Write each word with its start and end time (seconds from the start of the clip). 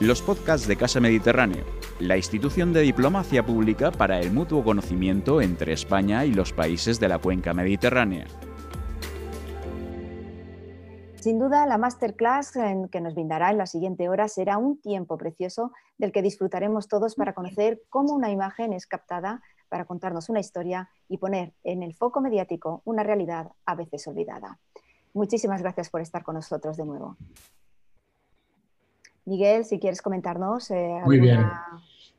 los 0.00 0.22
podcasts 0.22 0.68
de 0.68 0.76
Casa 0.76 1.00
Mediterráneo, 1.00 1.64
la 1.98 2.16
institución 2.16 2.72
de 2.72 2.82
diplomacia 2.82 3.44
pública 3.44 3.90
para 3.90 4.20
el 4.20 4.30
mutuo 4.30 4.62
conocimiento 4.62 5.40
entre 5.42 5.72
España 5.72 6.24
y 6.24 6.32
los 6.32 6.52
países 6.52 7.00
de 7.00 7.08
la 7.08 7.18
cuenca 7.18 7.52
mediterránea. 7.52 8.26
Sin 11.16 11.40
duda, 11.40 11.66
la 11.66 11.78
masterclass 11.78 12.52
que 12.92 13.00
nos 13.00 13.14
brindará 13.14 13.50
en 13.50 13.58
la 13.58 13.66
siguiente 13.66 14.08
hora 14.08 14.28
será 14.28 14.56
un 14.56 14.80
tiempo 14.80 15.18
precioso 15.18 15.72
del 15.98 16.12
que 16.12 16.22
disfrutaremos 16.22 16.86
todos 16.86 17.16
para 17.16 17.34
conocer 17.34 17.82
cómo 17.90 18.14
una 18.14 18.30
imagen 18.30 18.72
es 18.72 18.86
captada 18.86 19.42
para 19.68 19.84
contarnos 19.84 20.28
una 20.28 20.38
historia 20.38 20.90
y 21.08 21.18
poner 21.18 21.54
en 21.64 21.82
el 21.82 21.92
foco 21.92 22.20
mediático 22.20 22.82
una 22.84 23.02
realidad 23.02 23.50
a 23.66 23.74
veces 23.74 24.06
olvidada. 24.06 24.60
Muchísimas 25.12 25.60
gracias 25.60 25.90
por 25.90 26.00
estar 26.00 26.22
con 26.22 26.36
nosotros 26.36 26.76
de 26.76 26.86
nuevo. 26.86 27.16
Miguel, 29.28 29.64
si 29.64 29.78
quieres 29.78 30.02
comentarnos. 30.02 30.70
Eh, 30.70 31.00
Muy 31.04 31.20
bien. 31.20 31.44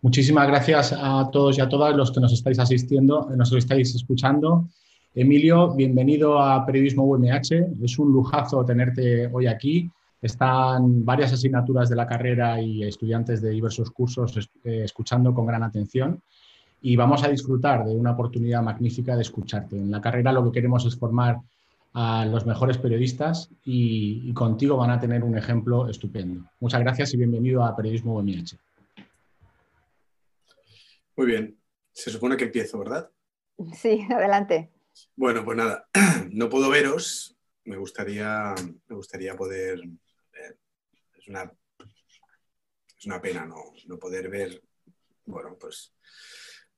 Muchísimas 0.02 0.48
gracias 0.48 0.94
a 0.98 1.30
todos 1.32 1.58
y 1.58 1.62
a 1.62 1.68
todas 1.68 1.96
los 1.96 2.12
que 2.12 2.22
nos 2.22 2.32
estáis 2.32 2.60
asistiendo, 2.60 3.30
nos 3.36 3.52
estáis 3.52 3.94
escuchando. 3.96 4.70
Emilio, 5.14 5.74
bienvenido 5.74 6.40
a 6.40 6.66
Periodismo 6.66 7.04
UMH. 7.04 7.84
Es 7.84 8.00
un 8.00 8.14
lujazo 8.14 8.64
tenerte 8.64 9.28
hoy 9.34 9.48
aquí. 9.48 9.90
Están 10.22 11.04
varias 11.04 11.34
asignaturas 11.34 11.90
de 11.90 11.96
la 11.96 12.08
carrera 12.08 12.62
y 12.62 12.84
estudiantes 12.84 13.42
de 13.42 13.50
diversos 13.50 13.92
cursos 13.92 14.38
eh, 14.64 14.82
escuchando 14.84 15.34
con 15.34 15.46
gran 15.46 15.64
atención 15.64 16.22
y 16.82 16.96
vamos 16.96 17.24
a 17.24 17.30
disfrutar 17.30 17.86
de 17.86 17.96
una 17.96 18.12
oportunidad 18.12 18.62
magnífica 18.62 19.16
de 19.16 19.24
escucharte. 19.24 19.78
En 19.78 19.92
la 19.92 20.00
carrera 20.00 20.32
lo 20.32 20.46
que 20.46 20.52
queremos 20.52 20.86
es 20.86 20.96
formar 20.96 21.40
a 21.94 22.26
los 22.26 22.46
mejores 22.46 22.78
periodistas 22.78 23.50
y, 23.64 24.34
contigo 24.34 24.78
van 24.78 24.92
a 24.92 25.00
tener 25.00 25.24
un 25.24 25.38
ejemplo 25.38 25.90
estupendo. 25.90 26.50
Muchas 26.60 26.82
gracias 26.82 27.14
y 27.14 27.18
bienvenido 27.18 27.64
a 27.64 27.76
Periodismo 27.76 28.16
UMH. 28.16 28.58
Muy 31.16 31.28
bien, 31.28 31.60
se 31.92 32.12
supone 32.12 32.38
que 32.38 32.46
empiezo, 32.46 32.80
¿verdad? 32.80 33.10
Sí, 33.74 34.08
adelante. 34.10 34.70
Bueno, 35.16 35.44
pues 35.44 35.58
nada, 35.58 35.88
no 36.32 36.50
puedo 36.50 36.70
veros, 36.70 37.36
me 37.66 37.78
gustaría, 37.78 38.54
me 38.88 38.96
gustaría 38.96 39.36
poder... 39.36 39.82
es, 41.18 41.28
una, 41.28 41.52
es 42.98 43.06
una 43.06 43.22
pena 43.22 43.46
no, 43.46 43.74
no 43.88 43.98
poder 43.98 44.30
ver, 44.30 44.62
bueno, 45.26 45.58
pues 45.60 45.94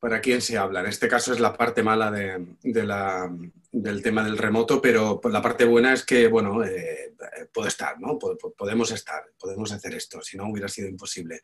para 0.01 0.19
quién 0.19 0.41
se 0.41 0.57
habla. 0.57 0.79
En 0.79 0.87
este 0.87 1.07
caso 1.07 1.31
es 1.31 1.39
la 1.39 1.55
parte 1.55 1.83
mala 1.83 2.09
de, 2.09 2.43
del 2.63 4.01
tema 4.01 4.23
del 4.23 4.37
remoto, 4.39 4.81
pero 4.81 5.21
la 5.25 5.43
parte 5.43 5.63
buena 5.63 5.93
es 5.93 6.03
que, 6.03 6.27
bueno, 6.27 6.63
eh, 6.63 7.13
puedo 7.53 7.67
estar, 7.67 7.99
¿no? 7.99 8.17
Podemos 8.17 8.91
estar, 8.91 9.23
podemos 9.37 9.71
hacer 9.71 9.93
esto, 9.93 10.19
si 10.23 10.37
no 10.37 10.49
hubiera 10.49 10.67
sido 10.67 10.87
imposible. 10.87 11.41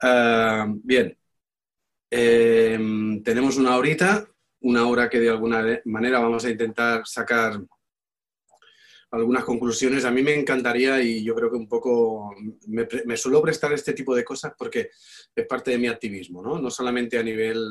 Ah, 0.00 0.64
bien, 0.68 1.18
em, 2.08 3.20
tenemos 3.24 3.56
una 3.56 3.76
horita, 3.76 4.28
una 4.60 4.86
hora 4.86 5.10
que 5.10 5.18
de 5.18 5.30
alguna 5.30 5.80
manera 5.86 6.20
vamos 6.20 6.44
a 6.44 6.50
intentar 6.50 7.02
sacar 7.04 7.60
algunas 9.12 9.44
conclusiones. 9.44 10.04
A 10.04 10.10
mí 10.10 10.22
me 10.22 10.34
encantaría 10.34 11.00
y 11.02 11.22
yo 11.22 11.34
creo 11.34 11.50
que 11.50 11.56
un 11.56 11.68
poco 11.68 12.34
me, 12.66 13.16
suelo 13.16 13.42
prestar 13.42 13.72
este 13.72 13.92
tipo 13.92 14.14
de 14.14 14.24
cosas 14.24 14.54
porque 14.56 14.90
es 15.34 15.46
parte 15.46 15.70
de 15.70 15.78
mi 15.78 15.86
activismo, 15.86 16.42
¿no? 16.42 16.58
No 16.58 16.70
solamente 16.70 17.18
a 17.18 17.22
nivel 17.22 17.62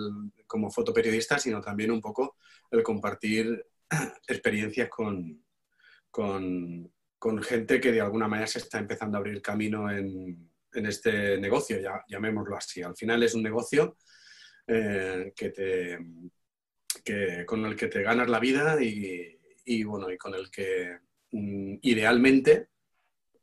como 0.45 0.71
fotoperiodista, 0.71 1.39
sino 1.39 1.59
también 1.59 1.91
un 1.91 1.99
poco 1.99 2.37
el 2.69 2.83
compartir 2.83 3.65
experiencias 4.27 4.87
con, 4.89 5.43
con, 6.09 6.91
gente 7.41 7.81
que 7.81 7.91
de 7.91 8.01
alguna 8.01 8.27
manera 8.27 8.47
se 8.47 8.59
está 8.59 8.77
empezando 8.77 9.17
a 9.17 9.19
abrir 9.19 9.41
camino 9.41 9.91
en, 9.91 10.51
en 10.73 10.85
este 10.85 11.39
negocio, 11.39 11.77
llamémoslo 12.07 12.55
así. 12.55 12.83
Al 12.83 12.95
final 12.95 13.23
es 13.23 13.33
un 13.33 13.43
negocio 13.43 13.97
eh, 14.67 15.33
que 15.35 15.49
te, 15.49 15.99
que, 17.03 17.45
con 17.47 17.65
el 17.65 17.75
que 17.75 17.87
te 17.87 18.03
ganas 18.03 18.29
la 18.29 18.39
vida 18.39 18.81
y, 18.81 19.39
y 19.65 19.83
bueno, 19.83 20.11
y 20.11 20.17
con 20.17 20.35
el 20.35 20.51
que 20.51 20.99
idealmente 21.31 22.69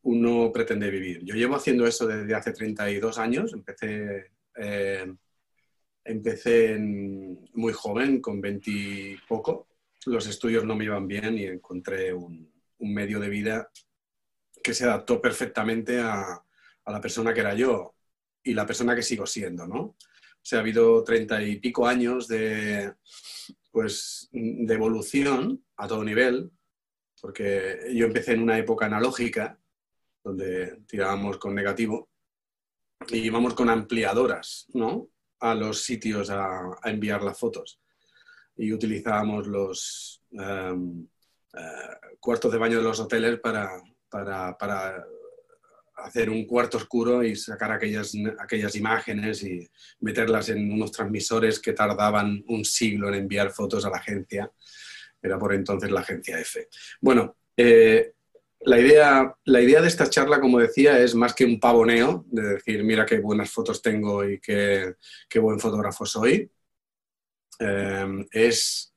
uno 0.02 0.52
pretende 0.52 0.90
vivir. 0.90 1.24
Yo 1.24 1.34
llevo 1.34 1.56
haciendo 1.56 1.86
eso 1.86 2.06
desde 2.06 2.34
hace 2.34 2.52
32 2.52 3.18
años, 3.18 3.52
empecé, 3.52 4.32
eh, 4.56 5.06
empecé 6.04 6.78
muy 6.78 7.72
joven, 7.72 8.20
con 8.20 8.40
20 8.40 8.70
y 8.70 9.16
los 10.06 10.26
estudios 10.26 10.64
no 10.64 10.76
me 10.76 10.84
iban 10.84 11.06
bien 11.06 11.36
y 11.36 11.44
encontré 11.44 12.12
un, 12.12 12.52
medio 12.80 13.18
de 13.18 13.28
vida 13.28 13.70
que 14.62 14.72
se 14.72 14.84
adaptó 14.84 15.20
perfectamente 15.20 15.98
a, 15.98 16.42
la 16.86 17.00
persona 17.02 17.34
que 17.34 17.40
era 17.40 17.54
yo 17.54 17.94
y 18.42 18.54
la 18.54 18.64
persona 18.64 18.94
que 18.94 19.02
sigo 19.02 19.26
siendo, 19.26 19.66
¿no? 19.66 19.80
O 19.80 19.96
sea, 20.40 20.60
ha 20.60 20.62
habido 20.62 21.04
treinta 21.04 21.42
y 21.42 21.60
pico 21.60 21.86
años 21.86 22.28
de, 22.28 22.94
pues, 23.70 24.28
de 24.32 24.72
evolución 24.72 25.62
a 25.76 25.86
todo 25.86 26.02
nivel, 26.02 26.50
porque 27.20 27.90
yo 27.92 28.06
empecé 28.06 28.32
en 28.32 28.42
una 28.42 28.58
época 28.58 28.86
analógica, 28.86 29.58
donde 30.22 30.82
tirábamos 30.86 31.38
con 31.38 31.54
negativo, 31.54 32.08
y 33.08 33.18
íbamos 33.18 33.54
con 33.54 33.70
ampliadoras, 33.70 34.66
¿no? 34.74 35.08
A 35.40 35.54
los 35.54 35.82
sitios 35.82 36.30
a, 36.30 36.78
enviar 36.84 37.22
las 37.22 37.38
fotos. 37.38 37.80
Y 38.56 38.72
utilizábamos 38.72 39.46
los 39.46 40.22
em, 40.32 41.06
eh, 41.54 42.16
cuartos 42.18 42.52
de 42.52 42.58
baño 42.58 42.78
de 42.78 42.82
los 42.82 42.98
hoteles 43.00 43.38
para, 43.40 43.80
para, 44.10 45.06
hacer 45.96 46.30
un 46.30 46.44
cuarto 46.44 46.76
oscuro 46.76 47.24
y 47.24 47.34
sacar 47.34 47.72
aquellas, 47.72 48.12
aquellas 48.38 48.76
imágenes 48.76 49.42
y 49.42 49.68
meterlas 50.00 50.48
en 50.48 50.72
unos 50.72 50.92
transmisores 50.92 51.58
que 51.58 51.72
tardaban 51.72 52.44
un 52.48 52.64
siglo 52.64 53.08
en 53.08 53.14
enviar 53.14 53.50
fotos 53.50 53.84
a 53.84 53.90
la 53.90 53.96
agencia 53.96 54.52
era 55.22 55.38
por 55.38 55.54
entonces 55.54 55.90
la 55.90 56.00
agencia 56.00 56.38
F. 56.38 56.68
Bueno, 57.00 57.36
eh, 57.56 58.12
la, 58.60 58.78
idea, 58.78 59.36
la 59.44 59.60
idea 59.60 59.80
de 59.80 59.88
esta 59.88 60.08
charla, 60.08 60.40
como 60.40 60.58
decía, 60.58 60.98
es 60.98 61.14
más 61.14 61.34
que 61.34 61.44
un 61.44 61.58
pavoneo, 61.58 62.24
de 62.28 62.54
decir, 62.54 62.84
mira 62.84 63.06
qué 63.06 63.18
buenas 63.18 63.50
fotos 63.50 63.82
tengo 63.82 64.24
y 64.24 64.38
qué, 64.40 64.94
buen 65.40 65.58
fotógrafo 65.58 66.06
soy, 66.06 66.50
eh, 67.60 68.26
es 68.30 68.94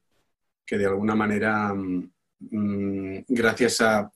que 0.65 0.77
de 0.77 0.85
alguna 0.85 1.15
manera, 1.15 1.73
mm, 1.73 3.25
gracias 3.27 3.81
a 3.81 4.11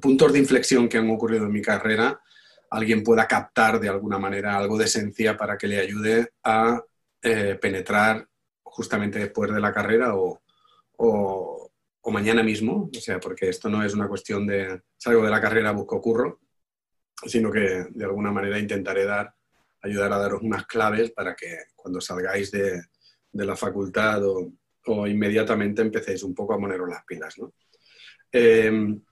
puntos 0.00 0.32
de 0.32 0.38
inflexión 0.38 0.88
que 0.88 0.98
han 0.98 1.10
ocurrido 1.10 1.46
en 1.46 1.52
mi 1.52 1.62
carrera, 1.62 2.20
alguien 2.70 3.02
pueda 3.02 3.28
captar 3.28 3.78
de 3.78 3.88
alguna 3.88 4.18
manera 4.18 4.56
algo 4.56 4.78
de 4.78 4.86
esencia 4.86 5.36
para 5.36 5.56
que 5.56 5.68
le 5.68 5.78
ayude 5.78 6.32
a 6.42 6.82
eh, 7.22 7.58
penetrar 7.60 8.26
justamente 8.62 9.18
después 9.18 9.52
de 9.52 9.60
la 9.60 9.72
carrera 9.72 10.16
o, 10.16 10.42
o, 10.96 11.70
mañana 12.10 12.42
mismo, 12.42 12.90
o 12.94 13.00
sea, 13.00 13.18
porque 13.18 13.48
esto 13.48 13.68
no 13.68 13.82
es 13.82 13.94
una 13.94 14.08
cuestión 14.08 14.46
de 14.46 14.82
salgo 14.96 15.24
de 15.24 15.30
la 15.30 15.40
carrera, 15.40 15.72
busco 15.72 16.00
curro, 16.00 16.40
sino 17.26 17.50
que 17.50 17.86
de 17.90 18.04
alguna 18.04 18.30
manera 18.30 18.58
intentaré 18.58 19.04
dar, 19.04 19.34
ayudar 19.82 20.12
a 20.12 20.18
daros 20.18 20.42
unas 20.42 20.66
claves 20.66 21.10
para 21.10 21.34
que 21.34 21.56
cuando 21.74 22.00
salgáis 22.00 22.50
de, 22.50 22.82
la 23.32 23.56
facultad 23.56 24.22
o, 24.24 25.06
inmediatamente 25.06 25.82
empecéis 25.82 26.22
un 26.22 26.34
poco 26.34 26.54
a 26.54 26.58
poneros 26.58 26.88
las 26.88 27.04
pilas. 27.04 27.34
Em, 28.30 29.02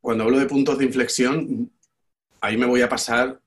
cuando 0.00 0.24
hablo 0.24 0.38
de 0.38 0.46
puntos 0.46 0.78
de 0.78 0.84
inflexión, 0.84 1.70
ahí 2.40 2.56
me 2.56 2.66
voy 2.66 2.80
a 2.80 2.88
pasar 2.88 3.40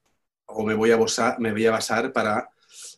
o 0.45 0.63
me 0.63 0.75
voy 0.75 0.91
a, 0.91 0.99
me 1.39 1.51
voy 1.51 1.65
a 1.65 1.71
basar 1.71 2.11
para 2.11 2.49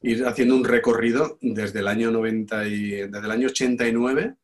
ir 0.04 0.26
haciendo 0.26 0.56
un 0.56 0.66
recorrido 0.66 1.38
desde 1.42 1.80
el 1.80 1.88
año 1.88 2.12
90 2.12 2.68
y, 2.68 2.90
desde 2.92 3.26
el 3.26 3.32
año 3.32 3.48
89 3.48 4.36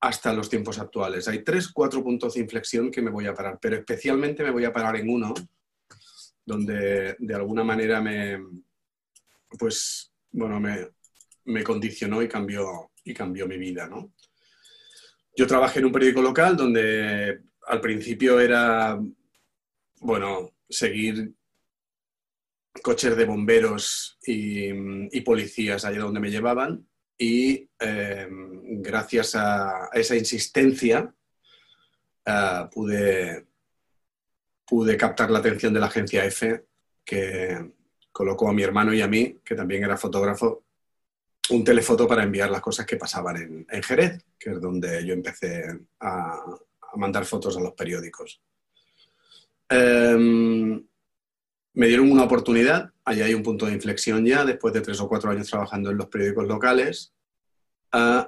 hasta 0.00 0.32
los 0.32 0.48
tiempos 0.48 0.78
actuales. 0.78 1.28
Hay 1.28 1.44
tres, 1.44 1.68
cuatro 1.68 2.02
puntos 2.02 2.34
de 2.34 2.40
inflexión 2.40 2.90
que 2.90 3.02
me 3.02 3.10
voy 3.10 3.26
a 3.26 3.34
parar, 3.34 3.58
pero 3.60 3.76
especialmente 3.76 4.42
me 4.42 4.50
voy 4.50 4.64
a 4.64 4.72
parar 4.72 4.96
en 4.96 5.10
uno 5.10 5.34
donde 6.44 7.16
de 7.18 7.34
alguna 7.34 7.62
manera 7.62 8.00
me, 8.00 8.42
pues, 9.58 10.10
bueno, 10.30 10.58
me, 10.58 10.88
me 11.44 11.62
condicionó 11.62 12.22
y 12.22 12.28
cambió, 12.28 12.90
y 13.04 13.12
cambió 13.12 13.46
mi 13.46 13.58
vida, 13.58 13.86
¿no? 13.86 14.14
Yo 15.36 15.46
trabajé 15.46 15.80
en 15.80 15.86
un 15.86 15.92
periódico 15.92 16.22
local 16.22 16.56
donde 16.56 17.42
al 17.66 17.80
principio 17.82 18.40
era, 18.40 18.98
bueno, 20.00 20.52
seguir 20.68 21.34
coches 22.82 23.16
de 23.16 23.24
bomberos 23.24 24.18
y, 24.24 25.20
policías 25.20 25.84
allá 25.84 26.00
donde 26.00 26.20
me 26.20 26.30
llevaban 26.30 26.86
y 27.18 27.68
em, 27.78 28.80
gracias 28.80 29.34
a, 29.34 29.90
esa 29.92 30.16
insistencia 30.16 31.12
eh, 32.24 32.68
pude, 32.72 33.46
pude 34.64 34.96
captar 34.96 35.30
la 35.30 35.40
atención 35.40 35.74
de 35.74 35.80
la 35.80 35.86
agencia 35.86 36.24
F 36.24 36.64
que 37.04 37.72
colocó 38.12 38.48
a 38.48 38.52
mi 38.52 38.62
hermano 38.62 38.92
y 38.92 39.00
a 39.00 39.06
mí, 39.08 39.38
que 39.44 39.54
también 39.54 39.84
era 39.84 39.96
fotógrafo, 39.96 40.64
un 41.50 41.64
telefoto 41.64 42.06
para 42.06 42.24
enviar 42.24 42.50
las 42.50 42.60
cosas 42.60 42.84
que 42.84 42.96
pasaban 42.96 43.64
en, 43.68 43.82
Jerez, 43.82 44.24
que 44.38 44.50
es 44.50 44.60
donde 44.60 45.04
yo 45.06 45.14
empecé 45.14 45.64
a, 46.00 46.44
mandar 46.96 47.24
fotos 47.24 47.56
a 47.56 47.60
los 47.60 47.74
periódicos. 47.74 48.42
Em, 49.68 50.87
me 51.78 51.86
dieron 51.86 52.10
una 52.10 52.24
oportunidad, 52.24 52.90
allí 53.04 53.22
hay 53.22 53.34
un 53.34 53.44
punto 53.44 53.66
de 53.66 53.72
inflexión 53.72 54.26
ya, 54.26 54.44
después 54.44 54.74
de 54.74 54.80
tres 54.80 54.98
o 55.00 55.08
cuatro 55.08 55.30
años 55.30 55.48
trabajando 55.48 55.92
en 55.92 55.96
los 55.96 56.08
periódicos 56.08 56.48
locales, 56.48 57.14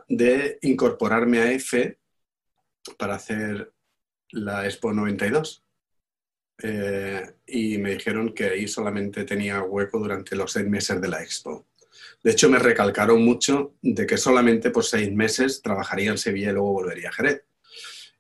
de 0.08 0.58
incorporarme 0.62 1.40
a 1.40 1.50
EFE 1.50 1.98
para 2.96 3.16
hacer 3.16 3.72
la 4.30 4.66
Expo 4.66 4.92
92. 4.92 5.64
Eh, 6.62 7.34
y 7.46 7.78
me 7.78 7.94
dijeron 7.94 8.34
que 8.34 8.44
ahí 8.44 8.68
solamente 8.68 9.24
tenía 9.24 9.62
hueco 9.62 9.98
durante 9.98 10.36
los 10.36 10.52
seis 10.52 10.68
meses 10.68 11.00
de 11.00 11.08
la 11.08 11.20
Expo. 11.20 11.66
De 12.22 12.30
hecho, 12.30 12.48
me 12.48 12.60
recalcaron 12.60 13.20
mucho 13.20 13.74
de 13.82 14.06
que 14.06 14.16
solamente 14.16 14.70
por 14.70 14.84
seis 14.84 15.12
meses 15.12 15.60
trabajaría 15.60 16.12
en 16.12 16.18
Sevilla 16.18 16.50
y 16.50 16.52
luego 16.52 16.74
volvería 16.74 17.08
a 17.08 17.12
Jerez. 17.12 17.42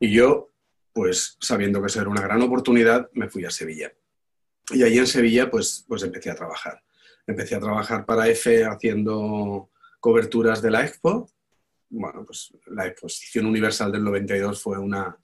Y 0.00 0.12
yo, 0.12 0.50
pues 0.92 1.36
sabiendo 1.38 1.80
que 1.80 1.86
eso 1.86 2.00
era 2.00 2.10
una 2.10 2.20
gran 2.20 2.42
oportunidad, 2.42 3.08
me 3.12 3.28
fui 3.28 3.44
a 3.44 3.50
Sevilla. 3.52 3.92
Y 4.72 4.82
ahí 4.82 4.98
en 4.98 5.06
Sevilla, 5.06 5.50
pues, 5.50 5.84
pues 5.86 6.02
empecé 6.02 6.30
a 6.30 6.34
trabajar. 6.34 6.82
Empecé 7.26 7.56
a 7.56 7.60
trabajar 7.60 8.04
para 8.04 8.28
EFE 8.28 8.64
haciendo 8.64 9.70
coberturas 10.00 10.62
de 10.62 10.70
la 10.70 10.84
Expo. 10.84 11.30
Bueno, 11.88 12.24
pues 12.24 12.52
la 12.66 12.86
Exposición 12.86 13.46
Universal 13.46 13.92
del 13.92 14.04
92 14.04 14.62
fue 14.62 14.78
una, 14.78 15.16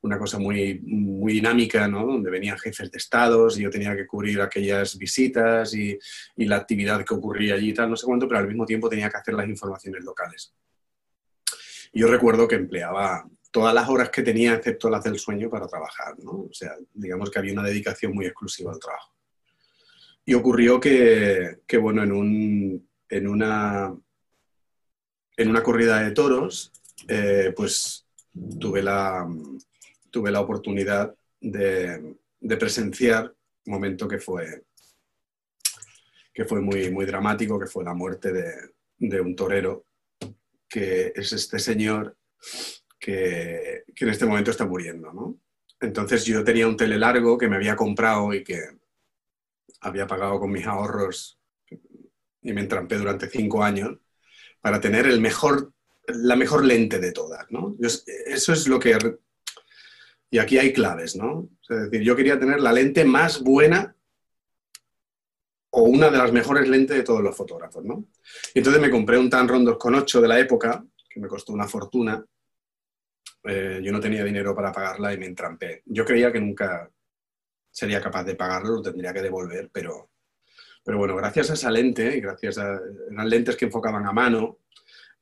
una 0.00 0.18
cosa 0.18 0.38
muy, 0.38 0.80
muy 0.80 1.34
dinámica, 1.34 1.86
¿no? 1.88 2.06
donde 2.06 2.30
venían 2.30 2.58
jefes 2.58 2.90
de 2.90 2.98
estados 2.98 3.58
y 3.58 3.62
yo 3.62 3.70
tenía 3.70 3.94
que 3.94 4.06
cubrir 4.06 4.40
aquellas 4.40 4.96
visitas 4.96 5.74
y, 5.74 5.98
y, 6.36 6.44
la 6.46 6.56
actividad 6.56 7.04
que 7.04 7.14
ocurría 7.14 7.54
allí 7.54 7.70
y 7.70 7.74
tal, 7.74 7.90
no 7.90 7.96
sé 7.96 8.06
cuánto, 8.06 8.26
pero 8.26 8.40
al 8.40 8.48
mismo 8.48 8.64
tiempo 8.64 8.88
tenía 8.88 9.10
que 9.10 9.16
hacer 9.18 9.34
las 9.34 9.48
informaciones 9.48 10.04
locales. 10.04 10.54
Yo 11.92 12.08
recuerdo 12.08 12.46
que 12.46 12.56
empleaba 12.56 13.28
todas 13.56 13.72
las 13.72 13.88
horas 13.88 14.10
que 14.10 14.22
tenía, 14.22 14.52
excepto 14.52 14.90
las 14.90 15.02
del 15.02 15.18
sueño, 15.18 15.48
para 15.48 15.66
trabajar. 15.66 16.14
O 16.26 16.50
sea, 16.52 16.76
digamos 16.92 17.30
que 17.30 17.38
había 17.38 17.54
una 17.54 17.62
dedicación 17.62 18.12
muy 18.12 18.26
exclusiva 18.26 18.70
al 18.70 18.78
trabajo. 18.78 19.14
Y 20.26 20.34
ocurrió 20.34 20.78
que, 20.78 21.60
que 21.66 21.78
bueno, 21.78 22.02
en, 22.02 22.12
un, 22.12 22.90
en, 23.08 23.26
una, 23.26 23.96
en 25.38 25.48
una 25.48 25.62
corrida 25.62 26.02
de 26.02 26.10
toros, 26.10 26.70
eh, 27.08 27.54
pues 27.56 28.06
tuve 28.60 28.82
la, 28.82 29.26
tuve 30.10 30.30
la 30.30 30.40
oportunidad 30.40 31.14
de, 31.40 32.14
presenciar 32.58 33.34
un 33.64 33.72
momento 33.72 34.06
que 34.06 34.18
fue, 34.18 34.64
que 36.34 36.44
fue 36.44 36.60
muy, 36.60 36.90
muy 36.90 37.06
dramático, 37.06 37.58
que 37.58 37.68
fue 37.68 37.84
la 37.84 37.94
muerte 37.94 38.34
de, 38.98 39.20
un 39.22 39.34
torero, 39.34 39.86
que 40.68 41.14
es 41.16 41.32
este 41.32 41.58
señor 41.58 42.18
que, 42.98 43.84
en 43.86 44.08
este 44.08 44.26
momento 44.26 44.50
está 44.50 44.66
muriendo. 44.66 45.36
Entonces 45.80 46.24
yo 46.24 46.42
tenía 46.44 46.68
un 46.68 46.76
telelargo 46.76 47.36
que 47.36 47.48
me 47.48 47.56
había 47.56 47.76
comprado 47.76 48.32
y 48.32 48.42
que 48.42 48.60
había 49.80 50.06
pagado 50.06 50.40
con 50.40 50.50
mis 50.50 50.66
ahorros 50.66 51.38
y 52.42 52.52
me 52.52 52.60
entrampé 52.62 52.96
durante 52.96 53.28
cinco 53.28 53.62
años 53.62 53.98
para 54.60 54.80
tener 54.80 55.06
el 55.06 55.20
mejor, 55.20 55.72
la 56.06 56.36
mejor 56.36 56.64
lente 56.64 56.98
de 56.98 57.12
todas. 57.12 57.46
eso 58.26 58.52
es 58.52 58.68
lo 58.68 58.78
que 58.78 58.98
y 60.30 60.38
aquí 60.38 60.58
hay 60.58 60.72
claves, 60.72 61.16
¿no? 61.16 61.48
Es 61.68 61.90
decir, 61.90 62.02
yo 62.02 62.16
quería 62.16 62.38
tener 62.38 62.60
la 62.60 62.72
lente 62.72 63.04
más 63.04 63.40
buena 63.40 63.96
o 65.70 65.82
una 65.82 66.10
de 66.10 66.18
las 66.18 66.32
mejores 66.32 66.68
lentes 66.68 66.96
de 66.96 67.02
todos 67.02 67.22
los 67.22 67.36
fotógrafos, 67.36 67.84
¿no? 67.84 68.06
Y 68.54 68.58
entonces 68.58 68.82
me 68.82 68.90
compré 68.90 69.18
un 69.18 69.30
Tamron 69.30 69.64
2.8 69.64 70.20
de 70.20 70.28
la 70.28 70.40
época, 70.40 70.84
que 71.08 71.20
me 71.20 71.28
costó 71.28 71.52
una 71.52 71.68
fortuna. 71.68 72.24
Eh, 73.46 73.80
yo 73.82 73.92
no 73.92 74.00
tenía 74.00 74.24
dinero 74.24 74.54
para 74.54 74.72
pagarla 74.72 75.12
y 75.12 75.18
me 75.18 75.26
entrampé. 75.26 75.82
Yo 75.86 76.04
creía 76.04 76.32
que 76.32 76.40
nunca 76.40 76.90
sería 77.70 78.00
capaz 78.00 78.24
de 78.24 78.34
pagarlo, 78.34 78.76
lo 78.76 78.82
tendría 78.82 79.12
que 79.12 79.22
devolver, 79.22 79.70
pero, 79.72 80.10
pero 80.82 80.98
bueno, 80.98 81.14
gracias 81.16 81.50
a 81.50 81.54
esa 81.54 81.70
lente 81.70 82.16
y 82.16 82.20
gracias 82.20 82.58
a 82.58 82.80
las 83.10 83.26
lentes 83.26 83.56
que 83.56 83.66
enfocaban 83.66 84.06
a 84.06 84.12
mano, 84.12 84.60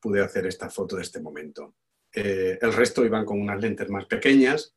pude 0.01 0.23
hacer 0.23 0.47
esta 0.47 0.71
foto 0.71 0.97
de 0.97 1.03
este 1.03 1.21
momento. 1.21 1.75
Eh, 2.13 2.59
el 2.61 2.73
resto 2.73 3.05
iban 3.05 3.25
con 3.25 3.41
unas 3.41 3.61
lentes 3.61 3.89
más 3.91 4.07
pequeñas, 4.07 4.75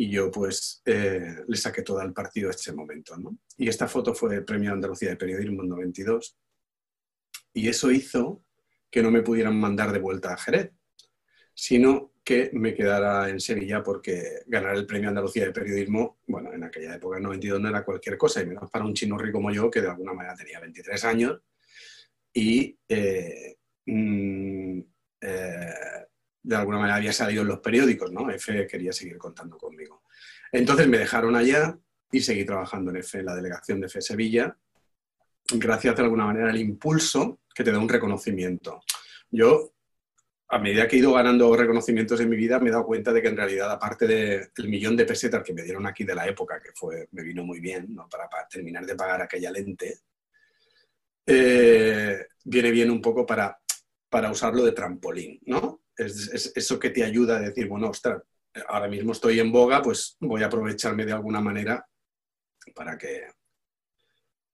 y 0.00 0.10
yo 0.10 0.30
pues 0.30 0.80
eh, 0.84 1.38
le 1.48 1.56
saqué 1.56 1.82
todo 1.82 2.00
el 2.02 2.12
partido 2.12 2.48
a 2.48 2.52
este 2.52 2.72
momento. 2.72 3.16
¿no? 3.16 3.36
Y 3.56 3.68
esta 3.68 3.88
foto 3.88 4.14
fue 4.14 4.36
el 4.36 4.44
Premio 4.44 4.72
Andalucía 4.72 5.08
de 5.08 5.16
Periodismo 5.16 5.64
en 5.64 5.70
92 5.70 6.38
y 7.52 7.68
eso 7.68 7.90
hizo 7.90 8.44
que 8.88 9.02
no 9.02 9.10
me 9.10 9.22
pudieran 9.22 9.58
mandar 9.58 9.90
de 9.90 9.98
vuelta 9.98 10.32
a 10.32 10.36
Jerez, 10.36 10.70
sino 11.52 12.12
que 12.28 12.50
me 12.52 12.74
quedara 12.74 13.30
en 13.30 13.40
Sevilla 13.40 13.82
porque 13.82 14.42
ganar 14.44 14.76
el 14.76 14.84
Premio 14.84 15.08
Andalucía 15.08 15.46
de 15.46 15.50
Periodismo, 15.50 16.18
bueno, 16.26 16.52
en 16.52 16.62
aquella 16.62 16.96
época, 16.96 17.16
en 17.16 17.22
92, 17.22 17.58
no 17.58 17.70
era 17.70 17.86
cualquier 17.86 18.18
cosa, 18.18 18.42
y 18.42 18.46
menos 18.46 18.70
para 18.70 18.84
un 18.84 18.92
chino 18.92 19.16
rico 19.16 19.38
como 19.38 19.50
yo, 19.50 19.70
que 19.70 19.80
de 19.80 19.88
alguna 19.88 20.12
manera 20.12 20.36
tenía 20.36 20.60
23 20.60 21.04
años, 21.06 21.40
y 22.34 22.78
eh, 22.86 23.56
mm, 23.86 24.78
eh, 25.22 26.06
de 26.42 26.54
alguna 26.54 26.76
manera 26.76 26.96
había 26.96 27.14
salido 27.14 27.40
en 27.40 27.48
los 27.48 27.60
periódicos, 27.60 28.12
¿no? 28.12 28.30
F 28.30 28.66
quería 28.66 28.92
seguir 28.92 29.16
contando 29.16 29.56
conmigo. 29.56 30.02
Entonces 30.52 30.86
me 30.86 30.98
dejaron 30.98 31.34
allá 31.34 31.78
y 32.12 32.20
seguí 32.20 32.44
trabajando 32.44 32.90
en 32.90 32.98
F, 32.98 33.20
en 33.20 33.24
la 33.24 33.36
delegación 33.36 33.80
de 33.80 33.86
F 33.86 34.02
Sevilla, 34.02 34.54
gracias 35.54 35.96
de 35.96 36.02
alguna 36.02 36.26
manera 36.26 36.50
al 36.50 36.60
impulso 36.60 37.40
que 37.54 37.64
te 37.64 37.72
da 37.72 37.78
un 37.78 37.88
reconocimiento. 37.88 38.82
Yo, 39.30 39.72
a 40.50 40.58
medida 40.58 40.88
que 40.88 40.96
he 40.96 40.98
ido 41.00 41.12
ganando 41.12 41.54
reconocimientos 41.54 42.20
en 42.20 42.30
mi 42.30 42.36
vida, 42.36 42.58
me 42.58 42.68
he 42.68 42.72
dado 42.72 42.86
cuenta 42.86 43.12
de 43.12 43.20
que 43.20 43.28
en 43.28 43.36
realidad, 43.36 43.70
aparte 43.70 44.06
del 44.06 44.68
millón 44.68 44.96
de 44.96 45.04
pesetas 45.04 45.42
que 45.42 45.52
me 45.52 45.62
dieron 45.62 45.86
aquí 45.86 46.04
de 46.04 46.14
la 46.14 46.26
época, 46.26 46.60
que 46.60 46.70
fue, 46.74 47.08
me 47.12 47.22
vino 47.22 47.44
muy 47.44 47.60
bien 47.60 47.94
para, 48.10 48.28
terminar 48.48 48.86
de 48.86 48.96
pagar 48.96 49.20
aquella 49.20 49.50
lente, 49.50 49.98
eh, 51.26 52.26
viene 52.44 52.70
bien 52.70 52.90
un 52.90 53.02
poco 53.02 53.26
para, 53.26 53.58
para 54.08 54.30
usarlo 54.30 54.64
de 54.64 54.72
trampolín, 54.72 55.38
¿no? 55.44 55.82
es, 55.98 56.52
eso 56.54 56.78
que 56.78 56.90
te 56.90 57.04
ayuda 57.04 57.36
a 57.36 57.40
decir, 57.40 57.68
bueno, 57.68 57.90
ostras, 57.90 58.22
ahora 58.68 58.88
mismo 58.88 59.12
estoy 59.12 59.40
en 59.40 59.52
boga, 59.52 59.82
pues 59.82 60.16
voy 60.20 60.42
a 60.42 60.46
aprovecharme 60.46 61.04
de 61.04 61.12
alguna 61.12 61.40
manera 61.40 61.86
para 62.74 62.96
que 62.96 63.28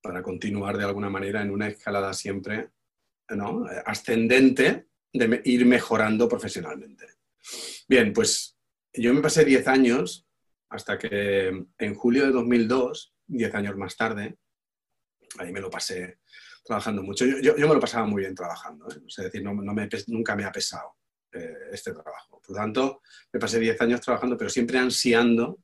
para 0.00 0.22
continuar 0.22 0.76
de 0.76 0.84
alguna 0.84 1.08
manera 1.08 1.40
en 1.40 1.50
una 1.50 1.68
escalada 1.68 2.12
siempre 2.12 2.70
¿no? 3.30 3.64
ascendente 3.86 4.88
de 5.14 5.40
ir 5.44 5.64
mejorando 5.64 6.28
profesionalmente. 6.28 7.06
Bien, 7.88 8.12
pues 8.12 8.58
yo 8.92 9.14
me 9.14 9.22
pasé 9.22 9.44
10 9.44 9.68
años 9.68 10.26
hasta 10.68 10.98
que 10.98 11.66
en 11.78 11.94
julio 11.94 12.26
de 12.26 12.32
2002, 12.32 13.14
10 13.26 13.54
años 13.54 13.76
más 13.76 13.96
tarde, 13.96 14.36
ahí 15.38 15.52
me 15.52 15.60
lo 15.60 15.70
pasé 15.70 16.18
trabajando 16.64 17.02
mucho. 17.02 17.24
Yo, 17.24 17.54
me 17.56 17.74
lo 17.74 17.80
pasaba 17.80 18.06
muy 18.06 18.22
bien 18.22 18.34
trabajando, 18.34 18.88
¿eh? 18.88 19.00
es 19.06 19.16
decir, 19.16 19.42
no, 19.42 19.54
me, 19.54 19.88
nunca 20.08 20.34
me 20.34 20.44
ha 20.44 20.52
pesado. 20.52 20.96
Eh, 21.32 21.70
este 21.72 21.92
trabajo. 21.92 22.40
Por 22.40 22.54
tanto, 22.54 23.02
me 23.32 23.40
pasé 23.40 23.58
10 23.58 23.80
años 23.80 24.00
trabajando, 24.00 24.36
pero 24.36 24.48
siempre 24.48 24.78
ansiando, 24.78 25.58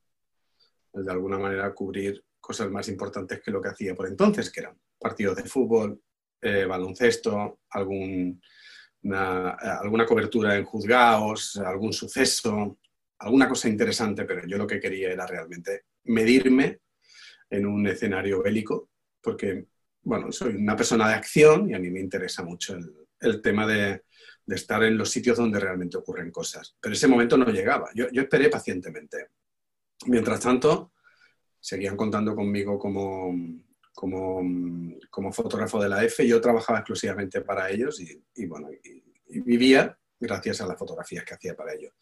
pues, 0.90 1.06
de 1.06 1.12
alguna 1.12 1.38
manera, 1.38 1.72
cubrir 1.72 2.24
cosas 2.40 2.68
más 2.70 2.88
importantes 2.88 3.40
que 3.40 3.52
lo 3.52 3.62
que 3.62 3.68
hacía 3.68 3.94
por 3.94 4.08
entonces, 4.08 4.50
que 4.50 4.60
eran 4.60 4.76
partidos 4.98 5.36
de 5.36 5.44
fútbol, 5.44 6.02
eh, 6.40 6.64
baloncesto, 6.64 7.60
algún, 7.70 8.42
alguna 9.02 10.06
cobertura 10.06 10.56
en 10.56 10.64
juzgados, 10.64 11.56
algún 11.56 11.92
suceso, 11.92 12.78
alguna 13.18 13.48
cosa 13.48 13.68
interesante, 13.68 14.24
pero 14.24 14.46
yo 14.46 14.58
lo 14.58 14.66
que 14.66 14.80
quería 14.80 15.12
era 15.12 15.26
realmente 15.26 15.84
medirme 16.04 16.80
en 17.48 17.66
un 17.66 17.86
escenario 17.86 18.42
bélico, 18.42 18.90
porque, 19.20 19.66
bueno, 20.02 20.30
soy 20.32 20.54
una 20.54 20.76
persona 20.76 21.08
de 21.08 21.14
acción 21.14 21.70
y 21.70 21.74
a 21.74 21.78
mí 21.78 21.90
me 21.90 22.00
interesa 22.00 22.42
mucho 22.42 22.78
el 23.20 23.42
tema 23.42 23.66
de, 23.66 24.02
de 24.50 24.56
estar 24.56 24.82
en 24.82 24.98
los 24.98 25.10
sitios 25.10 25.38
donde 25.38 25.60
realmente 25.60 25.96
ocurren 25.96 26.32
cosas. 26.32 26.76
Pero 26.80 26.92
ese 26.92 27.06
momento 27.06 27.36
no 27.36 27.46
llegaba. 27.46 27.88
Yo, 27.94 28.06
esperé 28.12 28.48
pacientemente. 28.48 29.28
Mientras 30.06 30.40
tanto, 30.40 30.92
seguían 31.60 31.96
contando 31.96 32.34
conmigo 32.34 32.76
como, 32.76 33.32
como, 33.94 35.32
fotógrafo 35.32 35.82
de 35.82 35.88
la 35.88 36.04
F. 36.04 36.26
Yo 36.26 36.40
trabajaba 36.40 36.80
exclusivamente 36.80 37.40
para 37.42 37.70
ellos 37.70 38.00
y, 38.00 38.46
bueno, 38.46 38.68
vivía 39.28 39.96
gracias 40.18 40.60
a 40.60 40.66
las 40.66 40.78
fotografías 40.78 41.24
que 41.24 41.34
hacía 41.34 41.56
para 41.56 41.72
ellos. 41.74 41.92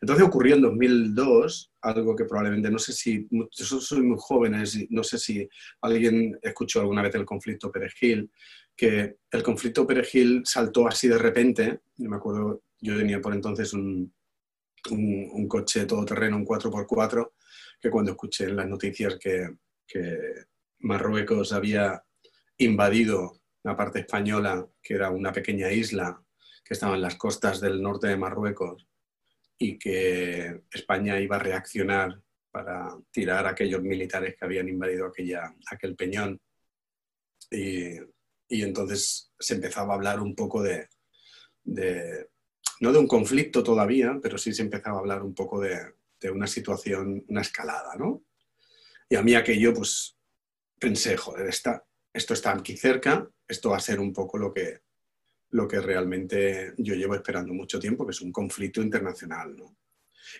Entonces 0.00 0.26
ocurrió 0.26 0.56
en 0.56 0.62
2002 0.62 1.72
algo 1.80 2.14
que 2.14 2.26
probablemente, 2.26 2.70
no 2.70 2.78
sé 2.78 2.92
si, 2.92 3.26
yo 3.30 3.80
soy 3.80 4.02
muy 4.02 4.18
jóvenes, 4.20 4.78
no 4.90 5.02
sé 5.02 5.18
si 5.18 5.48
alguien 5.80 6.38
escuchó 6.42 6.80
alguna 6.80 7.02
vez 7.02 7.14
el 7.14 7.24
conflicto 7.24 7.72
Perejil, 7.72 8.30
que 8.76 9.16
el 9.30 9.42
conflicto 9.42 9.86
Perejil 9.86 10.42
saltó 10.44 10.86
así 10.86 11.08
de 11.08 11.18
repente. 11.18 11.80
Yo 11.96 12.10
me 12.10 12.16
acuerdo, 12.16 12.62
yo 12.78 12.96
tenía 12.96 13.20
por 13.20 13.32
entonces 13.32 13.72
un, 13.72 14.12
un, 14.90 15.48
coche 15.48 15.86
todoterreno, 15.86 16.36
un 16.36 16.46
4x4, 16.46 17.32
que 17.80 17.90
cuando 17.90 18.12
escuché 18.12 18.44
en 18.44 18.56
las 18.56 18.68
noticias 18.68 19.16
que, 19.18 19.56
que 19.86 20.18
Marruecos 20.82 21.52
había 21.52 22.04
invadido 22.58 23.40
la 23.64 23.76
parte 23.76 24.00
española, 24.00 24.68
que 24.82 24.94
era 24.94 25.10
una 25.10 25.32
pequeña 25.32 25.70
isla 25.70 26.22
que 26.64 26.74
estaba 26.74 26.94
en 26.94 27.02
las 27.02 27.16
costas 27.16 27.60
del 27.60 27.80
norte 27.82 28.08
de 28.08 28.16
Marruecos, 28.16 28.86
y 29.58 29.78
que 29.78 30.62
España 30.70 31.20
iba 31.20 31.36
a 31.36 31.40
reaccionar 31.40 32.20
para 32.50 32.96
tirar 33.10 33.46
a 33.46 33.50
aquellos 33.50 33.82
militares 33.82 34.36
que 34.36 34.44
habían 34.44 34.68
invadido 34.68 35.06
aquella, 35.06 35.54
aquel 35.70 35.96
peñón. 35.96 36.40
Y, 37.50 37.96
entonces 38.48 39.32
se 39.38 39.54
empezaba 39.54 39.94
a 39.94 39.96
hablar 39.96 40.20
un 40.20 40.34
poco 40.34 40.62
de, 40.62 40.88
no 41.64 42.92
de 42.92 42.98
un 42.98 43.06
conflicto 43.06 43.62
todavía, 43.62 44.18
pero 44.22 44.36
sí 44.36 44.52
se 44.52 44.62
empezaba 44.62 44.96
a 44.96 45.00
hablar 45.00 45.22
un 45.22 45.34
poco 45.34 45.60
de, 45.60 45.94
de 46.20 46.30
una 46.30 46.46
situación, 46.46 47.24
una 47.28 47.40
escalada, 47.40 47.94
¿no? 47.96 48.24
Y 49.08 49.16
a 49.16 49.22
mí 49.22 49.34
aquello, 49.34 49.72
pues, 49.72 50.18
pensé, 50.82 51.16
joder, 51.16 51.46
está, 51.46 51.84
esto 52.12 52.34
está 52.34 52.50
aquí 52.50 52.76
cerca, 52.76 53.30
esto 53.46 53.70
va 53.70 53.76
a 53.76 53.80
ser 53.88 54.00
un 54.00 54.12
poco 54.12 54.36
lo 54.36 54.52
que, 54.52 54.80
lo 55.50 55.68
que 55.68 55.80
realmente 55.80 56.74
yo 56.76 56.96
llevo 56.96 57.14
esperando 57.14 57.54
mucho 57.54 57.78
tiempo, 57.78 58.04
que 58.04 58.10
es 58.10 58.20
un 58.20 58.32
conflicto 58.32 58.82
internacional. 58.82 59.54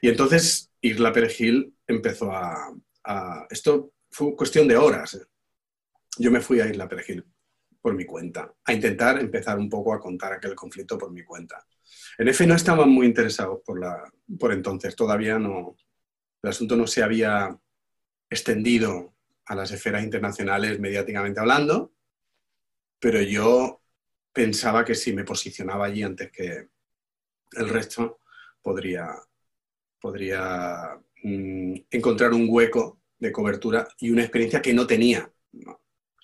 Y 0.01 0.09
entonces 0.09 0.73
Isla 0.81 1.13
Perejil 1.13 1.73
empezó 1.87 2.33
a, 2.33 2.75
Esto 3.51 3.93
fue 4.11 4.35
cuestión 4.35 4.67
de 4.67 4.77
horas. 4.77 5.21
Yo 6.19 6.33
me 6.33 6.41
fui 6.41 6.59
a 6.61 6.69
Isla 6.69 6.89
Perejil 6.89 7.25
por 7.81 7.95
mi 7.95 8.05
cuenta, 8.05 8.53
a 8.65 8.73
intentar 8.73 9.21
empezar 9.21 9.59
un 9.59 9.69
poco 9.69 9.95
a 9.95 10.01
contar 10.01 10.33
aquel 10.33 10.57
conflicto 10.57 10.99
por 10.99 11.13
mi 11.13 11.23
cuenta. 11.23 11.65
En 12.19 12.27
EFE 12.27 12.49
no 12.49 12.55
estaban 12.55 12.91
muy 12.91 13.07
interesados 13.07 13.61
por, 13.65 13.79
la, 13.79 14.11
por 14.41 14.53
entonces, 14.53 14.97
todavía 14.97 15.39
no, 15.39 15.77
el 16.43 16.51
asunto 16.51 16.77
no 16.77 16.89
se 16.89 17.03
había 17.03 17.57
extendido 18.29 19.12
a 19.47 19.55
las 19.55 19.71
esferas 19.73 20.05
internacionales 20.05 20.79
mediáticamente 20.79 21.41
hablando, 21.41 21.93
pero 22.99 23.21
yo 23.21 23.83
pensaba 24.33 24.85
que 24.85 24.95
si 24.95 25.13
me 25.13 25.25
posicionaba 25.25 25.87
allí 25.87 26.03
antes 26.03 26.31
que 26.31 26.69
el 27.53 27.69
resto, 27.69 28.21
podría, 28.63 29.15
podría 30.01 30.99
mm, 31.23 31.75
encontrar 31.91 32.33
un 32.33 32.47
hueco 32.49 33.01
de 33.19 33.33
cobertura 33.33 33.89
y 33.99 34.11
una 34.11 34.23
experiencia 34.23 34.63
que 34.63 34.73
no 34.73 34.87
tenía. 34.87 35.31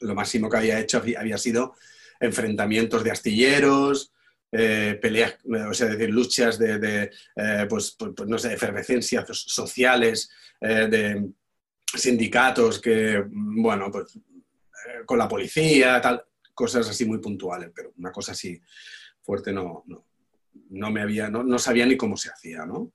Lo 0.00 0.14
máximo 0.14 0.48
que 0.48 0.56
había 0.56 0.80
hecho 0.80 0.98
había 0.98 1.38
sido 1.38 1.74
enfrentamientos 2.20 3.04
de 3.04 3.10
astilleros, 3.10 4.12
eh, 4.50 4.98
peleas, 5.00 5.36
o 5.44 5.74
sea, 5.74 5.88
decir, 5.88 6.08
luchas 6.08 6.58
de, 6.58 7.10
eh, 7.36 7.66
pues, 7.68 7.94
pues, 7.98 8.12
pues, 8.16 8.28
no 8.28 8.38
sé, 8.38 8.54
efervescencias 8.54 9.26
sociales, 9.28 10.30
eh, 10.60 10.88
de 10.90 11.30
sindicatos 11.96 12.80
que, 12.80 13.24
bueno, 13.30 13.90
pues 13.90 14.16
eh, 14.16 15.04
con 15.06 15.18
la 15.18 15.28
policía, 15.28 16.00
tal, 16.00 16.24
cosas 16.54 16.88
así 16.88 17.04
muy 17.04 17.18
puntuales, 17.18 17.70
pero 17.74 17.92
una 17.96 18.12
cosa 18.12 18.32
así 18.32 18.60
fuerte 19.22 19.52
no, 19.52 19.84
no, 20.70 20.90
me 20.90 21.02
había, 21.02 21.28
no, 21.30 21.58
sabía 21.58 21.86
ni 21.86 21.96
cómo 21.96 22.16
se 22.16 22.30
hacía, 22.30 22.66
¿no? 22.66 22.92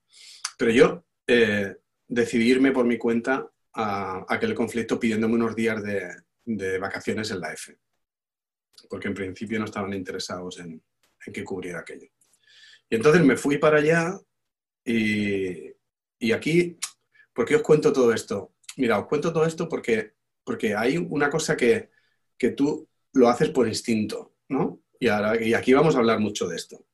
Pero 0.57 0.71
yo 0.71 1.05
eh, 1.27 1.77
decidí 2.07 2.51
irme 2.51 2.71
por 2.71 2.85
mi 2.85 2.97
cuenta 2.97 3.49
a, 3.73 4.25
aquel 4.27 4.53
conflicto 4.53 4.99
pidiéndome 4.99 5.35
unos 5.35 5.55
días 5.55 5.81
de, 5.83 6.77
vacaciones 6.77 7.31
en 7.31 7.39
la 7.39 7.53
F, 7.53 7.77
porque 8.89 9.07
en 9.07 9.13
principio 9.13 9.59
no 9.59 9.65
estaban 9.65 9.93
interesados 9.93 10.59
en, 10.59 10.83
en 11.25 11.33
que 11.33 11.43
cubriera 11.43 11.79
aquello. 11.79 12.09
Y 12.89 12.95
entonces 12.95 13.23
me 13.23 13.37
fui 13.37 13.57
para 13.57 13.77
allá 13.77 14.19
y, 14.83 15.71
y 16.19 16.31
aquí, 16.31 16.77
¿por 17.33 17.45
qué 17.45 17.55
os 17.55 17.61
cuento 17.61 17.93
todo 17.93 18.13
esto? 18.13 18.52
Mira, 18.77 18.99
os 18.99 19.07
cuento 19.07 19.31
todo 19.31 19.45
esto 19.45 19.69
porque, 19.69 20.13
porque 20.43 20.75
hay 20.75 20.97
una 20.97 21.29
cosa 21.29 21.55
que, 21.55 21.89
tú 22.57 22.89
lo 23.13 23.29
haces 23.29 23.49
por 23.49 23.67
instinto, 23.67 24.35
¿no? 24.49 24.81
Y, 24.99 25.07
ahora, 25.07 25.41
y 25.41 25.53
aquí 25.53 25.71
vamos 25.73 25.95
a 25.95 25.99
hablar 25.99 26.19
mucho 26.19 26.47
de 26.47 26.57
esto. 26.57 26.85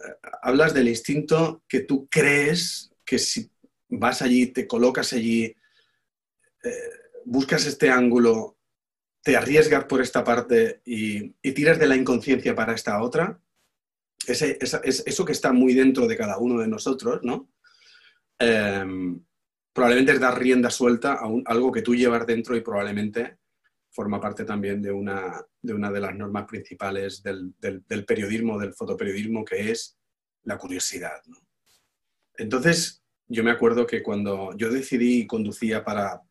Eh, 0.00 0.14
hablas 0.42 0.72
del 0.72 0.88
instinto 0.88 1.64
que 1.66 1.80
tú 1.80 2.08
crees 2.08 2.92
que 3.04 3.18
si 3.18 3.50
vas 3.88 4.22
allí, 4.22 4.46
te 4.48 4.68
colocas 4.68 5.12
allí, 5.12 5.44
eh, 6.62 6.90
buscas 7.24 7.66
este 7.66 7.90
ángulo, 7.90 8.58
te 9.22 9.36
arriesgas 9.36 9.84
por 9.84 10.00
esta 10.00 10.22
parte 10.22 10.80
y, 10.84 11.30
tiras 11.52 11.78
de 11.78 11.88
la 11.88 11.96
inconsciencia 11.96 12.54
para 12.54 12.74
esta 12.74 13.02
otra, 13.02 13.40
ese, 14.26 14.58
eso 14.60 15.24
que 15.24 15.32
está 15.32 15.52
muy 15.52 15.74
dentro 15.74 16.06
de 16.06 16.16
cada 16.16 16.38
uno 16.38 16.60
de 16.60 16.68
nosotros, 16.68 17.20
¿no? 17.22 17.50
Em, 18.38 19.20
probablemente 19.78 20.10
es 20.10 20.18
dar 20.18 20.36
rienda 20.36 20.70
suelta 20.70 21.12
a 21.12 21.28
algo 21.46 21.70
que 21.70 21.82
tú 21.82 21.94
llevas 21.94 22.26
dentro 22.26 22.56
y 22.56 22.62
probablemente 22.62 23.38
forma 23.92 24.20
parte 24.20 24.44
también 24.44 24.82
de 24.82 24.90
una 24.90 25.40
de, 25.62 25.72
una 25.72 25.92
de 25.92 26.00
las 26.00 26.16
normas 26.16 26.46
principales 26.46 27.22
del, 27.22 27.54
periodismo, 28.04 28.58
del 28.58 28.74
fotoperiodismo, 28.74 29.44
que 29.44 29.70
es 29.70 29.96
la 30.42 30.58
curiosidad. 30.58 31.22
Entonces, 32.34 33.04
yo 33.28 33.44
me 33.44 33.52
acuerdo 33.52 33.86
que 33.86 34.02
cuando 34.02 34.52
yo 34.56 34.68
decidí 34.68 35.20
y 35.20 35.26
conducía 35.28 35.84
para, 35.84 36.22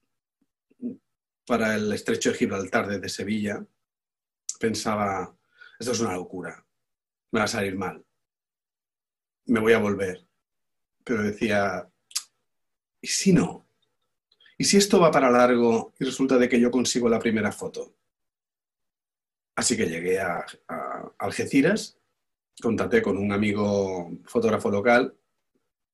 para 1.45 1.75
el 1.75 1.93
estrecho 1.93 2.31
de 2.31 2.37
Gibraltar 2.37 2.85
desde 2.85 3.07
Sevilla, 3.07 3.65
pensaba, 4.59 5.33
esto 5.79 5.93
es 5.93 5.99
una 6.01 6.15
locura, 6.15 6.65
me 7.31 7.39
va 7.39 7.45
a 7.45 7.47
salir 7.47 7.77
mal, 7.77 8.05
me 9.45 9.61
voy 9.61 9.71
a 9.71 9.79
volver. 9.79 10.27
Pero 11.05 11.23
decía, 11.23 11.89
¿Y 13.01 13.07
si 13.07 13.33
no? 13.33 13.67
¿Y 14.57 14.63
si 14.63 14.77
esto 14.77 14.99
va 14.99 15.11
para 15.11 15.29
largo 15.29 15.93
y 15.99 16.05
resulta 16.05 16.37
de 16.37 16.49
que 16.49 16.59
yo 16.59 16.71
consigo 16.71 17.07
la 17.07 17.19
primera 17.19 17.51
foto? 17.51 17.93
Así 19.55 19.77
que 19.77 19.87
llegué 19.87 20.19
a, 20.19 20.45
Algeciras, 21.19 21.97
contacté 22.61 23.01
con 23.01 23.17
un 23.17 23.31
amigo 23.31 24.11
fotógrafo 24.25 24.69
local, 24.69 25.15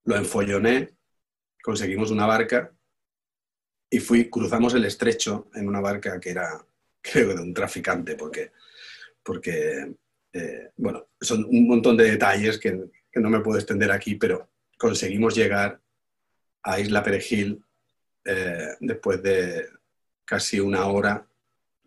lo 0.05 0.15
enfolloné, 0.15 0.95
conseguimos 1.61 2.11
una 2.11 2.25
barca 2.25 2.73
y 3.89 3.99
fui, 3.99 4.29
cruzamos 4.29 4.73
el 4.73 4.85
estrecho 4.85 5.49
en 5.55 5.67
una 5.67 5.79
barca 5.79 6.19
que 6.19 6.31
era, 6.31 6.65
creo, 7.01 7.35
de 7.35 7.41
un 7.41 7.53
traficante, 7.53 8.15
porque, 8.15 8.51
porque 9.23 9.95
eh, 10.33 10.71
bueno, 10.77 11.07
son 11.19 11.45
un 11.45 11.67
montón 11.67 11.95
de 11.95 12.11
detalles 12.11 12.57
que, 12.57 12.91
que 13.11 13.19
no 13.19 13.29
me 13.29 13.39
puedo 13.39 13.57
extender 13.57 13.91
aquí, 13.91 14.15
pero 14.15 14.49
conseguimos 14.77 15.35
llegar 15.35 15.82
a 16.63 16.79
Isla 16.79 17.03
Perejil 17.03 17.63
eh, 18.25 18.69
después 18.79 19.21
de 19.21 19.67
casi 20.25 20.59
una 20.59 20.87
hora 20.87 21.25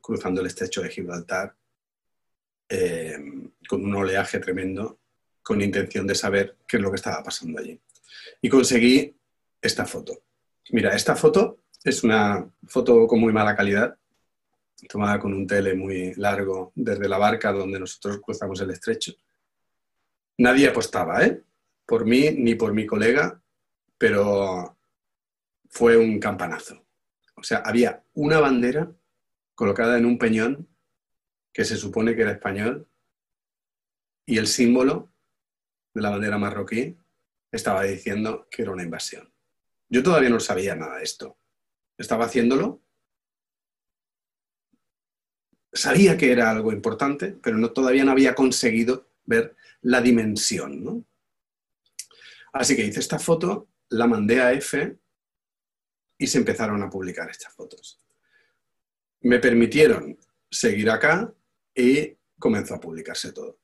cruzando 0.00 0.40
el 0.40 0.47
estrecho 0.47 0.83
de 0.83 0.90
Gibraltar 0.90 1.54
eh, 2.68 3.18
con 3.68 3.85
un 3.85 3.95
oleaje 3.95 4.38
tremendo, 4.38 4.99
con 5.42 5.61
intención 5.61 6.06
de 6.06 6.14
saber 6.14 6.56
qué 6.66 6.76
es 6.76 6.83
lo 6.83 6.90
que 6.90 6.97
estaba 6.97 7.23
pasando 7.23 7.59
allí. 7.59 7.80
Y 8.42 8.49
conseguí 8.49 9.16
esta 9.61 9.87
foto. 9.87 10.23
Mira, 10.71 10.95
esta 10.95 11.16
foto 11.16 11.61
es 11.85 12.02
una 12.02 12.49
foto 12.66 13.06
con 13.06 13.21
muy 13.21 13.33
mala 13.33 13.56
calidad, 13.56 13.97
tomada 14.88 15.18
con 15.18 15.33
un 15.33 15.47
tele 15.47 15.75
muy 15.75 16.14
largo 16.14 16.73
desde 16.75 17.09
la 17.09 17.18
barca 17.18 17.52
donde 17.52 17.80
nosotros 17.80 18.21
cruzamos 18.21 18.61
el 18.61 18.71
estrecho. 18.71 19.12
Nadie 20.38 20.68
apostaba, 20.68 21.25
¿eh? 21.25 21.40
Por 21.87 22.04
mí 22.04 22.30
ni 22.30 22.56
por 22.56 22.73
mi 22.75 22.85
colega, 22.85 23.40
pero 23.98 24.76
fue 25.68 25.96
un 25.96 26.18
campanazo. 26.18 26.84
O 27.34 27.42
sea, 27.42 27.58
había 27.58 28.02
una 28.14 28.40
bandera 28.40 28.90
colocada 29.54 29.98
en 29.98 30.06
un 30.06 30.18
peñón 30.18 30.68
que 31.52 31.64
se 31.64 31.76
supone 31.76 32.14
que 32.14 32.22
era 32.22 32.32
español 32.32 32.88
y 34.26 34.38
el 34.38 34.46
símbolo 34.46 35.10
de 35.94 36.02
la 36.02 36.10
bandera 36.10 36.38
marroquí 36.38 36.96
estaba 37.50 37.84
diciendo 37.84 38.48
que 38.50 38.62
era 38.62 38.72
una 38.72 38.82
invasión. 38.82 39.32
Yo 39.88 40.02
todavía 40.02 40.30
no 40.30 40.40
sabía 40.40 40.74
nada 40.74 40.98
de 40.98 41.04
esto. 41.04 41.38
Estaba 41.96 42.26
haciéndolo. 42.26 42.82
Sabía 45.72 46.16
que 46.16 46.32
era 46.32 46.50
algo 46.50 46.72
importante, 46.72 47.38
pero 47.42 47.56
no, 47.56 47.70
todavía 47.70 48.04
no 48.04 48.12
había 48.12 48.34
conseguido 48.34 49.08
ver 49.24 49.56
la 49.82 50.00
dimensión. 50.00 51.06
Así 52.52 52.74
que 52.74 52.84
hice 52.84 53.00
esta 53.00 53.18
foto 53.18 53.68
la 53.90 54.07
mandé 54.07 54.40
a 54.40 54.52
F 54.52 54.99
y 56.19 56.26
se 56.26 56.38
empezaron 56.38 56.83
a 56.83 56.90
publicar 56.90 57.31
estas 57.31 57.52
fotos. 57.52 58.00
Me 59.21 59.38
permitieron 59.38 60.19
seguir 60.50 60.90
acá 60.90 61.33
y 61.75 62.16
comenzó 62.38 62.75
a 62.75 62.81
publicarse 62.81 63.33
todo. 63.33 63.59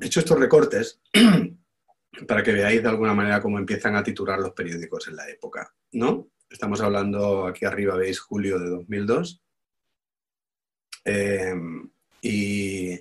He 0.00 0.06
hecho 0.06 0.20
estos 0.20 0.38
recortes 0.38 1.00
para 2.28 2.42
que 2.42 2.52
veáis 2.52 2.82
de 2.82 2.88
alguna 2.88 3.14
manera 3.14 3.40
cómo 3.40 3.58
empiezan 3.58 3.96
a 3.96 4.02
titular 4.02 4.38
los 4.38 4.52
periódicos 4.52 5.08
en 5.08 5.16
la 5.16 5.28
época, 5.28 5.74
¿no? 5.92 6.28
Estamos 6.48 6.80
hablando, 6.82 7.46
aquí 7.46 7.64
arriba 7.64 7.96
veis 7.96 8.20
julio 8.20 8.58
de 8.58 8.68
2002. 8.68 9.42
Eh, 11.04 11.54
y 12.20 13.00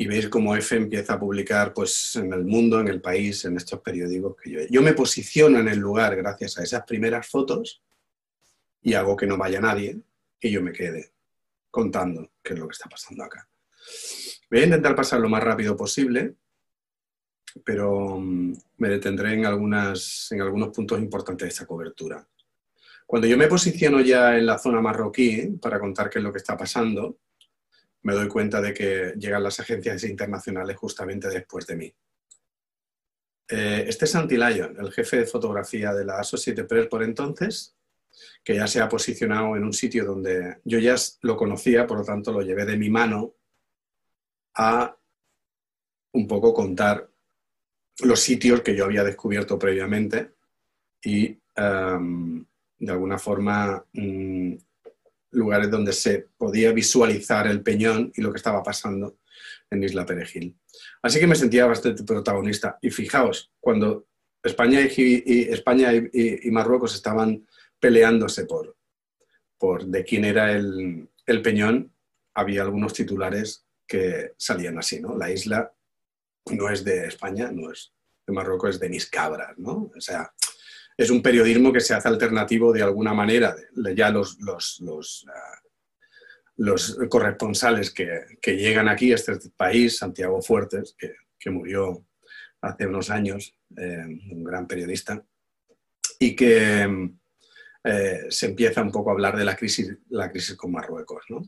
y 0.00 0.06
veis 0.06 0.30
cómo 0.30 0.56
F 0.56 0.74
empieza 0.74 1.12
a 1.12 1.20
publicar 1.20 1.74
pues, 1.74 2.16
en 2.16 2.32
el 2.32 2.46
mundo, 2.46 2.80
en 2.80 2.88
el 2.88 3.02
país, 3.02 3.44
en 3.44 3.58
estos 3.58 3.80
periódicos 3.80 4.34
que 4.34 4.50
yo... 4.50 4.60
Yo 4.70 4.80
me 4.80 4.94
posiciono 4.94 5.58
en 5.58 5.68
el 5.68 5.78
lugar 5.78 6.16
gracias 6.16 6.56
a 6.56 6.62
esas 6.62 6.84
primeras 6.84 7.28
fotos 7.28 7.82
y 8.80 8.94
hago 8.94 9.14
que 9.14 9.26
no 9.26 9.36
vaya 9.36 9.60
nadie 9.60 10.00
y 10.40 10.50
yo 10.50 10.62
me 10.62 10.72
quede 10.72 11.12
contando 11.70 12.30
qué 12.42 12.54
es 12.54 12.58
lo 12.58 12.66
que 12.66 12.72
está 12.72 12.88
pasando 12.88 13.24
acá. 13.24 13.46
Voy 14.50 14.60
a 14.60 14.64
intentar 14.64 14.96
pasar 14.96 15.20
lo 15.20 15.28
más 15.28 15.44
rápido 15.44 15.76
posible 15.76 16.34
pero 17.62 18.18
mm, 18.18 18.54
me 18.78 18.88
detendré 18.88 19.34
en, 19.34 19.44
algunas, 19.44 20.28
en 20.30 20.40
algunos 20.40 20.70
puntos 20.70 20.98
importantes 20.98 21.44
de 21.44 21.50
esta 21.50 21.66
cobertura. 21.66 22.26
Cuando 23.04 23.26
yo 23.26 23.36
me 23.36 23.48
posiciono 23.48 24.00
ya 24.00 24.38
en 24.38 24.46
la 24.46 24.58
zona 24.58 24.80
marroquí 24.80 25.58
para 25.60 25.78
contar 25.78 26.08
qué 26.08 26.20
es 26.20 26.24
lo 26.24 26.32
que 26.32 26.38
está 26.38 26.56
pasando, 26.56 27.18
me 28.02 28.14
doy 28.14 28.28
cuenta 28.28 28.60
de 28.60 28.72
que 28.72 29.14
llegan 29.16 29.42
las 29.42 29.60
agencias 29.60 30.04
internacionales 30.04 30.76
justamente 30.76 31.28
después 31.28 31.66
de 31.66 31.76
mí. 31.76 31.94
Eh, 33.48 33.84
este 33.88 34.04
es 34.04 34.10
Santi 34.10 34.36
Lyon, 34.36 34.76
el 34.78 34.92
jefe 34.92 35.18
de 35.18 35.26
fotografía 35.26 35.92
de 35.92 36.04
la 36.04 36.20
Associated 36.20 36.66
Press 36.66 36.86
por 36.86 37.02
entonces, 37.02 37.76
que 38.44 38.54
ya 38.54 38.66
se 38.66 38.80
ha 38.80 38.88
posicionado 38.88 39.56
en 39.56 39.64
un 39.64 39.72
sitio 39.72 40.04
donde 40.04 40.58
yo 40.64 40.78
ya 40.78 40.94
lo 41.22 41.36
conocía, 41.36 41.86
por 41.86 41.98
lo 41.98 42.04
tanto 42.04 42.32
lo 42.32 42.42
llevé 42.42 42.64
de 42.64 42.76
mi 42.76 42.90
mano 42.90 43.34
a 44.54 44.96
un 46.12 46.26
poco 46.26 46.54
contar 46.54 47.08
los 48.02 48.20
sitios 48.20 48.62
que 48.62 48.74
yo 48.74 48.84
había 48.84 49.04
descubierto 49.04 49.58
previamente 49.58 50.34
y 51.02 51.38
em, 51.56 52.44
de 52.78 52.92
alguna 52.92 53.18
forma 53.18 53.84
mm, 53.92 54.54
lugares 55.32 55.70
donde 55.70 55.92
se 55.92 56.26
podía 56.36 56.72
visualizar 56.72 57.46
el 57.46 57.62
peñón 57.62 58.12
y 58.14 58.22
lo 58.22 58.32
que 58.32 58.38
estaba 58.38 58.62
pasando 58.62 59.18
en 59.70 59.82
Isla 59.82 60.04
Perejil. 60.04 60.56
Así 61.02 61.20
que 61.20 61.26
me 61.26 61.36
sentía 61.36 61.66
bastante 61.66 62.02
protagonista. 62.02 62.78
Y 62.82 62.90
fijaos, 62.90 63.52
cuando 63.60 64.06
España 64.42 64.80
y, 64.80 65.42
España 65.50 65.92
y, 65.92 66.50
Marruecos 66.50 66.94
estaban 66.94 67.46
peleándose 67.78 68.44
por, 68.46 68.76
por 69.58 69.86
de 69.86 70.04
quién 70.04 70.24
era 70.24 70.52
el, 70.52 71.08
el, 71.26 71.42
peñón, 71.42 71.92
había 72.34 72.62
algunos 72.62 72.92
titulares 72.92 73.64
que 73.86 74.32
salían 74.36 74.78
así, 74.78 75.00
¿no? 75.00 75.16
La 75.16 75.30
isla 75.30 75.72
no 76.50 76.68
es 76.68 76.84
de 76.84 77.06
España, 77.06 77.50
no 77.52 77.70
es 77.70 77.92
de 78.26 78.32
Marruecos, 78.32 78.70
es 78.70 78.80
de 78.80 78.88
mis 78.88 79.08
cabras, 79.08 79.56
¿no? 79.58 79.90
O 79.94 80.00
sea, 80.00 80.32
es 81.00 81.08
un 81.08 81.22
periodismo 81.22 81.72
que 81.72 81.80
se 81.80 81.94
hace 81.94 82.08
alternativo 82.08 82.74
de 82.74 82.82
alguna 82.82 83.14
manera. 83.14 83.56
Ya 83.96 84.10
los, 84.10 84.38
los, 84.40 84.80
los, 84.80 85.26
ah, 85.34 85.58
los 86.58 86.98
corresponsales 87.08 87.90
que, 87.90 88.20
que, 88.42 88.58
llegan 88.58 88.86
aquí 88.86 89.10
a 89.10 89.14
este 89.14 89.38
país, 89.56 89.96
Santiago 89.96 90.42
Fuertes, 90.42 90.94
que, 90.98 91.14
que 91.38 91.48
murió 91.48 92.04
hace 92.60 92.86
unos 92.86 93.08
años, 93.08 93.56
eh, 93.78 94.04
un 94.30 94.44
gran 94.44 94.66
periodista, 94.66 95.24
y 96.18 96.36
que 96.36 97.10
eh, 97.82 98.26
se 98.28 98.46
empieza 98.46 98.82
un 98.82 98.92
poco 98.92 99.08
a 99.08 99.14
hablar 99.14 99.38
de 99.38 99.46
la 99.46 99.56
crisis, 99.56 99.96
la 100.10 100.30
crisis 100.30 100.54
con 100.54 100.70
Marruecos. 100.70 101.24
¿no? 101.30 101.40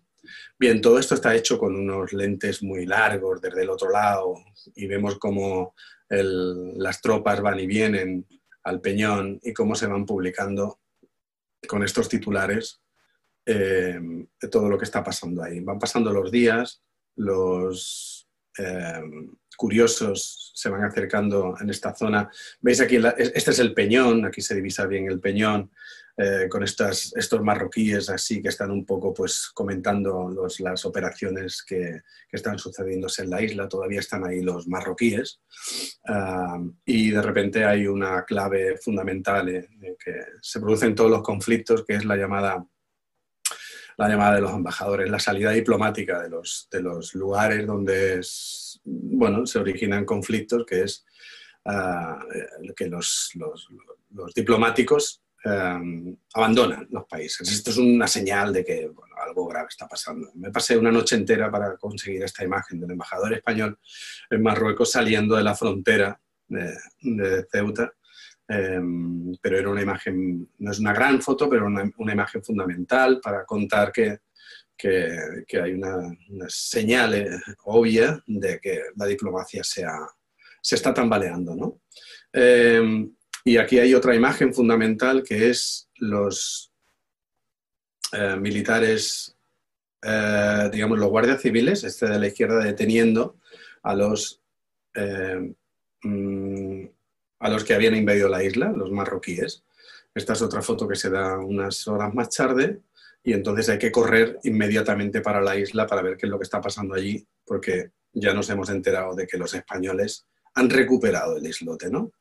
Bien, 0.59 0.81
todo 0.81 0.99
esto 0.99 1.15
está 1.15 1.35
hecho 1.35 1.59
con 1.59 1.77
unos 1.77 2.15
lentes 2.15 2.63
muy 2.63 2.87
largos 2.87 3.43
desde 3.43 3.65
el 3.65 3.69
otro 3.69 3.91
lado 3.91 4.33
y 4.75 4.87
vemos 4.87 5.19
cómo 5.19 5.75
las 6.09 7.03
tropas 7.03 7.41
van 7.41 7.61
y 7.61 7.67
vienen 7.67 8.27
al 8.64 8.81
Peñón 8.81 9.40
y 9.42 9.52
cómo 9.52 9.75
se 9.75 9.87
van 9.87 10.07
publicando 10.07 10.81
con 11.66 11.83
estos 11.83 12.09
titulares 12.09 12.83
eh, 13.47 14.00
todo 14.50 14.69
lo 14.69 14.78
que 14.78 14.85
está 14.85 15.02
pasando 15.02 15.42
ahí. 15.42 15.61
Van 15.61 15.78
pasando 15.78 16.12
los 16.12 16.31
días, 16.31 16.83
los 17.16 18.22
eh, 18.59 19.03
curiosos 19.57 20.53
se 20.55 20.69
van 20.69 20.85
acercando 20.85 21.55
en 21.61 21.71
esta 21.71 21.95
zona. 21.95 22.31
Veis 22.61 22.81
aquí, 22.81 22.99
este 23.19 23.51
es 23.51 23.59
el 23.59 23.75
Peñón, 23.75 24.25
aquí 24.25 24.41
se 24.41 24.55
divisa 24.55 24.87
bien 24.87 25.09
el 25.09 25.21
Peñón. 25.21 25.71
Eh, 26.15 26.47
con 26.51 26.63
estas, 26.63 27.11
estos 27.17 27.43
marroquíes 27.43 28.11
así 28.11 28.43
que 28.43 28.51
están 28.51 28.71
un 28.71 28.85
poco 28.85 29.15
pues 29.15 29.51
comentando 29.55 30.31
las 30.59 30.85
operaciones 30.85 31.63
que, 31.63 32.03
están 32.31 32.59
sucediéndose 32.59 33.23
en 33.23 33.31
la 33.31 33.41
isla, 33.41 33.69
todavía 33.69 34.01
están 34.01 34.27
ahí 34.27 34.43
los 34.43 34.69
marroquíes 34.69 35.41
ah, 36.07 36.59
y 36.85 37.11
de 37.11 37.23
repente 37.23 37.65
hay 37.65 37.87
una 37.87 38.25
clave 38.25 38.77
fundamental 38.77 39.49
eh, 39.49 39.69
que 40.03 40.15
se 40.41 40.61
producen 40.61 40.95
todos 40.95 41.11
los 41.11 41.23
conflictos 41.23 41.85
que 41.87 41.95
es 41.95 42.05
la 42.05 42.17
llamada 42.17 42.63
la 43.97 44.09
llamada 44.09 44.37
de 44.37 44.41
los 44.41 44.53
embajadores, 44.53 45.11
la 45.11 45.19
salida 45.19 45.51
diplomática 45.51 46.23
de 46.23 46.31
los, 46.31 46.69
de 46.71 46.83
los 46.83 47.14
lugares 47.14 47.66
donde 47.66 48.21
bueno, 48.85 49.47
se 49.47 49.59
originan 49.59 50.05
conflictos, 50.05 50.64
que 50.66 50.83
es 50.83 51.05
ah, 51.64 52.25
que 52.77 52.88
los, 52.88 53.33
los, 53.35 54.35
diplomáticos 54.35 55.23
Em, 55.45 56.16
abandonan 56.35 56.87
los 56.90 57.05
países. 57.07 57.51
Esto 57.51 57.71
es 57.71 57.77
una 57.77 58.07
señal 58.07 58.53
de 58.53 58.64
que 58.64 58.88
algo 59.27 59.47
grave 59.49 59.66
está 59.69 59.88
pasando. 59.88 60.31
Me 60.35 60.53
pasé 60.53 60.77
una 60.77 60.93
noche 60.93 61.16
entera 61.16 61.51
para 61.51 61.77
conseguir 61.79 62.23
esta 62.23 62.45
imagen 62.45 62.79
del 62.79 62.93
embajador 62.93 63.33
español 63.33 63.77
en 64.31 64.43
Marruecos 64.43 64.93
saliendo 64.93 65.35
de 65.35 65.43
la 65.43 65.57
frontera 65.57 66.21
de, 66.47 66.77
Ceuta, 67.51 67.93
em, 68.53 69.35
pero 69.41 69.59
era 69.59 69.71
una 69.71 69.83
imagen, 69.83 70.49
no 70.59 70.71
es 70.71 70.79
una 70.79 70.93
gran 70.93 71.21
foto, 71.23 71.49
pero 71.49 71.67
una, 71.67 71.91
una 71.99 72.12
imagen 72.12 72.43
fundamental 72.43 73.21
para 73.23 73.45
contar 73.45 73.93
que, 73.93 74.19
que, 74.77 75.45
que 75.47 75.61
hay 75.61 75.73
una, 75.73 75.97
una, 76.31 76.47
señal 76.49 77.15
eh, 77.15 77.41
obvia 77.65 78.23
de 78.27 78.59
que 78.61 78.83
la 78.97 79.07
diplomacia 79.07 79.62
se, 79.65 79.85
se 80.61 80.75
está 80.75 80.93
tambaleando. 80.93 81.55
¿no? 81.55 81.81
Em, 82.33 83.15
y 83.45 83.57
aquí 83.57 83.79
hay 83.79 83.95
otra 83.95 84.15
imagen 84.15 84.55
fundamental 84.55 85.23
que 85.23 85.51
es 85.51 85.88
los 85.97 86.73
eh, 88.12 88.37
militares, 88.37 89.37
eh, 90.03 90.69
digamos, 90.73 90.99
los 90.99 91.09
guardias 91.09 91.43
civiles, 91.43 91.83
este 91.83 92.07
de 92.09 92.19
la 92.19 92.27
izquierda, 92.29 92.62
deteniendo 92.62 93.38
a 93.83 93.95
los, 93.95 94.41
eh, 94.95 95.55
mm, 96.03 96.72
a 97.42 97.50
los 97.50 97.64
que 97.64 97.74
habían 97.74 97.96
invadido 97.96 98.28
la 98.28 98.42
isla, 98.44 98.70
los 98.70 98.92
marroquíes. 98.92 99.64
Esta 100.14 100.35
es 100.35 100.42
otra 100.42 100.62
foto 100.62 100.87
que 100.87 100.94
se 100.94 101.11
da 101.11 101.38
unas 101.38 101.88
horas 101.88 102.14
más 102.14 102.31
tarde 102.31 102.81
y 103.24 103.33
entonces 103.33 103.68
hay 103.68 103.78
que 103.78 103.90
correr 103.90 104.38
inmediatamente 104.44 105.20
para 105.20 105.40
la 105.40 105.57
isla 105.57 105.87
para 105.87 106.02
ver 106.02 106.16
qué 106.16 106.26
es 106.26 106.31
lo 106.31 106.38
que 106.38 106.44
está 106.44 106.61
pasando 106.61 106.94
allí, 106.94 107.26
porque 107.44 107.90
ya 108.12 108.33
nos 108.33 108.48
hemos 108.50 108.70
enterado 108.70 109.16
de 109.16 109.26
que 109.26 109.38
los 109.38 109.55
españoles 109.55 110.24
han 110.55 110.70
recuperado 110.70 111.37
el 111.37 111.46
islote, 111.46 111.90
¿no? 111.90 112.12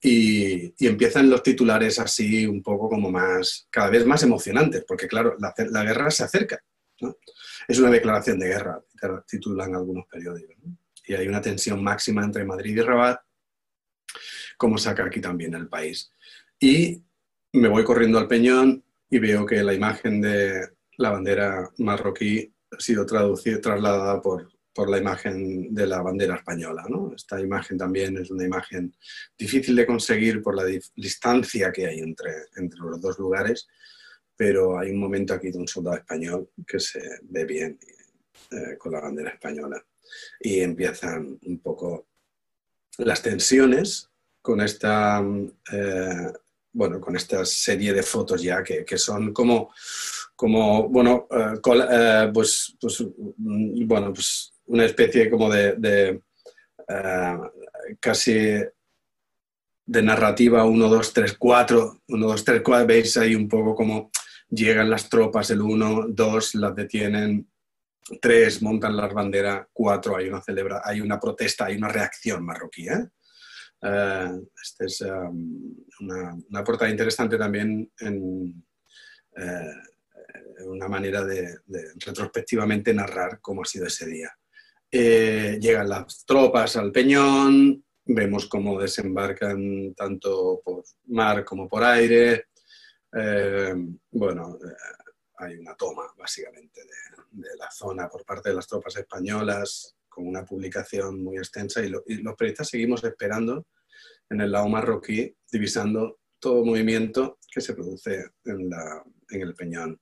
Y, 0.00 0.72
empiezan 0.86 1.28
los 1.28 1.42
titulares 1.42 1.98
así 1.98 2.46
un 2.46 2.62
poco 2.62 2.88
como 2.88 3.10
más, 3.10 3.66
cada 3.70 3.90
vez 3.90 4.06
más 4.06 4.22
emocionantes, 4.22 4.84
porque 4.86 5.08
claro, 5.08 5.36
la, 5.38 5.84
guerra 5.84 6.10
se 6.12 6.24
acerca. 6.24 6.62
Es 7.66 7.78
una 7.78 7.90
declaración 7.90 8.38
de 8.38 8.48
guerra, 8.48 8.80
titulan 9.26 9.74
algunos 9.74 10.06
periódicos. 10.06 10.56
Y 11.06 11.14
hay 11.14 11.26
una 11.26 11.42
tensión 11.42 11.82
máxima 11.82 12.24
entre 12.24 12.44
Madrid 12.44 12.76
y 12.76 12.80
Rabat, 12.80 13.20
como 14.60 14.76
saca 14.76 15.06
aquí 15.06 15.22
también 15.22 15.54
el 15.54 15.68
país. 15.68 16.12
Y 16.60 17.02
me 17.54 17.68
voy 17.68 17.82
corriendo 17.82 18.18
al 18.18 18.28
Peñón 18.28 18.84
y 19.08 19.18
veo 19.18 19.46
que 19.46 19.62
la 19.62 19.72
imagen 19.72 20.20
de 20.20 20.68
la 20.98 21.08
bandera 21.08 21.70
marroquí 21.78 22.52
ha 22.70 22.78
sido 22.78 23.06
traducida, 23.06 23.58
trasladada 23.58 24.20
por, 24.20 24.52
por 24.74 24.90
la 24.90 24.98
imagen 24.98 25.72
de 25.74 25.86
la 25.86 26.02
bandera 26.02 26.36
española. 26.36 26.84
Esta 27.16 27.40
imagen 27.40 27.78
también 27.78 28.18
es 28.18 28.30
una 28.30 28.44
imagen 28.44 28.94
difícil 29.38 29.74
de 29.74 29.86
conseguir 29.86 30.42
por 30.42 30.54
la 30.54 30.66
distancia 30.94 31.72
que 31.72 31.86
hay 31.86 32.00
entre, 32.00 32.30
entre 32.56 32.80
los 32.80 33.00
dos 33.00 33.18
lugares, 33.18 33.66
pero 34.36 34.78
hay 34.78 34.90
un 34.90 35.00
momento 35.00 35.32
aquí 35.32 35.50
de 35.50 35.56
un 35.56 35.68
soldado 35.68 35.96
español 35.96 36.50
que 36.66 36.78
se 36.78 37.00
ve 37.22 37.46
bien 37.46 37.78
eh, 38.50 38.76
con 38.76 38.92
la 38.92 39.00
bandera 39.00 39.30
española. 39.30 39.82
Y 40.38 40.60
empiezan 40.60 41.38
un 41.46 41.60
poco 41.60 42.08
las 42.98 43.22
tensiones 43.22 44.09
con 44.42 44.60
esta, 44.60 45.22
eh, 45.72 46.32
bueno, 46.72 47.00
con 47.00 47.16
esta 47.16 47.44
serie 47.44 47.92
de 47.92 48.02
fotos 48.02 48.42
ya 48.42 48.62
que, 48.62 48.84
que 48.84 48.98
son 48.98 49.32
como, 49.32 49.72
como 50.36 50.88
bueno, 50.88 51.26
eh, 51.30 52.30
pues, 52.32 52.76
pues, 52.80 53.04
mm, 53.36 53.86
bueno, 53.86 54.12
pues 54.12 54.52
una 54.66 54.84
especie 54.84 55.28
como 55.28 55.50
de, 55.50 56.22
eh, 56.88 57.38
casi 57.98 58.34
de 59.86 60.02
narrativa 60.02 60.64
1, 60.64 60.88
2, 60.88 61.12
3, 61.12 61.36
4, 61.36 62.02
1, 62.08 62.26
2, 62.26 62.44
3, 62.44 62.62
4, 62.62 62.86
veis 62.86 63.16
ahí 63.16 63.34
un 63.34 63.48
poco 63.48 63.74
como 63.74 64.10
llegan 64.48 64.88
las 64.88 65.08
tropas, 65.08 65.50
el 65.50 65.60
1, 65.60 66.06
2, 66.08 66.54
las 66.54 66.74
detienen, 66.74 67.48
3, 68.20 68.62
montan 68.62 68.96
la 68.96 69.08
bandera, 69.08 69.68
4, 69.72 70.16
hay 70.16 70.28
una 70.28 70.42
celebra, 70.42 70.82
hay 70.84 71.00
una 71.00 71.18
protesta, 71.18 71.66
hay 71.66 71.76
una 71.76 71.88
reacción 71.88 72.44
marroquí. 72.44 72.88
¿eh? 72.88 73.08
Uh, 73.82 74.46
esta 74.62 74.84
es 74.84 75.00
um, 75.00 75.74
una, 76.00 76.36
una, 76.50 76.62
portada 76.62 76.90
interesante 76.90 77.38
también 77.38 77.90
en 78.00 78.62
uh, 79.36 80.66
una 80.66 80.86
manera 80.86 81.24
de, 81.24 81.60
de, 81.64 81.92
retrospectivamente 81.96 82.92
narrar 82.92 83.40
cómo 83.40 83.62
ha 83.62 83.64
sido 83.64 83.86
ese 83.86 84.06
día. 84.06 84.30
Eh, 84.92 85.58
llegan 85.60 85.88
las 85.88 86.24
tropas 86.26 86.76
al 86.76 86.90
Peñón, 86.90 87.84
vemos 88.04 88.48
cómo 88.48 88.80
desembarcan 88.80 89.94
tanto 89.94 90.60
por 90.64 90.82
mar 91.06 91.44
como 91.44 91.68
por 91.68 91.84
aire. 91.84 92.46
Eh, 93.12 93.74
bueno, 94.10 94.58
eh, 94.60 94.74
hay 95.38 95.56
una 95.58 95.76
toma 95.76 96.12
básicamente 96.18 96.80
de, 96.82 97.56
la 97.56 97.70
zona 97.70 98.08
por 98.08 98.24
parte 98.24 98.48
de 98.48 98.56
las 98.56 98.66
tropas 98.66 98.96
españolas. 98.96 99.96
Con 100.10 100.26
una 100.26 100.44
publicación 100.44 101.22
muy 101.22 101.38
extensa 101.38 101.82
y, 101.82 101.88
los 101.88 102.02
periodistas 102.36 102.68
seguimos 102.68 103.02
esperando 103.04 103.66
en 104.28 104.40
el 104.42 104.52
lado 104.52 104.68
marroquí, 104.68 105.34
divisando 105.50 106.20
todo 106.38 106.64
movimiento 106.64 107.38
que 107.52 107.60
se 107.60 107.74
produce 107.74 108.30
en, 108.44 108.70
el 109.30 109.54
Peñón. 109.54 109.98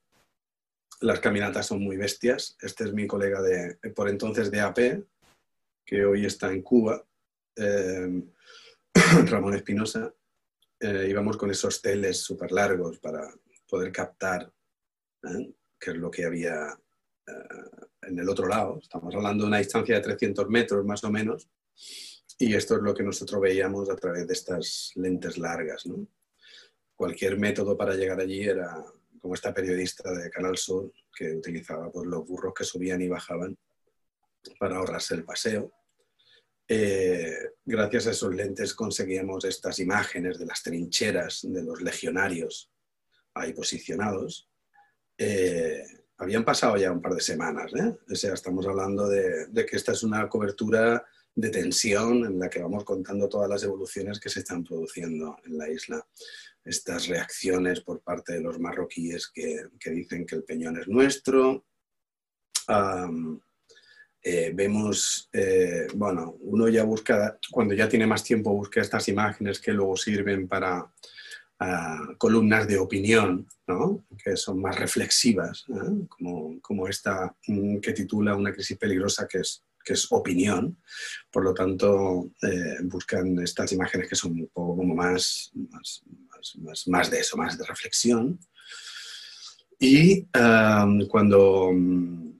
Las 1.01 1.19
caminatas 1.19 1.67
son 1.67 1.81
muy 1.81 1.95
bestias. 1.95 2.57
Este 2.61 2.85
es 2.85 2.93
mi 2.93 3.07
colega 3.07 3.41
de, 3.41 3.77
por 3.95 4.09
entonces 4.09 4.51
de 4.51 4.59
AP, 4.59 5.05
que 5.85 6.05
hoy 6.05 6.25
está 6.25 6.51
en 6.51 6.61
Cuba, 6.61 7.05
eh, 7.55 8.23
Ramón 9.25 9.55
Espinosa. 9.55 10.13
Eh, 10.79 11.07
íbamos 11.09 11.37
con 11.37 11.51
esos 11.51 11.81
teles 11.81 12.21
súper 12.21 12.51
largos 12.51 12.99
para 12.99 13.33
poder 13.67 13.91
captar 13.91 14.51
¿eh? 15.23 15.53
qué 15.79 15.91
es 15.91 15.97
lo 15.97 16.09
que 16.09 16.25
había 16.25 16.77
en 18.01 18.19
el 18.19 18.29
otro 18.29 18.47
lado. 18.47 18.79
Estamos 18.81 19.13
hablando 19.15 19.43
de 19.43 19.47
una 19.47 19.57
distancia 19.57 19.95
de 19.95 20.01
300 20.01 20.47
metros 20.49 20.85
más 20.85 21.03
o 21.03 21.11
menos. 21.11 21.47
Y 22.37 22.53
esto 22.53 22.77
es 22.77 22.81
lo 22.81 22.93
que 22.93 23.03
nosotros 23.03 23.41
veíamos 23.41 23.89
a 23.89 23.95
través 23.95 24.25
de 24.27 24.33
estas 24.33 24.91
lentes 24.95 25.37
largas. 25.37 25.83
Cualquier 26.95 27.37
método 27.37 27.77
para 27.77 27.95
llegar 27.95 28.19
allí 28.19 28.43
era 28.43 28.83
como 29.21 29.33
esta 29.33 29.53
periodista 29.53 30.11
de 30.11 30.29
Canal 30.29 30.57
Sur 30.57 30.93
que 31.13 31.35
utilizaba 31.35 31.91
pues, 31.91 32.07
los 32.07 32.25
burros 32.25 32.53
que 32.53 32.63
subían 32.63 33.01
y 33.01 33.09
bajaban 33.09 33.57
para 34.57 34.77
ahorrarse 34.77 35.15
el 35.15 35.25
paseo. 35.25 35.73
Eh, 36.67 37.35
gracias 37.65 38.07
a 38.07 38.11
esos 38.11 38.33
lentes 38.33 38.73
conseguíamos 38.73 39.43
estas 39.43 39.79
imágenes 39.79 40.37
de 40.37 40.45
las 40.45 40.61
trincheras 40.61 41.41
de 41.43 41.63
los 41.63 41.81
legionarios 41.81 42.71
ahí 43.33 43.53
posicionados. 43.53 44.47
Eh, 45.17 45.83
habían 46.19 46.43
pasado 46.43 46.77
ya 46.77 46.91
un 46.91 47.01
par 47.01 47.13
de 47.13 47.21
semanas, 47.21 47.71
¿eh? 47.73 47.97
o 48.11 48.15
sea, 48.15 48.33
estamos 48.33 48.67
hablando 48.67 49.07
de, 49.07 49.47
que 49.65 49.77
esta 49.77 49.93
es 49.93 50.03
una 50.03 50.27
cobertura 50.27 51.05
de 51.33 51.49
tensión 51.49 52.25
en 52.25 52.37
la 52.37 52.49
que 52.49 52.61
vamos 52.61 52.83
contando 52.83 53.29
todas 53.29 53.49
las 53.49 53.63
evoluciones 53.63 54.19
que 54.19 54.29
se 54.29 54.39
están 54.39 54.63
produciendo 54.63 55.37
en 55.45 55.57
la 55.57 55.69
isla. 55.69 56.05
Estas 56.65 57.07
reacciones 57.07 57.79
por 57.79 58.01
parte 58.01 58.33
de 58.33 58.41
los 58.41 58.59
marroquíes 58.59 59.31
que, 59.33 59.67
dicen 59.85 60.25
que 60.25 60.35
el 60.35 60.43
peñón 60.43 60.77
es 60.77 60.89
nuestro. 60.89 61.65
Eh, 64.21 64.51
vemos, 64.53 65.29
eh, 65.31 65.87
bueno, 65.95 66.35
uno 66.41 66.67
ya 66.67 66.83
busca, 66.83 67.39
cuando 67.49 67.73
ya 67.73 67.87
tiene 67.87 68.05
más 68.05 68.25
tiempo, 68.25 68.53
busca 68.53 68.81
estas 68.81 69.07
imágenes 69.07 69.61
que 69.61 69.71
luego 69.71 69.95
sirven 69.95 70.49
para 70.49 70.91
columnas 72.17 72.67
de 72.67 72.77
opinión, 72.77 73.47
¿no? 73.67 74.05
que 74.23 74.37
son 74.37 74.61
más 74.61 74.79
reflexivas, 74.79 75.65
¿eh? 75.69 76.07
como, 76.07 76.59
como, 76.61 76.87
esta 76.87 77.35
mm, 77.47 77.79
que 77.79 77.91
titula 77.91 78.35
Una 78.35 78.53
crisis 78.53 78.77
peligrosa, 78.77 79.27
que 79.27 79.39
es, 79.39 79.65
que 79.83 79.93
es 79.93 80.07
opinión. 80.11 80.81
Por 81.29 81.43
lo 81.43 81.53
tanto, 81.53 82.31
eh, 82.41 82.77
buscan 82.83 83.39
estas 83.39 83.73
imágenes 83.73 84.07
que 84.07 84.15
son 84.15 84.31
un 84.33 84.47
poco 84.47 84.77
como 84.77 84.95
más, 84.95 85.51
más, 85.53 86.01
más, 86.59 86.87
más 86.87 87.11
de 87.11 87.19
eso, 87.19 87.35
más 87.35 87.57
de 87.57 87.65
reflexión. 87.65 88.39
Y 89.77 90.27
cuando 91.09 91.71
mm, 91.73 92.39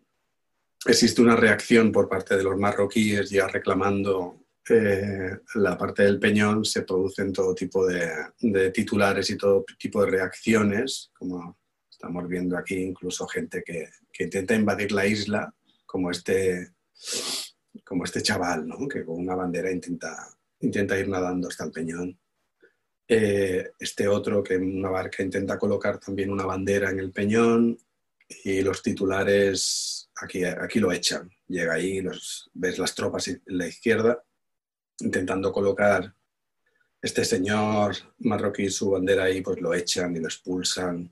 existe 0.86 1.22
una 1.22 1.36
reacción 1.36 1.92
por 1.92 2.08
parte 2.08 2.38
de 2.38 2.44
los 2.44 2.58
marroquíes 2.58 3.30
ya 3.30 3.48
reclamando 3.48 4.46
la 4.76 5.78
parte 5.78 6.04
del 6.04 6.20
peñón 6.20 6.64
se 6.64 6.84
producen 6.84 7.34
todo 7.34 7.56
tipo 7.56 7.88
de, 7.88 8.72
titulares 8.72 9.30
y 9.30 9.38
todo 9.38 9.66
tipo 9.78 10.04
de 10.04 10.12
reacciones, 10.12 11.12
como 11.18 11.58
estamos 11.90 12.28
viendo 12.28 12.58
aquí, 12.58 12.76
incluso 12.76 13.28
gente 13.28 13.64
que, 13.64 13.90
intenta 14.20 14.56
invadir 14.56 14.92
la 14.92 15.06
isla, 15.06 15.54
como 15.86 16.12
este, 16.12 16.74
como 17.84 18.04
este 18.04 18.22
chaval, 18.22 18.68
¿no? 18.68 18.88
que 18.88 19.04
con 19.06 19.20
una 19.20 19.36
bandera 19.36 19.72
intenta, 19.72 20.30
intenta 20.60 21.00
ir 21.00 21.08
nadando 21.08 21.48
hasta 21.48 21.66
el 21.66 21.72
peñón. 21.72 22.20
Eh, 23.08 23.72
este 23.80 24.08
otro 24.08 24.44
que 24.44 24.56
en 24.56 24.78
una 24.78 24.90
barca 24.90 25.24
intenta 25.24 25.58
colocar 25.58 26.00
también 26.00 26.32
una 26.32 26.46
bandera 26.46 26.92
en 26.92 27.00
el 27.00 27.12
peñón 27.12 27.78
y 28.44 28.62
los 28.62 28.84
titulares 28.84 30.12
aquí, 30.16 30.44
aquí 30.44 30.80
lo 30.80 30.92
echan. 30.92 31.32
Llega 31.48 31.74
ahí, 31.74 32.02
los, 32.02 32.52
ves 32.54 32.78
las 32.78 32.94
tropas 32.94 33.30
en 33.30 33.42
la 33.48 33.66
izquierda 33.66 34.24
intentando 35.02 35.52
colocar 35.52 36.14
este 37.02 37.24
señor 37.24 37.96
marroquí 38.20 38.70
su 38.70 38.92
bandera 38.92 39.26
ahí, 39.26 39.42
pues 39.42 39.62
lo 39.62 39.74
echan 39.74 40.16
y 40.16 40.20
lo 40.20 40.28
expulsan. 40.28 41.10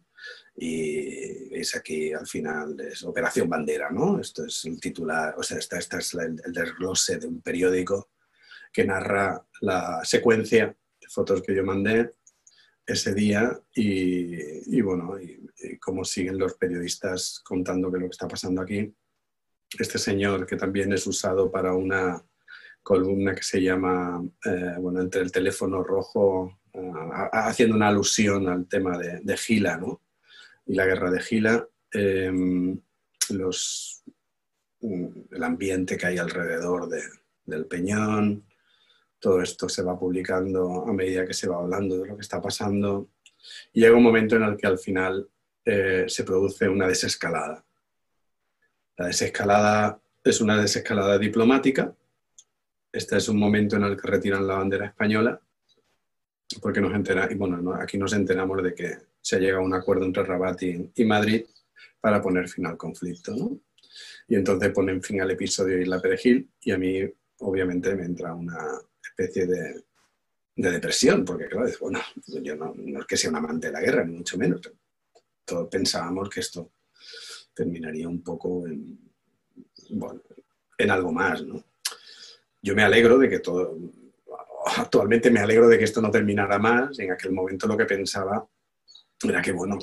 Y 0.56 1.56
es 1.56 1.76
aquí 1.76 2.12
al 2.12 2.28
final, 2.28 2.80
es 2.80 3.04
Operación 3.04 3.48
Bandera, 3.48 3.90
¿no? 3.92 4.20
Esto 4.20 4.46
es 4.46 4.66
el 4.66 4.80
titular, 4.80 5.36
o 5.38 5.44
sea, 5.44 5.60
esta, 5.60 5.78
es 5.78 6.14
el, 6.16 6.36
desglose 6.48 7.20
de 7.20 7.28
un 7.28 7.42
periódico 7.42 8.10
que 8.74 8.84
narra 8.84 9.46
la 9.62 10.04
secuencia 10.04 10.76
de 11.00 11.08
fotos 11.08 11.42
que 11.42 11.56
yo 11.56 11.64
mandé 11.64 12.16
ese 12.86 13.14
día 13.14 13.60
y, 13.74 14.82
bueno, 14.82 15.20
y, 15.20 15.48
y, 15.60 15.78
cómo 15.78 16.04
siguen 16.04 16.40
los 16.40 16.56
periodistas 16.56 17.42
contando 17.44 17.92
qué 17.92 17.98
es 17.98 18.02
lo 18.02 18.08
que 18.08 18.14
está 18.14 18.28
pasando 18.28 18.62
aquí. 18.62 18.94
Este 19.78 20.00
señor 20.00 20.48
que 20.48 20.56
también 20.56 20.92
es 20.92 21.06
usado 21.06 21.52
para 21.52 21.74
una 21.74 22.24
columna 22.88 23.36
que 23.36 23.44
se 23.44 23.62
llama, 23.62 24.24
eh, 24.46 24.76
bueno, 24.80 25.02
entre 25.02 25.20
el 25.20 25.30
teléfono 25.30 25.84
rojo, 25.84 26.60
eh, 26.72 26.92
haciendo 27.34 27.76
una 27.76 27.90
alusión 27.90 28.48
al 28.48 28.66
tema 28.66 28.98
de, 28.98 29.36
Gila, 29.36 29.76
¿no? 29.76 30.04
Y 30.66 30.74
la 30.74 30.86
guerra 30.86 31.12
de 31.12 31.20
Gila, 31.20 31.68
em, 31.92 32.80
los, 33.32 34.04
mm, 34.80 35.06
el 35.32 35.44
ambiente 35.44 35.98
que 35.98 36.06
hay 36.08 36.18
alrededor 36.18 36.88
del 37.46 37.66
Peñón, 37.66 38.46
todo 39.20 39.42
esto 39.42 39.68
se 39.68 39.84
va 39.84 40.00
publicando 40.00 40.86
a 40.88 40.94
medida 40.94 41.26
que 41.28 41.34
se 41.34 41.50
va 41.50 41.58
hablando 41.58 41.98
de 41.98 42.08
lo 42.08 42.16
que 42.16 42.22
está 42.22 42.42
pasando. 42.42 43.10
Y 43.74 43.82
llega 43.82 43.98
un 43.98 44.04
momento 44.04 44.38
en 44.38 44.44
el 44.44 44.56
que 44.56 44.68
al 44.68 44.80
final 44.80 45.28
eh, 45.66 46.06
se 46.08 46.24
produce 46.24 46.70
una 46.70 46.88
desescalada. 46.88 47.66
La 48.96 49.08
desescalada 49.08 50.00
es 50.24 50.40
una 50.40 50.62
desescalada 50.62 51.18
diplomática, 51.18 51.94
este 52.98 53.18
es 53.18 53.30
un 53.30 53.38
momento 53.38 53.76
en 53.76 53.84
el 53.84 53.96
que 53.96 54.08
retiran 54.08 54.48
la 54.48 54.56
bandera 54.56 54.88
española, 54.88 55.40
porque 56.60 56.82
nos 56.82 56.94
entera, 56.94 57.28
y 57.32 57.36
bueno, 57.36 57.74
aquí 57.76 57.98
nos 57.98 58.14
enteramos 58.14 58.64
de 58.64 58.74
que 58.74 58.98
se 59.22 59.40
llega 59.40 59.58
a 59.58 59.62
un 59.62 59.74
acuerdo 59.74 60.06
entre 60.06 60.24
Rabat 60.24 60.64
y, 60.64 61.06
Madrid 61.06 61.46
para 62.02 62.22
poner 62.22 62.50
fin 62.50 62.66
al 62.66 62.78
conflicto. 62.78 63.36
¿no? 63.36 63.60
Y 64.28 64.36
entonces 64.36 64.72
ponen 64.72 65.04
fin 65.04 65.22
al 65.22 65.32
episodio 65.32 65.80
Isla 65.80 66.02
Perejil 66.02 66.50
y 66.62 66.72
a 66.72 66.78
mí 66.78 67.02
obviamente 67.40 67.94
me 67.96 68.06
entra 68.06 68.34
una 68.34 68.80
especie 69.04 69.46
de, 69.46 69.84
depresión, 70.56 71.24
porque 71.24 71.46
claro, 71.46 71.70
bueno, 71.80 72.00
yo 72.42 72.56
no, 72.56 72.74
es 73.00 73.06
que 73.06 73.16
sea 73.16 73.30
un 73.30 73.36
amante 73.36 73.68
de 73.68 73.74
la 73.74 73.82
guerra, 73.82 74.04
ni 74.04 74.18
mucho 74.18 74.40
menos. 74.40 74.62
Todos 75.46 75.70
pensábamos 75.70 76.30
que 76.30 76.40
esto 76.40 76.72
terminaría 77.54 78.08
un 78.08 78.24
poco 78.24 78.66
en, 78.66 79.00
bueno, 79.92 80.22
en 80.80 80.90
algo 80.90 81.12
más, 81.12 81.44
¿no? 81.44 81.64
Yo 82.68 82.76
me 82.76 82.84
alegro 82.84 83.18
de 83.18 83.30
que 83.30 83.40
todo, 83.40 83.78
actualmente 84.76 85.32
me 85.32 85.40
alegro 85.40 85.70
de 85.70 85.78
que 85.78 85.86
esto 85.86 86.02
no 86.02 86.12
terminara 86.12 86.60
más. 86.60 87.00
En 87.00 87.14
aquel 87.14 87.32
momento 87.32 87.66
lo 87.66 87.78
que 87.78 87.86
pensaba 87.86 88.46
era 89.24 89.42
que, 89.42 89.54
bueno, 89.54 89.80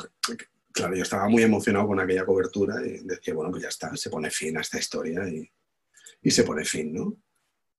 claro, 0.70 0.94
yo 0.94 1.02
estaba 1.02 1.26
muy 1.30 1.42
emocionado 1.42 1.86
con 1.86 1.98
aquella 1.98 2.26
cobertura 2.26 2.86
y 2.86 2.98
decía, 3.04 3.32
bueno, 3.32 3.50
pues 3.50 3.62
ya 3.62 3.70
está, 3.70 3.96
se 3.96 4.10
pone 4.10 4.30
fin 4.30 4.58
a 4.58 4.60
esta 4.60 4.78
historia 4.78 5.26
y, 5.26 5.50
se 6.30 6.44
pone 6.44 6.62
fin, 6.66 6.92
¿no? 6.92 7.16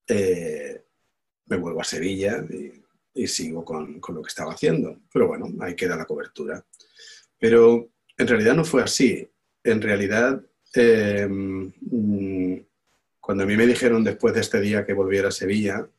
Eh, 0.07 0.83
me 1.45 1.57
vuelvo 1.57 1.81
a 1.81 1.83
Sevilla 1.83 2.43
y, 3.13 3.27
sigo 3.27 3.63
con, 3.63 4.01
lo 4.07 4.21
que 4.23 4.27
estaba 4.27 4.53
haciendo. 4.53 5.01
Pero 5.13 5.27
bueno, 5.27 5.53
ahí 5.59 5.75
queda 5.75 5.95
la 5.95 6.05
cobertura. 6.05 6.65
Pero 7.37 7.89
en 8.17 8.27
realidad 8.27 8.55
no 8.55 8.65
fue 8.65 8.81
así. 8.81 9.29
En 9.63 9.81
realidad, 9.83 10.43
eh, 10.73 11.27
mm, 11.29 12.57
cuando 13.25 13.43
a 13.43 13.47
mí 13.47 13.57
me 13.57 13.65
dijeron 13.65 14.03
después 14.03 14.35
de 14.35 14.41
este 14.41 14.61
día 14.61 14.85
que 14.85 14.93
volviera 14.93 15.29
a 15.29 15.31
Sevilla, 15.31 15.89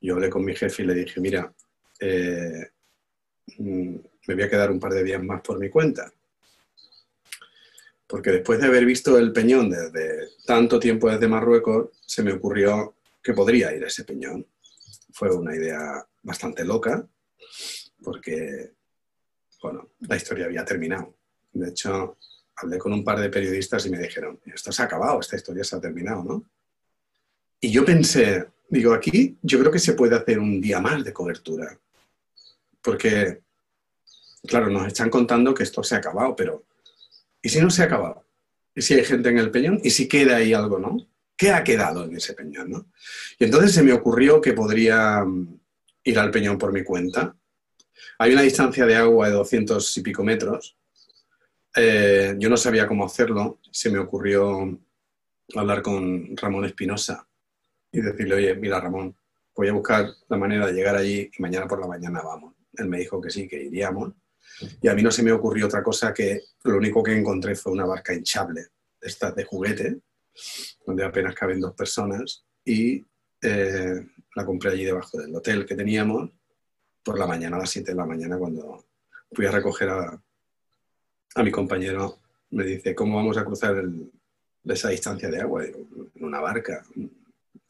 yo 0.00 0.14
hablé 0.14 0.28
con 0.28 0.44
mi 0.44 0.56
jefe 0.56 0.82
y 0.82 0.86
le 0.86 0.94
dije, 0.94 1.20
mira, 1.20 1.54
eh, 2.00 2.70
mm, 3.56 3.94
me 4.26 4.34
voy 4.34 4.42
a 4.42 4.50
quedar 4.50 4.72
un 4.72 4.80
par 4.80 4.92
de 4.92 5.04
días 5.04 5.22
más 5.22 5.42
por 5.42 5.60
mi 5.60 5.70
cuenta. 5.70 6.12
Porque 8.04 8.32
después 8.32 8.58
de 8.58 8.66
haber 8.66 8.84
visto 8.84 9.16
el 9.16 9.32
peñón 9.32 9.70
desde 9.70 10.26
tanto 10.44 10.80
tiempo 10.80 11.08
desde 11.08 11.28
Marruecos, 11.28 11.90
se 12.04 12.24
me 12.24 12.32
ocurrió 12.32 12.96
que 13.22 13.32
podría 13.32 13.72
ir 13.72 13.84
a 13.84 13.86
ese 13.86 14.02
peñón. 14.02 14.44
Fue 15.12 15.32
una 15.32 15.54
idea 15.54 16.04
bastante 16.24 16.64
loca, 16.64 17.06
porque, 18.02 18.72
bueno, 19.62 19.90
la 20.00 20.16
historia 20.16 20.46
había 20.46 20.64
terminado. 20.64 21.14
De 21.52 21.68
hecho, 21.68 22.16
hablé 22.60 22.78
con 22.78 22.92
un 22.92 23.04
par 23.04 23.20
de 23.20 23.28
periodistas 23.28 23.86
y 23.86 23.90
me 23.90 23.98
dijeron, 23.98 24.40
esto 24.46 24.72
se 24.72 24.82
ha 24.82 24.84
acabado, 24.84 25.20
esta 25.20 25.36
historia 25.36 25.64
se 25.64 25.76
ha 25.76 25.80
terminado, 25.80 26.22
¿no? 26.22 26.44
Y 27.60 27.70
yo 27.70 27.84
pensé, 27.84 28.46
digo, 28.68 28.92
aquí 28.92 29.36
yo 29.42 29.58
creo 29.58 29.70
que 29.70 29.78
se 29.78 29.94
puede 29.94 30.16
hacer 30.16 30.38
un 30.38 30.60
día 30.60 30.80
más 30.80 31.04
de 31.04 31.12
cobertura, 31.12 31.78
porque, 32.82 33.40
claro, 34.46 34.70
nos 34.70 34.86
están 34.86 35.10
contando 35.10 35.54
que 35.54 35.62
esto 35.62 35.82
se 35.82 35.94
ha 35.94 35.98
acabado, 35.98 36.34
pero 36.34 36.64
¿y 37.42 37.48
si 37.48 37.60
no 37.60 37.70
se 37.70 37.82
ha 37.82 37.86
acabado? 37.86 38.24
¿Y 38.74 38.82
si 38.82 38.94
hay 38.94 39.04
gente 39.04 39.28
en 39.28 39.38
el 39.38 39.50
peñón? 39.50 39.80
¿Y 39.82 39.90
si 39.90 40.08
queda 40.08 40.36
ahí 40.36 40.54
algo, 40.54 40.78
no? 40.78 41.06
¿Qué 41.36 41.50
ha 41.50 41.64
quedado 41.64 42.04
en 42.04 42.16
ese 42.16 42.34
peñón? 42.34 42.70
¿no? 42.70 42.86
Y 43.38 43.44
entonces 43.44 43.72
se 43.72 43.82
me 43.82 43.92
ocurrió 43.92 44.40
que 44.40 44.52
podría 44.52 45.24
mm, 45.24 45.58
ir 46.04 46.18
al 46.18 46.30
peñón 46.30 46.58
por 46.58 46.72
mi 46.72 46.84
cuenta. 46.84 47.34
Hay 48.18 48.32
una 48.32 48.42
distancia 48.42 48.86
de 48.86 48.96
agua 48.96 49.28
de 49.28 49.34
200 49.34 49.96
y 49.96 50.02
pico 50.02 50.22
metros. 50.22 50.76
Eh, 51.76 52.34
yo 52.38 52.48
no 52.48 52.56
sabía 52.56 52.86
cómo 52.86 53.04
hacerlo. 53.04 53.60
Se 53.70 53.90
me 53.90 53.98
ocurrió 53.98 54.78
hablar 55.54 55.82
con 55.82 56.36
Ramón 56.36 56.64
Espinosa 56.64 57.26
y 57.92 58.00
decirle, 58.00 58.34
oye, 58.34 58.54
mira 58.54 58.80
Ramón, 58.80 59.16
voy 59.54 59.68
a 59.68 59.72
buscar 59.72 60.08
la 60.28 60.36
manera 60.36 60.66
de 60.66 60.72
llegar 60.72 60.96
allí 60.96 61.30
y 61.36 61.42
mañana 61.42 61.66
por 61.66 61.80
la 61.80 61.86
mañana 61.86 62.22
vamos. 62.22 62.54
Él 62.74 62.86
me 62.86 62.98
dijo 62.98 63.20
que 63.20 63.30
sí, 63.30 63.48
que 63.48 63.62
iríamos. 63.62 64.12
Y 64.80 64.88
a 64.88 64.94
mí 64.94 65.02
no 65.02 65.10
se 65.10 65.22
me 65.22 65.32
ocurrió 65.32 65.66
otra 65.66 65.82
cosa 65.82 66.12
que 66.12 66.40
lo 66.64 66.76
único 66.76 67.02
que 67.02 67.16
encontré 67.16 67.54
fue 67.54 67.72
una 67.72 67.86
barca 67.86 68.14
hinchable, 68.14 68.66
estas 69.00 69.34
de 69.34 69.44
juguete, 69.44 69.98
donde 70.86 71.04
apenas 71.04 71.34
caben 71.34 71.60
dos 71.60 71.74
personas, 71.74 72.44
y 72.64 73.04
eh, 73.42 74.06
la 74.34 74.44
compré 74.44 74.70
allí 74.70 74.84
debajo 74.84 75.18
del 75.18 75.34
hotel 75.34 75.64
que 75.64 75.74
teníamos 75.74 76.30
por 77.02 77.18
la 77.18 77.26
mañana, 77.26 77.56
a 77.56 77.60
las 77.60 77.70
7 77.70 77.92
de 77.92 77.96
la 77.96 78.04
mañana, 78.04 78.38
cuando 78.38 78.86
fui 79.32 79.46
a 79.46 79.50
recoger 79.50 79.88
a, 79.88 80.22
a 81.34 81.42
mi 81.42 81.50
compañero, 81.50 82.18
me 82.50 82.64
dice, 82.64 82.94
¿cómo 82.94 83.16
vamos 83.16 83.36
a 83.38 83.44
cruzar 83.44 83.82
esa 84.64 84.88
distancia 84.88 85.30
de 85.30 85.40
agua? 85.40 85.64
Digo, 85.64 85.86
en 86.14 86.24
una 86.24 86.40
barca. 86.40 86.84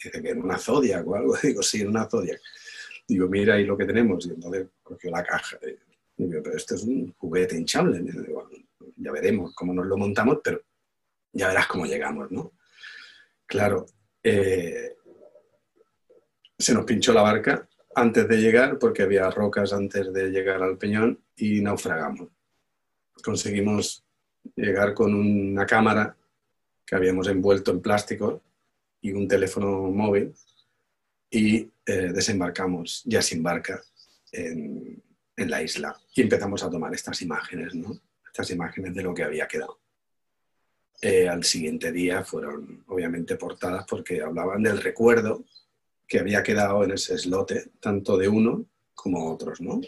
Dice 0.02 0.22
que 0.22 0.30
en 0.30 0.42
una 0.42 0.58
Zodiac 0.58 1.06
o 1.06 1.14
algo. 1.14 1.36
Digo, 1.42 1.62
sí, 1.62 1.82
en 1.82 1.88
una 1.88 2.06
Zodiac. 2.06 2.40
Digo, 3.06 3.28
mira 3.28 3.54
ahí 3.54 3.64
lo 3.64 3.76
que 3.76 3.84
tenemos. 3.84 4.26
Y 4.26 4.30
entonces 4.30 4.68
cogió 4.82 5.10
la 5.10 5.22
caja. 5.22 5.58
Digo, 6.16 6.42
pero 6.42 6.56
esto 6.56 6.74
es 6.74 6.82
un 6.84 7.12
juguete 7.18 7.56
hinchable. 7.56 8.02
Ya 8.96 9.12
veremos 9.12 9.54
cómo 9.54 9.74
nos 9.74 9.86
lo 9.86 9.96
montamos, 9.96 10.38
pero 10.42 10.62
ya 11.32 11.48
verás 11.48 11.66
cómo 11.66 11.86
llegamos, 11.86 12.30
¿no? 12.30 12.52
Claro, 13.46 13.86
eh, 14.22 14.96
se 16.58 16.74
nos 16.74 16.84
pinchó 16.84 17.12
la 17.12 17.22
barca 17.22 17.68
antes 17.94 18.28
de 18.28 18.36
llegar 18.36 18.78
porque 18.78 19.02
había 19.02 19.30
rocas 19.30 19.72
antes 19.72 20.12
de 20.12 20.30
llegar 20.30 20.62
al 20.62 20.78
peñón 20.78 21.20
y 21.36 21.60
naufragamos. 21.60 22.28
Conseguimos 23.20 24.04
llegar 24.56 24.94
con 24.94 25.14
una 25.14 25.66
cámara 25.66 26.16
que 26.87 26.96
habíamos 26.96 27.28
envuelto 27.28 27.70
en 27.70 27.80
plástico 27.80 28.42
y 29.00 29.12
un 29.12 29.28
teléfono 29.28 29.90
móvil 29.90 30.35
y 31.30 31.68
eh, 31.87 32.12
desembarcamos 32.12 33.02
ya 33.04 33.22
sin 33.22 33.42
barca 33.42 33.80
en, 34.33 35.02
en, 35.37 35.50
la 35.50 35.62
isla 35.62 35.96
y 36.14 36.22
empezamos 36.22 36.62
a 36.62 36.70
tomar 36.70 36.92
estas 36.92 37.22
imágenes, 37.22 37.74
¿no? 37.74 38.00
estas 38.26 38.50
imágenes 38.50 38.94
de 38.94 39.02
lo 39.02 39.14
que 39.14 39.22
había 39.22 39.46
quedado. 39.46 39.78
Eh, 41.02 41.28
al 41.28 41.44
siguiente 41.44 41.92
día 41.92 42.24
fueron 42.24 42.85
obviamente 42.88 43.37
portadas 43.37 43.87
porque 43.88 44.20
hablaban 44.20 44.62
del 44.62 44.83
recuerdo 44.83 45.44
que 46.06 46.18
había 46.18 46.42
quedado 46.42 46.85
en 46.85 46.90
ese 46.90 47.14
eslote, 47.14 47.70
tanto 47.80 48.18
de 48.18 48.28
uno 48.28 48.66
como 48.94 49.33
otros, 49.33 49.61
¿no? 49.61 49.80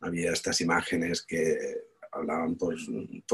Había 0.00 0.32
estas 0.32 0.60
imágenes 0.60 1.22
que 1.22 1.85
hablaban 2.16 2.56
por, 2.56 2.76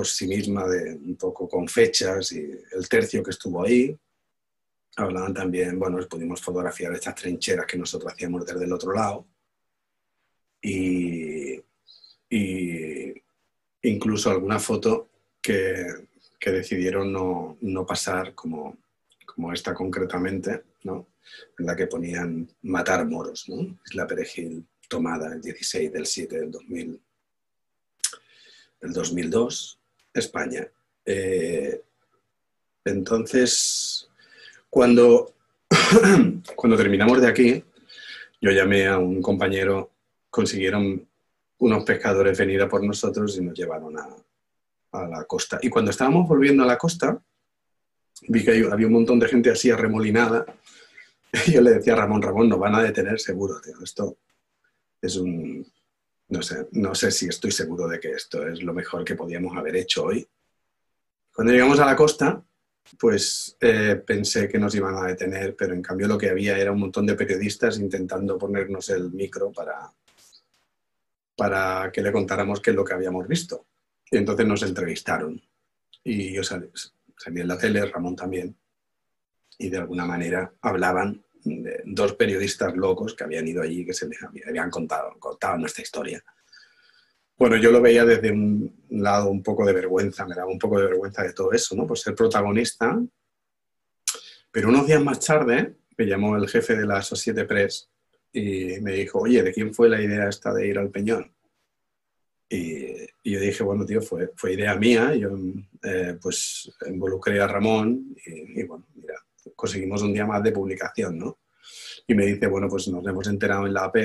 sí 0.06 0.26
misma 0.26 0.66
un 0.66 1.16
poco 1.16 1.48
con 1.48 1.68
fechas 1.68 2.32
y 2.32 2.40
el 2.72 2.88
tercio 2.88 3.22
que 3.22 3.30
estuvo 3.30 3.64
ahí, 3.64 3.96
Hablaban 4.96 5.32
también, 5.32 5.78
bueno, 5.78 6.06
pudimos 6.06 6.42
fotografiar 6.42 6.92
estas 6.92 7.14
trincheras 7.14 7.66
que 7.66 7.78
nosotros 7.78 8.12
hacíamos 8.12 8.44
desde 8.44 8.64
el 8.64 8.72
otro 8.72 8.92
lado. 8.92 9.26
Y, 10.60 11.60
incluso 13.82 14.30
alguna 14.30 14.58
foto 14.58 15.08
que, 15.40 15.86
decidieron 16.44 17.12
no, 17.12 17.86
pasar 17.86 18.34
como, 18.34 18.76
como, 19.24 19.52
esta 19.52 19.72
concretamente, 19.72 20.62
¿no? 20.84 21.08
en 21.58 21.66
la 21.66 21.74
que 21.74 21.86
ponían 21.86 22.48
matar 22.62 23.06
moros, 23.06 23.48
¿no? 23.48 23.78
la 23.94 24.06
Perejil 24.06 24.66
tomada 24.88 25.32
el 25.32 25.40
16 25.40 25.92
del 25.92 26.04
7 26.04 26.38
del, 26.38 26.50
2000, 26.50 27.00
del 28.82 28.92
2002, 28.92 29.78
España. 30.12 30.68
Eh, 31.06 31.82
entonces, 32.84 34.10
cuando, 34.68 35.34
cuando 36.56 36.76
terminamos 36.76 37.20
de 37.20 37.28
aquí, 37.28 37.64
yo 38.40 38.50
llamé 38.50 38.88
a 38.88 38.98
un 38.98 39.22
compañero, 39.22 39.92
consiguieron 40.28 41.06
unos 41.58 41.84
pescadores 41.84 42.36
venir 42.36 42.60
a 42.60 42.68
por 42.68 42.82
nosotros 42.82 43.36
y 43.36 43.40
nos 43.40 43.56
llevaron 43.56 43.96
a, 43.96 44.08
la 45.08 45.24
costa. 45.24 45.58
Y 45.62 45.70
cuando 45.70 45.90
estábamos 45.90 46.28
volviendo 46.28 46.64
a 46.64 46.66
la 46.66 46.76
costa, 46.76 47.18
vi 48.28 48.44
que 48.44 48.66
había 48.70 48.86
un 48.86 48.92
montón 48.92 49.18
de 49.18 49.28
gente 49.28 49.50
así 49.50 49.70
arremolinada. 49.70 50.44
Y 51.46 51.52
yo 51.52 51.62
le 51.62 51.70
decía 51.70 51.94
a 51.94 51.96
Ramón, 51.96 52.20
Ramón, 52.20 52.46
nos 52.46 52.58
van 52.58 52.74
a 52.74 52.82
detener 52.82 53.18
seguro, 53.18 53.58
tío. 53.62 53.72
Esto 53.82 54.18
es 55.00 55.16
un... 55.16 55.66
No 56.32 56.40
sé, 56.40 56.66
no 56.72 56.94
sé 56.94 57.10
si 57.10 57.28
estoy 57.28 57.50
seguro 57.50 57.86
de 57.86 58.00
que 58.00 58.12
esto 58.12 58.46
es 58.48 58.62
lo 58.62 58.72
mejor 58.72 59.04
que 59.04 59.14
podíamos 59.14 59.54
haber 59.54 59.76
hecho 59.76 60.04
hoy. 60.04 60.26
Cuando 61.30 61.52
llegamos 61.52 61.78
a 61.78 61.84
la 61.84 61.94
costa, 61.94 62.42
pues 62.98 63.54
eh, 63.60 64.02
pensé 64.06 64.48
que 64.48 64.58
nos 64.58 64.74
iban 64.74 64.94
a 64.96 65.08
detener, 65.08 65.54
pero 65.54 65.74
en 65.74 65.82
cambio 65.82 66.08
lo 66.08 66.16
que 66.16 66.30
había 66.30 66.56
era 66.56 66.72
un 66.72 66.80
montón 66.80 67.04
de 67.04 67.16
periodistas 67.16 67.78
intentando 67.78 68.38
ponernos 68.38 68.88
el 68.88 69.12
micro 69.12 69.52
para, 69.52 69.92
para 71.36 71.92
que 71.92 72.00
le 72.00 72.10
contáramos 72.10 72.62
qué 72.62 72.70
es 72.70 72.76
lo 72.76 72.84
que 72.84 72.94
habíamos 72.94 73.28
visto. 73.28 73.66
Y 74.10 74.16
entonces 74.16 74.46
nos 74.46 74.62
entrevistaron. 74.62 75.38
Y 76.02 76.32
yo 76.32 76.42
salí, 76.42 76.66
en 77.26 77.48
la 77.48 77.58
tele, 77.58 77.84
Ramón 77.84 78.16
también, 78.16 78.56
y 79.58 79.68
de 79.68 79.76
alguna 79.76 80.06
manera 80.06 80.50
hablaban 80.62 81.22
dos 81.84 82.14
periodistas 82.14 82.76
locos 82.76 83.14
que 83.14 83.24
habían 83.24 83.46
ido 83.46 83.62
allí, 83.62 83.84
que 83.84 83.94
se 83.94 84.08
les 84.08 84.18
habían 84.22 84.70
contado, 84.70 85.14
contado 85.18 85.58
nuestra 85.58 85.82
historia. 85.82 86.22
Bueno, 87.36 87.56
yo 87.56 87.72
lo 87.72 87.80
veía 87.80 88.04
desde 88.04 88.30
un 88.30 88.84
lado 88.90 89.30
un 89.30 89.42
poco 89.42 89.64
de 89.64 89.72
vergüenza, 89.72 90.26
me 90.26 90.34
daba 90.34 90.50
un 90.50 90.58
poco 90.58 90.78
de 90.78 90.86
vergüenza 90.86 91.22
de 91.22 91.32
todo 91.32 91.52
eso, 91.52 91.74
¿no? 91.74 91.86
Por 91.86 91.98
ser 91.98 92.14
protagonista. 92.14 93.00
Pero 94.50 94.68
unos 94.68 94.86
días 94.86 95.02
más 95.02 95.18
tarde 95.18 95.74
me 95.96 96.06
llamó 96.06 96.36
el 96.36 96.48
jefe 96.48 96.76
de 96.76 96.86
la 96.86 97.02
Societe 97.02 97.44
Press 97.44 97.90
y 98.32 98.80
me 98.80 98.92
dijo, 98.92 99.20
oye, 99.20 99.42
¿de 99.42 99.52
quién 99.52 99.74
fue 99.74 99.88
la 99.88 100.00
idea 100.00 100.28
esta 100.28 100.52
de 100.54 100.66
ir 100.68 100.78
al 100.78 100.90
Peñón? 100.90 101.32
Y, 102.48 103.06
yo 103.24 103.40
dije, 103.40 103.62
bueno, 103.62 103.86
tío, 103.86 104.02
fue, 104.02 104.30
fue 104.36 104.52
idea 104.52 104.76
mía. 104.76 105.14
Yo, 105.14 105.30
eh, 105.82 106.18
pues, 106.20 106.70
involucré 106.86 107.40
a 107.40 107.48
Ramón 107.48 108.14
y, 108.26 108.60
y, 108.60 108.62
bueno, 108.64 108.86
mira, 108.94 109.14
conseguimos 109.56 110.02
un 110.02 110.12
día 110.12 110.26
más 110.26 110.42
de 110.42 110.52
publicación, 110.52 111.18
¿no? 111.18 111.38
Y 112.06 112.14
me 112.14 112.26
dice, 112.26 112.46
bueno, 112.46 112.68
pues 112.68 112.88
nos 112.88 113.06
hemos 113.06 113.26
enterado 113.28 113.66
en 113.66 113.74
la 113.74 113.84
AP 113.84 113.96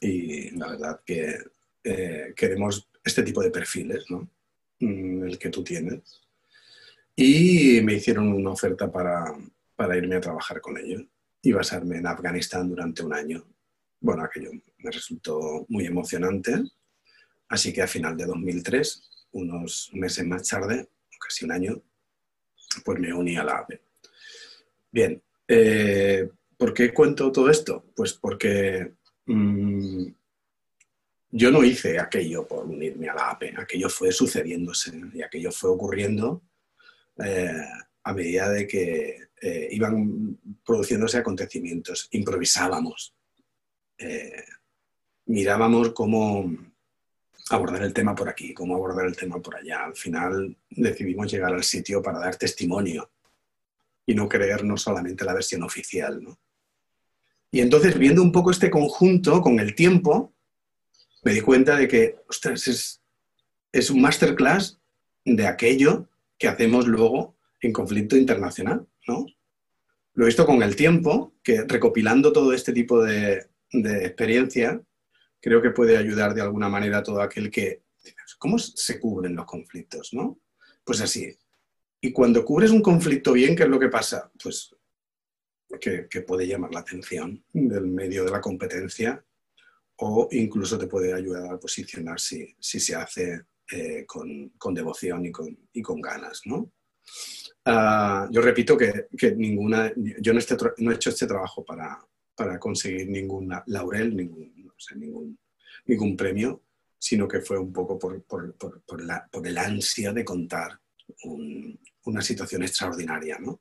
y 0.00 0.50
la 0.56 0.70
verdad 0.70 1.00
que 1.04 1.36
eh, 1.84 2.32
queremos 2.34 2.88
este 3.04 3.22
tipo 3.22 3.42
de 3.42 3.50
perfiles, 3.50 4.04
¿no? 4.10 4.28
Mm, 4.80 5.24
el 5.24 5.38
que 5.38 5.50
tú 5.50 5.62
tienes. 5.62 6.22
Y 7.14 7.80
me 7.82 7.94
hicieron 7.94 8.32
una 8.32 8.50
oferta 8.50 8.90
para, 8.90 9.36
para 9.76 9.96
irme 9.96 10.16
a 10.16 10.20
trabajar 10.20 10.60
con 10.60 10.78
ellos 10.78 11.04
y 11.42 11.52
basarme 11.52 11.98
en 11.98 12.06
Afganistán 12.06 12.68
durante 12.68 13.02
un 13.02 13.12
año. 13.12 13.44
Bueno, 14.00 14.24
aquello 14.24 14.50
me 14.78 14.90
resultó 14.90 15.66
muy 15.68 15.86
emocionante. 15.86 16.62
Así 17.48 17.72
que 17.72 17.82
a 17.82 17.86
final 17.86 18.16
de 18.16 18.26
2003, 18.26 19.26
unos 19.32 19.90
meses 19.92 20.26
más 20.26 20.48
tarde, 20.48 20.88
casi 21.20 21.44
un 21.44 21.52
año, 21.52 21.82
pues 22.84 22.98
me 22.98 23.12
uní 23.12 23.36
a 23.36 23.44
la 23.44 23.58
APE. 23.58 23.80
Bien, 24.92 25.22
eh, 25.48 26.28
¿por 26.58 26.74
qué 26.74 26.92
cuento 26.92 27.32
todo 27.32 27.48
esto? 27.48 27.86
Pues 27.96 28.12
porque 28.12 28.92
mm, 29.24 30.06
yo 31.30 31.50
no 31.50 31.64
hice 31.64 31.98
aquello 31.98 32.46
por 32.46 32.66
unirme 32.66 33.08
a 33.08 33.14
la 33.14 33.30
APE, 33.30 33.54
aquello 33.56 33.88
fue 33.88 34.12
sucediéndose 34.12 34.92
y 35.14 35.22
aquello 35.22 35.50
fue 35.50 35.70
ocurriendo 35.70 36.42
eh, 37.24 37.64
a 38.02 38.12
medida 38.12 38.50
de 38.50 38.66
que 38.66 39.28
eh, 39.40 39.68
iban 39.70 40.38
produciéndose 40.62 41.16
acontecimientos, 41.16 42.08
improvisábamos, 42.12 43.14
mirábamos 45.26 45.92
cómo 45.92 46.50
abordar 47.48 47.82
el 47.82 47.94
tema 47.94 48.14
por 48.14 48.28
aquí, 48.28 48.52
cómo 48.52 48.74
abordar 48.74 49.06
el 49.06 49.16
tema 49.16 49.40
por 49.40 49.56
allá. 49.56 49.84
Al 49.84 49.94
final 49.94 50.56
decidimos 50.68 51.32
llegar 51.32 51.54
al 51.54 51.62
sitio 51.62 52.02
para 52.02 52.18
dar 52.18 52.36
testimonio 52.36 53.10
y 54.06 54.14
no 54.14 54.28
creernos 54.28 54.82
solamente 54.82 55.24
la 55.24 55.34
versión 55.34 55.62
oficial. 55.62 56.20
Y 57.50 57.60
entonces, 57.60 57.98
viendo 57.98 58.22
un 58.22 58.32
poco 58.32 58.50
este 58.50 58.70
conjunto 58.70 59.40
con 59.40 59.60
el 59.60 59.74
tiempo, 59.74 60.34
me 61.22 61.32
di 61.32 61.40
cuenta 61.40 61.76
de 61.76 61.86
que, 61.86 62.16
ostras, 62.28 62.66
es, 62.66 63.02
es 63.70 63.90
un 63.90 64.00
masterclass 64.00 64.80
de 65.24 65.46
aquello 65.46 66.08
que 66.38 66.48
hacemos 66.48 66.86
luego 66.86 67.36
en 67.60 67.72
conflicto 67.72 68.16
internacional, 68.16 68.86
¿no? 69.06 69.26
Lo 70.14 70.24
he 70.24 70.26
visto 70.26 70.44
con 70.44 70.62
el 70.62 70.76
tiempo, 70.76 71.34
que 71.42 71.62
recopilando 71.62 72.32
todo 72.32 72.52
este 72.52 72.72
tipo 72.72 73.02
de, 73.02 73.46
de 73.72 74.04
experiencia, 74.04 74.82
creo 75.40 75.62
que 75.62 75.70
puede 75.70 75.96
ayudar 75.96 76.34
de 76.34 76.42
alguna 76.42 76.68
manera 76.68 76.98
a 76.98 77.02
todo 77.02 77.20
aquel 77.20 77.50
que, 77.50 77.82
¿cómo 78.38 78.58
se 78.58 79.00
cubren 79.00 79.36
los 79.36 79.46
conflictos, 79.46 80.12
no? 80.12 80.40
Pues 80.84 81.00
así, 81.00 81.36
Y 82.04 82.12
cuando 82.12 82.44
cubres 82.44 82.72
un 82.72 82.82
conflicto 82.82 83.32
bien, 83.32 83.54
¿qué 83.54 83.62
es 83.62 83.68
lo 83.68 83.78
que 83.78 83.88
pasa? 83.88 84.28
Pues 84.42 84.74
que, 85.80 86.20
puede 86.26 86.48
llamar 86.48 86.74
la 86.74 86.80
atención 86.80 87.44
del 87.52 87.86
medio 87.86 88.24
de 88.24 88.32
la 88.32 88.40
competencia 88.40 89.24
o 89.98 90.28
incluso 90.32 90.76
te 90.76 90.88
puede 90.88 91.12
ayudar 91.12 91.54
a 91.54 91.60
posicionar 91.60 92.18
si, 92.18 92.56
se 92.58 92.96
hace 92.96 93.42
eh, 93.70 94.04
con, 94.04 94.74
devoción 94.74 95.26
y 95.26 95.30
con, 95.30 95.56
y 95.72 95.80
con 95.80 96.00
ganas. 96.00 96.42
¿no? 96.44 96.72
Ah, 97.64 98.28
yo 98.32 98.42
repito 98.42 98.76
que, 98.76 99.06
ninguna, 99.36 99.92
yo 100.20 100.32
no, 100.32 100.40
no, 100.78 100.90
he 100.90 100.94
hecho 100.96 101.10
este 101.10 101.28
trabajo 101.28 101.64
para, 101.64 102.04
para 102.34 102.58
conseguir 102.58 103.08
ningún 103.08 103.48
laurel, 103.66 104.16
ningún, 104.16 104.52
ningún, 104.96 105.38
ningún 105.86 106.16
premio, 106.16 106.64
sino 106.98 107.28
que 107.28 107.40
fue 107.42 107.58
un 107.58 107.72
poco 107.72 107.96
por, 107.96 108.20
por, 108.24 108.56
por, 108.56 109.04
la, 109.04 109.24
por 109.30 109.46
el 109.46 109.56
ansia 109.56 110.12
de 110.12 110.24
contar 110.24 110.81
una 112.04 112.22
situación 112.22 112.62
extraordinaria. 112.62 113.38
¿no? 113.38 113.60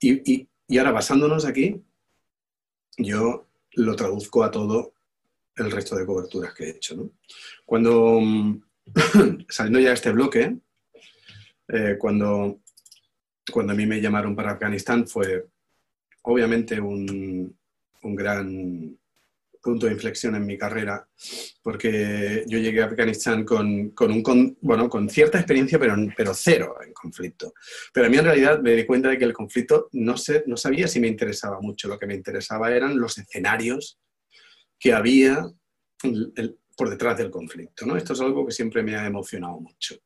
Y, 0.00 0.48
ahora, 0.78 0.92
basándonos 0.92 1.44
aquí, 1.44 1.82
yo 2.98 3.48
lo 3.74 3.96
traduzco 3.96 4.44
a 4.44 4.50
todo 4.50 4.94
el 5.56 5.70
resto 5.70 5.96
de 5.96 6.06
coberturas 6.06 6.54
que 6.54 6.64
he 6.64 6.70
hecho. 6.70 7.12
Cuando, 7.64 8.20
saliendo 9.48 9.80
ya 9.80 9.88
de 9.88 9.94
este 9.94 10.12
bloque, 10.12 10.56
eh, 11.68 11.96
cuando, 11.98 12.60
cuando 13.50 13.72
a 13.72 13.76
mí 13.76 13.86
me 13.86 14.00
llamaron 14.00 14.34
para 14.34 14.52
Afganistán 14.52 15.06
fue 15.06 15.46
obviamente 16.22 16.80
un, 16.80 17.56
un 18.02 18.14
gran 18.14 18.98
punto 19.62 19.86
de 19.86 19.92
inflexión 19.92 20.34
en 20.34 20.44
mi 20.44 20.58
carrera, 20.58 21.08
porque 21.62 22.44
yo 22.48 22.58
llegué 22.58 22.82
a 22.82 22.86
Afganistán 22.86 23.44
con, 23.44 23.90
con 23.90 24.10
un, 24.10 24.58
bueno, 24.60 24.90
con 24.90 25.08
cierta 25.08 25.38
experiencia, 25.38 25.78
pero, 25.78 25.94
pero 26.16 26.34
cero 26.34 26.76
en 26.84 26.92
conflicto. 26.92 27.54
Pero 27.92 28.06
a 28.06 28.10
mí 28.10 28.16
en 28.16 28.24
realidad 28.24 28.60
me 28.60 28.72
di 28.72 28.84
cuenta 28.84 29.08
de 29.08 29.18
que 29.18 29.24
el 29.24 29.32
conflicto 29.32 29.88
no, 29.92 30.16
sé, 30.16 30.42
no 30.46 30.56
sabía 30.56 30.88
si 30.88 30.98
me 31.00 31.08
interesaba 31.08 31.60
mucho. 31.60 31.88
Lo 31.88 31.98
que 31.98 32.06
me 32.06 32.14
interesaba 32.14 32.74
eran 32.74 32.98
los 32.98 33.16
escenarios 33.16 34.00
que 34.78 34.92
había 34.92 35.48
por 36.76 36.90
detrás 36.90 37.16
del 37.16 37.30
conflicto. 37.30 37.86
¿no? 37.86 37.96
Esto 37.96 38.14
es 38.14 38.20
algo 38.20 38.44
que 38.44 38.52
siempre 38.52 38.82
me 38.82 38.96
ha 38.96 39.06
emocionado 39.06 39.60
mucho. 39.60 39.96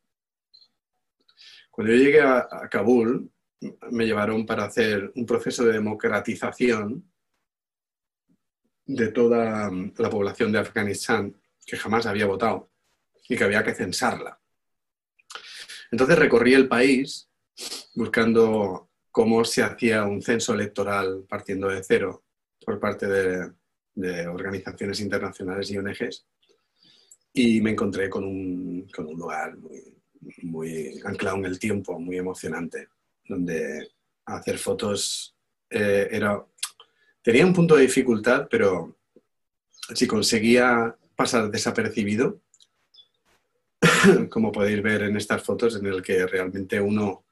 Cuando 1.71 1.95
yo 1.95 2.03
llegué 2.03 2.21
a, 2.21 2.47
a 2.51 2.69
Kabul, 2.69 3.31
me 3.90 4.05
llevaron 4.05 4.45
para 4.45 4.64
hacer 4.64 5.12
un 5.14 5.25
proceso 5.25 5.64
de 5.64 5.73
democratización 5.73 7.11
de 8.87 9.09
toda 9.09 9.70
la 9.70 10.11
población 10.11 10.53
de 10.53 10.61
Afganistán 10.61 11.35
que 11.66 11.77
jamás 11.77 12.07
había 12.07 12.27
votado 12.27 12.70
y 13.29 13.37
que 13.37 13.44
había 13.44 13.64
que 13.64 13.75
censarla. 13.75 14.38
Entonces 15.90 16.18
recorrí 16.18 16.55
el 16.55 16.68
país 16.68 17.29
buscando 17.94 18.90
cómo 19.11 19.44
se 19.44 19.62
hacía 19.62 20.05
un 20.05 20.22
censo 20.22 20.55
electoral 20.55 21.25
partiendo 21.29 21.68
de 21.68 21.83
cero 21.83 22.25
por 22.64 22.79
parte 22.79 23.07
de, 23.07 23.53
organizaciones 24.29 25.01
internacionales 25.01 25.70
y 25.70 25.79
ONGs 25.79 26.27
y 27.33 27.62
me 27.62 27.70
encontré 27.70 28.11
con 28.11 28.25
un, 28.25 28.87
lugar 29.16 29.57
muy, 30.42 31.01
anclado 31.03 31.38
en 31.38 31.46
el 31.46 31.59
tiempo, 31.59 31.99
muy 31.99 32.18
emocionante, 32.18 32.88
donde 33.27 33.88
hacer 34.27 34.59
fotos 34.59 35.35
eh, 35.70 36.09
era 36.11 36.44
Tenía 37.27 37.45
un 37.45 37.53
punto 37.53 37.75
de 37.75 37.83
dificultad, 37.83 38.47
pero 38.49 38.99
si 39.93 40.07
conseguía 40.07 40.97
pasar 41.17 41.51
desapercibido, 41.51 42.41
como 44.31 44.53
podéis 44.53 44.81
ver 44.81 45.03
en 45.03 45.17
estas 45.17 45.43
fotos, 45.43 45.75
en 45.75 45.87
el 45.87 46.03
que 46.03 46.25
realmente 46.25 46.81
uno 46.81 47.25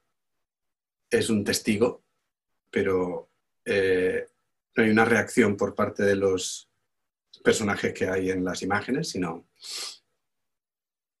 es 1.09 1.29
un 1.29 1.45
testigo, 1.45 2.03
pero 2.69 3.29
eh, 3.63 4.27
no 4.75 4.83
hay 4.83 4.89
una 4.89 5.05
reacción 5.05 5.55
por 5.55 5.73
parte 5.73 6.03
de 6.03 6.17
los 6.17 6.69
personajes 7.41 7.93
que 7.93 8.09
hay 8.09 8.31
en 8.31 8.43
las 8.43 8.63
imágenes, 8.63 9.07
sino 9.07 9.47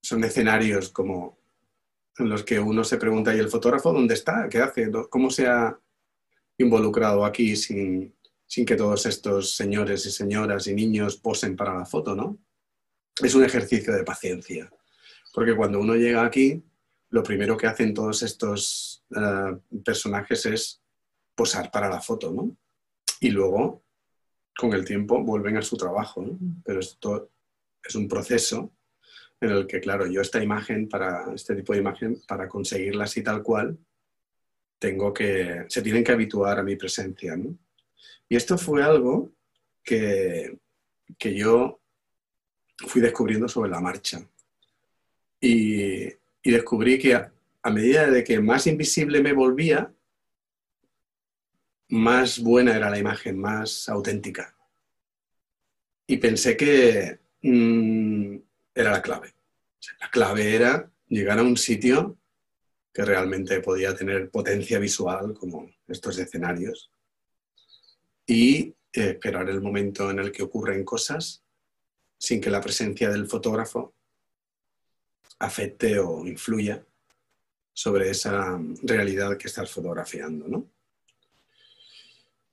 son 0.01 0.21
escenarios 0.25 0.89
como 0.89 1.39
en 2.17 2.27
los 2.27 2.43
que 2.43 2.59
uno 2.59 2.83
se 2.83 2.97
pregunta, 2.97 3.33
¿y 3.33 3.39
el 3.39 3.47
fotógrafo 3.47 3.93
dónde 3.93 4.15
está? 4.15 4.49
¿Qué 4.49 4.57
hace? 4.57 4.91
¿Cómo 5.09 5.29
se 5.29 5.47
ha 5.47 5.79
involucrado 6.57 7.23
aquí 7.23 7.55
sin, 7.55 8.14
sin 8.47 8.65
que 8.65 8.75
todos 8.75 9.05
estos 9.05 9.55
señores 9.55 10.05
y 10.05 10.11
señoras 10.11 10.67
y 10.67 10.73
niños 10.73 11.17
posen 11.17 11.55
para 11.55 11.77
la 11.77 11.85
foto, 11.85 12.15
¿no? 12.15 12.37
Es 13.21 13.33
un 13.35 13.43
ejercicio 13.43 13.93
de 13.93 14.03
paciencia, 14.03 14.71
porque 15.33 15.55
cuando 15.55 15.79
uno 15.79 15.95
llega 15.95 16.25
aquí, 16.25 16.63
lo 17.09 17.23
primero 17.23 17.57
que 17.57 17.67
hacen 17.67 17.93
todos 17.93 18.23
estos 18.23 19.05
eh, 19.15 19.57
personajes 19.83 20.45
es 20.45 20.81
posar 21.33 21.71
para 21.71 21.89
la 21.89 22.01
foto, 22.01 22.31
¿no? 22.31 22.57
Y 23.19 23.29
luego, 23.29 23.83
con 24.57 24.73
el 24.73 24.85
tiempo, 24.85 25.23
vuelven 25.23 25.57
a 25.57 25.61
su 25.61 25.77
trabajo, 25.77 26.21
¿no? 26.21 26.37
Pero 26.63 26.79
esto 26.79 27.31
es 27.83 27.95
un 27.95 28.07
proceso 28.07 28.73
en 29.39 29.51
el 29.51 29.67
que, 29.67 29.79
claro, 29.79 30.07
yo 30.07 30.21
esta 30.21 30.43
imagen, 30.43 30.87
para 30.87 31.33
este 31.33 31.55
tipo 31.55 31.73
de 31.73 31.79
imagen, 31.79 32.21
para 32.27 32.47
conseguirla 32.47 33.03
así 33.05 33.21
tal 33.21 33.43
cual, 33.43 33.77
tengo 34.79 35.13
que, 35.13 35.65
se 35.69 35.81
tienen 35.81 36.03
que 36.03 36.11
habituar 36.11 36.59
a 36.59 36.63
mi 36.63 36.75
presencia, 36.75 37.35
¿no? 37.35 37.57
Y 38.27 38.35
esto 38.35 38.57
fue 38.57 38.83
algo 38.83 39.31
que, 39.83 40.57
yo 41.19 41.79
fui 42.87 43.01
descubriendo 43.01 43.47
sobre 43.47 43.69
la 43.69 43.81
marcha. 43.81 44.27
Y, 45.39 46.09
descubrí 46.43 46.99
que 46.99 47.15
a, 47.15 47.31
medida 47.71 48.09
de 48.09 48.23
que 48.23 48.39
más 48.39 48.67
invisible 48.67 49.21
me 49.21 49.33
volvía, 49.33 49.91
más 51.89 52.39
buena 52.39 52.75
era 52.75 52.89
la 52.89 52.99
imagen, 52.99 53.39
más 53.39 53.89
auténtica. 53.89 54.55
Y 56.07 56.17
pensé 56.17 56.55
que 56.55 57.19
mm, 57.41 58.37
era 58.75 58.91
la 58.91 59.01
clave. 59.01 59.33
la 59.99 60.09
clave 60.09 60.55
era 60.55 60.91
llegar 61.07 61.39
a 61.39 61.43
un 61.43 61.57
sitio 61.57 62.17
que 62.93 63.03
realmente 63.03 63.59
podía 63.59 63.95
tener 63.95 64.29
potencia 64.29 64.79
visual, 64.79 65.33
como 65.33 65.69
estos 65.87 66.17
escenarios, 66.17 66.91
y 68.25 68.59
eh, 68.59 68.75
esperar 68.91 69.49
el 69.49 69.61
momento 69.61 70.09
en 70.09 70.19
el 70.19 70.31
que 70.31 70.43
ocurren 70.43 70.83
cosas 70.83 71.43
sin 72.17 72.41
que 72.41 72.49
la 72.49 72.61
presencia 72.61 73.09
del 73.09 73.27
fotógrafo 73.27 73.93
afecte 75.39 75.99
o 75.99 76.25
influya 76.25 76.83
sobre 77.73 78.09
esa 78.09 78.59
realidad 78.83 79.37
que 79.37 79.47
estás 79.47 79.69
fotografiando. 79.69 80.47
¿no? 80.47 80.65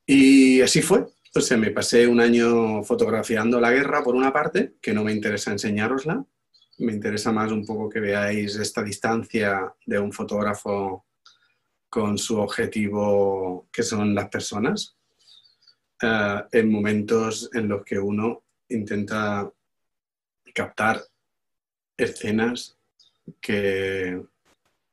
Y 0.06 0.60
así 0.60 0.82
fue. 0.82 1.06
O 1.34 1.40
sea, 1.40 1.56
me 1.56 1.70
pasé 1.70 2.06
un 2.06 2.20
año 2.20 2.82
fotografiando 2.82 3.60
la 3.60 3.70
guerra 3.70 4.02
por 4.02 4.14
una 4.14 4.32
parte, 4.32 4.74
que 4.82 4.92
no 4.92 5.04
me 5.04 5.12
interesa 5.12 5.52
enseñárosla. 5.52 6.24
Me 6.78 6.92
interesa 6.92 7.32
más 7.32 7.52
un 7.52 7.64
poco 7.64 7.88
que 7.88 8.00
veáis 8.00 8.56
esta 8.56 8.82
distancia 8.82 9.72
de 9.86 9.98
un 9.98 10.12
fotógrafo 10.12 11.06
con 11.88 12.18
su 12.18 12.38
objetivo, 12.38 13.68
que 13.72 13.82
son 13.82 14.14
las 14.14 14.28
personas, 14.28 14.96
en 16.02 16.70
momentos 16.70 17.48
en 17.52 17.68
los 17.68 17.84
que 17.84 17.98
uno 17.98 18.42
intenta 18.68 19.50
captar 20.52 21.02
escenas 21.96 22.76
que, 23.40 24.20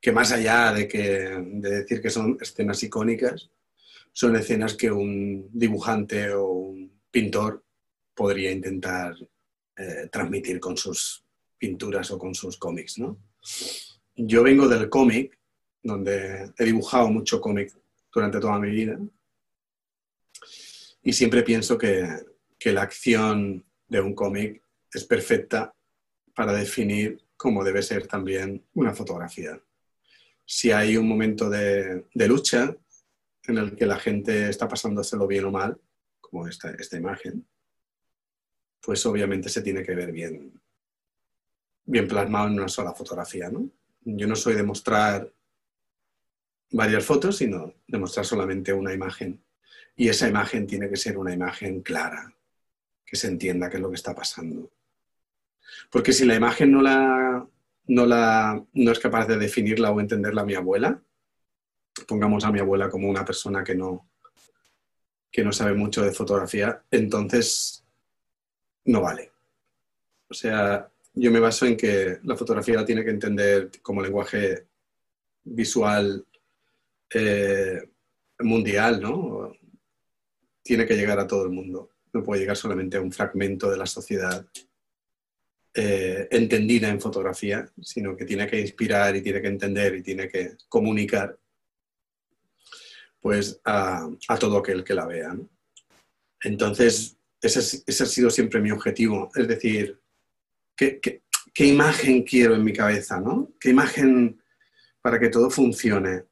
que 0.00 0.12
más 0.12 0.32
allá 0.32 0.72
de, 0.72 0.86
que, 0.86 1.00
de 1.02 1.70
decir 1.80 2.00
que 2.00 2.10
son 2.10 2.38
escenas 2.40 2.82
icónicas, 2.82 3.50
son 4.12 4.36
escenas 4.36 4.74
que 4.74 4.90
un 4.90 5.48
dibujante 5.52 6.32
o 6.32 6.46
un 6.46 7.00
pintor 7.10 7.64
podría 8.14 8.52
intentar 8.52 9.14
eh, 9.76 10.08
transmitir 10.12 10.60
con 10.60 10.76
sus 10.76 11.24
pinturas 11.58 12.10
o 12.10 12.18
con 12.18 12.34
sus 12.34 12.56
cómics. 12.56 12.98
¿no? 12.98 13.18
Yo 14.14 14.42
vengo 14.42 14.68
del 14.68 14.88
cómic, 14.88 15.38
donde 15.82 16.52
he 16.56 16.64
dibujado 16.64 17.08
mucho 17.08 17.40
cómic 17.40 17.72
durante 18.12 18.40
toda 18.40 18.58
mi 18.58 18.70
vida, 18.70 18.98
y 21.02 21.12
siempre 21.12 21.42
pienso 21.42 21.78
que, 21.78 22.08
la 22.64 22.82
acción 22.82 23.64
de 23.88 24.00
un 24.00 24.14
cómic 24.14 24.62
es 24.92 25.04
perfecta 25.04 25.74
para 26.34 26.52
definir 26.52 27.24
cómo 27.36 27.64
debe 27.64 27.82
ser 27.82 28.06
también 28.06 28.66
una 28.74 28.92
fotografía. 28.92 29.58
Si 30.44 30.70
hay 30.70 30.98
un 30.98 31.08
momento 31.08 31.48
de, 31.48 32.04
lucha 32.14 32.76
en 33.44 33.58
el 33.58 33.76
que 33.76 33.86
la 33.86 33.98
gente 33.98 34.50
está 34.50 34.68
pasándoselo 34.68 35.26
bien 35.26 35.46
o 35.46 35.50
mal, 35.50 35.80
como 36.20 36.46
esta, 36.46 36.70
esta 36.72 36.98
imagen, 36.98 37.46
pues 38.82 39.04
obviamente 39.06 39.48
se 39.48 39.62
tiene 39.62 39.82
que 39.82 39.94
ver 39.94 40.12
bien, 40.12 40.60
bien 41.84 42.06
plasmado 42.06 42.48
en 42.48 42.54
una 42.54 42.68
sola 42.68 42.92
fotografía. 42.92 43.48
¿no? 43.48 43.70
Yo 44.02 44.26
no 44.26 44.36
soy 44.36 44.54
de 44.54 44.62
mostrar 44.62 45.32
varias 46.72 47.04
fotos, 47.04 47.38
sino 47.38 47.74
de 47.86 47.98
mostrar 47.98 48.24
solamente 48.24 48.72
una 48.72 48.92
imagen. 48.92 49.42
Y 50.00 50.08
esa 50.08 50.26
imagen 50.26 50.66
tiene 50.66 50.88
que 50.88 50.96
ser 50.96 51.18
una 51.18 51.34
imagen 51.34 51.82
clara, 51.82 52.34
que 53.04 53.16
se 53.16 53.26
entienda 53.26 53.68
qué 53.68 53.76
es 53.76 53.82
lo 53.82 53.90
que 53.90 53.96
está 53.96 54.14
pasando. 54.14 54.70
Porque 55.90 56.14
si 56.14 56.24
la 56.24 56.34
imagen 56.34 56.72
no, 56.72 56.80
la, 56.80 57.46
no, 57.86 58.06
la, 58.06 58.64
no 58.72 58.92
es 58.92 58.98
capaz 58.98 59.26
de 59.26 59.36
definirla 59.36 59.90
o 59.90 60.00
entenderla 60.00 60.46
mi 60.46 60.54
abuela, 60.54 61.02
pongamos 62.08 62.46
a 62.46 62.50
mi 62.50 62.60
abuela 62.60 62.88
como 62.88 63.10
una 63.10 63.26
persona 63.26 63.62
que 63.62 63.74
no, 63.74 64.08
que 65.30 65.44
no 65.44 65.52
sabe 65.52 65.74
mucho 65.74 66.02
de 66.02 66.12
fotografía, 66.12 66.82
entonces 66.90 67.84
no 68.86 69.02
vale. 69.02 69.30
O 70.30 70.32
sea, 70.32 70.90
yo 71.12 71.30
me 71.30 71.40
baso 71.40 71.66
en 71.66 71.76
que 71.76 72.20
la 72.22 72.36
fotografía 72.36 72.76
la 72.76 72.86
tiene 72.86 73.04
que 73.04 73.10
entender 73.10 73.70
como 73.82 74.00
lenguaje 74.00 74.66
visual 75.44 76.24
eh, 77.10 77.86
mundial, 78.38 79.02
¿no? 79.02 79.59
Tiene 80.62 80.86
que 80.86 80.96
llegar 80.96 81.18
a 81.18 81.26
todo 81.26 81.44
el 81.44 81.50
mundo. 81.50 81.90
No 82.12 82.22
puede 82.22 82.40
llegar 82.40 82.56
solamente 82.56 82.96
a 82.96 83.00
un 83.00 83.12
fragmento 83.12 83.70
de 83.70 83.76
la 83.76 83.86
sociedad 83.86 84.46
eh, 85.72 86.26
entendida 86.32 86.88
en 86.88 87.00
fotografía, 87.00 87.70
sino 87.80 88.16
que 88.16 88.24
tiene 88.24 88.48
que 88.48 88.60
inspirar 88.60 89.14
y 89.14 89.22
tiene 89.22 89.40
que 89.40 89.48
entender 89.48 89.94
y 89.94 90.02
tiene 90.02 90.28
que 90.28 90.56
comunicar 90.68 91.38
pues 93.20 93.60
a, 93.64 94.08
todo 94.40 94.58
aquel 94.58 94.82
que 94.82 94.94
la 94.94 95.06
vea. 95.06 95.36
Entonces, 96.42 97.16
ese, 97.40 98.02
ha 98.02 98.06
sido 98.06 98.30
siempre 98.30 98.60
mi 98.60 98.70
objetivo, 98.70 99.30
es 99.34 99.46
decir, 99.46 100.00
¿qué, 100.74 100.98
qué, 101.00 101.66
imagen 101.66 102.22
quiero 102.22 102.54
en 102.54 102.64
mi 102.64 102.72
cabeza? 102.72 103.20
¿no? 103.20 103.52
¿Qué 103.60 103.70
imagen 103.70 104.42
para 105.02 105.20
que 105.20 105.28
todo 105.28 105.50
funcione 105.50 106.24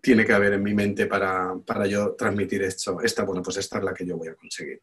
tiene 0.00 0.24
que 0.24 0.32
haber 0.32 0.54
en 0.54 0.62
mi 0.62 0.74
mente 0.74 1.06
para, 1.06 1.54
para 1.66 1.86
yo 1.86 2.14
transmitir 2.14 2.62
esto? 2.62 3.00
Esta, 3.00 3.24
bueno, 3.24 3.42
pues 3.42 3.58
esta 3.58 3.78
es 3.78 3.84
la 3.84 3.94
que 3.94 4.06
yo 4.06 4.16
voy 4.16 4.28
a 4.28 4.34
conseguir. 4.34 4.80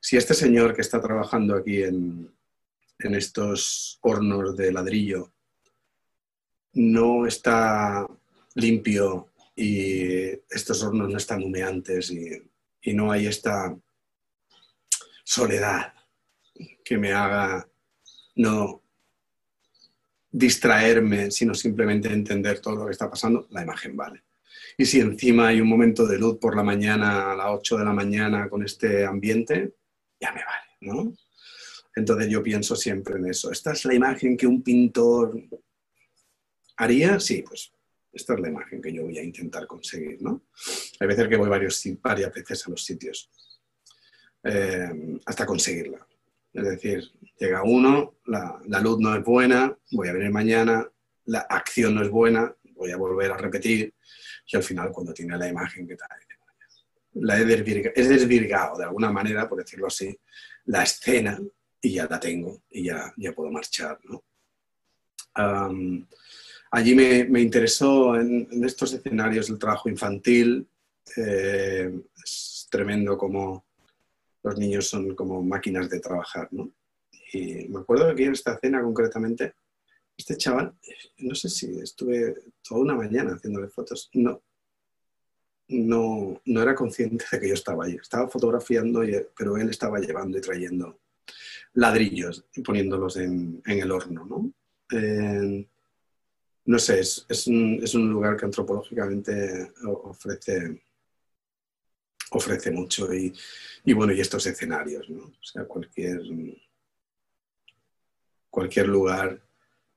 Si 0.00 0.16
este 0.16 0.34
señor 0.34 0.74
que 0.74 0.82
está 0.82 1.00
trabajando 1.00 1.54
aquí 1.54 1.82
en, 1.82 2.36
en 2.98 3.14
estos 3.14 3.98
hornos 4.02 4.56
de 4.56 4.72
ladrillo 4.72 5.32
no 6.72 7.26
está 7.26 8.06
limpio 8.54 9.32
y 9.54 10.28
estos 10.50 10.82
hornos 10.82 11.08
no 11.08 11.16
están 11.16 11.42
humeantes 11.42 12.10
y, 12.10 12.42
no 12.92 13.10
hay 13.10 13.26
esta 13.26 13.76
soledad 15.24 15.92
que 16.84 16.96
me 16.96 17.12
haga 17.12 17.68
no 18.36 18.84
distraerme, 20.36 21.30
sino 21.30 21.54
simplemente 21.54 22.12
entender 22.12 22.60
todo 22.60 22.76
lo 22.76 22.84
que 22.84 22.92
está 22.92 23.08
pasando, 23.08 23.46
la 23.52 23.62
imagen 23.62 23.96
vale. 23.96 24.22
Y 24.76 24.84
si 24.84 25.00
encima 25.00 25.48
hay 25.48 25.62
un 25.62 25.68
momento 25.68 26.06
de 26.06 26.18
luz 26.18 26.36
por 26.38 26.54
la 26.54 26.62
mañana, 26.62 27.32
a 27.32 27.36
las 27.36 27.46
8 27.48 27.78
de 27.78 27.84
la 27.86 27.94
mañana, 27.94 28.50
con 28.50 28.62
este 28.62 29.06
ambiente, 29.06 29.76
ya 30.20 30.32
me 30.32 30.44
vale, 30.44 30.66
¿no? 30.80 31.16
Entonces 31.94 32.28
yo 32.28 32.42
pienso 32.42 32.76
siempre 32.76 33.16
en 33.16 33.30
eso. 33.30 33.50
¿Esta 33.50 33.72
es 33.72 33.86
la 33.86 33.94
imagen 33.94 34.36
que 34.36 34.46
un 34.46 34.62
pintor 34.62 35.42
haría? 36.76 37.18
Sí, 37.18 37.42
pues 37.42 37.72
esta 38.12 38.34
es 38.34 38.40
la 38.40 38.48
imagen 38.48 38.82
que 38.82 38.92
yo 38.92 39.04
voy 39.04 39.16
a 39.16 39.22
intentar 39.22 39.66
conseguir, 39.66 40.20
¿no? 40.20 40.42
Hay 41.00 41.06
veces 41.06 41.28
que 41.28 41.36
voy 41.36 41.48
varios, 41.48 41.82
varias 42.02 42.34
veces 42.34 42.66
a 42.66 42.70
los 42.70 42.84
sitios 42.84 43.30
eh, 44.44 45.18
hasta 45.24 45.46
conseguirla. 45.46 46.06
Es 46.56 46.64
decir, 46.64 47.04
llega 47.38 47.62
uno, 47.62 48.14
la, 48.24 48.80
luz 48.80 48.98
no 48.98 49.14
es 49.14 49.22
buena, 49.22 49.76
voy 49.92 50.08
a 50.08 50.14
venir 50.14 50.30
mañana, 50.30 50.90
la 51.26 51.40
acción 51.40 51.94
no 51.94 52.02
es 52.02 52.08
buena, 52.08 52.54
voy 52.74 52.92
a 52.92 52.96
volver 52.96 53.30
a 53.30 53.36
repetir 53.36 53.92
y 54.46 54.56
al 54.56 54.62
final 54.62 54.90
cuando 54.90 55.12
tiene 55.12 55.36
la 55.36 55.48
imagen 55.48 55.86
que 55.86 55.96
tal, 55.96 56.08
la 57.12 57.38
he 57.38 57.44
desvirgado, 57.44 58.78
de 58.78 58.84
alguna 58.84 59.10
manera, 59.10 59.46
por 59.46 59.58
decirlo 59.58 59.86
así, 59.86 60.18
la 60.64 60.82
escena 60.82 61.38
y 61.80 61.92
ya 61.92 62.06
la 62.06 62.18
tengo 62.18 62.62
y 62.70 62.84
ya, 62.84 63.12
ya 63.18 63.32
puedo 63.32 63.50
marchar. 63.50 63.98
allí 66.70 66.94
me, 66.94 67.40
interesó 67.40 68.18
en, 68.18 68.48
estos 68.64 68.94
escenarios 68.94 69.50
el 69.50 69.58
trabajo 69.58 69.90
infantil. 69.90 70.66
Eh, 71.16 72.00
es 72.24 72.66
tremendo 72.70 73.16
como 73.16 73.65
los 74.46 74.58
niños 74.58 74.86
son 74.86 75.16
como 75.16 75.42
máquinas 75.42 75.90
de 75.90 75.98
trabajar, 75.98 76.48
¿no? 76.52 76.70
Y 77.32 77.68
me 77.68 77.80
acuerdo 77.80 78.14
que 78.14 78.26
en 78.26 78.32
esta 78.32 78.54
escena 78.54 78.80
concretamente, 78.80 79.54
este 80.16 80.36
chaval, 80.36 80.72
no 81.18 81.34
sé 81.34 81.48
si 81.48 81.78
estuve 81.80 82.34
toda 82.62 82.80
una 82.80 82.94
mañana 82.94 83.34
haciéndole 83.34 83.68
fotos, 83.68 84.08
no, 84.14 84.40
no, 85.68 86.40
no 86.44 86.62
era 86.62 86.76
consciente 86.76 87.24
de 87.30 87.40
que 87.40 87.48
yo 87.48 87.54
estaba 87.54 87.86
ahí. 87.86 87.96
Estaba 87.96 88.28
fotografiando, 88.28 89.02
pero 89.36 89.56
él 89.56 89.68
estaba 89.68 89.98
llevando 89.98 90.38
y 90.38 90.40
trayendo 90.40 91.00
ladrillos 91.74 92.46
y 92.54 92.62
poniéndolos 92.62 93.16
en, 93.16 93.60
el 93.66 93.90
horno, 93.90 94.24
¿no? 94.26 94.52
no 96.66 96.78
sé, 96.78 97.00
es, 97.00 97.46
un, 97.48 98.10
lugar 98.10 98.36
que 98.36 98.44
antropológicamente 98.44 99.72
ofrece, 99.84 100.85
ofrece 102.30 102.70
mucho 102.70 103.12
y, 103.12 103.32
bueno, 103.92 104.12
y 104.12 104.20
estos 104.20 104.46
escenarios, 104.46 105.08
¿no? 105.08 105.24
O 105.24 105.44
sea, 105.44 105.64
cualquier, 105.64 106.20
cualquier 108.50 108.88
lugar 108.88 109.40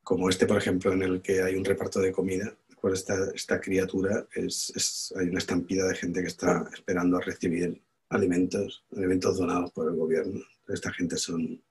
como 0.04 0.30
este, 0.30 0.48
por 0.48 0.58
ejemplo, 0.58 0.92
en 0.92 1.04
el 1.04 1.22
que 1.22 1.42
hay 1.42 1.56
un 1.56 1.66
reparto 1.66 2.00
de 2.00 2.12
comida, 2.12 2.56
por 2.82 2.94
esta, 2.94 3.16
esta 3.36 3.60
criatura, 3.60 4.28
hay 4.36 5.28
una 5.28 5.38
estampida 5.38 5.88
de 5.88 5.96
gente 5.96 6.22
que 6.22 6.28
está 6.28 6.68
esperando 6.74 7.18
a 7.18 7.22
recibir 7.22 7.82
alimentos, 8.10 8.84
alimentos 8.96 9.38
donados 9.38 9.72
por 9.72 9.88
el 9.88 9.96
gobierno. 9.96 10.42
Esta 10.68 10.92
gente 10.92 11.18
son, 11.18 11.62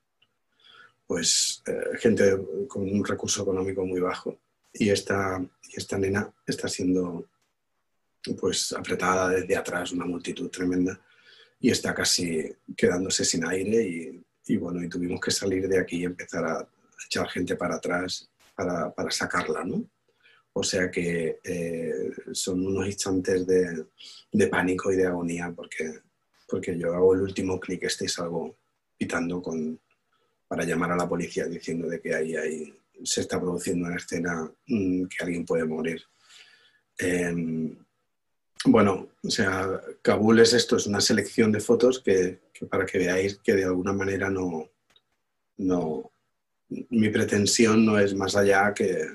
pues, 1.06 1.62
eh, 1.66 1.98
gente 1.98 2.36
con 2.68 2.82
un 2.82 3.04
recurso 3.04 3.42
económico 3.42 3.84
muy 3.84 4.00
bajo 4.00 4.38
y 4.72 4.90
esta, 4.90 5.44
esta 5.74 5.98
nena 5.98 6.32
está 6.46 6.68
siendo 6.68 7.28
pues 8.38 8.72
apretada 8.72 9.28
desde 9.28 9.56
atrás, 9.56 9.92
una 9.92 10.04
multitud 10.04 10.48
tremenda, 10.50 11.00
y 11.60 11.70
está 11.70 11.94
casi 11.94 12.50
quedándose 12.76 13.24
sin 13.24 13.44
aire 13.46 14.22
y, 14.46 14.56
bueno, 14.56 14.82
y 14.82 14.88
tuvimos 14.88 15.20
que 15.20 15.30
salir 15.30 15.68
de 15.68 15.78
aquí 15.78 15.98
y 15.98 16.04
empezar 16.04 16.44
a 16.44 16.68
echar 17.04 17.28
gente 17.28 17.56
para 17.56 17.76
atrás 17.76 18.30
para, 18.54 18.92
para 18.94 19.10
sacarla, 19.10 19.64
¿no? 19.64 19.84
O 20.52 20.62
sea 20.62 20.90
que 20.90 21.38
eh, 21.44 22.10
son 22.32 22.66
unos 22.66 22.86
instantes 22.86 23.46
de, 23.46 23.86
de, 24.32 24.46
pánico 24.48 24.90
y 24.90 24.96
de 24.96 25.06
agonía 25.06 25.52
porque, 25.54 26.00
porque 26.48 26.76
yo 26.76 26.94
hago 26.94 27.14
el 27.14 27.22
último 27.22 27.60
clic 27.60 27.84
este 27.84 28.06
y 28.06 28.08
salgo 28.08 28.56
pitando 28.96 29.40
con, 29.40 29.78
para 30.48 30.64
llamar 30.64 30.92
a 30.92 30.96
la 30.96 31.08
policía 31.08 31.46
diciendo 31.46 31.88
de 31.88 32.00
que 32.00 32.14
ahí 32.14 32.34
hay, 32.34 32.74
se 33.04 33.20
está 33.20 33.40
produciendo 33.40 33.86
una 33.86 33.96
escena 33.96 34.50
mm, 34.66 35.04
que 35.04 35.24
alguien 35.24 35.44
puede 35.44 35.64
morir. 35.64 36.02
Em, 36.98 37.76
bueno, 38.64 39.09
o 39.22 39.30
sea, 39.30 39.80
Kabul 40.02 40.40
es 40.40 40.52
esto, 40.52 40.76
es 40.76 40.86
una 40.86 41.00
selección 41.00 41.52
de 41.52 41.61
fotos 41.61 42.00
que, 42.00 42.40
para 42.70 42.84
que 42.86 42.98
veáis 42.98 43.38
que 43.38 43.54
de 43.54 43.64
alguna 43.64 43.92
manera 43.92 44.30
no, 44.30 44.68
no, 45.59 46.11
mi 46.68 47.09
pretensión 47.11 47.84
no 47.86 47.98
es 47.98 48.14
más 48.14 48.36
allá 48.36 48.74
que, 48.74 49.06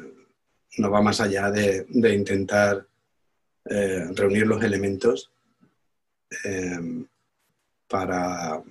no 0.77 0.89
va 0.89 1.01
más 1.01 1.19
allá 1.21 1.51
de, 1.51 1.85
intentar 2.13 2.87
eh, 3.65 4.05
reunir 4.15 4.47
los 4.47 4.63
elementos 4.63 5.31
em, 6.43 7.05
para, 7.87 8.61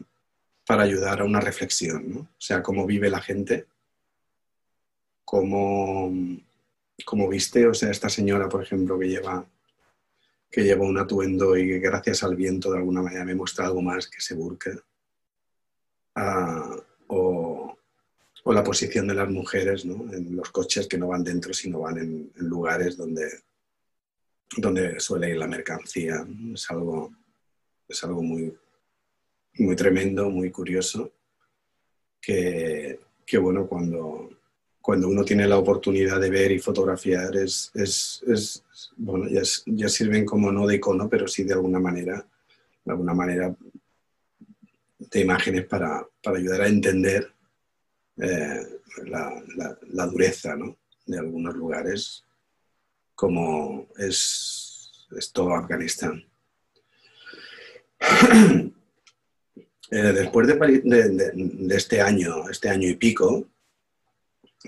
para 0.67 0.83
ayudar 0.83 1.21
a 1.21 1.25
una 1.25 1.41
reflexión, 1.41 2.13
¿no? 2.13 2.21
o 2.21 2.41
sea, 2.41 2.63
cómo 2.63 2.87
vive 2.87 3.09
la 3.09 3.21
gente 3.21 3.67
como, 5.25 6.13
como 7.07 7.27
viste, 7.29 7.67
o 7.67 7.73
sea, 7.73 7.91
esta 7.91 8.11
señora, 8.11 8.51
por 8.51 8.63
ejemplo, 8.63 8.99
que 8.99 9.09
lleva, 9.09 9.47
que 10.53 10.63
lleva 10.63 10.85
un 10.85 10.99
atuendo 10.99 11.57
y 11.57 11.67
que 11.67 11.79
gracias 11.79 12.23
al 12.23 12.37
viento 12.37 12.71
de 12.71 12.77
alguna 12.77 13.01
manera 13.01 13.25
me 13.25 13.35
muestra 13.35 13.65
algo 13.65 13.81
más 13.81 14.07
que 14.07 14.19
ese 14.19 14.35
burka. 14.35 14.71
Ah, 16.15 16.77
o, 17.07 17.79
la 18.45 18.63
posición 18.63 19.09
de 19.09 19.15
las 19.15 19.31
mujeres 19.31 19.87
¿no? 19.87 20.13
en 20.13 20.37
los 20.37 20.51
coches 20.51 20.87
que 20.87 20.99
no 20.99 21.09
van 21.09 21.25
dentro, 21.25 21.55
sino 21.55 21.81
van 21.81 21.97
en, 21.97 22.33
lugares 22.35 22.99
donde, 22.99 23.31
donde 24.59 25.01
suele 25.01 25.31
ir 25.31 25.39
la 25.39 25.47
mercancía. 25.47 26.27
Es 26.53 26.71
algo, 26.71 27.11
es 27.89 28.05
algo 28.05 28.23
muy, 28.23 28.55
muy 29.55 29.75
tremendo, 29.75 30.29
muy 30.29 30.51
curioso, 30.51 31.13
que, 32.21 33.01
que 33.25 33.39
bueno, 33.39 33.67
cuando, 33.67 34.29
cuando 34.83 35.09
uno 35.09 35.25
tiene 35.25 35.47
la 35.47 35.59
oportunidad 35.59 36.21
de 36.21 36.29
ver 36.29 36.51
y 36.51 36.59
fotografiar, 36.59 37.37
es, 37.37 37.71
es, 37.75 38.65
bueno, 38.97 39.29
ya, 39.29 39.89
sirven 39.89 40.27
como 40.27 40.51
no 40.51 40.67
de 40.67 40.75
icono, 40.75 41.09
pero 41.09 41.29
sí 41.29 41.45
de 41.45 41.55
alguna 41.55 41.79
manera, 41.79 42.27
de 42.85 42.91
alguna 42.91 43.15
manera 43.15 43.55
de 44.99 45.21
imágenes 45.21 45.67
para, 45.67 46.05
ayudar 46.25 46.63
a 46.63 46.69
entender 46.69 47.33
eh, 48.17 48.81
la, 49.07 50.07
dureza 50.07 50.57
de 51.07 51.19
algunos 51.19 51.55
lugares, 51.55 52.25
como 53.15 53.87
es, 53.97 55.07
todo 55.33 55.55
Afganistán. 55.55 56.25
Eh, 59.95 60.11
después 60.15 60.47
de, 60.47 61.77
este 61.77 62.01
año, 62.01 62.49
este 62.49 62.71
año 62.71 62.89
y 62.89 62.95
pico, 62.95 63.47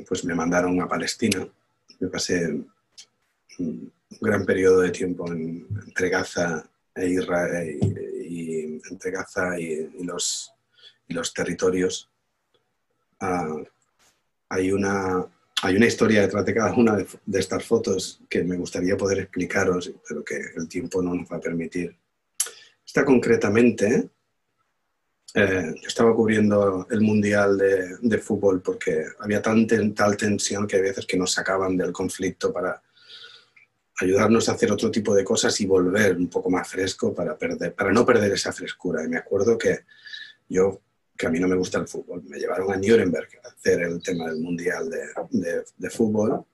pues 0.02 0.24
me 0.24 0.34
mandaron 0.34 0.80
a 0.80 0.88
Palestina. 0.88 1.46
Me 2.00 2.08
pasé 2.08 2.48
mm, 3.58 3.86
gran 4.20 4.44
periodo 4.44 4.80
de 4.80 4.90
tiempo 4.90 5.26
entre 5.30 6.08
Gaza 6.08 6.68
e 6.94 7.08
Israel 7.08 7.78
y, 8.28 8.80
entre 8.90 9.10
Gaza 9.10 9.58
y, 9.58 9.88
los, 10.04 10.52
los, 11.08 11.32
territorios. 11.32 12.10
Ah, 13.20 13.56
hay, 14.48 14.72
una, 14.72 15.26
hay 15.62 15.76
una 15.76 15.86
historia 15.86 16.22
detrás 16.22 16.44
de 16.44 16.54
cada 16.54 16.72
una 16.74 16.96
de, 16.96 17.06
de, 17.24 17.40
estas 17.40 17.64
fotos 17.64 18.20
que 18.28 18.42
me 18.42 18.56
gustaría 18.56 18.96
poder 18.96 19.20
explicaros, 19.20 19.92
pero 20.08 20.24
que 20.24 20.40
el 20.56 20.68
tiempo 20.68 21.02
no 21.02 21.14
nos 21.14 21.30
va 21.30 21.36
a 21.36 21.40
permitir. 21.40 21.96
Esta 22.84 23.04
concretamente 23.04 24.10
eh, 25.36 25.74
estaba 25.84 26.14
cubriendo 26.14 26.86
el 26.88 27.00
Mundial 27.00 27.58
de, 27.58 28.18
Fútbol 28.18 28.62
porque 28.62 29.04
había 29.18 29.42
tan, 29.42 29.66
tal 29.66 30.16
tensión 30.16 30.64
que 30.64 30.76
hay 30.76 30.82
veces 30.82 31.06
que 31.06 31.16
nos 31.16 31.32
sacaban 31.32 31.76
del 31.76 31.92
conflicto 31.92 32.52
para 32.52 32.80
ayudarnos 34.00 34.48
a 34.48 34.52
hacer 34.52 34.70
otro 34.70 34.92
tipo 34.92 35.12
de 35.12 35.24
cosas 35.24 35.60
y 35.60 35.66
volver 35.66 36.16
un 36.16 36.28
poco 36.28 36.50
más 36.50 36.68
fresco 36.68 37.12
para, 37.12 37.36
perder, 37.36 37.74
para 37.74 37.92
no 37.92 38.06
perder 38.06 38.30
esa 38.30 38.52
frescura. 38.52 39.02
Y 39.04 39.08
me 39.08 39.16
acuerdo 39.16 39.58
que 39.58 39.80
yo, 40.48 40.80
que 41.16 41.26
a 41.26 41.30
mí 41.30 41.40
no 41.40 41.48
me 41.48 41.56
gusta 41.56 41.78
el 41.78 41.88
fútbol, 41.88 42.22
me 42.22 42.38
llevaron 42.38 42.72
a 42.72 42.76
Nuremberg 42.76 43.28
a 43.42 43.48
hacer 43.48 43.82
el 43.82 44.00
tema 44.00 44.28
del 44.28 44.38
Mundial 44.38 44.88
de, 44.88 45.64
de 45.76 45.90
Fútbol, 45.90 46.44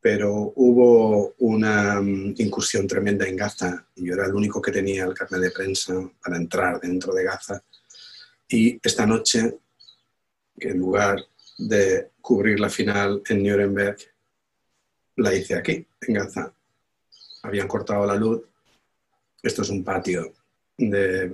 pero 0.00 0.54
hubo 0.56 1.34
una 1.40 2.00
mm, 2.00 2.36
incursión 2.38 2.86
tremenda 2.86 3.26
en 3.26 3.36
Gaza 3.36 3.86
y 3.96 4.06
yo 4.06 4.14
era 4.14 4.24
el 4.24 4.34
único 4.34 4.62
que 4.62 4.72
tenía 4.72 5.04
el 5.04 5.12
carnet 5.12 5.42
de 5.42 5.50
prensa 5.50 6.10
para 6.24 6.38
entrar 6.38 6.80
dentro 6.80 7.12
de 7.12 7.24
Gaza 7.24 7.62
y 8.50 8.80
esta 8.82 9.06
noche, 9.06 9.58
en 10.58 10.78
lugar 10.78 11.24
de 11.56 12.10
cubrir 12.20 12.58
la 12.58 12.68
final 12.68 13.22
en 13.28 13.42
Nuremberg, 13.44 13.96
la 15.16 15.34
hice 15.34 15.54
aquí, 15.54 15.86
en 16.00 16.14
Gaza. 16.14 16.52
Habían 17.42 17.68
cortado 17.68 18.04
la 18.06 18.16
luz. 18.16 18.42
Esto 19.42 19.62
es 19.62 19.70
un 19.70 19.84
patio 19.84 20.32
de, 20.76 21.32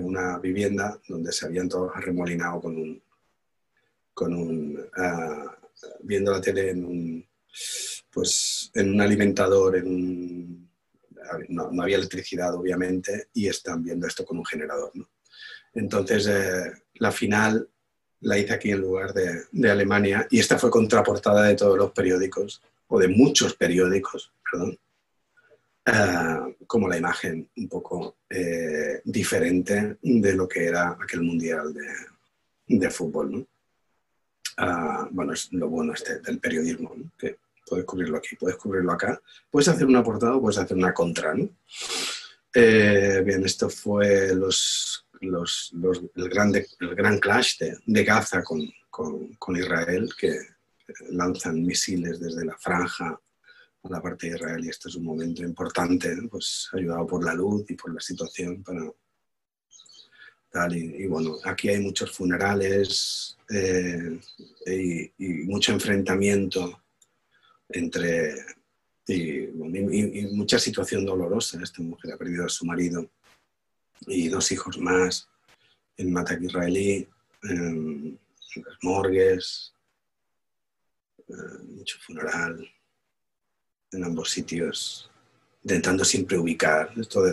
una 0.00 0.38
vivienda 0.38 1.00
donde 1.08 1.32
se 1.32 1.46
habían 1.46 1.68
todos 1.68 1.90
arremolinado 1.94 2.60
con 2.60 2.76
un, 2.76 3.02
con 4.14 4.34
un 4.34 4.88
ah, 4.96 5.56
viendo 6.00 6.30
la 6.30 6.40
tele 6.40 6.70
en 6.70 6.84
un, 6.84 7.26
pues, 8.10 8.70
en 8.74 8.90
un 8.90 9.00
alimentador, 9.00 9.76
en 9.76 10.68
no, 11.48 11.72
no, 11.72 11.82
había 11.82 11.96
electricidad 11.96 12.54
obviamente, 12.54 13.30
y 13.34 13.48
están 13.48 13.82
viendo 13.82 14.06
esto 14.06 14.24
con 14.24 14.38
un 14.38 14.44
generador. 14.44 14.92
¿no? 14.94 15.08
Entonces, 15.76 16.26
eh, 16.26 16.72
la 16.94 17.12
final 17.12 17.68
la 18.20 18.38
hice 18.38 18.54
aquí 18.54 18.70
en 18.70 18.80
lugar 18.80 19.12
de, 19.12 19.70
Alemania 19.70 20.26
y 20.30 20.38
esta 20.38 20.58
fue 20.58 20.70
contraportada 20.70 21.44
de 21.44 21.54
todos 21.54 21.76
los 21.76 21.92
periódicos, 21.92 22.62
o 22.88 22.98
de 22.98 23.08
muchos 23.08 23.54
periódicos, 23.54 24.32
perdón, 24.50 24.78
eh, 25.84 26.56
como 26.66 26.88
la 26.88 26.96
imagen 26.96 27.48
un 27.56 27.68
poco 27.68 28.16
eh, 28.30 29.02
diferente 29.04 29.98
de 30.00 30.34
lo 30.34 30.48
que 30.48 30.66
era 30.66 30.96
aquel 31.00 31.20
mundial 31.20 31.74
de, 32.66 32.90
fútbol. 32.90 33.46
Ah, 34.56 35.06
bueno, 35.10 35.34
es 35.34 35.52
lo 35.52 35.68
bueno 35.68 35.92
este 35.92 36.20
del 36.20 36.38
periodismo, 36.38 36.94
que 37.18 37.36
puedes 37.66 37.84
cubrirlo 37.84 38.16
aquí, 38.16 38.34
puedes 38.36 38.56
cubrirlo 38.56 38.92
acá, 38.92 39.20
puedes 39.50 39.68
hacer 39.68 39.86
una 39.86 40.02
portada 40.02 40.36
o 40.36 40.40
puedes 40.40 40.58
hacer 40.58 40.76
una 40.76 40.94
contra. 40.94 41.34
bien, 42.54 43.44
esto 43.44 43.68
fue 43.68 44.34
los 44.34 45.05
los, 45.20 45.72
el, 46.14 46.28
grande, 46.28 46.66
el 46.80 46.94
gran 46.94 47.18
clash 47.18 47.58
de, 47.58 48.04
Gaza 48.04 48.42
con, 48.42 48.60
con, 48.90 49.56
Israel, 49.56 50.10
que 50.18 50.38
lanzan 51.10 51.64
misiles 51.64 52.20
desde 52.20 52.44
la 52.44 52.56
franja 52.56 53.18
a 53.82 53.88
la 53.88 54.00
parte 54.00 54.28
de 54.28 54.36
Israel 54.36 54.64
y 54.64 54.68
este 54.68 54.88
es 54.88 54.94
un 54.96 55.04
momento 55.04 55.42
importante, 55.42 56.16
pues 56.30 56.68
ayudado 56.72 57.06
por 57.06 57.24
la 57.24 57.34
luz 57.34 57.64
y 57.68 57.74
por 57.74 57.92
la 57.92 58.00
situación 58.00 58.62
para 58.62 58.90
tal. 60.50 60.76
Y, 60.76 61.06
bueno, 61.06 61.36
aquí 61.44 61.68
hay 61.68 61.80
muchos 61.80 62.10
funerales 62.10 63.36
eh, 63.50 64.18
y, 65.18 65.28
mucho 65.44 65.72
enfrentamiento 65.72 66.82
entre 67.68 68.34
y, 69.08 69.48
mucha 70.32 70.58
situación 70.58 71.04
dolorosa. 71.04 71.60
Esta 71.62 71.82
mujer 71.82 72.12
ha 72.12 72.16
perdido 72.16 72.46
a 72.46 72.48
su 72.48 72.64
marido 72.64 73.10
y 74.06 74.28
dos 74.28 74.52
hijos 74.52 74.78
más 74.78 75.28
en 75.96 76.12
Matak 76.12 76.42
israelí, 76.42 77.08
en, 77.42 78.18
las 78.56 78.78
morgues, 78.82 79.72
mucho 81.76 81.98
funeral, 82.00 82.66
en 83.92 84.04
ambos 84.04 84.30
sitios, 84.30 85.10
intentando 85.62 86.04
siempre 86.04 86.38
ubicar. 86.38 86.92
Esto, 86.96 87.24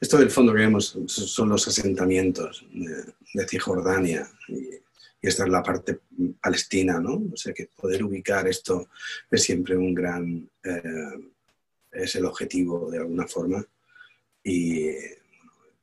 esto 0.00 0.18
del 0.18 0.30
fondo 0.30 0.52
que 0.52 0.60
vemos 0.60 0.98
son 1.06 1.48
los 1.48 1.68
asentamientos 1.68 2.64
de, 2.72 3.48
Cisjordania 3.48 4.28
y, 4.48 4.80
esta 5.22 5.44
es 5.44 5.50
la 5.50 5.62
parte 5.62 6.00
palestina, 6.40 6.98
¿no? 6.98 7.22
O 7.30 7.36
sea 7.36 7.52
que 7.52 7.68
poder 7.76 8.02
ubicar 8.02 8.48
esto 8.48 8.88
es 9.30 9.42
siempre 9.42 9.76
un 9.76 9.92
gran, 9.92 10.48
eh, 10.64 11.32
es 11.92 12.14
el 12.14 12.24
objetivo 12.24 12.90
de 12.90 12.98
alguna 12.98 13.26
forma 13.26 13.62
y 14.42 14.88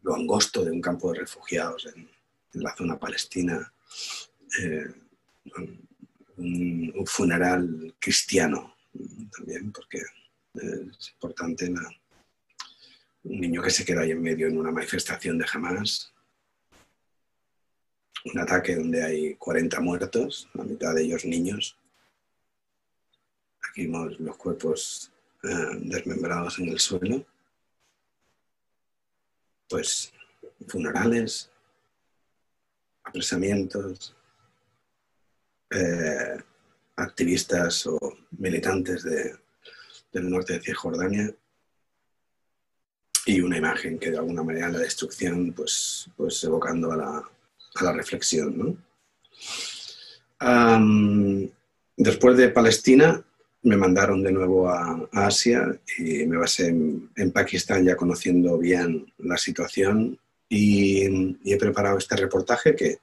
lo 0.07 0.15
angosto 0.15 0.63
de 0.63 0.71
un 0.71 0.79
campo 0.81 1.11
de 1.11 1.19
refugiados 1.19 1.85
en, 1.93 2.09
la 2.53 2.75
zona 2.75 2.97
palestina, 2.97 3.71
eh, 4.63 4.87
un, 6.37 7.03
funeral 7.05 7.93
cristiano 7.99 8.77
también, 9.35 9.71
porque 9.71 10.01
es 10.55 11.11
importante 11.11 11.71
un 13.23 13.39
niño 13.39 13.61
que 13.61 13.69
se 13.69 13.85
queda 13.85 14.01
ahí 14.01 14.11
en 14.11 14.21
medio 14.23 14.47
en 14.47 14.57
una 14.57 14.71
manifestación 14.71 15.37
de 15.37 15.45
Hamas, 15.53 16.11
un 18.25 18.39
ataque 18.39 18.75
donde 18.75 19.03
hay 19.03 19.35
40 19.35 19.79
muertos, 19.81 20.49
la 20.53 20.63
mitad 20.63 20.95
de 20.95 21.03
ellos 21.03 21.25
niños. 21.25 21.77
Aquí 23.69 23.83
vemos 23.83 24.19
los 24.19 24.37
cuerpos 24.37 25.11
eh, 25.43 25.77
desmembrados 25.81 26.57
en 26.57 26.69
el 26.69 26.79
suelo 26.79 27.23
pues 29.69 30.13
funerales, 30.67 31.49
apresamientos, 33.03 34.15
eh, 35.69 36.37
activistas 36.95 37.85
o 37.87 37.99
militantes 38.31 39.03
del 39.03 40.29
norte 40.29 40.53
de 40.53 40.61
Cisjordania 40.61 41.33
y 43.25 43.41
una 43.41 43.57
imagen 43.57 43.99
que 43.99 44.09
de 44.11 44.17
alguna 44.17 44.41
manera 44.41 44.69
la 44.69 44.79
destrucción, 44.79 45.51
pues, 45.53 46.09
pues 46.15 46.41
evocando 46.43 46.91
a 46.91 46.97
la, 46.97 47.91
reflexión. 47.91 48.83
después 51.97 52.37
de 52.37 52.49
Palestina, 52.49 53.23
me 53.63 53.75
mandaron 53.75 54.23
de 54.23 54.31
nuevo 54.31 54.69
a, 54.69 55.09
Asia 55.11 55.79
y 55.97 56.25
me 56.25 56.37
basé 56.37 56.67
en, 56.67 57.31
Pakistán 57.33 57.85
ya 57.85 57.95
conociendo 57.95 58.57
bien 58.57 59.11
la 59.17 59.37
situación 59.37 60.19
y, 60.49 61.05
he 61.43 61.57
preparado 61.57 61.97
este 61.97 62.15
reportaje 62.15 62.75
que, 62.75 62.99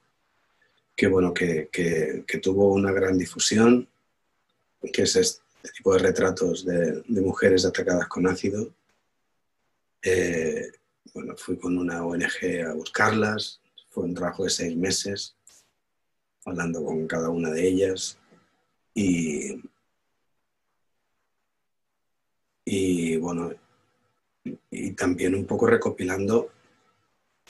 que 0.95 1.07
bueno, 1.07 1.33
que, 1.33 1.69
que, 1.71 2.37
tuvo 2.39 2.73
una 2.73 2.91
gran 2.91 3.17
difusión, 3.17 3.87
que 4.93 5.03
es 5.03 5.15
este 5.15 5.41
tipo 5.77 5.93
de 5.93 5.99
retratos 5.99 6.65
de, 6.65 7.03
mujeres 7.07 7.65
atacadas 7.65 8.07
con 8.07 8.27
ácido. 8.27 8.73
Eh, 10.01 10.71
bueno, 11.13 11.35
fui 11.37 11.57
con 11.57 11.77
una 11.77 12.05
ONG 12.05 12.65
a 12.67 12.73
buscarlas, 12.73 13.61
fue 13.89 14.03
un 14.03 14.13
trabajo 14.13 14.43
de 14.43 14.49
seis 14.49 14.75
meses, 14.75 15.35
hablando 16.45 16.83
con 16.83 17.07
cada 17.07 17.29
una 17.29 17.51
de 17.51 17.67
ellas 17.67 18.17
y, 18.93 19.61
y 22.65 23.17
bueno, 23.17 23.53
y 24.71 24.91
también 24.91 25.35
un 25.35 25.45
poco 25.45 25.67
recopilando 25.67 26.51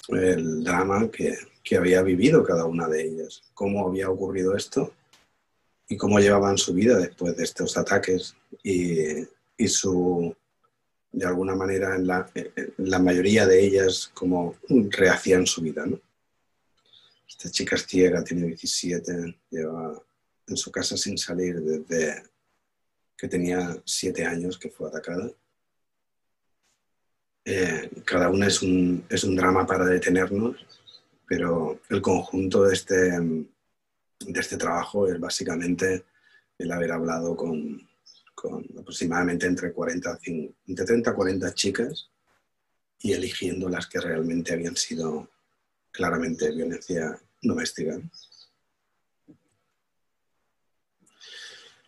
el 0.10 0.64
drama 0.64 1.10
que, 1.10 1.38
había 1.76 2.04
vivido 2.04 2.44
cada 2.44 2.66
una 2.66 2.88
de 2.88 3.08
ellas, 3.08 3.42
cómo 3.54 3.88
había 3.88 4.10
ocurrido 4.10 4.56
esto 4.56 4.94
y 5.88 5.98
cómo 5.98 6.20
llevaban 6.20 6.60
su 6.60 6.74
vida 6.74 6.98
después 6.98 7.36
de 7.36 7.44
estos 7.44 7.76
ataques 7.76 8.36
y, 8.62 9.26
su, 9.68 10.36
de 11.12 11.26
alguna 11.26 11.56
manera, 11.56 11.98
la, 11.98 13.00
mayoría 13.00 13.48
de 13.48 13.66
ellas, 13.66 14.12
cómo 14.14 14.56
rehacían 14.70 15.48
su 15.48 15.62
vida. 15.62 15.88
¿no? 15.88 16.00
Esta 17.28 17.50
chica 17.50 17.76
es 17.76 17.88
ciega, 17.88 18.24
tiene 18.24 18.46
17, 18.46 19.40
lleva 19.50 20.00
en 20.48 20.58
su 20.58 20.72
casa 20.72 20.96
sin 20.96 21.18
salir 21.18 21.60
desde 21.62 22.24
que 23.18 23.28
tenía 23.28 23.82
siete 23.86 24.26
años, 24.26 24.58
que 24.58 24.70
fue 24.70 24.90
atacada. 24.90 25.32
Eh, 27.46 27.90
cada 28.06 28.30
una 28.30 28.48
es 28.48 28.62
un, 28.62 29.06
es 29.10 29.24
un 29.24 29.36
drama 29.36 29.66
para 29.66 29.86
detenernos, 29.86 30.58
pero 31.28 31.80
el 31.90 32.02
conjunto 32.02 32.64
de 32.64 32.74
este, 32.74 32.96
de 32.96 34.40
este 34.40 34.58
trabajo 34.58 35.08
es 35.08 35.20
básicamente 35.20 36.06
el 36.58 36.72
haber 36.72 36.92
hablado 36.92 37.36
con, 37.36 37.88
con 38.34 38.66
aproximadamente 38.80 39.46
entre, 39.46 39.72
40, 39.72 40.20
entre 40.68 40.86
30 40.86 41.10
a 41.10 41.16
40 41.16 41.54
chicas 41.54 42.10
y 43.00 43.14
eligiendo 43.14 43.70
las 43.70 43.88
que 43.88 44.00
realmente 44.00 44.54
habían 44.54 44.76
sido 44.76 45.30
claramente 45.92 46.52
violencia 46.52 47.20
doméstica. 47.42 48.00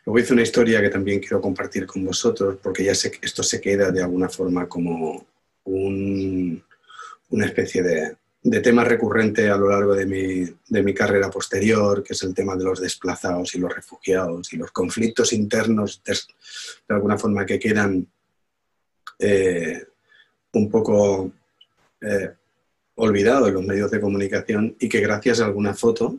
Luego 0.07 0.19
hice 0.19 0.31
una 0.31 0.43
historia 0.43 0.79
que 0.79 0.89
también 0.89 1.19
quiero 1.19 1.41
compartir 1.41 1.85
con 1.85 2.05
vosotros, 2.05 2.59
porque 2.63 2.81
ya 2.81 2.95
sé 2.95 3.11
que 3.11 3.25
esto 3.25 3.43
se 3.43 3.59
queda 3.59 3.91
de 3.91 4.01
alguna 4.01 4.29
forma 4.29 4.65
como 4.65 5.25
una 5.65 7.45
especie 7.45 7.83
de, 7.83 8.15
tema 8.61 8.85
recurrente 8.85 9.49
a 9.49 9.57
lo 9.57 9.67
largo 9.67 9.93
de 9.93 10.05
mi, 10.05 10.45
de 10.69 10.81
mi, 10.81 10.93
carrera 10.93 11.29
posterior, 11.29 12.01
que 12.01 12.13
es 12.13 12.23
el 12.23 12.33
tema 12.33 12.55
de 12.55 12.63
los 12.63 12.79
desplazados 12.79 13.53
y 13.53 13.59
los 13.59 13.75
refugiados 13.75 14.53
y 14.53 14.55
los 14.55 14.71
conflictos 14.71 15.33
internos 15.33 16.01
de, 16.05 16.15
alguna 16.87 17.17
forma 17.17 17.45
que 17.45 17.59
quedan 17.59 18.07
eh, 19.19 19.87
un 20.53 20.69
poco 20.69 21.33
eh, 21.99 22.31
olvidados 22.95 23.49
en 23.49 23.55
los 23.55 23.65
medios 23.65 23.91
de 23.91 23.99
comunicación 23.99 24.73
y 24.79 24.87
que 24.87 25.01
gracias 25.01 25.41
a 25.41 25.45
alguna 25.47 25.73
foto 25.73 26.17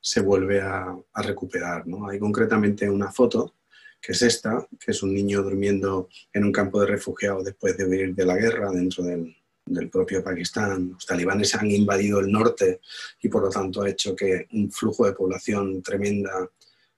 se 0.00 0.20
vuelve 0.20 0.60
a, 0.60 0.96
recuperar. 1.14 1.86
¿no? 1.86 2.08
Hay 2.08 2.18
concretamente 2.18 2.88
una 2.88 3.12
foto, 3.12 3.54
que 4.00 4.12
es 4.12 4.22
esta, 4.22 4.66
que 4.78 4.92
es 4.92 5.02
un 5.02 5.12
niño 5.12 5.42
durmiendo 5.42 6.08
en 6.32 6.44
un 6.44 6.52
campo 6.52 6.80
de 6.80 6.86
refugiados 6.86 7.44
después 7.44 7.76
de 7.76 7.84
huir 7.84 8.14
de 8.14 8.24
la 8.24 8.36
guerra 8.36 8.70
dentro 8.70 9.04
del, 9.04 9.36
propio 9.92 10.24
Pakistán. 10.24 10.90
Los 10.94 11.06
talibanes 11.06 11.54
han 11.54 11.70
invadido 11.70 12.18
el 12.18 12.32
norte 12.32 12.80
y 13.22 13.28
por 13.28 13.42
lo 13.42 13.50
tanto 13.50 13.82
ha 13.82 13.88
hecho 13.88 14.16
que 14.16 14.48
un 14.52 14.72
flujo 14.72 15.06
de 15.06 15.12
población 15.12 15.80
tremenda 15.80 16.50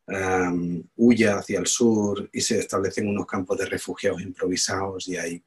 um, 0.07 0.83
huya 0.97 1.37
hacia 1.37 1.59
el 1.59 1.67
sur 1.67 2.31
y 2.33 2.41
se 2.41 2.61
establecen 2.61 3.09
unos 3.09 3.27
campos 3.27 3.59
de 3.59 3.67
refugiados 3.67 4.23
improvisados 4.23 5.07
y 5.07 5.17
hay 5.19 5.43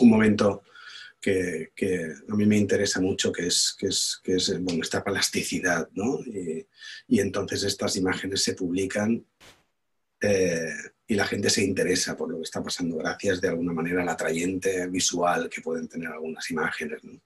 un 0.00 0.10
momento 0.10 0.62
que, 1.74 2.14
a 2.28 2.34
mí 2.34 2.46
me 2.46 2.56
interesa 2.56 3.00
mucho, 3.00 3.32
que 3.32 3.46
es, 3.46 3.74
que 3.78 3.88
es, 3.88 4.20
que 4.22 4.36
es 4.36 4.62
bueno, 4.62 4.82
esta 4.82 5.02
plasticidad, 5.02 5.88
¿no? 5.94 6.20
Y, 6.20 6.66
entonces 7.20 7.64
estas 7.64 7.96
imágenes 7.96 8.42
se 8.42 8.54
publican 8.54 9.24
eh, 10.20 10.74
y 11.06 11.14
la 11.14 11.26
gente 11.26 11.50
se 11.50 11.64
interesa 11.64 12.16
por 12.16 12.30
lo 12.30 12.36
que 12.36 12.44
está 12.44 12.62
pasando, 12.62 12.96
gracias 12.96 13.40
de 13.40 13.48
alguna 13.48 13.72
manera 13.72 14.02
al 14.02 14.08
atrayente 14.08 14.86
visual 14.88 15.48
que 15.48 15.60
pueden 15.60 15.88
tener 15.88 16.08
algunas 16.08 16.50
imágenes, 16.50 17.02
¿no? 17.04 17.20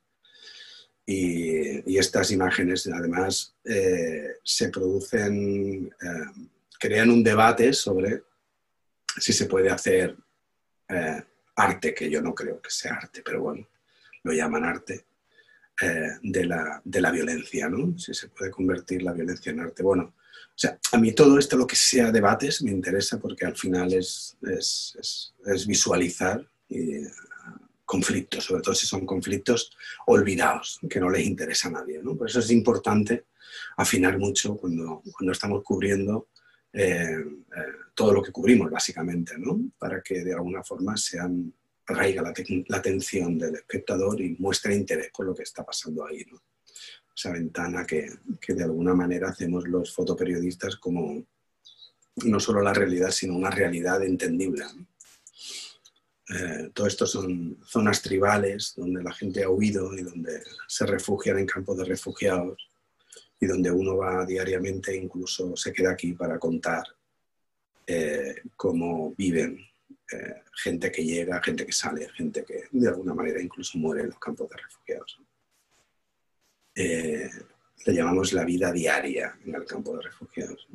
y, 1.07 1.98
estas 1.98 2.30
imágenes, 2.30 2.86
además, 2.86 3.55
eh, 3.64 4.36
se 4.42 4.68
producen, 4.68 5.86
eh, 5.88 6.46
crean 6.78 7.11
un 7.11 7.22
debate 7.22 7.72
sobre 7.72 8.22
si 9.18 9.32
se 9.32 9.46
puede 9.46 9.70
hacer 9.70 10.16
arte, 11.55 11.94
que 11.94 12.11
yo 12.11 12.20
no 12.20 12.34
creo 12.34 12.61
que 12.61 12.70
sea 12.70 12.94
arte, 12.94 13.22
pero 13.24 13.42
bueno, 13.42 13.68
lo 14.22 14.32
llaman 14.32 14.64
arte, 14.64 15.06
eh, 15.82 16.10
de, 16.22 16.44
la, 16.44 16.80
de, 16.84 17.00
la, 17.00 17.10
violencia, 17.10 17.68
¿no? 17.68 17.98
Si 17.98 18.12
se 18.12 18.28
puede 18.28 18.50
convertir 18.50 19.02
la 19.02 19.12
violencia 19.12 19.50
en 19.50 19.60
arte. 19.60 19.82
Bueno, 19.82 20.14
o 20.14 20.58
sea, 20.62 20.78
a 20.92 20.98
mí 20.98 21.12
todo 21.12 21.38
esto, 21.38 21.56
lo 21.56 21.66
que 21.66 21.76
sea 21.76 22.12
debates, 22.12 22.62
me 22.62 22.70
interesa 22.70 23.18
porque 23.18 23.46
al 23.46 23.56
final 23.56 23.92
es, 23.94 24.36
es, 24.42 25.32
es, 25.46 25.66
visualizar 25.66 26.46
y, 26.68 27.04
conflictos, 27.90 28.44
sobre 28.44 28.62
todo 28.62 28.72
si 28.72 28.86
son 28.86 29.04
conflictos 29.04 29.76
olvidados, 30.06 30.78
que 30.88 31.00
no 31.00 31.10
les 31.10 31.26
interesa 31.26 31.66
a 31.66 31.72
nadie. 31.72 32.00
¿no? 32.00 32.16
Por 32.16 32.28
eso 32.28 32.38
es 32.38 32.52
importante 32.52 33.24
afinar 33.76 34.16
mucho 34.16 34.56
cuando, 34.56 35.02
cuando 35.10 35.32
estamos 35.32 35.64
cubriendo 35.64 36.28
eh, 36.72 37.16
eh, 37.18 37.72
todo 37.92 38.12
lo 38.12 38.22
que 38.22 38.30
cubrimos, 38.30 38.70
básicamente, 38.70 39.34
¿no? 39.38 39.58
para 39.76 40.00
que 40.02 40.22
de 40.22 40.32
alguna 40.32 40.62
forma 40.62 40.96
sean 40.96 41.52
arraiga 41.91 42.22
la, 42.22 42.76
atención 42.76 43.38
del 43.38 43.57
espectador 43.57 44.20
y 44.20 44.36
muestra 44.38 44.74
interés 44.74 45.11
por 45.12 45.26
lo 45.26 45.34
que 45.34 45.43
está 45.43 45.64
pasando 45.64 46.07
ahí. 46.07 46.24
¿no? 46.30 46.41
Esa 47.14 47.32
ventana 47.32 47.84
que, 47.84 48.11
que, 48.41 48.55
de 48.55 48.64
alguna 48.64 48.95
manera 48.95 49.28
hacemos 49.28 49.68
los 49.68 49.95
fotoperiodistas 49.95 50.76
como 50.76 51.24
no 52.24 52.41
solo 52.41 52.62
la 52.62 52.72
realidad, 52.72 53.11
sino 53.11 53.36
una 53.36 53.51
realidad 53.51 54.03
entendible. 54.03 54.64
Eh, 56.32 56.70
todo 56.72 56.86
esto 56.86 57.07
son 57.07 57.59
zonas 57.64 58.03
tribales 58.03 58.74
donde 58.76 59.03
la 59.03 59.12
gente 59.12 59.43
ha 59.43 59.51
huido 59.51 59.93
y 59.95 60.03
donde 60.03 60.43
se 60.68 60.86
refugian 60.86 61.38
en 61.38 61.47
campos 61.47 61.76
de 61.78 61.84
refugiados 61.84 62.68
y 63.41 63.47
donde 63.47 63.70
uno 63.70 63.97
va 63.97 64.24
diariamente, 64.24 64.95
incluso 64.95 65.57
se 65.57 65.72
queda 65.72 65.91
aquí 65.93 66.12
para 66.12 66.38
contar 66.38 66.84
eh, 67.86 68.43
cómo 68.55 69.14
viven 69.16 69.59
eh, 70.12 70.42
gente 70.52 70.90
que 70.90 71.04
llega, 71.04 71.42
gente 71.42 71.64
que 71.64 71.72
sale, 71.72 72.08
gente 72.11 72.44
que 72.44 72.64
de 72.72 72.88
alguna 72.88 73.14
manera 73.14 73.40
incluso 73.40 73.78
muere 73.78 74.02
en 74.02 74.08
los 74.08 74.18
campos 74.18 74.48
de 74.50 74.56
refugiados. 74.56 75.20
Eh, 76.74 77.30
le 77.86 77.94
llamamos 77.94 78.32
la 78.32 78.44
vida 78.44 78.72
diaria 78.72 79.38
en 79.44 79.54
el 79.54 79.64
campo 79.64 79.96
de 79.96 80.02
refugiados. 80.02 80.66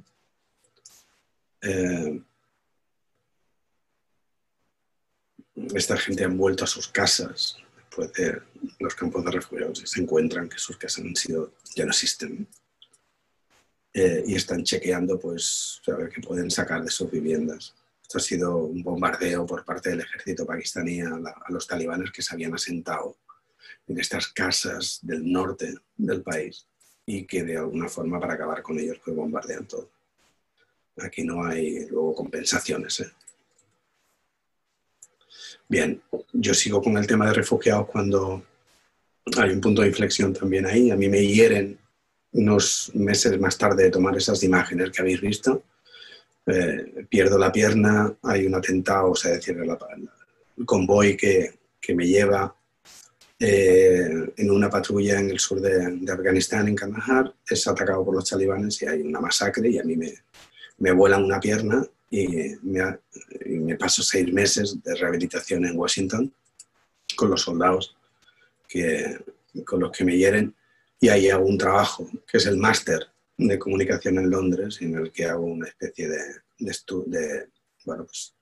Eh, 1.61 2.21
esta 5.73 5.97
gente 5.97 6.23
ha 6.23 6.27
vuelto 6.29 6.63
a 6.63 6.67
sus 6.67 6.87
casas 6.87 7.57
después 7.75 8.13
de 8.13 8.41
los 8.79 8.95
campos 8.95 9.23
de 9.25 9.31
refugiados 9.31 9.83
y 9.83 9.87
se 9.87 10.01
encuentran 10.01 10.47
que 10.47 10.57
sus 10.57 10.77
casas 10.77 11.03
han 11.03 11.15
sido, 11.15 11.53
ya 11.75 11.83
no 11.83 11.91
existen. 11.91 12.47
y 13.93 14.35
están 14.35 14.63
chequeando 14.63 15.17
pues, 15.17 15.81
a 15.87 15.91
ver 15.91 16.09
qué 16.09 16.21
pueden 16.21 16.51
sacar 16.51 16.83
de 16.83 16.91
sus 16.91 17.09
viviendas. 17.09 17.73
Esto 18.05 18.19
ha 18.19 18.21
sido 18.21 18.57
un 18.57 18.83
bombardeo 18.83 19.47
por 19.47 19.65
parte 19.65 19.89
del 19.89 20.01
ejército 20.01 20.45
pakistaní 20.45 21.01
a, 21.01 21.19
los 21.49 21.65
talibanes 21.65 22.11
que 22.11 22.21
se 22.21 22.35
habían 22.35 22.53
asentado 22.53 23.17
en 23.87 23.99
estas 23.99 24.27
casas 24.27 24.99
del 25.01 25.31
norte 25.31 25.73
del 25.97 26.21
país 26.21 26.67
y 27.03 27.25
que 27.25 27.43
de 27.43 27.57
alguna 27.57 27.89
forma 27.89 28.19
para 28.19 28.35
acabar 28.35 28.61
con 28.61 28.77
ellos 28.77 28.99
pues 29.03 29.17
bombardean 29.17 29.67
todo. 29.67 29.89
Aquí 30.97 31.23
no 31.23 31.43
hay 31.43 31.87
luego 31.87 32.13
compensaciones. 32.13 32.99
¿eh? 32.99 33.11
Bien, 35.67 35.99
yo 36.31 36.53
sigo 36.53 36.83
con 36.83 36.95
el 36.97 37.07
tema 37.07 37.25
de 37.25 37.33
refugiados 37.33 37.89
cuando 37.89 38.45
hay 39.35 39.49
un 39.49 39.61
punto 39.61 39.81
de 39.81 39.87
inflexión 39.87 40.31
también 40.31 40.67
ahí. 40.67 40.91
A 40.91 40.95
mí 40.95 41.09
me 41.09 41.25
hieren 41.25 41.79
unos 42.33 42.91
meses 42.93 43.39
más 43.39 43.57
tarde 43.57 43.85
de 43.85 43.89
tomar 43.89 44.15
esas 44.15 44.43
imágenes 44.43 44.91
que 44.91 45.01
habéis 45.01 45.21
visto 45.21 45.63
eh, 46.45 47.05
pierdo 47.09 47.37
la 47.37 47.51
pierna, 47.51 48.15
hay 48.23 48.45
un 48.45 48.55
atentado, 48.55 49.11
o 49.11 49.15
sea, 49.15 49.31
decir, 49.31 49.57
el 49.57 50.65
convoy 50.65 51.17
que, 51.17 51.59
que 51.81 51.95
me 51.95 52.05
lleva 52.05 52.55
eh, 53.37 54.33
en 54.37 54.51
una 54.51 54.69
patrulla 54.69 55.19
en 55.19 55.29
el 55.29 55.39
sur 55.39 55.59
de, 55.59 56.11
Afganistán, 56.11 56.67
en 56.67 56.75
Kandahar, 56.75 57.33
es 57.47 57.67
atacado 57.67 58.05
por 58.05 58.15
los 58.15 58.29
talibanes 58.29 58.81
y 58.81 58.87
hay 58.87 59.01
una 59.01 59.19
masacre 59.19 59.69
y 59.69 59.77
a 59.77 59.83
mí 59.83 59.97
me, 59.97 60.13
me 60.77 60.91
vuelan 60.91 61.23
una 61.23 61.39
pierna 61.39 61.85
y 62.09 62.55
me, 62.61 62.99
y 63.45 63.59
me, 63.59 63.75
paso 63.75 64.03
seis 64.03 64.31
meses 64.31 64.81
de 64.81 64.95
rehabilitación 64.95 65.65
en 65.65 65.77
Washington 65.77 66.33
con 67.15 67.29
los 67.29 67.41
soldados 67.41 67.97
que, 68.69 69.19
con 69.65 69.81
los 69.81 69.91
que 69.91 70.05
me 70.05 70.15
hieren 70.15 70.55
y 70.99 71.09
ahí 71.09 71.29
hago 71.29 71.45
un 71.45 71.57
trabajo 71.57 72.09
que 72.27 72.37
es 72.37 72.45
el 72.45 72.57
máster 72.57 73.05
de 73.37 73.59
comunicación 73.59 74.17
en 74.17 74.29
Londres, 74.29 74.81
en 74.81 74.95
el 74.95 75.11
que 75.11 75.25
hago 75.25 75.45
una 75.45 75.67
especie 75.67 76.07
de, 76.07 76.19
de, 76.57 77.47
bueno, 77.85 78.05
pues, 78.05 78.33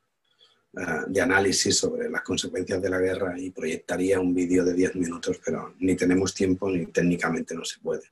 ah, 0.77 1.05
de 1.07 1.21
análisis 1.21 1.77
sobre 1.77 2.09
las 2.09 2.21
consecuencias 2.21 2.81
de 2.81 2.89
la 2.89 2.99
guerra 2.99 3.39
y 3.39 3.49
proyectaría 3.49 4.19
un 4.19 4.33
vídeo 4.33 4.63
de 4.63 4.73
10 4.73 4.95
minutos, 4.95 5.39
pero 5.43 5.75
ni 5.79 5.95
tenemos 5.95 6.33
tiempo 6.33 6.69
ni 6.69 6.85
técnicamente 6.87 7.55
no 7.55 7.65
se 7.65 7.79
puede. 7.79 8.03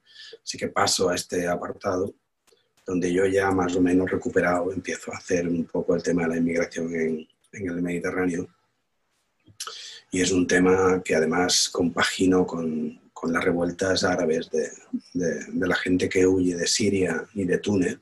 Así 0.44 0.58
que 0.58 0.70
paso 0.70 1.10
a 1.10 1.16
este 1.16 1.48
apartado 1.48 2.14
donde 2.86 3.14
yo 3.14 3.26
ya 3.28 3.52
más 3.52 3.76
o 3.76 3.82
menos 3.82 4.10
recuperado 4.10 4.72
empiezo 4.72 5.14
a 5.14 5.18
hacer 5.18 5.48
un 5.48 5.66
poco 5.66 5.96
el 5.96 6.02
tema 6.02 6.24
de 6.24 6.30
la 6.30 6.38
inmigración 6.38 6.94
en, 6.96 7.28
en 7.54 7.70
el 7.70 7.82
Mediterráneo. 7.82 8.48
Y 10.10 10.20
es 10.20 10.32
un 10.32 10.48
tema 10.48 11.02
que 11.06 11.16
además 11.16 11.70
compagino 11.70 12.46
con, 12.46 13.01
con 13.22 13.32
las 13.32 13.44
revueltas 13.44 14.04
árabes 14.04 14.50
de, 14.50 14.72
de, 15.14 15.68
la 15.68 15.76
gente 15.76 16.10
que 16.10 16.26
huye 16.26 16.56
de 16.56 16.66
Siria 16.66 17.24
y 17.36 17.46
de 17.46 17.60
Túnez. 17.60 18.00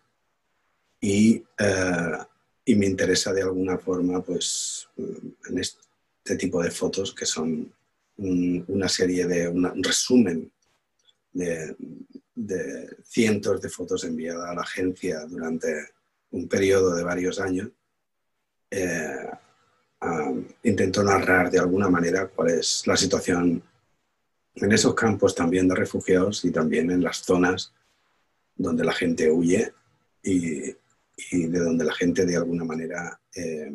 Y, 1.01 1.43
eh, 1.57 2.17
y, 2.63 2.75
me 2.75 2.85
interesa 2.85 3.33
de 3.33 3.41
alguna 3.41 3.77
forma, 3.77 4.21
pues, 4.21 4.87
en 4.97 5.59
este 5.59 6.37
tipo 6.37 6.63
de 6.63 6.71
fotos 6.71 7.13
que 7.13 7.25
son 7.25 7.69
una 8.15 8.87
serie 8.87 9.27
de, 9.27 9.49
un 9.49 9.83
resumen 9.83 10.49
de, 11.33 11.75
de, 12.33 12.95
cientos 13.03 13.61
de 13.61 13.67
fotos 13.67 14.05
enviadas 14.05 14.49
a 14.49 14.55
la 14.55 14.61
agencia 14.61 15.25
durante 15.25 15.67
un 16.31 16.47
periodo 16.47 16.95
de 16.95 17.03
varios 17.03 17.41
años. 17.41 17.69
Eh, 18.71 19.29
intento 20.63 21.03
narrar 21.03 21.51
de 21.51 21.59
alguna 21.59 21.89
manera 21.89 22.27
cuál 22.29 22.51
es 22.51 22.87
la 22.87 22.95
situación 22.95 23.61
en 24.55 24.71
esos 24.71 24.93
campos 24.95 25.35
también 25.35 25.67
de 25.67 25.75
refugiados 25.75 26.43
y 26.45 26.51
también 26.51 26.91
en 26.91 27.03
las 27.03 27.17
zonas 27.17 27.73
donde 28.55 28.83
la 28.83 28.93
gente 28.93 29.31
huye 29.31 29.73
y, 30.21 30.75
de 31.31 31.59
donde 31.59 31.83
la 31.83 31.93
gente 31.93 32.25
de 32.25 32.37
alguna 32.37 32.63
manera 32.63 33.19
eh, 33.35 33.71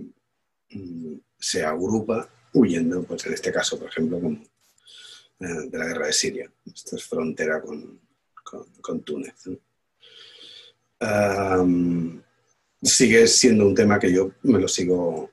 mm, 0.71 1.15
se 1.39 1.65
agrupa 1.65 2.29
huyendo, 2.55 3.03
pues 3.03 3.27
en 3.27 3.35
este 3.35 3.53
caso, 3.53 3.79
por 3.79 3.89
ejemplo, 3.89 4.19
eh, 5.41 5.69
de 5.69 5.79
la 5.79 5.87
guerra 5.87 6.07
de 6.07 6.13
Siria. 6.13 6.51
Esto 6.67 6.97
es 6.97 7.05
frontera 7.05 7.61
con, 7.61 8.01
con, 8.81 9.03
Túnez. 9.03 9.35
sigue 12.83 13.27
siendo 13.27 13.67
un 13.67 13.75
tema 13.75 13.99
que 13.99 14.13
yo 14.13 14.33
me 14.43 14.59
lo 14.59 14.69
sigo, 14.69 15.31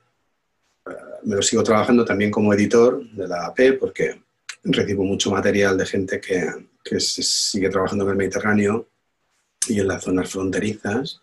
eh, 0.89 0.95
me 1.23 1.35
lo 1.35 1.41
sigo 1.41 1.63
trabajando 1.63 2.03
también 2.03 2.31
como 2.31 2.53
editor 2.53 3.05
de 3.11 3.27
la 3.27 3.45
AP 3.45 3.77
porque 3.79 4.21
recibo 4.63 5.03
mucho 5.03 5.31
material 5.31 5.77
de 5.77 5.85
gente 5.85 6.19
que, 6.19 6.67
que 6.83 6.99
sigue 6.99 7.69
trabajando 7.69 8.05
en 8.05 8.11
el 8.11 8.17
Mediterráneo 8.17 8.87
y 9.67 9.79
en 9.79 9.87
las 9.87 10.03
zonas 10.03 10.29
fronterizas. 10.31 11.21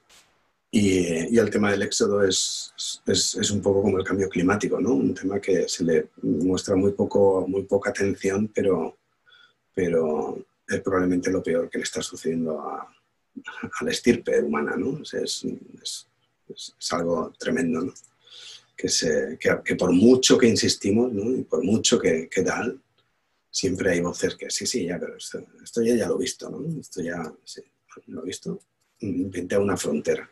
Y, 0.70 1.34
y 1.34 1.38
el 1.38 1.48
tema 1.48 1.70
del 1.70 1.82
éxodo 1.82 2.22
es, 2.22 2.74
es, 3.06 3.34
es, 3.36 3.50
un 3.50 3.62
poco 3.62 3.80
como 3.80 3.98
el 3.98 4.04
cambio 4.04 4.28
climático, 4.28 4.78
¿no? 4.78 4.92
Un 4.92 5.14
tema 5.14 5.40
que 5.40 5.66
se 5.66 5.82
le 5.82 6.08
muestra 6.22 6.76
muy, 6.76 6.92
poco, 6.92 7.46
muy 7.48 7.62
poca 7.62 7.88
atención, 7.88 8.48
pero, 8.54 8.98
pero 9.72 10.44
es 10.68 10.80
probablemente 10.82 11.30
lo 11.30 11.42
peor 11.42 11.70
que 11.70 11.78
le 11.78 11.84
está 11.84 12.02
sucediendo 12.02 12.60
a, 12.60 12.80
a 12.82 13.84
la 13.84 13.90
estirpe 13.90 14.42
humana, 14.42 14.76
¿no? 14.76 15.00
Es, 15.02 15.46
es, 15.82 16.06
es 16.50 16.92
algo 16.92 17.32
tremendo, 17.38 17.80
¿no? 17.80 17.94
Que, 18.76 18.88
se, 18.90 19.38
que, 19.40 19.58
que, 19.64 19.74
por 19.74 19.90
mucho 19.90 20.36
que 20.36 20.48
insistimos, 20.48 21.10
¿no? 21.12 21.30
Y 21.30 21.44
por 21.44 21.64
mucho 21.64 21.98
que, 21.98 22.28
que 22.28 22.42
tal, 22.42 22.78
siempre 23.50 23.90
hay 23.90 24.00
voces 24.00 24.34
que 24.36 24.50
sí, 24.50 24.66
sí, 24.66 24.86
ya, 24.86 24.98
pero 24.98 25.16
esto, 25.16 25.82
ya, 25.82 25.94
ya, 25.94 26.08
lo 26.08 26.16
he 26.16 26.22
visto, 26.22 26.50
¿no? 26.50 26.80
Esto 26.80 27.02
ya, 27.02 27.32
sí, 27.44 27.62
lo 28.06 28.22
he 28.22 28.26
visto. 28.26 28.60
Pinté 28.98 29.56
una 29.56 29.76
frontera. 29.76 30.28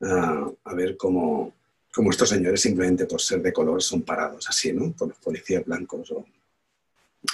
a 0.00 0.74
ver 0.74 0.96
cómo, 0.96 1.54
cómo, 1.92 2.10
estos 2.10 2.28
señores, 2.28 2.60
simplemente 2.60 3.06
por 3.06 3.20
ser 3.20 3.42
de 3.42 3.52
color, 3.52 3.82
son 3.82 4.02
parados 4.02 4.48
así, 4.48 4.72
¿no? 4.72 4.92
Por 4.92 5.08
los 5.08 5.18
policías 5.18 5.64
blancos. 5.64 6.10
O, 6.10 6.24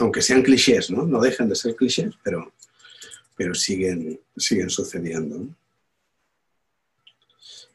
aunque 0.00 0.22
sean 0.22 0.42
clichés, 0.42 0.90
¿no? 0.90 1.04
No 1.04 1.20
dejan 1.20 1.48
de 1.48 1.54
ser 1.54 1.76
clichés, 1.76 2.14
pero, 2.22 2.52
pero 3.36 3.54
siguen, 3.54 4.20
siguen 4.36 4.70
sucediendo. 4.70 5.46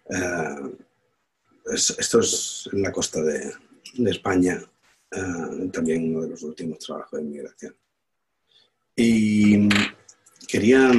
Uh, 0.05 0.75
esto 1.71 2.19
es 2.19 2.67
en 2.73 2.81
la 2.81 2.91
costa 2.91 3.21
de 3.21 3.53
España, 4.07 4.59
uh, 5.15 5.69
también 5.69 6.09
uno 6.15 6.23
de 6.23 6.29
los 6.29 6.43
últimos 6.43 6.79
trabajos 6.79 7.19
de 7.19 7.25
inmigración. 7.25 7.75
Y 8.95 9.69
quería, 10.47 10.91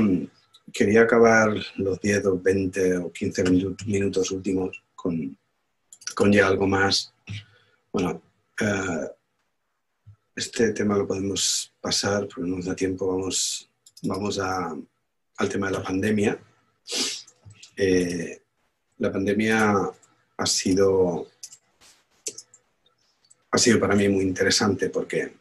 quería 0.72 1.02
acabar 1.02 1.54
los 1.76 2.00
10 2.00 2.26
o 2.26 2.40
20 2.40 2.96
o 2.98 3.12
15 3.12 3.44
minutos 3.86 4.30
últimos 4.30 4.82
con, 4.94 5.36
con 6.14 6.32
ya 6.32 6.46
algo 6.46 6.66
más. 6.66 7.12
Bueno, 7.92 8.22
uh, 8.60 9.06
este 10.34 10.72
tema 10.72 10.96
lo 10.96 11.06
podemos 11.06 11.74
pasar 11.80 12.26
porque 12.26 12.48
no 12.48 12.56
nos 12.56 12.66
da 12.66 12.74
tiempo. 12.74 13.06
Vamos, 13.06 13.70
vamos 14.02 14.38
a, 14.38 14.74
al 15.36 15.48
tema 15.48 15.66
de 15.66 15.72
la 15.72 15.82
pandemia. 15.82 16.40
Eh, 17.76 18.42
la 18.98 19.10
pandemia 19.12 19.90
ha 20.36 20.46
sido, 20.46 21.28
ha 23.50 23.58
sido 23.58 23.80
para 23.80 23.96
mí 23.96 24.08
muy 24.08 24.24
interesante 24.24 24.90
porque, 24.90 25.32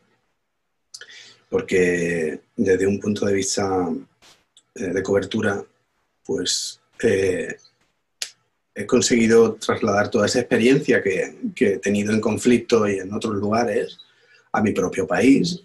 porque 1.49 2.41
desde 2.55 2.87
un 2.87 2.99
punto 2.99 3.25
de 3.25 3.33
vista 3.33 3.89
eh, 4.75 4.83
de 4.83 5.03
cobertura, 5.03 5.63
pues 6.25 6.79
eh, 7.03 7.55
he 8.73 8.85
conseguido 8.85 9.55
trasladar 9.55 10.09
toda 10.09 10.25
esa 10.25 10.39
experiencia 10.39 11.01
que, 11.01 11.35
que, 11.55 11.73
he 11.73 11.77
tenido 11.79 12.13
en 12.13 12.21
conflicto 12.21 12.87
y 12.87 12.99
en 12.99 13.13
otros 13.13 13.35
lugares 13.35 13.97
a 14.51 14.61
mi 14.61 14.71
propio 14.71 15.05
país 15.05 15.63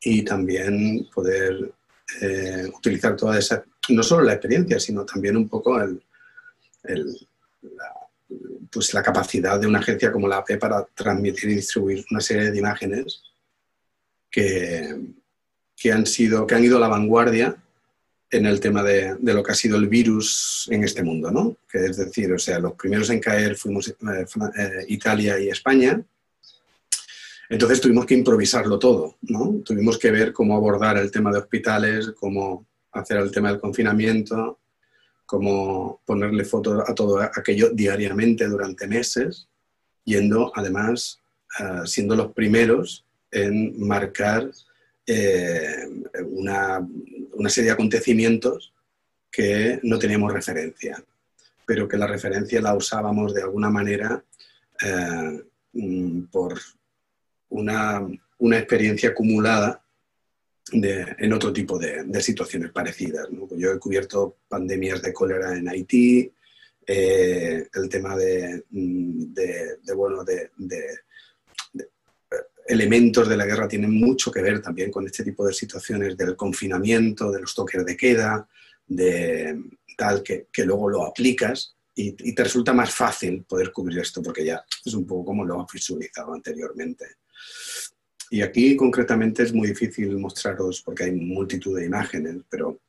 y 0.00 0.22
también 0.22 1.08
poder 1.14 1.72
eh, 2.20 2.70
utilizar 2.76 3.16
toda 3.16 3.38
esa, 3.38 3.64
no 3.88 4.02
solo 4.02 4.24
la 4.24 4.34
experiencia, 4.34 4.78
sino 4.78 5.04
también 5.04 5.36
un 5.36 5.48
poco 5.48 5.80
el, 5.80 6.00
la, 6.82 8.03
pues 8.70 8.92
la 8.94 9.02
capacidad 9.02 9.58
de 9.58 9.66
una 9.66 9.78
agencia 9.78 10.12
como 10.12 10.28
la 10.28 10.38
AP 10.38 10.58
para 10.58 10.84
transmitir 10.94 11.50
y 11.50 11.56
distribuir 11.56 12.04
una 12.10 12.20
serie 12.20 12.50
de 12.50 12.58
imágenes 12.58 13.22
que, 14.30 14.96
que 15.76 15.92
han, 15.92 16.06
sido, 16.06 16.46
que 16.46 16.54
han 16.54 16.64
ido 16.64 16.76
a 16.76 16.80
la 16.80 16.88
vanguardia 16.88 17.56
en 18.30 18.46
el 18.46 18.58
tema 18.58 18.82
de, 18.82 19.14
de, 19.18 19.34
lo 19.34 19.42
que 19.42 19.52
ha 19.52 19.54
sido 19.54 19.76
el 19.76 19.86
virus 19.86 20.66
en 20.70 20.82
este 20.82 21.04
mundo, 21.04 21.30
¿no? 21.30 21.56
Que 21.70 21.84
es 21.84 21.96
decir, 21.96 22.32
o 22.32 22.38
sea, 22.38 22.58
los 22.58 22.72
primeros 22.72 23.10
en 23.10 23.20
caer 23.20 23.54
fuimos 23.54 23.88
eh, 23.88 23.94
eh, 24.58 24.84
Italia 24.88 25.38
y 25.38 25.48
España, 25.50 26.02
entonces 27.48 27.80
tuvimos 27.80 28.06
que 28.06 28.14
improvisarlo 28.14 28.78
todo, 28.78 29.16
¿no? 29.22 29.62
Tuvimos 29.64 29.98
que 29.98 30.10
ver 30.10 30.32
cómo 30.32 30.56
abordar 30.56 30.96
el 30.96 31.10
tema 31.10 31.30
de 31.30 31.38
hospitales, 31.38 32.12
cómo 32.18 32.66
hacer 32.92 33.18
el 33.18 33.30
tema 33.30 33.50
del 33.50 33.60
confinamiento, 33.60 34.58
cómo 35.26 36.00
ponerle 36.04 36.44
fotos 36.44 36.88
a 36.88 36.94
todo 36.94 37.20
aquello 37.20 37.70
diariamente 37.70 38.46
durante 38.46 38.86
meses, 38.86 39.48
yendo 40.04 40.52
además, 40.54 41.20
uh, 41.60 41.86
siendo 41.86 42.14
los 42.14 42.32
primeros 42.32 43.04
en 43.30 43.78
marcar 43.80 44.50
eh, 45.06 45.86
una, 46.30 46.86
una, 47.32 47.50
serie 47.50 47.68
de 47.68 47.74
acontecimientos 47.74 48.72
que 49.30 49.80
no 49.82 49.98
teníamos 49.98 50.32
referencia, 50.32 51.02
pero 51.66 51.86
que 51.86 51.98
la 51.98 52.06
referencia 52.06 52.60
la 52.62 52.74
usábamos 52.74 53.34
de 53.34 53.42
alguna 53.42 53.68
manera 53.68 54.24
eh, 54.80 55.44
por 56.30 56.58
una, 57.50 58.06
una 58.38 58.58
experiencia 58.58 59.10
acumulada 59.10 59.83
de, 60.72 61.14
en 61.18 61.32
otro 61.32 61.52
tipo 61.52 61.78
de, 61.78 62.04
situaciones 62.20 62.72
parecidas. 62.72 63.30
¿no? 63.30 63.48
Yo 63.56 63.72
he 63.72 63.78
cubierto 63.78 64.38
pandemias 64.48 65.02
de 65.02 65.12
cólera 65.12 65.56
en 65.56 65.68
Haití, 65.68 66.32
eh, 66.86 67.66
el 67.72 67.88
tema 67.88 68.16
de, 68.16 68.64
de, 68.70 69.76
de 69.82 69.94
bueno, 69.94 70.22
de, 70.24 70.50
elementos 72.66 73.28
de 73.28 73.36
la 73.36 73.46
guerra 73.46 73.68
tienen 73.68 73.92
mucho 73.92 74.30
que 74.30 74.42
ver 74.42 74.60
también 74.60 74.90
con 74.90 75.06
este 75.06 75.24
tipo 75.24 75.46
de 75.46 75.52
situaciones 75.52 76.16
del 76.16 76.36
confinamiento, 76.36 77.30
de 77.30 77.40
los 77.40 77.54
toques 77.54 77.84
de 77.84 77.96
queda, 77.96 78.48
de 78.86 79.62
tal 79.96 80.22
que, 80.22 80.48
que 80.52 80.64
luego 80.64 80.88
lo 80.88 81.04
aplicas 81.04 81.76
y, 81.94 82.16
y, 82.30 82.34
te 82.34 82.42
resulta 82.42 82.72
más 82.72 82.92
fácil 82.92 83.44
poder 83.44 83.70
cubrir 83.70 84.00
esto 84.00 84.20
porque 84.22 84.44
ya 84.44 84.64
es 84.84 84.94
un 84.94 85.06
poco 85.06 85.26
como 85.26 85.44
lo 85.44 85.60
has 85.60 85.72
visualizado 85.72 86.34
anteriormente. 86.34 87.04
Y 88.34 88.42
aquí 88.42 88.74
concretamente 88.74 89.44
es 89.44 89.52
muy 89.52 89.68
difícil 89.68 90.18
mostraros 90.18 90.82
porque 90.82 91.04
hay 91.04 91.12
multitud 91.12 91.78
de 91.78 91.86
imágenes, 91.86 92.38
pero 92.50 92.80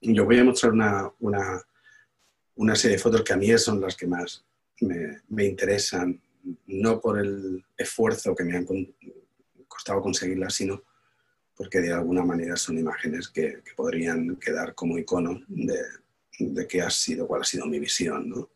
yo 0.00 0.24
voy 0.24 0.38
a 0.38 0.44
mostrar 0.44 0.72
una, 0.72 1.12
una, 1.20 1.62
una 2.54 2.74
serie 2.74 2.96
de 2.96 3.02
fotos 3.02 3.22
que 3.22 3.34
a 3.34 3.36
mí 3.36 3.58
son 3.58 3.78
las 3.78 3.94
que 3.94 4.06
más 4.06 4.42
me, 4.80 5.44
interesan, 5.44 6.18
no 6.66 6.98
por 6.98 7.18
el 7.18 7.62
esfuerzo 7.76 8.34
que 8.34 8.44
me 8.44 8.56
han 8.56 8.66
costado 9.68 10.00
conseguirlas, 10.00 10.54
sino 10.54 10.82
porque 11.54 11.82
de 11.82 11.92
alguna 11.92 12.24
manera 12.24 12.56
son 12.56 12.78
imágenes 12.78 13.28
que, 13.28 13.62
podrían 13.76 14.36
quedar 14.36 14.74
como 14.74 14.96
icono 14.96 15.42
de, 15.46 15.78
de, 16.38 16.66
qué 16.66 16.80
ha 16.80 16.88
sido, 16.88 17.26
cuál 17.26 17.42
ha 17.42 17.44
sido 17.44 17.66
mi 17.66 17.78
visión. 17.78 18.30
¿no? 18.30 18.48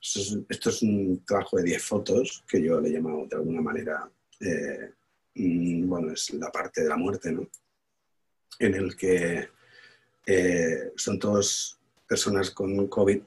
Esto, 0.00 0.70
es, 0.70 0.80
un 0.80 1.22
trabajo 1.26 1.58
de 1.58 1.64
10 1.64 1.82
fotos 1.82 2.44
que 2.48 2.62
yo 2.62 2.80
le 2.80 2.88
he 2.88 2.92
llamado 2.92 3.26
de 3.26 3.36
alguna 3.36 3.60
manera 3.60 4.10
eh, 4.40 4.94
bueno, 5.34 6.12
es 6.12 6.32
la 6.34 6.50
parte 6.50 6.82
de 6.82 6.88
la 6.88 6.96
muerte, 6.96 7.32
¿no? 7.32 7.48
En 8.58 8.74
el 8.74 8.96
que 8.96 9.48
eh, 10.26 10.92
son 10.96 11.18
todas 11.18 11.78
personas 12.06 12.50
con 12.50 12.88
COVID 12.88 13.20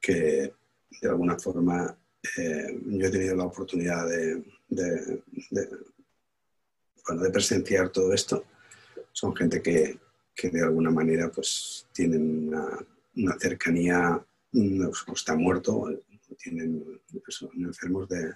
que 0.00 0.54
de 1.00 1.08
alguna 1.08 1.38
forma 1.38 1.96
eh, 2.36 2.80
yo 2.84 3.06
he 3.06 3.10
tenido 3.10 3.36
la 3.36 3.44
oportunidad 3.44 4.08
de, 4.08 4.42
bueno, 7.06 7.22
de, 7.22 7.30
presenciar 7.30 7.90
todo 7.90 8.12
esto. 8.12 8.44
Son 9.12 9.34
gente 9.34 9.62
que, 9.62 9.98
que 10.34 10.50
de 10.50 10.62
alguna 10.62 10.90
manera 10.90 11.30
pues 11.30 11.86
tienen 11.92 12.48
una, 12.48 12.78
una 13.16 13.38
cercanía, 13.38 14.16
o 14.16 14.26
mm, 14.52 14.90
están 15.14 15.42
muertos, 15.42 15.94
tienen, 16.38 17.00
son 17.28 17.50
enfermos 17.56 18.08
de, 18.08 18.34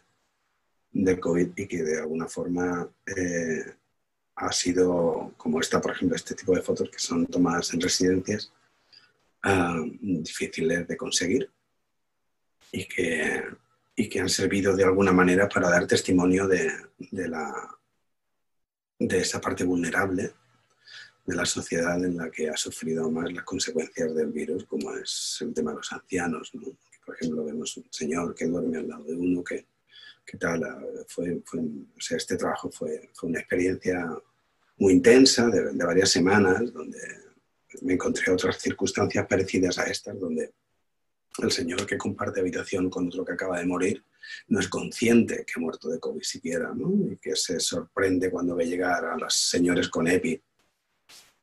de 0.93 1.18
COVID 1.18 1.53
y 1.57 1.66
que 1.66 1.82
de 1.82 2.01
alguna 2.01 2.28
forma 2.28 2.88
eh, 3.07 3.64
ha 4.36 4.53
sido, 4.53 5.34
como 5.36 5.61
esta, 5.61 5.80
por 5.80 5.93
ejemplo, 5.93 6.16
este 6.16 6.34
tipo 6.34 6.55
de 6.55 6.62
fotos 6.62 6.90
que 6.90 6.99
son 6.99 7.26
tomadas 7.26 7.72
en 7.74 7.80
residencias, 7.80 8.53
uh, 9.45 9.90
difíciles 10.01 10.86
de 10.88 10.97
conseguir 10.97 11.51
y 12.70 12.86
que, 12.86 13.45
y 13.95 14.09
que 14.09 14.20
han 14.20 14.28
servido 14.28 14.74
de 14.74 14.84
alguna 14.84 15.12
manera 15.12 15.49
para 15.49 15.70
dar 15.70 15.86
testimonio 15.86 16.47
de, 16.47 16.70
de, 16.99 17.28
la, 17.28 17.78
de 18.99 19.18
esa 19.18 19.40
parte 19.40 19.64
vulnerable 19.64 20.32
de 21.24 21.36
la 21.36 21.45
sociedad 21.45 22.03
en 22.05 22.16
la 22.16 22.30
que 22.30 22.49
ha 22.49 22.57
sufrido 22.57 23.11
más 23.11 23.32
las 23.32 23.45
consecuencias 23.45 24.14
del 24.14 24.32
virus, 24.32 24.64
como 24.64 24.95
es 24.97 25.38
el 25.40 25.55
tema 25.55 25.70
de 25.70 25.76
los 25.76 25.93
ancianos. 25.93 26.51
¿no? 26.55 26.66
Por 27.05 27.14
ejemplo, 27.14 27.45
vemos 27.45 27.76
un 27.76 27.86
señor 27.90 28.34
que 28.34 28.47
duerme 28.47 28.78
al 28.78 28.88
lado 28.88 29.05
de 29.05 29.14
uno 29.14 29.45
que 29.45 29.66
qué 30.33 30.39
tal. 30.39 30.62
Fue, 31.09 31.43
este 32.11 32.37
trabajo 32.39 32.70
fue, 32.70 33.11
fue, 33.12 33.28
una 33.28 33.41
experiencia 33.41 34.09
muy 34.78 34.95
intensa 34.95 35.49
de, 35.49 35.74
de, 35.74 35.85
varias 35.85 36.09
semanas, 36.09 36.72
donde 36.72 36.99
me 37.83 37.93
encontré 37.93 38.33
otras 38.33 38.59
circunstancias 38.59 39.26
parecidas 39.26 39.78
a 39.78 39.85
estas, 39.85 40.18
donde 40.18 40.55
el 41.39 41.51
señor 41.51 41.87
que 41.87 41.99
comparte 41.99 42.41
habitación 42.41 42.89
con 42.89 43.09
otro 43.09 43.26
que 43.26 43.33
acaba 43.35 43.59
de 43.59 43.66
morir 43.66 44.05
no 44.49 44.61
es 44.61 44.68
consciente 44.68 45.45
que 45.45 45.53
ha 45.57 45.61
muerto 45.61 45.91
de 45.91 46.01
COVID 46.01 46.22
siquiera, 46.22 46.72
¿no? 46.74 47.12
y 47.12 47.18
que 47.18 47.37
se 47.37 47.61
sorprende 47.61 48.30
cuando 48.30 48.55
ve 48.55 48.66
llegar 48.66 49.05
a 49.05 49.16
los 49.16 49.35
señores 49.35 49.89
con 49.89 50.09
EPI 50.09 50.41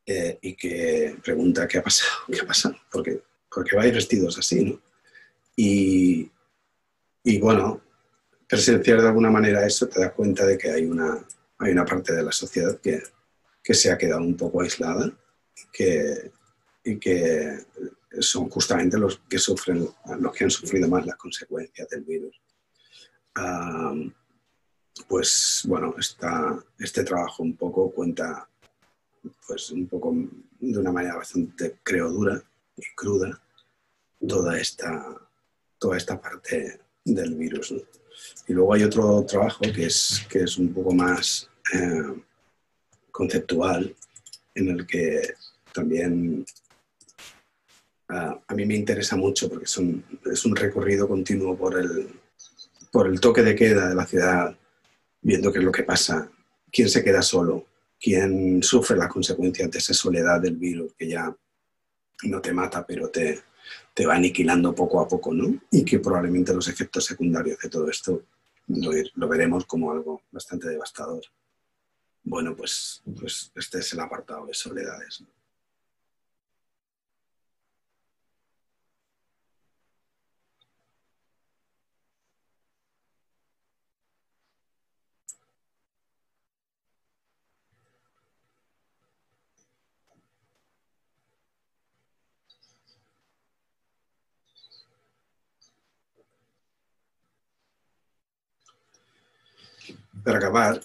eh, 0.07 0.39
y 0.41 0.55
que 0.55 1.15
pregunta 1.23 1.67
qué 1.67 1.77
ha 1.77 1.83
pasado, 1.83 2.11
qué 2.27 2.39
ha 2.39 2.45
pasado, 2.45 2.75
porque, 2.91 3.21
porque 3.53 3.75
vais 3.75 3.93
vestidos 3.93 4.37
así, 4.39 4.63
¿no? 4.63 4.81
Y, 5.55 6.31
y 7.23 7.39
bueno, 7.39 7.81
presenciar 8.49 8.99
de 8.99 9.07
alguna 9.07 9.29
manera 9.29 9.65
eso 9.65 9.87
te 9.87 9.99
das 9.99 10.11
cuenta 10.13 10.43
de 10.43 10.57
que 10.57 10.71
hay 10.71 10.85
una, 10.85 11.23
hay 11.59 11.71
una 11.71 11.85
parte 11.85 12.13
de 12.13 12.23
la 12.23 12.31
sociedad 12.31 12.79
que, 12.81 12.99
que 13.63 13.73
se 13.75 13.91
ha 13.91 13.97
quedado 13.97 14.21
un 14.21 14.35
poco 14.35 14.61
aislada 14.61 15.11
que, 15.71 16.31
y 16.83 16.97
que 16.97 17.59
son 18.19 18.49
justamente 18.49 18.97
los 18.97 19.19
que 19.29 19.37
sufren, 19.37 19.87
los 20.19 20.33
que 20.33 20.45
han 20.45 20.49
sufrido 20.49 20.89
más 20.89 21.05
las 21.05 21.15
consecuencias 21.15 21.87
del 21.89 22.03
virus. 22.03 22.41
pues 25.07 25.63
bueno, 25.67 25.95
este 26.79 27.03
trabajo 27.03 27.43
un 27.43 27.55
poco 27.55 27.91
cuenta, 27.91 28.49
pues 29.45 29.69
un 29.69 29.87
poco 29.87 30.11
de 30.59 30.77
una 30.79 30.91
manera 30.91 31.17
bastante, 31.17 31.77
creo, 31.83 32.09
dura 32.09 32.41
y 32.75 32.81
cruda, 32.95 33.39
toda 34.27 34.57
esta, 34.57 35.15
toda 35.77 35.97
esta 35.97 36.19
parte 36.19 36.81
del 37.05 37.35
virus. 37.35 37.73
Y 38.47 38.53
luego 38.53 38.73
hay 38.73 38.83
otro 38.83 39.23
trabajo 39.25 39.61
que 39.61 39.85
es, 39.85 40.25
que 40.29 40.39
es 40.39 40.57
un 40.57 40.73
poco 40.73 40.93
más 40.93 41.49
eh, 41.73 42.21
conceptual, 43.11 43.95
en 44.55 44.69
el 44.69 44.85
que 44.87 45.33
también 45.73 46.45
a 48.09 48.55
mí 48.55 48.65
me 48.65 48.75
interesa 48.75 49.15
mucho 49.15 49.47
porque 49.47 49.65
es 49.65 49.77
un 50.45 50.55
recorrido 50.55 51.07
continuo 51.07 51.55
por 51.55 51.77
el, 51.77 52.09
por 52.91 53.07
el 53.07 53.19
toque 53.19 53.43
de 53.43 53.55
queda 53.55 53.89
de 53.89 53.95
la 53.95 54.05
ciudad, 54.05 54.55
viendo 55.21 55.51
qué 55.51 55.59
es 55.59 55.65
lo 55.65 55.71
que 55.71 55.83
pasa, 55.83 56.29
quién 56.71 56.89
se 56.89 57.03
queda 57.03 57.21
solo, 57.21 57.65
quién 57.99 58.63
sufre 58.63 58.97
las 58.97 59.11
consecuencias 59.11 59.69
de 59.69 59.77
esa 59.77 59.93
soledad 59.93 60.41
del 60.41 60.55
virus 60.55 60.93
que 60.97 61.07
ya 61.07 61.35
no 62.23 62.41
te 62.41 62.53
mata, 62.53 62.85
pero 62.85 63.09
te, 63.09 63.41
te 63.93 64.05
va 64.05 64.15
aniquilando 64.15 64.73
poco 64.73 64.99
a 65.01 65.07
poco, 65.07 65.33
¿no? 65.33 65.59
Y 65.71 65.83
que 65.83 65.99
probablemente 65.99 66.53
los 66.53 66.67
efectos 66.67 67.05
secundarios 67.05 67.59
de 67.59 67.69
todo 67.69 67.89
esto 67.89 68.23
lo, 68.67 69.27
veremos 69.27 69.65
como 69.65 69.91
algo 69.91 70.21
bastante 70.31 70.69
devastador. 70.69 71.23
Bueno, 72.23 72.55
pues, 72.55 73.01
pues 73.17 73.51
este 73.55 73.79
es 73.79 73.93
el 73.93 73.99
apartado 73.99 74.45
de 74.45 74.53
soledades. 74.53 75.21
¿no? 75.21 75.38
Para 100.29 100.37
acabar, 100.37 100.79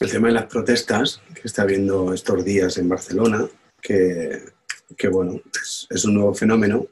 el 0.00 0.10
tema 0.10 0.28
de 0.28 0.34
las 0.34 0.44
protestas 0.44 1.22
que 1.34 1.40
está 1.44 1.62
habiendo 1.62 2.12
estos 2.12 2.44
días 2.44 2.76
en 2.76 2.86
Barcelona, 2.86 3.48
que, 3.80 4.42
bueno, 5.10 5.40
es, 5.88 6.04
un 6.04 6.12
nuevo 6.12 6.34
fenómeno, 6.34 6.88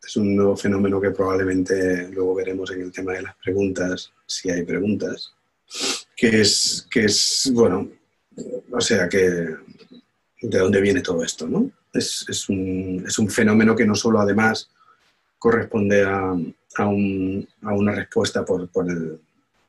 es 0.00 0.16
un 0.16 0.36
nuevo 0.36 0.56
fenómeno 0.56 1.00
que 1.00 1.10
probablemente 1.10 2.08
luego 2.12 2.36
veremos 2.36 2.70
en 2.70 2.82
el 2.82 2.92
tema 2.92 3.14
de 3.14 3.22
las 3.22 3.34
preguntas, 3.34 4.12
si 4.26 4.48
hay 4.48 4.62
preguntas, 4.62 5.32
que 6.16 6.42
es, 6.42 6.86
que 6.88 7.06
es 7.06 7.50
bueno, 7.52 7.90
o 8.70 8.80
sea, 8.80 9.08
que 9.08 9.18
de 9.18 10.58
dónde 10.58 10.80
viene 10.80 11.00
todo 11.00 11.24
esto, 11.24 11.48
¿no? 11.48 11.68
Es, 11.92 12.48
un, 12.48 13.28
fenómeno 13.28 13.74
que 13.74 13.86
no 13.86 13.96
solo 13.96 14.20
además 14.20 14.70
corresponde 15.36 16.04
a, 16.04 16.32
una 16.84 17.92
respuesta 17.92 18.44
por, 18.44 18.68
por 18.68 18.88
el, 18.88 19.18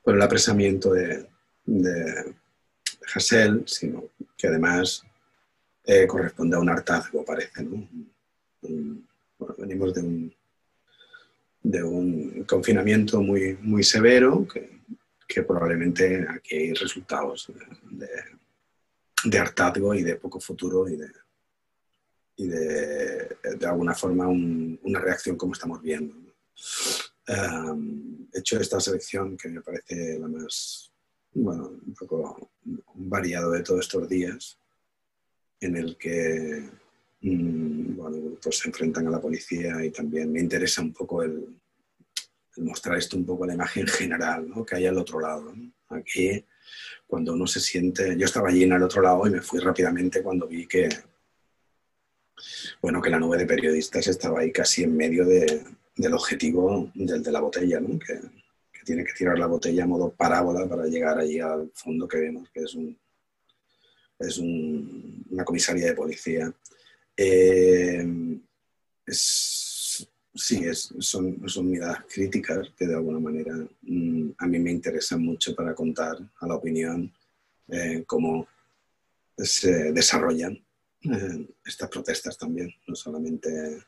por 0.08 0.16
el 0.16 0.22
apresamiento 0.22 0.94
de, 0.94 1.28
Hassel, 3.14 3.64
sino 3.66 4.04
que 4.38 4.46
además 4.46 5.04
eh, 5.84 6.06
corresponde 6.06 6.56
a 6.56 6.60
un 6.60 6.70
hartazgo, 6.70 7.22
parece. 7.26 7.68
venimos 9.58 9.92
de 11.62 11.82
un, 11.82 12.44
confinamiento 12.44 13.20
muy, 13.20 13.58
muy 13.60 13.84
severo, 13.84 14.48
que, 15.26 15.42
probablemente 15.42 16.26
aquí 16.26 16.56
hay 16.56 16.72
resultados 16.72 17.52
de, 17.90 19.38
hartazgo 19.38 19.92
y 19.92 20.02
de 20.02 20.16
poco 20.16 20.40
futuro 20.40 20.88
y 20.88 20.96
de 22.46 23.66
alguna 23.66 23.94
forma 23.94 24.26
una 24.26 25.00
reacción 25.00 25.36
como 25.36 25.52
estamos 25.52 25.82
viendo 25.82 26.14
he 27.28 28.38
hecho 28.38 28.58
esta 28.58 28.80
selección 28.80 29.36
que 29.36 29.48
me 29.48 29.60
parece 29.60 30.18
la 30.18 30.28
más, 30.28 30.90
bueno, 31.34 31.68
un 31.86 31.94
poco 31.94 32.50
variado 32.94 33.52
de 33.52 33.62
todos 33.62 33.80
estos 33.80 34.08
días, 34.08 34.58
en 35.60 35.76
el 35.76 35.96
que 35.96 36.68
mm, 37.20 37.96
bueno, 37.96 38.38
pues 38.42 38.58
se 38.58 38.68
enfrentan 38.68 39.06
a 39.08 39.10
la 39.10 39.20
policía 39.20 39.84
y 39.84 39.90
también 39.90 40.32
me 40.32 40.40
interesa 40.40 40.82
un 40.82 40.92
poco 40.92 41.22
el, 41.22 41.48
mostrar 42.56 42.98
esto 42.98 43.16
un 43.16 43.24
poco 43.24 43.46
la 43.46 43.54
imagen 43.54 43.86
general 43.86 44.48
¿no? 44.48 44.64
que 44.64 44.76
hay 44.76 44.86
al 44.86 44.98
otro 44.98 45.20
lado. 45.20 45.54
Aquí, 45.90 46.44
cuando 47.06 47.32
uno 47.32 47.46
se 47.46 47.60
siente, 47.60 48.16
yo 48.16 48.24
estaba 48.26 48.48
allí 48.48 48.64
en 48.64 48.72
el 48.72 48.82
otro 48.82 49.02
lado 49.02 49.26
y 49.26 49.30
me 49.30 49.40
fui 49.40 49.60
rápidamente 49.60 50.22
cuando 50.22 50.46
vi 50.46 50.66
que, 50.66 50.88
bueno, 52.82 53.00
que 53.00 53.10
la 53.10 53.18
nube 53.18 53.38
de 53.38 53.46
periodistas 53.46 54.06
estaba 54.06 54.40
ahí 54.40 54.52
casi 54.52 54.82
en 54.82 54.96
medio 54.96 55.24
de, 55.24 55.62
del 55.98 56.14
objetivo 56.14 56.90
del 56.94 57.22
de 57.22 57.32
la 57.32 57.40
botella, 57.40 57.80
¿no? 57.80 57.98
que, 57.98 58.20
tiene 58.84 59.04
que 59.04 59.12
tirar 59.12 59.38
la 59.38 59.46
botella 59.46 59.84
a 59.84 59.86
modo 59.86 60.10
parábola 60.10 60.66
para 60.66 60.86
llegar 60.86 61.18
allí 61.18 61.38
al 61.40 61.70
fondo 61.74 62.08
que 62.08 62.20
vemos, 62.20 62.48
que 62.48 62.60
es, 62.60 62.74
un, 62.74 62.98
es 64.18 64.38
una 64.38 65.44
comisaría 65.44 65.88
de 65.88 65.94
policía. 65.94 66.50
Eh, 67.14 68.02
sí, 69.06 70.64
es, 70.64 70.94
son, 71.00 71.46
son, 71.46 71.70
miradas 71.70 72.04
críticas 72.08 72.70
que 72.78 72.86
de 72.86 72.94
alguna 72.94 73.18
manera 73.18 73.54
mm, 73.82 74.30
a 74.38 74.46
mí 74.46 74.58
me 74.58 74.70
interesan 74.70 75.20
mucho 75.22 75.54
para 75.54 75.74
contar 75.74 76.16
a 76.40 76.46
la 76.46 76.54
opinión 76.54 77.12
eh, 77.68 78.04
cómo 78.06 78.48
se 79.36 79.92
desarrollan 79.92 80.58
eh, 81.02 81.46
estas 81.62 81.90
protestas 81.90 82.38
también, 82.38 82.74
no 82.86 82.94
solamente 82.94 83.82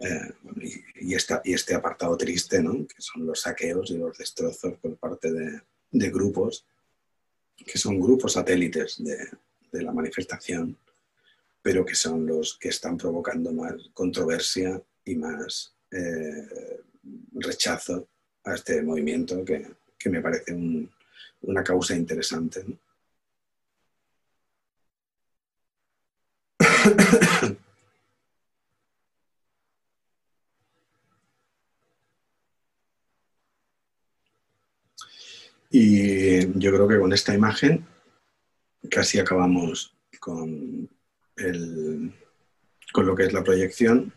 eh, 0.00 0.32
y, 1.00 1.14
este 1.14 1.74
apartado 1.74 2.16
triste, 2.16 2.62
¿no? 2.62 2.86
que 2.86 3.00
son 3.00 3.26
los 3.26 3.42
saqueos 3.42 3.90
y 3.90 3.98
los 3.98 4.16
destrozos 4.16 4.74
por 4.78 4.96
parte 4.96 5.30
de, 5.32 6.10
grupos, 6.10 6.64
que 7.56 7.78
son 7.78 8.00
grupos 8.00 8.32
satélites 8.32 9.02
de, 9.02 9.28
la 9.82 9.92
manifestación, 9.92 10.76
pero 11.62 11.84
que 11.84 11.94
son 11.94 12.26
los 12.26 12.58
que 12.58 12.68
están 12.68 12.96
provocando 12.96 13.52
más 13.52 13.74
controversia 13.94 14.82
y 15.04 15.14
más 15.14 15.74
eh, 15.90 16.80
rechazo 17.34 18.08
a 18.44 18.54
este 18.54 18.82
movimiento 18.82 19.44
que, 19.44 19.66
me 20.10 20.20
parece 20.20 20.52
una 21.42 21.62
causa 21.62 21.94
interesante. 21.94 22.64
Y 35.74 36.58
yo 36.58 36.70
creo 36.70 36.86
que 36.86 36.98
con 36.98 37.14
esta 37.14 37.34
imagen 37.34 37.86
casi 38.90 39.18
acabamos 39.18 39.96
con, 40.20 40.88
con 42.92 43.06
lo 43.06 43.16
que 43.16 43.24
es 43.24 43.32
la 43.32 43.42
proyección. 43.42 44.12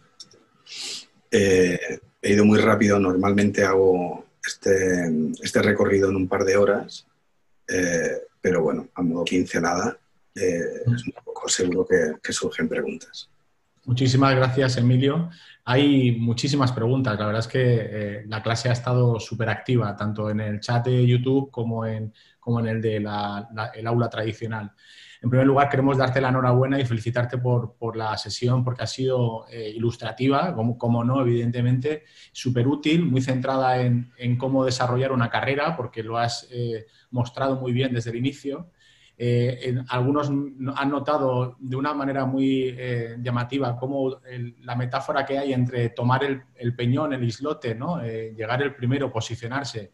Eh, 1.32 2.00
he 2.22 2.34
ido 2.34 2.44
muy 2.44 2.60
rápido, 2.60 3.00
normalmente 3.00 3.64
hago 3.64 4.26
este, 4.46 5.10
este, 5.42 5.62
recorrido 5.62 6.10
en 6.10 6.18
un 6.18 6.28
par 6.28 6.44
de 6.44 6.58
horas, 6.58 7.08
eh, 7.68 8.22
pero 8.42 8.62
bueno, 8.62 8.90
a 8.94 9.02
modo 9.02 9.24
pincelada, 9.24 9.98
eh, 10.36 10.82
es 10.94 11.08
un 11.08 11.14
poco 11.24 11.48
seguro 11.48 11.88
que 11.88 12.34
surgen 12.34 12.68
preguntas. 12.68 13.30
Muchísimas 13.86 14.36
gracias, 14.36 14.78
Emilio. 14.78 15.30
Hay 15.64 16.18
muchísimas 16.20 16.72
preguntas. 16.72 17.20
La 17.20 17.28
verdad 17.28 17.42
es 17.42 17.48
que 17.48 17.62
eh, 17.62 18.24
la 18.28 18.42
clase 18.42 18.68
ha 18.70 18.72
estado 18.74 19.20
súper 19.20 19.48
activa, 19.48 19.96
tanto 19.96 20.30
en 20.32 20.40
el 20.40 20.60
chat 20.60 20.86
de 20.86 21.06
YouTube 21.06 21.52
como 21.52 21.86
en, 21.86 22.12
como 22.40 22.60
en 22.60 22.68
el 22.68 22.82
de 22.82 22.96
el 22.98 23.88
aula 23.88 24.10
tradicional. 24.10 24.72
En 25.22 25.30
primer 25.30 25.46
lugar, 25.46 25.70
queremos 25.70 25.98
darte 25.98 26.20
la 26.20 26.30
enhorabuena 26.30 26.80
y 26.80 26.86
felicitarte 26.86 27.38
por, 27.38 27.96
la 27.96 28.18
sesión 28.18 28.64
porque 28.64 28.84
ha 28.84 28.88
sido 28.88 29.46
eh, 29.50 29.70
ilustrativa, 29.76 30.54
como, 30.56 30.78
como, 30.80 31.04
no, 31.04 31.22
evidentemente, 31.22 32.04
súper 32.32 32.68
útil, 32.68 33.06
muy 33.06 33.22
centrada 33.22 33.82
en, 33.82 34.38
cómo 34.38 34.66
desarrollar 34.66 35.12
una 35.12 35.30
carrera, 35.30 35.76
porque 35.76 36.02
lo 36.02 36.18
has 36.18 36.48
eh, 36.52 36.88
mostrado 37.12 37.60
muy 37.60 37.72
bien 37.72 37.94
desde 37.94 38.10
el 38.10 38.18
inicio. 38.18 38.72
Eh, 39.18 39.76
algunos 39.90 40.30
han 40.30 40.90
notado 40.90 41.56
de 41.60 41.76
una 41.76 41.94
manera 41.94 42.26
muy 42.26 42.76
llamativa 43.20 43.78
cómo 43.78 44.20
la 44.62 44.76
metáfora 44.76 45.26
que 45.26 45.38
hay 45.38 45.54
entre 45.54 45.90
tomar 45.90 46.24
el, 46.24 46.76
peñón, 46.76 47.14
el 47.14 47.24
islote, 47.24 47.76
¿no? 47.76 48.02
llegar 48.04 48.62
el 48.62 48.76
primero, 48.76 49.12
posicionarse, 49.12 49.92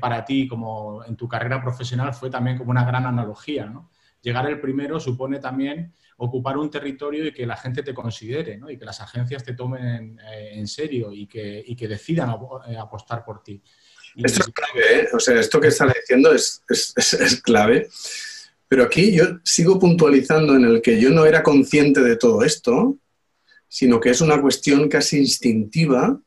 para 0.00 0.24
ti 0.24 0.46
como 0.48 1.04
en 1.04 1.16
tu 1.16 1.28
carrera 1.28 1.62
profesional 1.62 2.12
fue 2.14 2.30
también 2.30 2.58
como 2.58 2.70
una 2.70 2.84
gran 2.84 3.06
analogía. 3.06 3.72
llegar 4.20 4.46
el 4.48 4.60
primero 4.60 5.00
supone 5.00 5.38
también 5.38 5.92
ocupar 6.18 6.56
un 6.56 6.70
territorio 6.70 7.26
y 7.26 7.32
que 7.32 7.46
la 7.46 7.56
gente 7.56 7.82
te 7.82 7.94
considere, 7.94 8.56
¿no? 8.56 8.70
y 8.70 8.78
que 8.78 8.84
las 8.84 9.00
agencias 9.00 9.44
te 9.44 9.54
tomen 9.54 10.18
eh, 10.20 10.50
en 10.54 10.66
serio 10.66 11.12
y 11.12 11.26
que, 11.26 11.76
decidan 11.88 12.34
eh, 12.68 12.76
apostar 12.76 13.24
por 13.24 13.42
ti. 13.42 13.62
Esto 14.24 14.40
es 14.40 14.48
clave, 14.48 15.00
¿eh? 15.00 15.08
o 15.12 15.20
sea, 15.20 15.38
esto 15.38 15.60
que 15.60 15.68
estás 15.68 15.92
diciendo 15.94 16.32
es, 16.32 16.62
es, 16.68 17.40
clave. 17.42 17.88
Pero 18.68 18.84
aquí 18.84 19.14
yo 19.14 19.24
sigo 19.44 19.78
puntualizando 19.78 20.56
en 20.56 20.64
el 20.64 20.82
que 20.82 21.00
yo 21.00 21.10
no 21.10 21.24
era 21.26 21.42
consciente 21.42 22.00
de 22.00 22.16
todo 22.16 22.42
esto, 22.42 22.98
sino 23.68 24.00
que 24.00 24.10
es 24.10 24.20
una 24.20 24.40
cuestión 24.40 24.88
casi 24.88 25.18
instintiva 25.18 26.20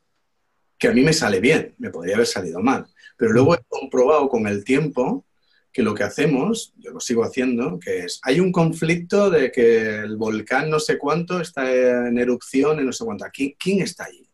que 0.78 0.88
a 0.88 0.92
mí 0.92 1.02
me 1.02 1.14
sale 1.14 1.40
bien, 1.40 1.76
me 1.78 1.90
podría 1.90 2.16
haber 2.16 2.28
salido 2.28 2.62
mal. 2.62 2.88
Pero 3.18 3.34
luego 3.34 3.56
he 3.56 3.60
comprobado 3.68 4.30
con 4.30 4.48
el 4.48 4.64
tiempo 4.64 5.26
que 5.72 5.84
lo 5.84 5.94
que 5.94 6.04
hacemos, 6.04 6.74
yo 6.78 6.92
lo 6.92 7.00
sigo 7.00 7.24
haciendo, 7.24 7.80
que 7.80 8.00
es, 8.00 8.20
hay 8.24 8.40
un 8.40 8.52
conflicto 8.52 9.30
de 9.30 9.52
que 9.52 10.00
el 10.00 10.18
volcán 10.18 10.70
no 10.70 10.80
sé 10.80 10.98
cuánto 10.98 11.40
está 11.42 11.72
en 12.08 12.18
erupción 12.18 12.80
en 12.80 12.86
no 12.86 12.94
sé 12.94 13.04
cuánto. 13.04 13.26
¿Quién, 13.32 13.56
¿Quién 13.60 13.82
está 13.82 14.06
allí? 14.06 14.28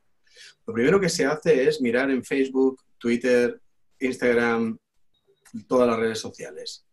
Lo 0.65 0.73
primero 0.73 0.99
que 0.99 1.09
se 1.09 1.25
hace 1.25 1.67
es 1.67 1.81
mirar 1.81 2.09
en 2.09 2.23
Facebook, 2.23 2.81
Twitter, 3.05 3.61
Instagram, 3.99 4.79
todas 5.67 5.87
las 5.87 5.99
redes 5.99 6.17
sociales. 6.17 6.87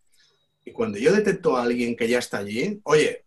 Y 0.63 0.71
cuando 0.71 0.99
yo 0.99 1.11
detecto 1.11 1.57
a 1.57 1.63
alguien 1.63 1.97
que 1.97 2.07
ya 2.07 2.19
está 2.19 2.37
allí, 2.37 2.83
oye, 2.85 3.25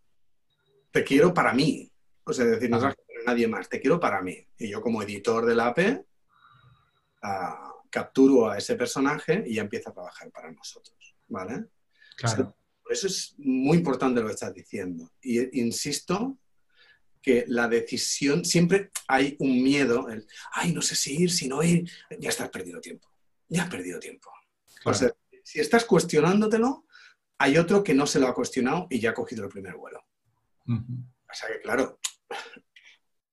te 0.91 1.03
quiero 1.03 1.33
para 1.33 1.51
mí. 1.51 1.91
O 2.25 2.31
sea, 2.31 2.45
decir, 2.45 2.69
no 2.69 2.77
a 2.77 2.95
nadie 3.25 3.47
más, 3.47 3.69
te 3.69 3.81
quiero 3.81 3.99
para 3.99 4.21
mí. 4.21 4.38
Y 4.59 4.69
yo 4.69 4.83
como 4.83 5.01
editor 5.01 5.47
de 5.47 5.55
la 5.55 5.69
AP, 5.69 6.05
ah, 7.23 7.73
capturo 7.89 8.51
a 8.51 8.59
ese 8.59 8.75
personaje 8.75 9.43
y 9.47 9.55
ya 9.55 9.63
empieza 9.63 9.89
a 9.89 9.93
trabajar 9.93 10.29
para 10.29 10.51
nosotros. 10.51 11.15
¿vale? 11.27 11.65
Claro. 12.15 12.55
Por 12.83 12.93
eso 12.93 13.07
es 13.07 13.33
muy 13.39 13.77
importante 13.77 14.21
lo 14.21 14.27
que 14.27 14.33
estás 14.33 14.53
diciendo. 14.53 15.11
Y 15.23 15.59
insisto 15.59 16.38
que 17.26 17.43
la 17.47 17.67
decisión, 17.67 18.45
siempre 18.45 18.91
hay 19.07 19.36
un 19.39 19.63
miedo, 19.63 20.09
el, 20.09 20.28
ay, 20.51 20.71
no 20.73 20.82
sé 20.84 20.93
si 20.93 21.23
ir, 21.23 21.32
si 21.32 21.47
no 21.47 21.63
ir, 21.63 21.89
ya 22.19 22.30
estás 22.30 22.49
perdido 22.49 22.80
tiempo, 22.80 23.09
ya 23.49 23.63
has 23.63 23.69
perdido 23.69 23.99
tiempo. 23.99 24.30
O 24.86 24.93
sea, 24.93 25.11
si 25.43 25.59
estás 25.59 25.86
cuestionándotelo, 25.86 26.86
hay 27.39 27.57
otro 27.57 27.84
que 27.84 27.95
no 27.95 28.05
se 28.05 28.19
lo 28.19 28.28
ha 28.28 28.36
cuestionado 28.36 28.86
y 28.91 28.99
ya 28.99 29.09
ha 29.09 29.13
cogido 29.15 29.43
el 29.43 29.49
primer 29.49 29.76
vuelo. 29.76 30.05
O 30.67 31.34
sea 31.34 31.49
que, 31.49 31.61
claro, 31.61 31.99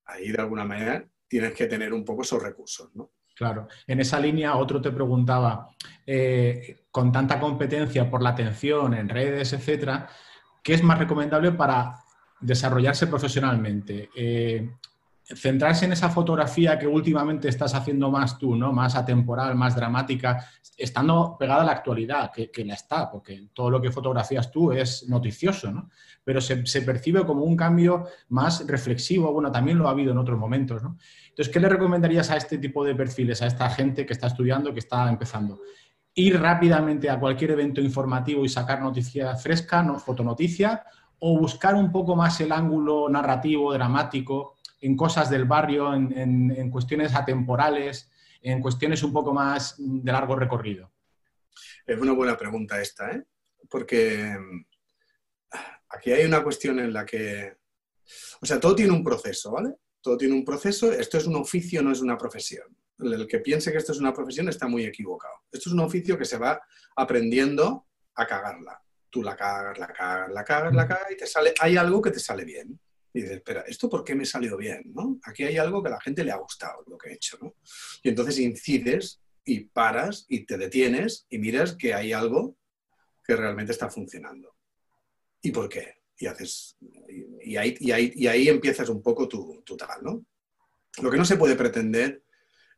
ahí 0.06 0.32
de 0.32 0.40
alguna 0.40 0.64
manera 0.64 1.06
tienes 1.28 1.52
que 1.52 1.66
tener 1.66 1.92
un 1.92 2.02
poco 2.02 2.22
esos 2.22 2.42
recursos, 2.42 2.94
¿no? 2.94 3.12
Claro. 3.36 3.68
En 3.86 4.00
esa 4.00 4.18
línea, 4.18 4.56
otro 4.56 4.80
te 4.80 4.90
preguntaba, 4.90 5.68
eh, 6.06 6.86
con 6.90 7.12
tanta 7.12 7.38
competencia 7.38 8.08
por 8.08 8.22
la 8.22 8.30
atención 8.30 8.94
en 8.94 9.10
redes, 9.10 9.52
etcétera, 9.52 10.08
¿qué 10.62 10.72
es 10.72 10.82
más 10.82 10.98
recomendable 10.98 11.52
para 11.52 12.02
desarrollarse 12.42 13.06
profesionalmente? 13.06 14.10
Eh, 14.14 14.68
centrarse 15.24 15.84
en 15.84 15.92
esa 15.92 16.10
fotografía 16.10 16.78
que 16.78 16.86
últimamente 16.86 17.48
estás 17.48 17.74
haciendo 17.74 18.10
más 18.10 18.38
tú, 18.38 18.56
¿no? 18.56 18.72
Más 18.72 18.94
atemporal, 18.96 19.54
más 19.54 19.76
dramática, 19.76 20.44
estando 20.76 21.36
pegada 21.38 21.62
a 21.62 21.64
la 21.64 21.72
actualidad, 21.72 22.30
que, 22.32 22.64
la 22.64 22.74
está, 22.74 23.10
porque 23.10 23.48
todo 23.52 23.70
lo 23.70 23.80
que 23.80 23.90
fotografías 23.90 24.50
tú 24.50 24.72
es 24.72 25.08
noticioso, 25.08 25.70
¿no? 25.70 25.90
Pero 26.24 26.40
se, 26.40 26.66
se, 26.66 26.82
percibe 26.82 27.24
como 27.24 27.44
un 27.44 27.56
cambio 27.56 28.06
más 28.28 28.66
reflexivo, 28.66 29.32
bueno, 29.32 29.50
también 29.50 29.78
lo 29.78 29.88
ha 29.88 29.92
habido 29.92 30.12
en 30.12 30.18
otros 30.18 30.38
momentos, 30.38 30.82
¿no? 30.82 30.98
Entonces, 31.28 31.52
¿qué 31.52 31.60
le 31.60 31.68
recomendarías 31.68 32.30
a 32.30 32.36
este 32.36 32.58
tipo 32.58 32.84
de 32.84 32.94
perfiles, 32.94 33.42
a 33.42 33.46
esta 33.46 33.70
gente 33.70 34.04
que 34.04 34.12
está 34.12 34.26
estudiando, 34.26 34.72
que 34.72 34.80
está 34.80 35.08
empezando? 35.08 35.60
Ir 36.14 36.38
rápidamente 36.38 37.08
a 37.08 37.18
cualquier 37.18 37.52
evento 37.52 37.80
informativo 37.80 38.44
y 38.44 38.48
sacar 38.48 38.82
noticia 38.82 39.34
fresca, 39.36 39.82
no, 39.82 39.98
fotonoticia, 39.98 40.84
o 41.24 41.38
buscar 41.38 41.76
un 41.76 41.92
poco 41.92 42.16
más 42.16 42.40
el 42.40 42.50
ángulo 42.50 43.08
narrativo, 43.08 43.72
dramático, 43.72 44.56
en 44.80 44.96
cosas 44.96 45.30
del 45.30 45.44
barrio, 45.44 45.94
en, 45.94 46.68
cuestiones 46.68 47.14
atemporales, 47.14 48.10
en 48.42 48.60
cuestiones 48.60 49.04
un 49.04 49.12
poco 49.12 49.32
más 49.32 49.76
de 49.78 50.10
largo 50.10 50.34
recorrido? 50.34 50.90
Es 51.86 51.96
una 52.00 52.10
buena 52.12 52.36
pregunta 52.36 52.80
esta, 52.80 53.12
¿eh? 53.12 53.22
porque 53.70 54.36
aquí 55.90 56.10
hay 56.10 56.24
una 56.24 56.42
cuestión 56.42 56.80
en 56.80 56.92
la 56.92 57.06
que, 57.06 57.56
o 58.40 58.46
sea, 58.46 58.58
todo 58.58 58.74
tiene 58.74 58.92
un 58.92 59.04
proceso, 59.04 59.52
¿vale? 59.52 59.76
Todo 60.00 60.16
tiene 60.16 60.34
un 60.34 60.44
proceso, 60.44 60.90
esto 60.90 61.18
es 61.18 61.26
un 61.28 61.36
oficio, 61.36 61.82
no 61.82 61.92
es 61.92 62.00
una 62.00 62.18
profesión. 62.18 62.66
El 62.98 63.28
que 63.28 63.38
piense 63.38 63.70
que 63.70 63.78
esto 63.78 63.92
es 63.92 64.00
una 64.00 64.12
profesión 64.12 64.48
está 64.48 64.66
muy 64.66 64.84
equivocado. 64.84 65.34
Esto 65.52 65.70
es 65.70 65.72
un 65.72 65.80
oficio 65.80 66.18
que 66.18 66.24
se 66.24 66.38
va 66.38 66.60
aprendiendo 66.96 67.86
a 68.16 68.26
cagarla. 68.26 68.82
Tú 69.12 69.22
la 69.22 69.36
cagas, 69.36 69.78
la 69.78 69.88
cagas, 69.88 70.32
la 70.32 70.42
cagas, 70.42 70.74
la 70.74 70.88
cagas 70.88 71.12
y 71.12 71.16
te 71.18 71.26
sale, 71.26 71.52
hay 71.60 71.76
algo 71.76 72.00
que 72.00 72.10
te 72.10 72.18
sale 72.18 72.46
bien. 72.46 72.80
Y 73.12 73.20
dices, 73.20 73.36
espera, 73.36 73.60
¿esto 73.68 73.90
por 73.90 74.02
qué 74.02 74.14
me 74.14 74.24
salió 74.24 74.56
bien? 74.56 74.84
¿no? 74.94 75.20
Aquí 75.24 75.44
hay 75.44 75.58
algo 75.58 75.82
que 75.82 75.88
a 75.88 75.92
la 75.92 76.00
gente 76.00 76.24
le 76.24 76.32
ha 76.32 76.36
gustado 76.36 76.82
lo 76.86 76.96
que 76.96 77.10
he 77.10 77.12
hecho. 77.12 77.36
¿no? 77.42 77.54
Y 78.02 78.08
entonces 78.08 78.38
incides 78.38 79.20
y 79.44 79.64
paras 79.66 80.24
y 80.30 80.46
te 80.46 80.56
detienes 80.56 81.26
y 81.28 81.36
miras 81.36 81.74
que 81.76 81.92
hay 81.92 82.14
algo 82.14 82.56
que 83.22 83.36
realmente 83.36 83.72
está 83.72 83.90
funcionando. 83.90 84.56
¿Y 85.42 85.50
por 85.50 85.68
qué? 85.68 85.98
Y, 86.16 86.26
haces, 86.26 86.78
y, 86.80 87.56
ahí, 87.58 87.76
y, 87.80 87.90
ahí, 87.90 88.12
y 88.14 88.26
ahí, 88.28 88.48
empiezas 88.48 88.88
un 88.88 89.02
poco 89.02 89.28
tu, 89.28 89.62
tu, 89.62 89.76
tal. 89.76 90.02
¿no? 90.02 90.24
Lo 91.02 91.10
que 91.10 91.18
no 91.18 91.26
se 91.26 91.36
puede 91.36 91.54
pretender 91.54 92.24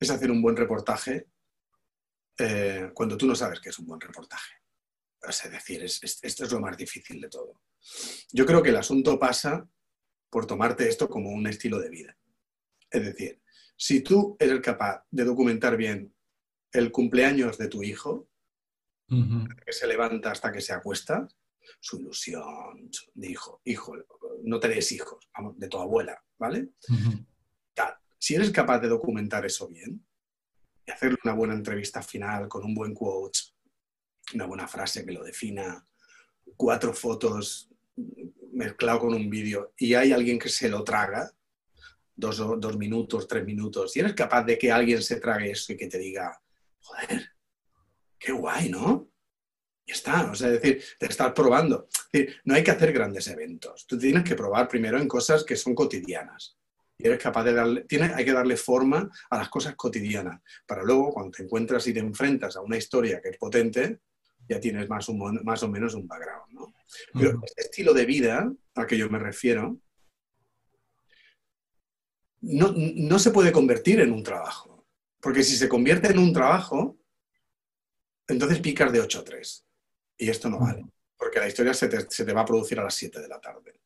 es 0.00 0.10
hacer 0.10 0.32
un 0.32 0.42
buen 0.42 0.56
reportaje 0.56 1.28
eh, 2.38 2.90
cuando 2.92 3.16
tú 3.16 3.24
no 3.24 3.36
sabes 3.36 3.60
qué 3.60 3.68
es 3.68 3.78
un 3.78 3.86
buen 3.86 4.00
reportaje. 4.00 4.63
Es 5.28 5.50
decir, 5.50 5.82
esto 5.82 6.44
es 6.44 6.52
lo 6.52 6.60
más 6.60 6.76
difícil 6.76 7.20
de 7.20 7.28
todo. 7.28 7.60
Yo 8.32 8.46
creo 8.46 8.62
que 8.62 8.70
el 8.70 8.76
asunto 8.76 9.18
pasa 9.18 9.68
por 10.30 10.46
tomarte 10.46 10.88
esto 10.88 11.08
como 11.08 11.30
un 11.30 11.46
estilo 11.46 11.78
de 11.78 11.90
vida. 11.90 12.16
Es 12.90 13.04
decir, 13.04 13.40
si 13.76 14.00
tú 14.02 14.36
eres 14.38 14.60
capaz 14.60 15.04
de 15.10 15.24
documentar 15.24 15.76
bien 15.76 16.14
el 16.72 16.90
cumpleaños 16.90 17.58
de 17.58 17.68
tu 17.68 17.82
hijo, 17.82 18.28
que 19.08 19.72
se 19.72 19.86
levanta 19.86 20.30
hasta 20.30 20.50
que 20.50 20.60
se 20.60 20.72
acuesta, 20.72 21.28
su 21.80 21.98
ilusión 21.98 22.90
de 23.14 23.30
hijo, 23.30 23.60
hijo, 23.64 23.94
no 24.42 24.58
tenés 24.58 24.92
hijos, 24.92 25.28
vamos, 25.36 25.58
de 25.58 25.68
tu 25.68 25.78
abuela, 25.78 26.22
¿vale? 26.38 26.70
Si 28.18 28.34
eres 28.34 28.50
capaz 28.50 28.78
de 28.78 28.88
documentar 28.88 29.44
eso 29.44 29.68
bien 29.68 30.02
y 30.86 30.90
hacerle 30.90 31.18
una 31.24 31.34
buena 31.34 31.52
entrevista 31.52 32.02
final 32.02 32.48
con 32.48 32.64
un 32.64 32.74
buen 32.74 32.94
quote, 32.94 33.38
una 34.32 34.46
buena 34.46 34.66
frase 34.66 35.04
que 35.04 35.12
lo 35.12 35.22
defina, 35.22 35.86
cuatro 36.56 36.94
fotos 36.94 37.70
mezclado 38.52 39.00
con 39.00 39.14
un 39.14 39.28
vídeo 39.28 39.72
y 39.76 39.94
hay 39.94 40.12
alguien 40.12 40.38
que 40.38 40.48
se 40.48 40.68
lo 40.68 40.82
traga, 40.84 41.30
dos, 42.14 42.38
dos 42.38 42.76
minutos, 42.78 43.26
tres 43.26 43.44
minutos, 43.44 43.96
y 43.96 44.00
eres 44.00 44.14
capaz 44.14 44.44
de 44.44 44.56
que 44.56 44.70
alguien 44.72 45.02
se 45.02 45.20
trague 45.20 45.50
eso 45.50 45.72
y 45.72 45.76
que 45.76 45.88
te 45.88 45.98
diga, 45.98 46.40
joder, 46.80 47.32
qué 48.18 48.32
guay, 48.32 48.68
¿no? 48.68 49.10
Y 49.86 49.92
está, 49.92 50.30
o 50.30 50.34
sea, 50.34 50.48
es 50.48 50.62
decir, 50.62 50.82
te 50.98 51.06
estás 51.06 51.32
probando. 51.32 51.88
no 52.44 52.54
hay 52.54 52.64
que 52.64 52.70
hacer 52.70 52.92
grandes 52.92 53.28
eventos. 53.28 53.86
Tú 53.86 53.98
tienes 53.98 54.24
que 54.24 54.34
probar 54.34 54.66
primero 54.66 54.98
en 54.98 55.06
cosas 55.06 55.44
que 55.44 55.56
son 55.56 55.74
cotidianas. 55.74 56.56
Y 56.96 57.06
eres 57.06 57.18
capaz 57.18 57.44
de 57.44 57.52
darle, 57.52 57.86
hay 58.14 58.24
que 58.24 58.32
darle 58.32 58.56
forma 58.56 59.10
a 59.28 59.36
las 59.36 59.48
cosas 59.48 59.74
cotidianas, 59.74 60.40
para 60.64 60.84
luego 60.84 61.12
cuando 61.12 61.32
te 61.32 61.42
encuentras 61.42 61.86
y 61.88 61.92
te 61.92 62.00
enfrentas 62.00 62.56
a 62.56 62.60
una 62.60 62.76
historia 62.76 63.20
que 63.20 63.30
es 63.30 63.36
potente, 63.36 63.98
ya 64.48 64.60
tienes 64.60 64.88
más, 64.88 65.08
más 65.42 65.62
o 65.62 65.68
menos 65.68 65.94
un 65.94 66.06
background. 66.06 66.52
¿no? 66.52 66.74
Pero 67.12 67.40
este 67.44 67.62
estilo 67.62 67.92
de 67.92 68.06
vida 68.06 68.52
a 68.74 68.86
que 68.86 68.98
yo 68.98 69.08
me 69.08 69.18
refiero 69.18 69.78
no, 72.40 72.74
no 72.76 73.18
se 73.18 73.30
puede 73.30 73.52
convertir 73.52 74.00
en 74.00 74.12
un 74.12 74.22
trabajo. 74.22 74.86
Porque 75.20 75.42
si 75.42 75.56
se 75.56 75.68
convierte 75.68 76.08
en 76.08 76.18
un 76.18 76.32
trabajo, 76.32 76.98
entonces 78.28 78.60
picas 78.60 78.92
de 78.92 79.00
8 79.00 79.20
a 79.20 79.24
3. 79.24 79.66
Y 80.18 80.28
esto 80.28 80.50
no 80.50 80.58
vale. 80.58 80.84
Porque 81.16 81.38
la 81.38 81.48
historia 81.48 81.72
se 81.72 81.88
te, 81.88 82.10
se 82.10 82.24
te 82.24 82.32
va 82.32 82.42
a 82.42 82.46
producir 82.46 82.78
a 82.78 82.84
las 82.84 82.94
7 82.94 83.20
de 83.20 83.28
la 83.28 83.40
tarde. 83.40 83.80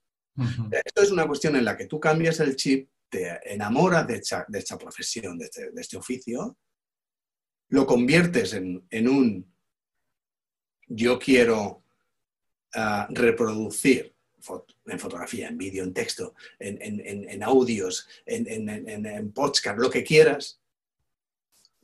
Esto 0.85 1.03
es 1.03 1.11
una 1.11 1.27
cuestión 1.27 1.57
en 1.57 1.65
la 1.65 1.77
que 1.77 1.87
tú 1.87 1.99
cambias 1.99 2.39
el 2.41 2.55
chip 2.55 2.89
te 3.09 3.53
enamoras 3.53 4.07
de 4.07 4.17
esta, 4.17 4.45
de 4.49 4.59
esta 4.59 4.77
profesión, 4.77 5.39
de 5.39 5.47
este, 5.47 5.71
de 5.71 5.81
este, 5.81 5.97
oficio, 5.97 6.59
lo 7.71 7.87
conviertes 7.87 8.53
en, 8.55 8.87
en 8.91 9.09
un 9.09 9.55
yo 10.89 11.19
quiero 11.19 11.83
uh, 12.75 13.05
reproducir 13.11 14.15
en 14.87 14.99
fotografía, 14.99 15.49
en 15.49 15.59
vídeo, 15.59 15.85
en 15.85 15.93
texto, 15.93 16.35
en, 16.59 16.79
en, 16.81 17.29
en 17.29 17.43
audios, 17.43 18.09
en, 18.25 19.33
podcast, 19.33 19.79
lo 19.79 19.91
que 19.91 20.05
quieras, 20.05 20.61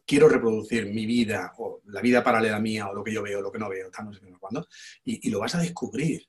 quiero 0.06 0.28
reproducir 0.28 0.86
mi 0.86 1.04
vida 1.04 1.52
o 1.58 1.82
la 1.86 2.00
vida 2.00 2.22
paralela 2.22 2.60
mía 2.60 2.88
o 2.88 2.94
lo 2.94 3.02
que 3.02 3.12
yo 3.12 3.22
veo, 3.22 3.42
lo 3.42 3.52
que 3.52 3.58
no 3.58 3.68
veo, 3.68 3.86
estamos 3.86 4.20
cuando, 4.38 4.66
y, 5.04 5.26
y 5.26 5.30
lo 5.30 5.40
vas 5.40 5.54
a 5.54 5.60
descubrir. 5.60 6.26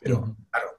Pero, 0.00 0.36
claro, 0.50 0.78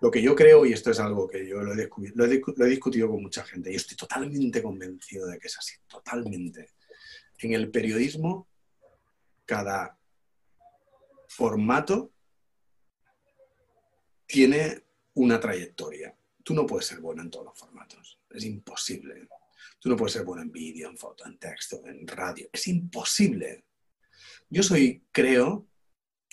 lo 0.00 0.10
que 0.10 0.22
yo 0.22 0.34
creo, 0.34 0.64
y 0.64 0.72
esto 0.72 0.90
es 0.90 1.00
algo 1.00 1.28
que 1.28 1.46
yo 1.46 1.60
lo 1.62 1.72
he, 1.72 1.88
lo, 2.14 2.24
he, 2.24 2.40
lo 2.56 2.66
he, 2.66 2.70
discutido 2.70 3.08
con 3.08 3.22
mucha 3.22 3.44
gente, 3.44 3.72
y 3.72 3.76
estoy 3.76 3.96
totalmente 3.96 4.62
convencido 4.62 5.26
de 5.26 5.38
que 5.38 5.48
es 5.48 5.58
así, 5.58 5.74
totalmente. 5.86 6.70
En 7.38 7.52
el 7.52 7.70
periodismo, 7.70 8.48
cada 9.44 9.98
formato 11.30 12.12
tiene 14.26 14.84
una 15.14 15.38
trayectoria. 15.38 16.16
Tú 16.42 16.54
no 16.54 16.66
puedes 16.66 16.86
ser 16.86 17.00
bueno 17.00 17.22
en 17.22 17.30
todos 17.30 17.46
los 17.46 17.58
formatos, 17.58 18.20
es 18.30 18.44
imposible. 18.44 19.28
Tú 19.78 19.88
no 19.88 19.96
puedes 19.96 20.12
ser 20.12 20.24
bueno 20.24 20.42
en 20.42 20.50
vídeo, 20.50 20.88
en 20.88 20.96
foto, 20.96 21.24
en 21.26 21.38
texto, 21.38 21.82
en 21.86 22.06
radio, 22.06 22.48
es 22.52 22.66
imposible. 22.66 23.64
Yo 24.48 24.62
soy, 24.62 25.04
creo, 25.12 25.68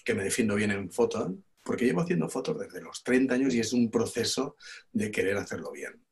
que 0.03 0.15
me 0.15 0.23
defiendo 0.23 0.55
bien 0.55 0.71
en 0.71 0.91
foto, 0.91 1.37
porque 1.63 1.85
llevo 1.85 2.01
haciendo 2.01 2.27
fotos 2.27 2.57
desde 2.59 2.81
los 2.81 3.03
30 3.03 3.35
años 3.35 3.53
y 3.53 3.59
es 3.59 3.73
un 3.73 3.91
proceso 3.91 4.55
de 4.91 5.11
querer 5.11 5.37
hacerlo 5.37 5.71
bien. 5.71 6.03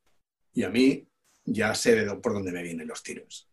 Y 0.52 0.62
a 0.62 0.70
mí 0.70 1.08
ya 1.44 1.74
sé 1.74 1.94
de 1.96 2.14
por 2.16 2.34
dónde 2.34 2.52
me 2.52 2.62
vienen 2.62 2.86
los 2.86 3.02
tiros. 3.02 3.50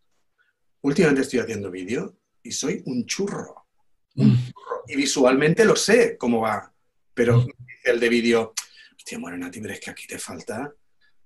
Últimamente 0.82 1.22
estoy 1.22 1.40
haciendo 1.40 1.72
vídeo 1.72 2.20
y 2.44 2.52
soy 2.52 2.84
un 2.86 3.06
churro. 3.06 3.63
Mm. 4.16 4.36
Y 4.88 4.96
visualmente 4.96 5.66
lo 5.66 5.76
sé 5.76 6.18
cómo 6.18 6.42
va. 6.42 6.72
Pero 7.14 7.42
mm. 7.42 7.48
el 7.86 8.00
de 8.00 8.10
vídeo, 8.10 8.54
hostia, 8.96 9.20
Morenati, 9.20 9.62
pero 9.62 9.74
es 9.74 9.80
que 9.80 9.92
aquí 9.92 10.08
te 10.08 10.20
falta 10.20 10.74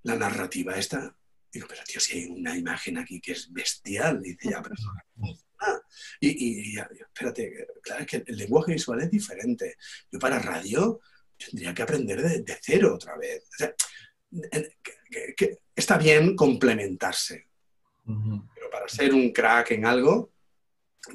la 0.03 0.15
narrativa 0.15 0.75
esta. 0.75 1.15
Digo, 1.51 1.67
pero 1.67 1.81
tío, 1.83 1.99
si 1.99 2.17
hay 2.17 2.25
una 2.25 2.57
imagen 2.57 2.97
aquí 2.97 3.19
que 3.21 3.33
es 3.33 3.51
bestial. 3.51 4.21
Dice, 4.21 4.49
ya, 4.49 4.61
pero 4.61 4.75
y, 6.19 6.77
espérate, 6.77 7.67
claro, 7.81 8.01
es 8.01 8.07
que 8.07 8.23
el 8.25 8.37
lenguaje 8.37 8.73
visual 8.73 9.01
es 9.01 9.11
diferente. 9.11 9.77
Yo 10.11 10.19
para 10.19 10.39
radio 10.39 10.99
tendría 11.37 11.73
que 11.73 11.81
aprender 11.81 12.21
de, 12.21 12.57
cero 12.61 12.95
otra 12.95 13.17
vez. 13.17 13.43
que, 15.35 15.59
está 15.75 15.97
bien 15.97 16.35
complementarse, 16.35 17.47
pero 18.03 18.69
para 18.71 18.87
ser 18.87 19.13
un 19.13 19.31
crack 19.31 19.71
en 19.71 19.85
algo, 19.85 20.31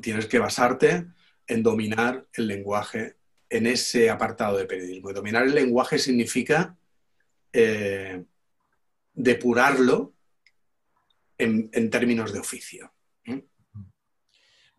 tienes 0.00 0.26
que 0.26 0.38
basarte 0.38 1.06
en 1.46 1.62
dominar 1.62 2.26
el 2.34 2.46
lenguaje 2.46 3.16
en 3.48 3.66
ese 3.66 4.10
apartado 4.10 4.56
de 4.56 4.66
periodismo. 4.66 5.10
Y 5.10 5.14
dominar 5.14 5.44
el 5.44 5.54
lenguaje 5.54 5.98
significa 5.98 6.76
eh, 7.52 8.24
depurarlo 9.14 10.14
en 11.38 11.90
términos 11.90 12.32
de 12.32 12.38
oficio. 12.38 12.92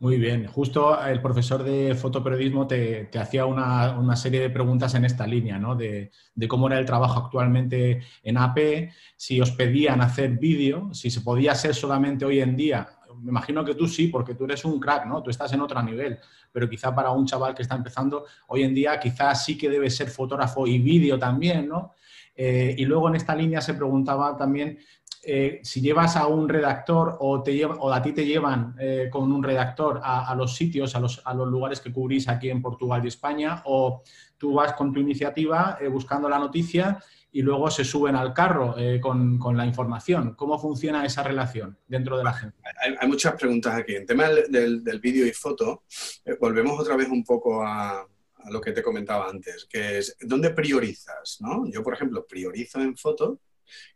Muy 0.04 0.18
bien, 0.18 0.48
justo 0.48 1.02
el 1.02 1.22
profesor 1.22 1.64
de 1.64 1.96
fotoperiodismo 1.96 2.68
te, 2.68 3.10
hacía 3.18 3.46
una, 3.46 4.16
serie 4.18 4.42
de 4.42 4.50
preguntas 4.50 4.94
en 4.96 5.06
esta 5.06 5.26
línea, 5.26 5.58
¿no? 5.58 5.78
De, 5.78 6.12
cómo 6.50 6.68
era 6.68 6.78
el 6.78 6.86
trabajo 6.86 7.22
actualmente 7.22 8.02
en 8.22 8.38
AP, 8.38 8.90
si 9.16 9.40
os 9.40 9.52
pedían 9.52 10.02
hacer 10.02 10.32
vídeo, 10.32 10.94
si 10.94 11.10
se 11.10 11.22
podía 11.22 11.54
hacer 11.54 11.74
solamente 11.74 12.26
hoy 12.26 12.42
en 12.42 12.58
día. 12.58 12.86
Me 13.22 13.30
imagino 13.30 13.64
que 13.64 13.76
tú 13.76 13.88
sí, 13.88 14.08
porque 14.08 14.36
tú 14.36 14.46
eres 14.46 14.64
un 14.66 14.80
crack, 14.80 15.06
¿no? 15.06 15.22
Tú 15.22 15.30
estás 15.30 15.52
en 15.54 15.62
otro 15.62 15.82
nivel, 15.82 16.20
pero 16.52 16.70
quizá 16.70 16.94
para 16.94 17.12
un 17.12 17.26
chaval 17.26 17.54
que 17.54 17.64
está 17.64 17.76
empezando, 17.76 18.26
hoy 18.48 18.64
en 18.64 18.74
día 18.74 19.00
quizás 19.00 19.46
sí 19.46 19.58
que 19.58 19.70
debe 19.70 19.90
ser 19.90 20.10
fotógrafo 20.10 20.68
y 20.68 20.80
vídeo 20.80 21.18
también, 21.18 21.68
¿no? 21.68 21.94
Eh, 22.36 22.76
y 22.78 22.86
luego 22.86 23.10
en 23.10 23.16
esta 23.16 23.36
línea 23.36 23.62
se 23.62 23.76
preguntaba 23.76 24.36
también 24.36 24.80
eh, 25.26 25.60
si 25.64 25.82
llevas 25.82 26.18
a 26.18 26.28
un 26.28 26.50
redactor 26.50 27.18
o, 27.20 27.44
te 27.44 27.64
o 27.64 27.94
a 27.94 28.02
ti 28.02 28.12
te 28.12 28.26
llevan 28.26 28.76
eh, 28.80 29.08
con 29.12 29.32
un 29.32 29.44
redactor 29.44 30.02
a, 30.04 30.34
los 30.36 30.56
sitios, 30.56 30.96
a 30.96 31.00
los, 31.00 31.22
a 31.24 31.34
los, 31.34 31.48
lugares 31.48 31.80
que 31.80 31.94
cubrís 31.94 32.28
aquí 32.28 32.50
en 32.50 32.62
Portugal 32.62 33.06
y 33.06 33.08
España, 33.08 33.62
o 33.66 34.02
tú 34.38 34.54
vas 34.54 34.74
con 34.74 34.92
tu 34.92 35.00
iniciativa 35.00 35.78
buscando 35.92 36.28
la 36.28 36.40
noticia 36.40 37.00
y 37.34 37.42
luego 37.42 37.70
se 37.70 37.84
suben 37.84 38.16
al 38.16 38.34
carro 38.34 38.76
con, 39.02 39.38
con, 39.38 39.58
la 39.58 39.66
información. 39.66 40.36
¿Cómo 40.36 40.58
funciona 40.60 41.06
esa 41.06 41.24
relación 41.24 41.78
dentro 41.88 42.18
de 42.18 42.24
la 42.24 42.34
gente? 42.34 42.58
Hay, 43.00 43.08
muchas 43.08 43.34
preguntas 43.34 43.74
aquí. 43.74 43.96
En 43.96 44.06
tema 44.06 44.30
del, 44.30 44.84
del, 44.84 45.00
vídeo 45.00 45.26
y 45.26 45.32
foto, 45.32 45.84
volvemos 46.40 46.80
otra 46.80 46.96
vez 46.96 47.10
un 47.10 47.24
poco 47.24 47.64
a, 47.64 48.02
a, 48.02 48.50
lo 48.52 48.62
que 48.62 48.72
te 48.72 48.84
comentaba 48.84 49.30
antes, 49.30 49.66
que 49.70 49.98
es, 49.98 50.16
¿dónde 50.22 50.52
priorizas? 50.52 51.38
¿no? 51.42 51.70
Yo, 51.70 51.84
por 51.84 51.96
ejemplo, 51.96 52.26
priorizo 52.26 52.80
en 52.80 52.96
foto 52.96 53.40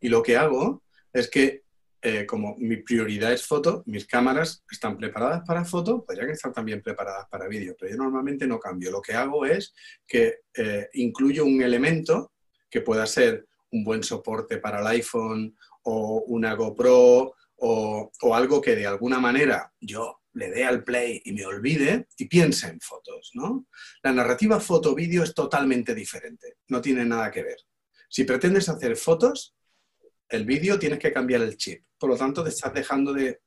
y 0.01 0.09
lo 0.09 0.23
que 0.23 0.35
hago 0.35 0.83
es 1.13 1.29
que 1.29 1.63
eh, 1.99 2.27
como 2.27 2.55
mi 2.57 2.77
prioridad 2.77 3.33
es 3.33 3.45
foto, 3.45 3.83
mis 3.87 4.05
cámaras 4.05 4.63
están 4.69 4.97
preparadas 4.97 5.41
para 5.45 5.65
foto, 5.65 6.05
podrían 6.05 6.29
estar 6.29 6.53
también 6.53 6.81
preparadas 6.81 7.27
para 7.27 7.47
vídeo, 7.47 7.75
pero 7.77 7.91
yo 7.91 7.97
normalmente 7.97 8.45
no 8.45 8.59
cambio. 8.59 8.91
Lo 8.91 9.01
que 9.01 9.13
hago 9.13 9.45
es 9.45 9.73
que 10.07 10.41
eh, 10.55 10.89
incluyo 10.93 11.43
un 11.43 11.61
elemento 11.61 12.33
que 12.69 12.81
pueda 12.81 13.05
ser 13.05 13.47
un 13.71 13.83
buen 13.83 14.03
soporte 14.03 14.57
para 14.57 14.81
el 14.81 14.87
iPhone 14.87 15.57
o 15.83 16.23
una 16.27 16.53
GoPro 16.53 17.33
o, 17.59 18.11
algo 18.33 18.61
que 18.61 18.75
de 18.75 18.85
alguna 18.85 19.19
manera 19.19 19.73
yo 19.79 20.21
le 20.33 20.51
dé 20.51 20.63
al 20.63 20.83
play 20.83 21.21
y 21.25 21.33
me 21.33 21.45
olvide 21.45 22.07
y 22.17 22.25
piense 22.25 22.67
en 22.67 22.79
fotos, 22.79 23.31
¿no? 23.33 23.65
La 24.03 24.13
narrativa 24.13 24.59
foto-vídeo 24.59 25.23
es 25.23 25.33
totalmente 25.33 25.95
diferente, 25.95 26.57
no 26.67 26.79
tiene 26.81 27.03
nada 27.05 27.31
que 27.31 27.41
ver. 27.41 27.57
Si 28.09 28.23
pretendes 28.23 28.69
hacer 28.69 28.95
fotos, 28.95 29.55
el 30.29 30.45
vídeo 30.45 30.77
tienes 30.77 30.99
que 30.99 31.11
cambiar 31.11 31.41
el 31.41 31.57
chip. 31.57 31.83
Por 31.97 32.09
lo 32.09 32.17
tanto, 32.17 32.43
te 32.43 32.49
estás 32.49 32.73
dejando 32.73 33.13
de, 33.13 33.41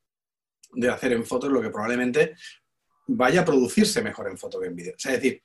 hacer 0.91 1.13
en 1.13 1.25
fotos 1.25 1.51
lo 1.51 1.61
que 1.61 1.71
probablemente 1.71 2.35
vaya 3.07 3.43
a 3.43 3.45
producirse 3.45 4.03
mejor 4.03 4.29
en 4.29 4.39
foto 4.39 4.61
que 4.61 4.67
en 4.67 4.77
vídeo. 4.77 4.95
Es 4.97 5.05
decir, 5.05 5.43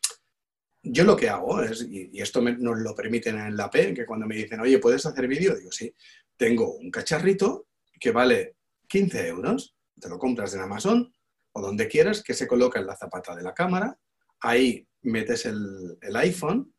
yo 0.86 1.04
lo 1.04 1.16
que 1.16 1.30
hago 1.30 1.62
es, 1.62 1.88
y, 1.90 2.10
esto 2.22 2.42
nos 2.42 2.80
lo 2.80 2.96
permiten 2.96 3.40
en 3.40 3.58
la 3.58 3.70
P, 3.70 3.94
que 3.94 4.06
cuando 4.06 4.26
me 4.26 4.36
dicen, 4.36 4.60
oye, 4.60 4.80
¿puedes 4.80 5.06
hacer 5.06 5.28
vídeo? 5.28 5.56
Digo, 5.56 5.72
sí, 5.72 5.94
tengo 6.38 6.76
un 6.76 6.92
cacharrito 6.92 7.68
que 8.00 8.12
vale 8.12 8.56
15 8.88 9.28
euros, 9.28 9.76
te 10.00 10.10
lo 10.10 10.20
compras 10.20 10.54
en 10.54 10.62
Amazon 10.62 11.14
o 11.54 11.62
donde 11.62 11.88
quieras, 11.88 12.22
que 12.24 12.34
se 12.34 12.48
coloca 12.48 12.80
en 12.80 12.88
la 12.88 12.98
zapata 12.98 13.36
de 13.36 13.44
la 13.44 13.54
cámara, 13.54 13.98
ahí 14.42 14.88
metes 15.02 15.46
el, 15.46 15.98
el 16.02 16.16
iPhone 16.18 16.74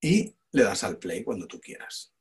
y 0.00 0.34
le 0.52 0.62
das 0.62 0.84
al 0.84 0.98
play 0.98 1.24
cuando 1.24 1.46
tú 1.46 1.60
quieras. 1.60 2.12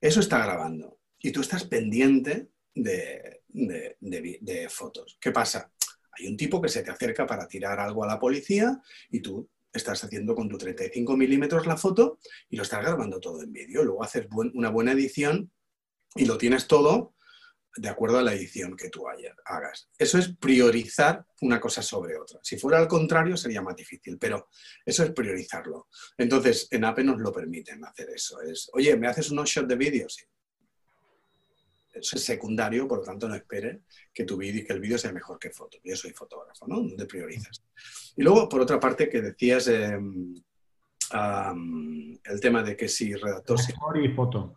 Eso 0.00 0.20
está 0.20 0.44
grabando 0.44 0.98
y 1.18 1.30
tú 1.30 1.40
estás 1.40 1.64
pendiente 1.64 2.48
de, 2.74 3.40
fotos. 4.68 5.16
¿Qué 5.20 5.30
pasa? 5.30 5.72
Hay 6.12 6.26
un 6.26 6.36
tipo 6.36 6.60
que 6.60 6.68
se 6.68 6.82
te 6.82 6.90
acerca 6.90 7.26
para 7.26 7.46
tirar 7.46 7.78
algo 7.80 8.04
a 8.04 8.08
la 8.08 8.18
policía 8.18 8.80
y 9.10 9.20
tú 9.20 9.48
estás 9.72 10.04
haciendo 10.04 10.34
con 10.34 10.48
tu 10.48 10.58
35 10.58 11.16
milímetros 11.16 11.66
la 11.66 11.76
foto 11.76 12.18
y 12.48 12.56
lo 12.56 12.62
estás 12.62 12.82
grabando 12.82 13.20
todo 13.20 13.42
en 13.42 13.52
vídeo. 13.52 13.84
Luego 13.84 14.04
haces 14.04 14.26
una 14.54 14.70
buena 14.70 14.92
edición 14.92 15.50
y 16.14 16.26
lo 16.26 16.38
tienes 16.38 16.66
todo 16.66 17.14
de 17.74 17.88
acuerdo 17.88 18.18
a 18.18 18.22
la 18.22 18.34
edición 18.34 18.76
que 18.76 18.90
tú 18.90 19.04
hagas. 19.08 19.88
Eso 19.96 20.18
es 20.18 20.36
priorizar 20.36 21.24
una 21.40 21.58
cosa 21.58 21.80
sobre 21.80 22.18
otra. 22.18 22.38
Si 22.42 22.58
fuera 22.58 22.78
al 22.78 22.86
contrario 22.86 23.36
sería 23.36 23.62
más 23.62 23.76
difícil, 23.76 24.18
pero 24.18 24.48
eso 24.84 25.02
es 25.04 25.12
priorizarlo. 25.12 25.88
Entonces, 26.18 26.68
en 26.70 26.84
APE 26.84 27.04
nos 27.04 27.20
lo 27.20 27.32
permiten 27.32 27.82
hacer 27.84 28.10
eso. 28.10 28.42
Es, 28.42 28.68
oye, 28.74 28.94
¿me 28.96 29.08
haces 29.08 29.30
unos 29.30 29.48
shots 29.48 29.68
de 29.68 29.76
vídeo? 29.76 30.08
Sí 30.08 30.24
eso 31.92 32.16
es 32.16 32.24
secundario, 32.24 32.88
por 32.88 32.98
lo 32.98 33.04
tanto 33.04 33.28
no 33.28 33.34
esperes 33.34 33.80
que 34.12 34.24
tu 34.24 34.36
vídeo 34.36 34.64
que 34.66 34.72
el 34.72 34.80
vídeo 34.80 34.98
sea 34.98 35.12
mejor 35.12 35.38
que 35.38 35.50
foto. 35.50 35.78
Yo 35.84 35.94
soy 35.96 36.12
fotógrafo, 36.12 36.66
¿no? 36.66 36.76
¿Dónde 36.76 37.06
priorizas? 37.06 37.62
Y 38.16 38.22
luego, 38.22 38.48
por 38.48 38.60
otra 38.60 38.80
parte, 38.80 39.08
que 39.08 39.20
decías 39.20 39.68
em, 39.68 40.34
el 41.12 42.40
tema 42.40 42.62
de 42.62 42.76
que 42.76 42.88
si 42.88 43.14
redactor... 43.14 43.58
Redactor 43.58 44.04
y 44.04 44.08
foto. 44.08 44.56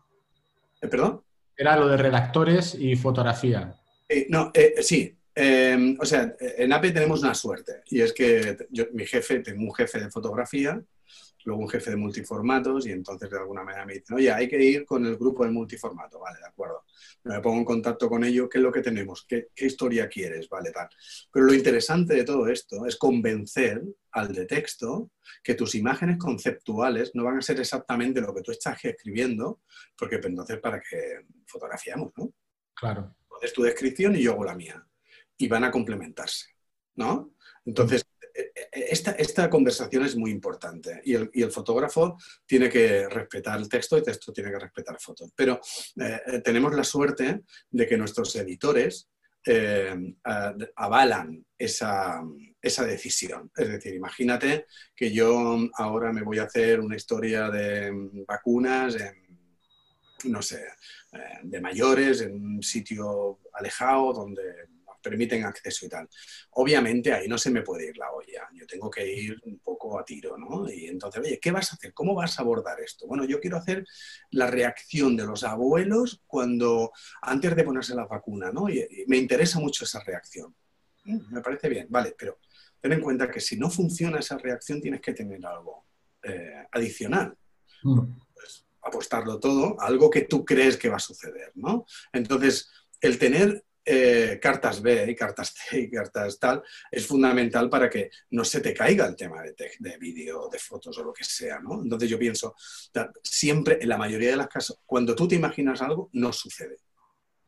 ¿Eh, 0.82 0.88
¿Perdón? 0.88 1.22
Era 1.58 1.78
lo 1.78 1.88
de 1.88 1.98
redactores 1.98 2.76
y 2.76 2.96
fotografía. 2.96 3.76
Eh, 4.08 4.28
no, 4.30 4.52
eh, 4.54 4.76
sí. 4.82 5.18
Em, 5.34 5.98
o 6.00 6.06
sea, 6.06 6.36
en 6.40 6.72
APE 6.72 6.92
tenemos 6.92 7.22
una 7.22 7.36
suerte 7.36 7.82
y 7.88 8.00
es 8.00 8.14
que 8.14 8.58
mi 8.94 9.06
jefe, 9.06 9.40
tengo 9.40 9.64
un 9.64 9.74
jefe 9.74 10.00
de 10.00 10.10
fotografía 10.10 10.82
luego 11.46 11.62
un 11.62 11.70
jefe 11.70 11.92
de 11.92 11.96
multiformatos 11.96 12.86
y 12.88 12.92
entonces 12.92 13.30
de 13.30 13.38
alguna 13.38 13.64
manera 13.64 13.86
me 13.86 13.94
dicen, 13.94 14.18
oye, 14.18 14.32
hay 14.32 14.48
que 14.48 14.62
ir 14.62 14.86
con 14.86 15.06
el 15.06 15.16
grupo 15.16 15.46
de 15.46 15.52
multiformato, 15.52 16.20
vale, 16.20 16.40
de 16.40 16.48
acuerdo. 16.48 16.84
Me 17.24 17.40
pongo 17.40 17.60
en 17.60 17.66
contacto 17.66 18.10
con 18.10 18.24
ellos, 18.24 18.50
¿qué 18.52 18.58
es 18.58 18.64
lo 18.64 18.72
que 18.72 18.82
tenemos? 18.82 19.26
¿Qué, 19.28 19.48
¿Qué, 19.56 19.66
historia 19.66 20.10
quieres? 20.10 20.50
Vale, 20.50 20.72
tal. 20.72 20.90
Pero 21.32 21.46
lo 21.46 21.54
interesante 21.54 22.16
de 22.16 22.24
todo 22.24 22.48
esto 22.48 22.86
es 22.86 22.98
convencer 22.98 23.82
al 24.12 24.34
de 24.34 24.46
texto 24.46 25.12
que 25.44 25.54
tus 25.54 25.76
imágenes 25.76 26.18
conceptuales 26.18 27.12
no 27.14 27.24
van 27.24 27.38
a 27.38 27.42
ser 27.42 27.60
exactamente 27.60 28.22
lo 28.22 28.34
que 28.34 28.42
tú 28.42 28.52
estás 28.52 28.84
escribiendo, 28.84 29.62
porque 29.98 30.18
pues, 30.18 30.32
entonces 30.32 30.60
para 30.60 30.82
qué 30.82 31.26
fotografiamos, 31.46 32.12
¿no? 32.18 32.34
Claro. 32.74 33.16
Entonces 33.22 33.54
tu 33.54 33.64
descripción 33.64 34.16
y 34.16 34.24
yo 34.24 34.34
hago 34.34 34.46
la 34.46 34.56
mía. 34.56 34.86
Y 35.38 35.48
van 35.48 35.66
a 35.66 35.72
complementarse, 35.72 36.48
¿no? 36.96 37.36
Entonces, 37.66 38.06
esta, 38.72 39.12
esta, 39.12 39.50
conversación 39.50 40.06
es 40.06 40.16
muy 40.16 40.32
importante 40.32 41.02
y 41.06 41.14
el, 41.14 41.30
y 41.34 41.42
el, 41.42 41.52
fotógrafo 41.52 42.18
tiene 42.46 42.70
que 42.70 43.08
respetar 43.08 43.60
el 43.60 43.70
texto 43.70 43.96
y 43.96 44.00
el 44.00 44.06
texto 44.06 44.34
tiene 44.34 44.52
que 44.52 44.60
respetar 44.60 45.00
fotos. 45.00 45.32
Pero 45.36 45.60
eh, 46.02 46.42
tenemos 46.44 46.74
la 46.76 46.84
suerte 46.84 47.42
de 47.70 47.88
que 47.88 47.98
nuestros 47.98 48.36
editores 48.36 49.10
eh, 49.46 49.96
avalan 50.76 51.46
esa, 51.58 52.24
esa, 52.62 52.86
decisión. 52.86 53.52
Es 53.56 53.70
decir, 53.70 53.94
imagínate 53.94 54.66
que 54.96 55.12
yo 55.12 55.58
ahora 55.76 56.12
me 56.12 56.24
voy 56.24 56.40
a 56.40 56.44
hacer 56.46 56.80
una 56.80 56.96
historia 56.96 57.50
de 57.50 57.92
vacunas 58.28 58.96
en, 58.96 59.40
no 60.32 60.42
sé, 60.42 60.66
eh, 61.14 61.40
de 61.44 61.62
mayores, 61.62 62.22
en 62.22 62.34
un 62.34 62.64
sitio 62.64 63.40
alejado 63.54 64.14
donde 64.14 64.68
permiten 65.06 65.44
acceso 65.44 65.86
y 65.86 65.90
tal. 65.90 66.10
Obviamente 66.52 67.14
ahí 67.14 67.28
no 67.28 67.38
se 67.38 67.52
me 67.52 67.62
puede 67.62 67.90
ir 67.90 67.98
la 67.98 68.12
olla, 68.12 68.50
yo 68.54 68.66
tengo 68.66 68.90
que 68.90 69.08
ir 69.08 69.40
un 69.44 69.60
poco 69.60 70.00
a 70.00 70.04
tiro, 70.04 70.36
¿no? 70.38 70.68
Y 70.70 70.88
entonces, 70.88 71.22
oye, 71.22 71.40
¿qué 71.40 71.52
vas 71.52 71.72
a 71.72 71.76
hacer? 71.76 71.94
¿Cómo 71.94 72.16
vas 72.16 72.40
a 72.40 72.42
abordar 72.42 72.82
esto? 72.82 73.06
Bueno, 73.06 73.24
yo 73.26 73.40
quiero 73.40 73.58
hacer 73.58 73.86
la 74.32 74.48
reacción 74.48 75.16
de 75.16 75.26
los 75.26 75.44
abuelos 75.44 76.24
cuando, 76.26 76.92
antes 77.22 77.56
de 77.56 77.64
ponerse 77.64 77.94
la 77.94 78.08
vacuna, 78.08 78.52
¿no? 78.52 78.68
Y, 78.68 79.06
me 79.08 79.18
interesa 79.18 79.60
mucho 79.60 79.86
esa 79.86 80.04
reacción. 80.04 80.56
Mm, 81.04 81.34
me 81.34 81.42
parece 81.42 81.70
bien, 81.70 81.88
vale, 81.90 82.16
pero 82.18 82.40
ten 82.82 82.94
en 82.94 83.02
cuenta 83.02 83.30
que 83.30 83.40
si 83.40 83.58
no 83.58 83.70
funciona 83.70 84.20
esa 84.20 84.38
reacción 84.38 84.82
tienes 84.82 85.02
que 85.02 85.14
tener 85.14 85.46
algo 85.46 85.86
eh, 86.24 86.66
adicional. 86.72 87.38
Mm. 87.84 88.00
Pues, 88.34 88.66
apostarlo 88.82 89.40
todo 89.40 89.80
a 89.80 89.88
algo 89.88 90.10
que 90.10 90.22
tú 90.22 90.46
crees 90.46 90.78
que 90.78 90.90
va 90.90 90.98
a 90.98 91.00
suceder, 91.00 91.52
¿no? 91.56 91.86
Entonces, 92.14 92.70
el 93.02 93.20
tener 93.20 93.65
eh, 93.86 94.40
cartas 94.42 94.82
B 94.82 95.06
y 95.12 95.16
cartas 95.16 95.54
C 95.54 95.82
y 95.82 95.90
cartas 95.90 96.40
tal, 96.40 96.64
es 96.90 97.06
fundamental 97.06 97.70
para 97.70 97.90
que 97.90 98.10
no 98.32 98.44
se 98.44 98.60
te 98.60 98.74
caiga 98.74 99.06
el 99.06 99.16
tema 99.16 99.44
de, 99.44 99.56
de 99.78 99.98
vídeo, 99.98 100.50
de 100.52 100.60
fotos 100.60 100.98
o 100.98 101.04
lo 101.04 101.14
que 101.14 101.24
sea, 101.24 101.60
¿no? 101.60 101.82
Entonces 101.84 102.10
yo 102.10 102.18
pienso, 102.18 102.56
siempre, 103.22 103.78
en 103.82 103.90
la 103.90 103.98
mayoría 103.98 104.32
de 104.32 104.38
las 104.38 104.48
casos, 104.48 104.80
cuando 104.86 105.16
tú 105.16 105.28
te 105.28 105.36
imaginas 105.36 105.82
algo, 105.82 106.10
no 106.14 106.34
sucede. 106.34 106.78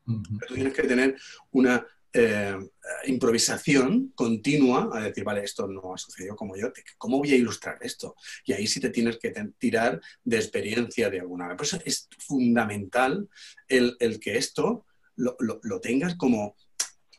tú 0.06 0.54
tienes 0.54 0.74
que 0.74 0.84
tener 0.84 1.16
una 1.52 1.86
eh, 2.20 2.58
improvisación 3.06 4.12
continua 4.16 4.90
a 4.92 5.02
decir, 5.02 5.24
vale, 5.24 5.44
esto 5.44 5.68
no 5.68 5.94
ha 5.94 5.98
sucedido 6.00 6.36
como 6.36 6.56
yo, 6.56 6.72
¿cómo 6.98 7.20
voy 7.20 7.32
a 7.32 7.36
ilustrar 7.36 7.78
esto? 7.82 8.16
Y 8.44 8.54
ahí 8.54 8.66
sí 8.66 8.80
te 8.80 8.90
tienes 8.90 9.18
que 9.18 9.32
tirar 9.60 10.02
de 10.24 10.38
experiencia 10.38 11.12
de 11.12 11.20
alguna 11.20 11.48
vez. 11.48 11.58
Por 11.58 11.66
eso 11.68 11.80
es 11.86 12.08
fundamental 12.18 13.30
el, 13.68 13.96
el 14.00 14.20
que 14.20 14.36
esto 14.38 14.87
lo, 15.18 15.80
tengas 15.82 16.16
como 16.16 16.56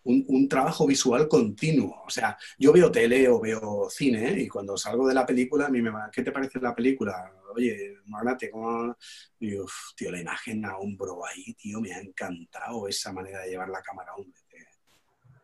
un, 0.05 0.49
trabajo 0.49 0.87
visual 0.87 1.29
continuo. 1.29 2.03
O 2.07 2.11
sea, 2.11 2.37
yo 2.59 2.73
veo 2.73 2.91
tele 2.91 3.29
o 3.29 3.41
veo 3.41 3.89
cine 3.91 4.41
y 4.41 4.49
cuando 4.49 4.77
salgo 4.77 5.07
de 5.07 5.15
la 5.15 5.27
película, 5.27 5.67
a 5.67 5.71
mí 5.71 5.83
me 5.83 5.91
va, 5.91 6.11
¿qué 6.11 6.23
te 6.23 6.33
parece 6.33 6.61
la 6.61 6.75
película? 6.75 7.33
Oye, 7.55 7.97
Magnate, 8.07 8.51
¿cómo? 8.51 8.97
Digo, 9.39 9.67
tío, 9.97 10.11
la 10.11 10.21
imagen 10.21 10.65
a 10.65 10.79
hombro 10.79 11.27
ahí, 11.27 11.55
tío, 11.55 11.81
me 11.81 11.93
ha 11.93 12.01
encantado 12.01 12.89
esa 12.89 13.13
manera 13.13 13.41
de 13.41 13.51
llevar 13.51 13.69
la 13.69 13.83
cámara 13.83 14.13
a 14.13 14.17
hombro. 14.17 14.41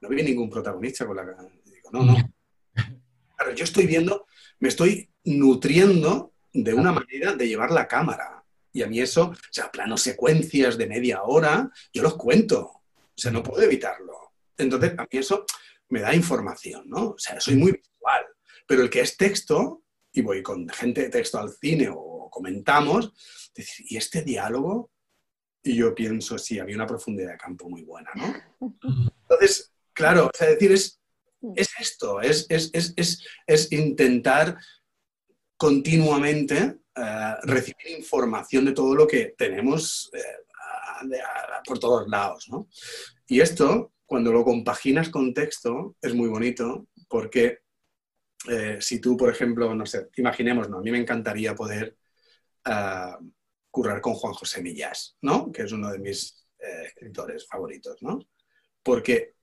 No 0.01 0.11
vi 0.11 0.23
ningún 0.23 0.51
protagonista 0.51 1.07
con 1.07 1.17
la 1.17 1.25
Digo, 1.25 1.91
no, 1.93 2.05
no. 2.05 2.15
Claro, 3.37 3.55
yo 3.55 3.65
estoy 3.65 3.87
viendo, 3.87 4.27
me 4.59 4.69
estoy 4.69 5.11
nutriendo 5.25 6.35
de 6.53 6.75
una 6.75 6.93
manera 6.93 7.35
de 7.35 7.49
llevar 7.49 7.71
la 7.71 7.89
cámara. 7.89 8.44
Y 8.75 8.83
a 8.83 8.89
mí 8.89 9.01
eso, 9.01 9.27
o 9.31 9.53
sea, 9.53 9.71
planos 9.71 10.03
secuencias 10.03 10.77
de 10.77 10.89
media 10.89 11.23
hora, 11.23 11.71
yo 11.93 12.03
los 12.03 12.17
cuento. 12.17 12.61
O 12.61 13.17
sea, 13.17 13.31
no 13.31 13.43
puedo 13.43 13.63
evitarlo. 13.63 14.33
Entonces, 14.59 14.95
a 14.99 15.03
mí 15.03 15.09
eso 15.13 15.47
me 15.91 16.01
da 16.01 16.13
información, 16.13 16.83
¿no? 16.89 17.11
O 17.11 17.19
sea, 17.19 17.41
soy 17.41 17.55
muy 17.55 17.71
visual. 17.71 18.27
Pero 18.67 18.83
el 18.83 18.91
que 18.91 19.01
es 19.01 19.17
texto, 19.17 19.85
y 20.13 20.23
voy 20.23 20.43
con 20.43 20.69
gente 20.69 21.03
de 21.03 21.09
texto 21.09 21.39
al 21.39 21.53
cine 21.53 21.89
o 21.89 22.29
comentamos, 22.29 23.13
¿y 23.79 23.97
este 23.97 24.23
diálogo? 24.23 24.91
Y 25.63 25.77
yo 25.77 25.95
pienso, 25.95 26.37
sí, 26.37 26.59
había 26.59 26.75
una 26.75 26.87
profundidad 26.87 27.31
de 27.31 27.39
campo 27.39 27.69
muy 27.69 27.85
buena, 27.85 28.11
¿no? 28.17 28.73
Entonces, 29.23 29.73
claro, 29.93 30.27
o 30.27 30.37
sea, 30.37 30.49
decir, 30.49 30.73
es, 30.73 31.01
es 31.55 31.71
esto, 31.79 32.21
es, 32.21 32.47
es, 32.49 32.73
es, 32.73 33.25
es 33.47 33.73
intentar 33.73 34.59
continuamente 35.57 36.79
eh, 36.97 37.35
recibir 37.43 37.99
información 37.99 38.65
de 38.65 38.73
todo 38.73 38.95
lo 38.95 39.07
que 39.07 39.35
tenemos 39.37 40.11
eh, 40.15 41.19
por 41.67 41.79
todos 41.79 42.09
lados. 42.09 42.49
¿no? 42.49 42.69
Y 43.27 43.41
esto, 43.41 43.93
cuando 44.07 44.33
lo 44.33 44.45
compaginas 44.45 45.09
con 45.09 45.35
texto, 45.35 45.97
es 46.01 46.15
muy 46.15 46.29
bonito 46.29 46.87
porque 47.09 47.61
eh, 48.49 48.79
si 48.81 49.01
tú, 49.01 49.17
por 49.17 49.31
ejemplo, 49.31 49.75
no 49.75 49.87
sé, 49.87 50.09
imaginemos, 50.17 50.69
¿no? 50.69 50.79
a 50.79 50.83
mí 50.83 50.91
me 50.91 50.99
encantaría 50.99 51.55
poder 51.55 51.97
currar 53.71 54.01
con 54.01 54.15
Juan 54.15 54.33
José 54.33 54.63
Millás, 54.63 55.19
¿no? 55.21 55.53
que 55.53 55.63
es 55.63 55.73
uno 55.73 55.91
de 55.91 55.99
mis 55.99 56.47
escritores 56.59 57.47
favoritos, 57.47 58.01
¿no? 58.01 58.21
porque 58.83 59.35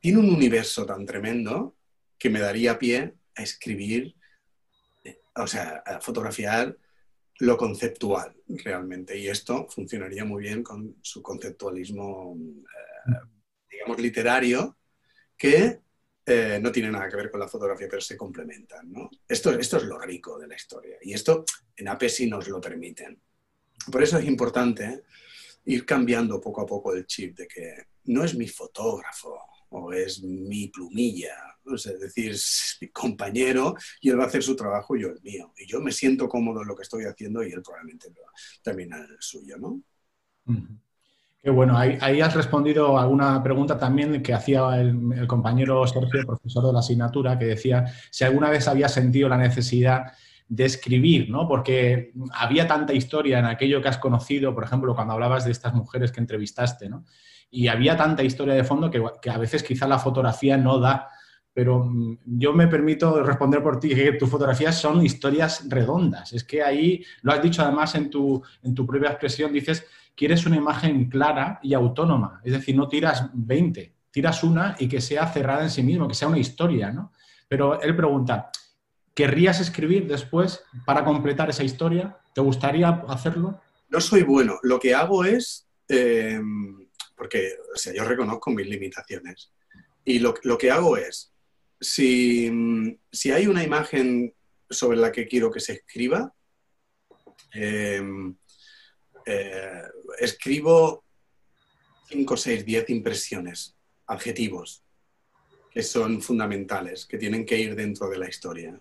tiene 0.00 0.18
un 0.18 0.30
universo 0.30 0.84
tan 0.86 1.04
tremendo 1.04 1.76
que 2.18 2.30
me 2.30 2.40
daría 2.40 2.78
pie 2.78 3.14
a 3.36 3.42
escribir 3.42 4.16
o 5.36 5.46
sea, 5.46 5.82
fotografiar 6.00 6.76
lo 7.40 7.56
conceptual 7.56 8.34
realmente. 8.48 9.18
Y 9.18 9.28
esto 9.28 9.66
funcionaría 9.68 10.24
muy 10.24 10.42
bien 10.42 10.62
con 10.62 10.96
su 11.02 11.22
conceptualismo, 11.22 12.36
eh, 12.36 13.12
digamos, 13.70 13.98
literario, 13.98 14.76
que 15.36 15.80
eh, 16.24 16.58
no 16.60 16.72
tiene 16.72 16.90
nada 16.90 17.08
que 17.08 17.16
ver 17.16 17.30
con 17.30 17.40
la 17.40 17.48
fotografía, 17.48 17.88
pero 17.88 18.02
se 18.02 18.16
complementan. 18.16 18.90
¿no? 18.90 19.10
Esto, 19.28 19.50
esto 19.58 19.76
es 19.76 19.84
lo 19.84 19.98
rico 19.98 20.38
de 20.38 20.48
la 20.48 20.56
historia. 20.56 20.96
Y 21.02 21.12
esto 21.12 21.44
en 21.76 21.88
APESI 21.88 22.28
nos 22.28 22.48
lo 22.48 22.60
permiten. 22.60 23.20
Por 23.90 24.02
eso 24.02 24.18
es 24.18 24.24
importante 24.24 25.04
ir 25.66 25.84
cambiando 25.84 26.40
poco 26.40 26.62
a 26.62 26.66
poco 26.66 26.94
el 26.94 27.06
chip 27.06 27.36
de 27.36 27.46
que 27.46 27.86
no 28.04 28.24
es 28.24 28.34
mi 28.34 28.48
fotógrafo 28.48 29.38
o 29.78 29.92
es 29.92 30.22
mi 30.22 30.68
plumilla 30.68 31.34
es 31.74 32.00
decir, 32.00 32.30
es 32.32 32.78
mi 32.80 32.88
compañero 32.88 33.74
y 34.00 34.10
él 34.10 34.18
va 34.18 34.24
a 34.24 34.26
hacer 34.26 34.42
su 34.42 34.54
trabajo 34.54 34.96
y 34.96 35.02
yo 35.02 35.08
el 35.08 35.20
mío. 35.22 35.52
Y 35.56 35.66
yo 35.66 35.80
me 35.80 35.92
siento 35.92 36.28
cómodo 36.28 36.62
en 36.62 36.68
lo 36.68 36.76
que 36.76 36.82
estoy 36.82 37.04
haciendo 37.04 37.42
y 37.42 37.52
él 37.52 37.62
probablemente 37.62 38.08
también 38.62 38.92
el 38.92 39.16
suyo, 39.18 39.56
¿no? 39.58 39.80
Qué 41.42 41.50
bueno, 41.50 41.76
ahí, 41.76 42.20
has 42.20 42.34
respondido 42.34 42.98
a 42.98 43.02
alguna 43.02 43.42
pregunta 43.42 43.78
también 43.78 44.22
que 44.22 44.32
hacía 44.32 44.80
el, 44.80 45.26
compañero 45.26 45.86
Sergio, 45.86 46.24
profesor 46.26 46.66
de 46.66 46.72
la 46.72 46.78
asignatura, 46.80 47.38
que 47.38 47.46
decía 47.46 47.86
si 48.10 48.24
alguna 48.24 48.50
vez 48.50 48.66
había 48.68 48.88
sentido 48.88 49.28
la 49.28 49.36
necesidad 49.36 50.12
de 50.48 50.64
escribir, 50.64 51.28
¿no? 51.30 51.48
Porque 51.48 52.12
había 52.32 52.68
tanta 52.68 52.92
historia 52.92 53.40
en 53.40 53.46
aquello 53.46 53.82
que 53.82 53.88
has 53.88 53.98
conocido, 53.98 54.54
por 54.54 54.62
ejemplo, 54.62 54.94
cuando 54.94 55.14
hablabas 55.14 55.44
de 55.44 55.50
estas 55.50 55.74
mujeres 55.74 56.12
que 56.12 56.20
entrevistaste, 56.20 56.88
¿no? 56.88 57.04
Y 57.50 57.68
había 57.68 57.96
tanta 57.96 58.22
historia 58.22 58.54
de 58.54 58.64
fondo 58.64 58.90
que, 58.90 59.30
a 59.30 59.38
veces 59.38 59.62
quizá 59.62 59.86
la 59.86 59.98
fotografía 59.98 60.56
no 60.56 60.78
da 60.78 61.08
pero 61.56 61.84
mm, 61.84 62.18
yo 62.26 62.52
me 62.52 62.68
permito 62.68 63.22
responder 63.22 63.62
por 63.62 63.80
ti 63.80 63.94
que 63.94 64.12
tus 64.12 64.28
fotografías 64.28 64.78
son 64.78 65.02
historias 65.02 65.66
redondas. 65.70 66.34
Es 66.34 66.44
que 66.44 66.62
ahí, 66.62 67.02
lo 67.22 67.32
has 67.32 67.42
dicho 67.42 67.62
además 67.62 67.94
en 67.94 68.10
tu, 68.10 68.42
en 68.62 68.74
tu 68.74 68.86
propia 68.86 69.08
expresión, 69.08 69.54
dices, 69.54 69.86
quieres 70.14 70.44
una 70.44 70.56
imagen 70.56 71.08
clara 71.08 71.58
y 71.62 71.72
autónoma. 71.72 72.42
Es 72.44 72.52
decir, 72.52 72.76
no 72.76 72.88
tiras 72.88 73.30
20, 73.32 73.94
tiras 74.10 74.44
una 74.44 74.76
y 74.78 74.86
que 74.86 75.00
sea 75.00 75.26
cerrada 75.28 75.62
en 75.62 75.70
sí 75.70 75.82
mismo, 75.82 76.06
que 76.06 76.14
sea 76.14 76.28
una 76.28 76.38
historia, 76.38 76.90
¿no? 76.92 77.12
Pero 77.48 77.80
él 77.80 77.96
pregunta, 77.96 78.50
¿querrías 79.14 79.58
escribir 79.58 80.06
después 80.06 80.62
para 80.84 81.04
completar 81.04 81.48
esa 81.48 81.64
historia? 81.64 82.18
¿Te 82.34 82.42
gustaría 82.42 82.88
hacerlo? 83.08 83.62
No 83.88 84.02
soy 84.02 84.24
bueno. 84.24 84.58
Lo 84.62 84.78
que 84.78 84.94
hago 84.94 85.24
es, 85.24 85.66
eh, 85.88 86.38
porque 87.16 87.56
o 87.74 87.78
sea, 87.78 87.92
yo 87.92 88.04
reconozco 88.04 88.50
mis 88.50 88.66
limitaciones, 88.66 89.50
y 90.04 90.20
lo, 90.20 90.34
lo 90.44 90.56
que 90.56 90.70
hago 90.70 90.96
es, 90.96 91.32
si, 91.80 92.50
hay 93.32 93.46
una 93.46 93.62
imagen 93.62 94.34
sobre 94.68 94.98
la 94.98 95.12
que 95.12 95.26
quiero 95.26 95.50
que 95.50 95.60
se 95.60 95.74
escriba, 95.74 96.34
em, 97.52 98.36
eh, 99.24 99.82
escribo 100.18 101.04
5, 102.08 102.36
6, 102.36 102.64
10 102.64 102.90
impresiones, 102.90 103.76
adjetivos, 104.06 104.84
que 105.70 105.82
son 105.82 106.22
fundamentales, 106.22 107.04
que 107.06 107.18
tienen 107.18 107.44
que 107.44 107.58
ir 107.58 107.74
dentro 107.74 108.08
de 108.08 108.18
la 108.18 108.28
historia. 108.28 108.80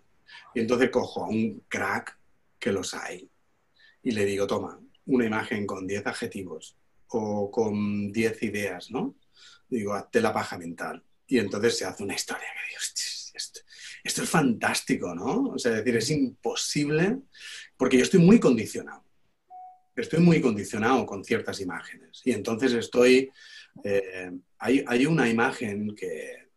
Y 0.54 0.60
entonces 0.60 0.90
cojo 0.90 1.26
a 1.26 1.30
un 1.30 1.64
crack 1.68 2.18
que 2.60 2.72
los 2.72 2.94
hay 2.94 3.30
y 4.04 4.12
le 4.12 4.26
digo, 4.26 4.46
toma, 4.48 4.80
una 5.08 5.26
imagen 5.26 5.66
con 5.66 5.88
10 5.88 6.06
adjetivos 6.08 6.78
o 7.10 7.52
con 7.52 8.12
10 8.12 8.44
ideas, 8.44 8.92
¿no? 8.92 9.16
Digo, 9.70 9.94
hazte 9.94 10.22
la 10.22 10.34
paja 10.34 10.58
mental. 10.58 11.04
Y 11.28 11.40
entonces 11.40 11.78
se 11.78 11.86
hace 11.86 12.04
una 12.04 12.16
historia 12.16 12.48
esto, 14.06 14.24
es 14.24 14.30
fantástico, 14.30 15.16
¿no? 15.16 15.50
O 15.50 15.60
sea, 15.60 15.72
es 15.72 15.78
decir, 15.80 15.98
es 15.98 16.12
imposible, 16.12 17.18
porque 17.76 17.98
yo 17.98 18.04
estoy 18.04 18.20
muy 18.20 18.40
condicionado. 18.40 19.04
Estoy 19.96 20.20
muy 20.20 20.42
condicionado 20.42 21.06
con 21.06 21.24
ciertas 21.24 21.60
imágenes. 21.60 22.22
Y 22.24 22.32
entonces 22.32 22.74
estoy... 22.74 23.32
Eh, 23.84 24.32
hay, 24.60 24.84
hay, 24.88 25.06
una 25.06 25.28
imagen 25.28 25.96
que, 25.96 26.50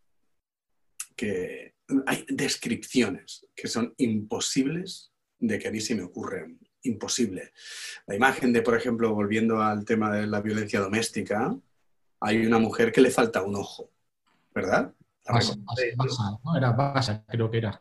que... 1.16 1.74
Hay 2.06 2.26
descripciones 2.28 3.46
que 3.54 3.66
son 3.66 3.94
imposibles 3.96 5.10
de 5.38 5.58
que 5.58 5.68
a 5.68 5.70
mí 5.70 5.80
se 5.80 5.94
me 5.94 6.02
ocurren 6.02 6.58
imposible. 6.82 7.52
La 8.06 8.14
imagen 8.14 8.52
de, 8.52 8.62
por 8.62 8.76
ejemplo, 8.76 9.14
volviendo 9.14 9.60
al 9.60 9.84
tema 9.84 10.12
de 10.12 10.26
la 10.26 10.40
violencia 10.40 10.80
doméstica, 10.80 11.56
hay 12.20 12.46
una 12.46 12.58
mujer 12.58 12.92
que 12.92 13.00
le 13.00 13.10
falta 13.10 13.42
un 13.42 13.56
ojo, 13.56 13.90
¿verdad? 14.54 14.92
¿no? 16.44 16.56
Era 16.56 16.72
Basa, 16.72 17.24
creo 17.28 17.50
que 17.50 17.58
era. 17.58 17.80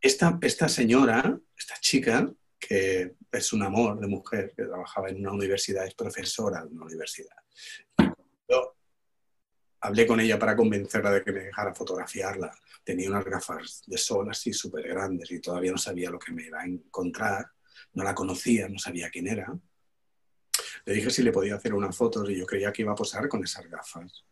Esta, 0.00 0.38
esta 0.40 0.68
señora, 0.68 1.38
esta 1.56 1.74
chica, 1.80 2.32
que 2.58 3.16
es 3.30 3.52
un 3.52 3.62
amor 3.62 4.00
de 4.00 4.06
mujer, 4.06 4.52
que 4.56 4.64
trabajaba 4.64 5.08
en 5.08 5.20
una 5.20 5.32
universidad, 5.32 5.86
es 5.86 5.94
profesora 5.94 6.64
de 6.64 6.74
una 6.74 6.86
universidad. 6.86 7.36
Yo 8.48 8.76
hablé 9.80 10.06
con 10.06 10.20
ella 10.20 10.38
para 10.38 10.56
convencerla 10.56 11.10
de 11.10 11.24
que 11.24 11.32
me 11.32 11.40
dejara 11.40 11.74
fotografiarla. 11.74 12.54
Tenía 12.84 13.08
unas 13.08 13.24
gafas 13.24 13.82
de 13.86 13.98
sol 13.98 14.28
así 14.30 14.52
súper 14.52 14.88
grandes 14.88 15.30
y 15.30 15.40
todavía 15.40 15.72
no 15.72 15.78
sabía 15.78 16.10
lo 16.10 16.18
que 16.18 16.32
me 16.32 16.44
iba 16.44 16.60
a 16.60 16.66
encontrar. 16.66 17.46
No 17.94 18.04
la 18.04 18.14
conocía, 18.14 18.68
no 18.68 18.78
sabía 18.78 19.10
quién 19.10 19.28
era. 19.28 19.52
Le 20.84 20.94
dije 20.94 21.10
si 21.10 21.22
le 21.22 21.32
podía 21.32 21.56
hacer 21.56 21.74
una 21.74 21.92
foto 21.92 22.28
y 22.30 22.38
yo 22.38 22.46
creía 22.46 22.72
que 22.72 22.82
iba 22.82 22.92
a 22.92 22.96
posar 22.96 23.28
con 23.28 23.42
esas 23.44 23.68
gafas. 23.68 24.24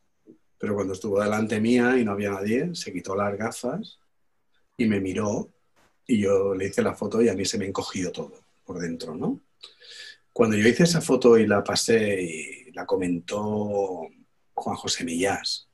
Pero 0.58 0.74
cuando 0.74 0.92
estuvo 0.92 1.22
delante 1.22 1.60
mía 1.60 1.96
y 1.98 2.04
no 2.04 2.12
había 2.12 2.30
nadie, 2.30 2.74
se 2.74 2.92
quitó 2.92 3.14
las 3.14 3.36
gafas 3.36 3.98
y 4.76 4.86
me 4.86 5.00
miró 5.00 5.52
y 6.06 6.20
yo 6.20 6.54
le 6.54 6.66
hice 6.66 6.82
la 6.82 6.94
foto 6.94 7.22
y 7.22 7.28
a 7.28 7.34
mí 7.34 7.44
se 7.44 7.58
me 7.58 7.66
encogió 7.66 8.10
todo 8.10 8.44
por 8.64 8.78
dentro, 8.78 9.14
¿no? 9.14 9.40
Cuando 10.32 10.56
yo 10.56 10.68
hice 10.68 10.84
esa 10.84 11.00
foto 11.00 11.36
y 11.38 11.46
la 11.46 11.62
pasé 11.62 12.22
y 12.22 12.72
la 12.72 12.86
comentó 12.86 14.08
Juan 14.60 14.76
José 14.76 15.04
Millás, 15.04 15.68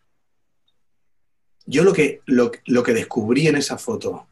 yo 1.66 1.82
lo 1.82 1.92
que, 1.92 2.20
lo, 2.26 2.50
que 2.82 2.92
descubrí 2.92 3.48
en 3.48 3.56
esa 3.56 3.78
foto 3.78 4.26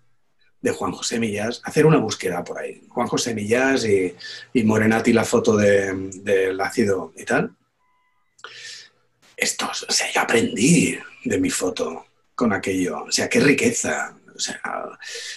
de 0.61 0.70
Juan 0.70 0.93
José 0.93 1.19
Millás, 1.19 1.61
hacer 1.65 1.87
una 1.87 1.97
búsqueda 1.97 2.45
por 2.45 2.59
ahí. 2.59 2.87
Juan 2.89 3.09
José 3.09 3.35
Millás 3.35 3.85
y, 3.85 4.15
Morenati, 4.65 5.12
la 5.12 5.24
foto 5.24 5.57
del 5.57 6.23
de, 6.23 6.57
ácido 6.61 7.12
y 7.16 7.24
tal. 7.24 7.57
Esto, 9.37 9.66
o 9.66 9.93
sea, 9.93 10.12
yo 10.12 10.20
aprendí 10.20 10.97
de 11.24 11.39
mi 11.39 11.51
foto 11.51 12.07
con 12.35 12.53
aquello. 12.53 13.05
O 13.05 13.12
sea, 13.12 13.29
qué 13.29 13.41
riqueza. 13.41 14.16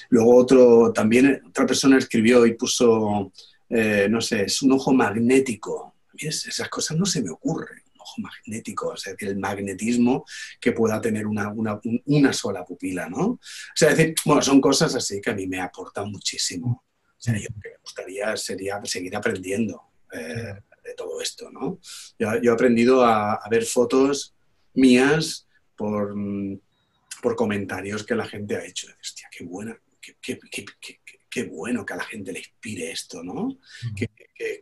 Luego 0.10 0.36
otro, 0.36 0.92
también 0.94 1.42
otra 1.48 1.66
persona 1.66 1.98
escribió 1.98 2.46
y 2.46 2.54
puso, 2.54 3.32
eh, 3.70 4.08
no 4.10 4.22
sé, 4.22 4.44
es 4.44 4.62
un 4.62 4.74
ojo 4.74 4.94
magnético. 4.94 5.96
Esas 6.18 6.70
cosas 6.70 6.98
no 6.98 7.06
se 7.06 7.24
me 7.24 7.30
ocurren 7.30 7.85
magnético, 8.18 8.94
es 8.94 9.03
decir, 9.03 9.30
el 9.30 9.38
magnetismo 9.38 10.26
que 10.60 10.72
pueda 10.72 11.02
tener 11.02 11.26
una, 11.27 12.34
sola 12.34 12.65
pupila, 12.65 13.10
¿no? 13.10 13.26
O 13.26 13.40
sea, 13.76 13.91
es 13.91 13.98
decir, 13.98 14.15
bueno, 14.26 14.41
son 14.41 14.61
cosas 14.61 14.95
así 14.95 15.22
que 15.22 15.32
a 15.32 15.36
mí 15.36 15.48
me 15.48 15.60
aportan 15.60 16.11
muchísimo. 16.11 16.84
O 17.07 17.22
sea, 17.26 17.36
yo 17.36 17.48
que 17.61 17.69
me 17.69 17.77
gustaría 17.82 18.36
sería 18.38 18.80
seguir 18.84 19.15
aprendiendo 19.15 19.82
eh, 20.11 20.56
de 20.84 20.94
todo 20.95 21.22
esto, 21.22 21.49
¿no? 21.52 21.80
Yo, 22.19 22.32
he 22.32 22.49
aprendido 22.49 23.03
a, 23.03 23.41
ver 23.49 23.65
fotos 23.65 24.36
mías 24.73 25.48
por, 25.76 26.14
por 27.22 27.36
comentarios 27.36 28.03
que 28.03 28.15
la 28.15 28.26
gente 28.26 28.56
ha 28.56 28.65
hecho. 28.65 28.88
Hostia, 29.02 29.27
qué 29.32 29.44
buena, 29.44 29.80
qué 30.22 30.40
bueno 31.44 31.86
que 31.86 31.94
a 31.94 31.98
la 31.98 32.03
gente 32.03 32.32
le 32.32 32.40
inspire 32.40 32.91
esto, 32.91 33.24
¿no? 33.24 33.57
Qué, 33.95 34.10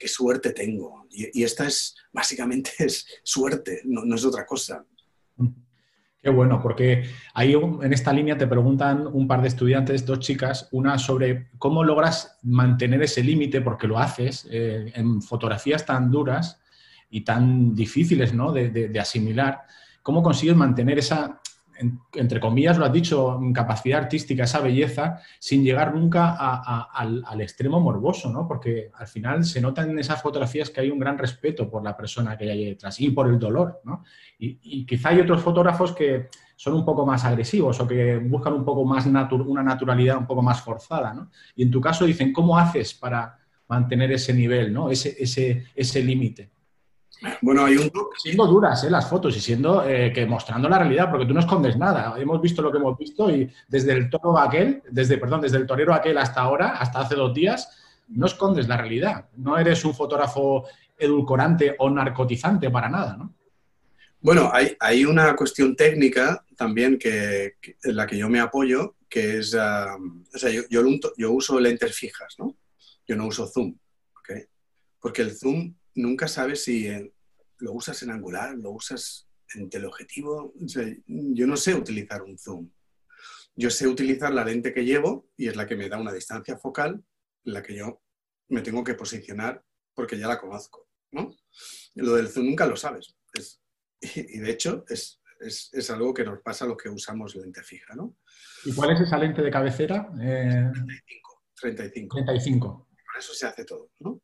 suerte 0.08 0.52
tengo. 0.52 1.08
Y, 1.10 1.44
esta 1.44 1.68
es, 1.68 1.96
básicamente, 2.12 2.72
es 2.80 3.06
suerte, 3.24 3.82
no, 3.86 4.16
es 4.16 4.26
otra 4.26 4.46
cosa. 4.46 4.86
Qué 6.22 6.30
bueno, 6.30 6.62
porque 6.62 7.04
ahí 7.34 7.54
en 7.54 7.92
esta 7.92 8.14
línea 8.14 8.38
te 8.38 8.48
preguntan 8.48 9.08
un 9.08 9.28
par 9.28 9.42
de 9.42 9.50
estudiantes, 9.50 10.06
dos 10.06 10.20
chicas, 10.20 10.70
una 10.72 10.98
sobre 10.98 11.50
cómo 11.58 11.84
logras 11.84 12.40
mantener 12.44 13.04
ese 13.04 13.22
límite, 13.24 13.60
porque 13.60 13.88
lo 13.88 14.00
haces 14.00 14.48
eh, 14.50 14.92
en 14.96 15.22
fotografías 15.22 15.86
tan 15.86 16.10
duras 16.10 16.62
y 17.10 17.22
tan 17.22 17.76
difíciles 17.76 18.34
¿no? 18.34 18.54
de 18.54 19.00
asimilar, 19.00 19.64
¿cómo 20.02 20.24
consigues 20.24 20.56
mantener 20.56 20.98
esa, 20.98 21.42
entre 22.14 22.40
comillas 22.40 22.78
lo 22.78 22.86
has 22.86 22.94
dicho, 22.94 23.40
capacidad 23.54 24.00
artística, 24.00 24.44
esa 24.44 24.60
belleza, 24.60 25.20
sin 25.40 25.64
llegar 25.64 25.94
nunca 25.94 26.36
al, 26.92 27.42
extremo 27.42 27.80
morboso, 27.80 28.32
¿no? 28.32 28.48
Porque 28.48 28.92
al 28.94 29.08
final 29.08 29.44
se 29.44 29.62
nota 29.62 29.84
en 29.84 29.98
esas 30.00 30.22
fotografías 30.22 30.70
que 30.70 30.82
hay 30.82 30.90
un 30.90 31.00
gran 31.00 31.18
respeto 31.18 31.70
por 31.70 31.84
la 31.84 31.96
persona 31.96 32.38
que 32.38 32.50
hay 32.50 32.66
detrás 32.66 33.00
y 33.00 33.10
por 33.10 33.28
el 33.28 33.40
dolor, 33.40 33.82
¿no? 33.84 34.04
Y, 34.40 34.86
quizá 34.86 35.10
hay 35.10 35.20
otros 35.22 35.42
fotógrafos 35.42 35.94
que 35.94 36.30
son 36.56 36.74
un 36.74 36.86
poco 36.86 37.06
más 37.06 37.26
agresivos 37.26 37.80
o 37.80 37.88
que 37.88 38.18
buscan 38.18 38.54
un 38.54 38.66
poco 38.66 38.86
más 38.86 39.06
una 39.06 39.64
naturalidad 39.64 40.18
un 40.18 40.28
poco 40.28 40.42
más 40.42 40.62
forzada, 40.62 41.14
¿no? 41.14 41.30
Y 41.56 41.64
en 41.64 41.72
tu 41.72 41.82
caso 41.82 42.06
dicen, 42.06 42.32
¿cómo 42.32 42.58
haces 42.58 42.94
para 42.94 43.38
mantener 43.68 44.12
ese 44.12 44.34
nivel, 44.34 44.72
¿no? 44.72 44.90
Ese, 44.90 45.16
ese, 45.20 45.66
ese 45.76 46.04
límite. 46.04 46.53
Bueno, 47.42 47.66
hay 47.66 47.78
un... 47.78 47.92
Siendo 48.18 48.46
duras 48.48 48.84
¿eh? 48.84 48.90
las 48.90 49.10
fotos 49.10 49.36
y 49.38 49.40
siendo 49.40 49.88
eh, 49.88 50.12
que 50.14 50.26
mostrando 50.26 50.68
la 50.68 50.80
realidad, 50.80 51.10
porque 51.10 51.26
tú 51.26 51.34
no 51.34 51.40
escondes 51.40 51.78
nada. 51.78 52.16
Hemos 52.18 52.42
visto 52.42 52.62
lo 52.62 52.72
que 52.72 52.78
hemos 52.78 52.98
visto 52.98 53.30
y 53.30 53.50
desde 53.68 53.94
el 53.94 54.10
toro 54.10 54.38
aquel, 54.38 54.82
desde, 54.90 55.18
perdón, 55.18 55.42
desde 55.42 55.58
el 55.58 55.66
torero 55.66 55.94
aquel 55.94 56.18
hasta 56.18 56.42
ahora, 56.42 56.78
hasta 56.78 57.00
hace 57.00 57.16
dos 57.16 57.34
días, 57.34 57.70
no 58.10 58.26
escondes 58.26 58.68
la 58.68 58.78
realidad. 58.78 59.30
No 59.38 59.58
eres 59.58 59.86
un 59.86 59.94
fotógrafo 59.94 60.66
edulcorante 60.98 61.76
o 61.80 61.90
narcotizante 61.90 62.70
para 62.70 62.90
nada, 62.90 63.18
¿no? 63.18 63.34
Bueno, 64.20 64.50
hay, 64.54 64.76
hay 64.80 65.04
una 65.04 65.36
cuestión 65.36 65.76
técnica 65.76 66.46
también 66.56 66.98
que, 66.98 67.56
en 67.84 67.96
la 67.96 68.08
que 68.08 68.18
yo 68.18 68.30
me 68.30 68.40
apoyo, 68.40 68.96
que 69.10 69.40
es, 69.40 69.54
o 69.54 70.38
sea, 70.38 70.50
yo, 70.50 70.62
yo, 70.70 70.82
yo, 71.18 71.32
uso 71.32 71.60
lentes 71.60 71.94
fijas, 71.94 72.36
¿no? 72.40 72.56
Yo 73.06 73.18
no 73.18 73.28
uso 73.28 73.48
zoom, 73.48 73.78
¿ok? 74.18 74.48
Porque 75.02 75.24
el 75.24 75.36
zoom 75.36 75.76
nunca 75.96 76.28
sabes 76.28 76.64
si 76.64 76.90
lo 77.60 77.74
usas 77.74 78.02
en 78.04 78.12
angular, 78.12 78.56
lo 78.56 78.72
usas 78.72 79.28
en 79.56 79.70
teleobjetivo. 79.70 80.54
yo 81.08 81.48
no 81.48 81.58
sé 81.58 81.76
utilizar 81.76 82.22
un 82.24 82.38
zoom. 82.38 82.70
Yo 83.56 83.70
sé 83.70 83.88
utilizar 83.88 84.34
la 84.34 84.44
lente 84.44 84.74
que 84.74 84.84
llevo 84.84 85.30
y 85.38 85.48
es 85.48 85.56
la 85.56 85.68
que 85.68 85.76
me 85.76 85.88
da 85.88 86.00
una 86.00 86.12
distancia 86.12 86.58
focal 86.58 87.04
en 87.46 87.54
la 87.54 87.62
que 87.62 87.76
yo 87.76 88.02
me 88.50 88.62
tengo 88.62 88.84
que 88.84 88.96
posicionar 88.96 89.64
porque 89.94 90.18
ya 90.18 90.28
la 90.28 90.40
conozco. 90.40 90.88
¿no? 91.12 91.36
Lo 91.96 92.16
del 92.16 92.30
zoom 92.30 92.48
nunca 92.48 92.66
lo 92.66 92.76
sabes. 92.76 93.16
y, 94.02 94.40
de 94.40 94.50
hecho 94.50 94.84
es, 94.90 95.20
algo 95.90 96.14
que 96.14 96.24
nos 96.24 96.42
pasa 96.42 96.66
a 96.66 96.68
los 96.68 96.78
que 96.78 96.90
usamos 96.90 97.36
lente 97.36 97.62
fija. 97.62 97.94
¿no? 97.96 98.18
¿Y 98.66 98.74
cuál 98.74 98.92
es 98.92 99.02
esa 99.02 99.18
lente 99.18 99.42
de 99.42 99.52
cabecera? 99.52 100.10
35. 100.12 101.44
35. 101.62 102.16
35. 102.16 102.88
Por 102.90 103.20
eso 103.20 103.34
se 103.34 103.46
hace 103.46 103.66
todo. 103.66 103.92
¿no? 104.00 104.22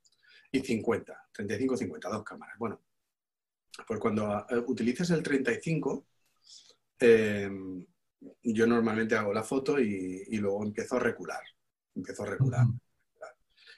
Y 0.52 0.60
50, 0.60 1.30
35, 1.32 1.78
50, 1.78 2.10
dos 2.10 2.24
cámaras. 2.24 2.58
Bueno, 2.58 2.82
pues 3.88 4.00
cuando 4.00 4.46
eh, 4.50 4.58
utilizas 4.68 5.10
el 5.12 5.24
35, 5.24 6.06
em, 7.00 7.86
yo 8.44 8.68
normalmente 8.68 9.16
hago 9.16 9.34
la 9.34 9.44
foto 9.44 9.80
y, 9.80 10.26
luego 10.38 10.64
empiezo 10.64 10.98
a 10.98 11.00
recular, 11.00 11.42
empiezo 11.96 12.24
a 12.24 12.28
recular. 12.28 12.66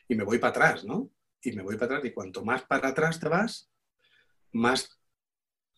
Y 0.07 0.15
me 0.15 0.23
voy 0.23 0.39
para 0.39 0.51
atrás, 0.51 0.83
¿no? 0.83 1.11
Y 1.41 1.51
me 1.53 1.63
voy 1.63 1.75
para 1.75 1.97
atrás 1.97 2.05
y 2.05 2.13
cuanto 2.13 2.43
más 2.43 2.63
para 2.63 2.89
atrás 2.89 3.19
te 3.19 3.29
vas, 3.29 3.69
más, 4.51 4.99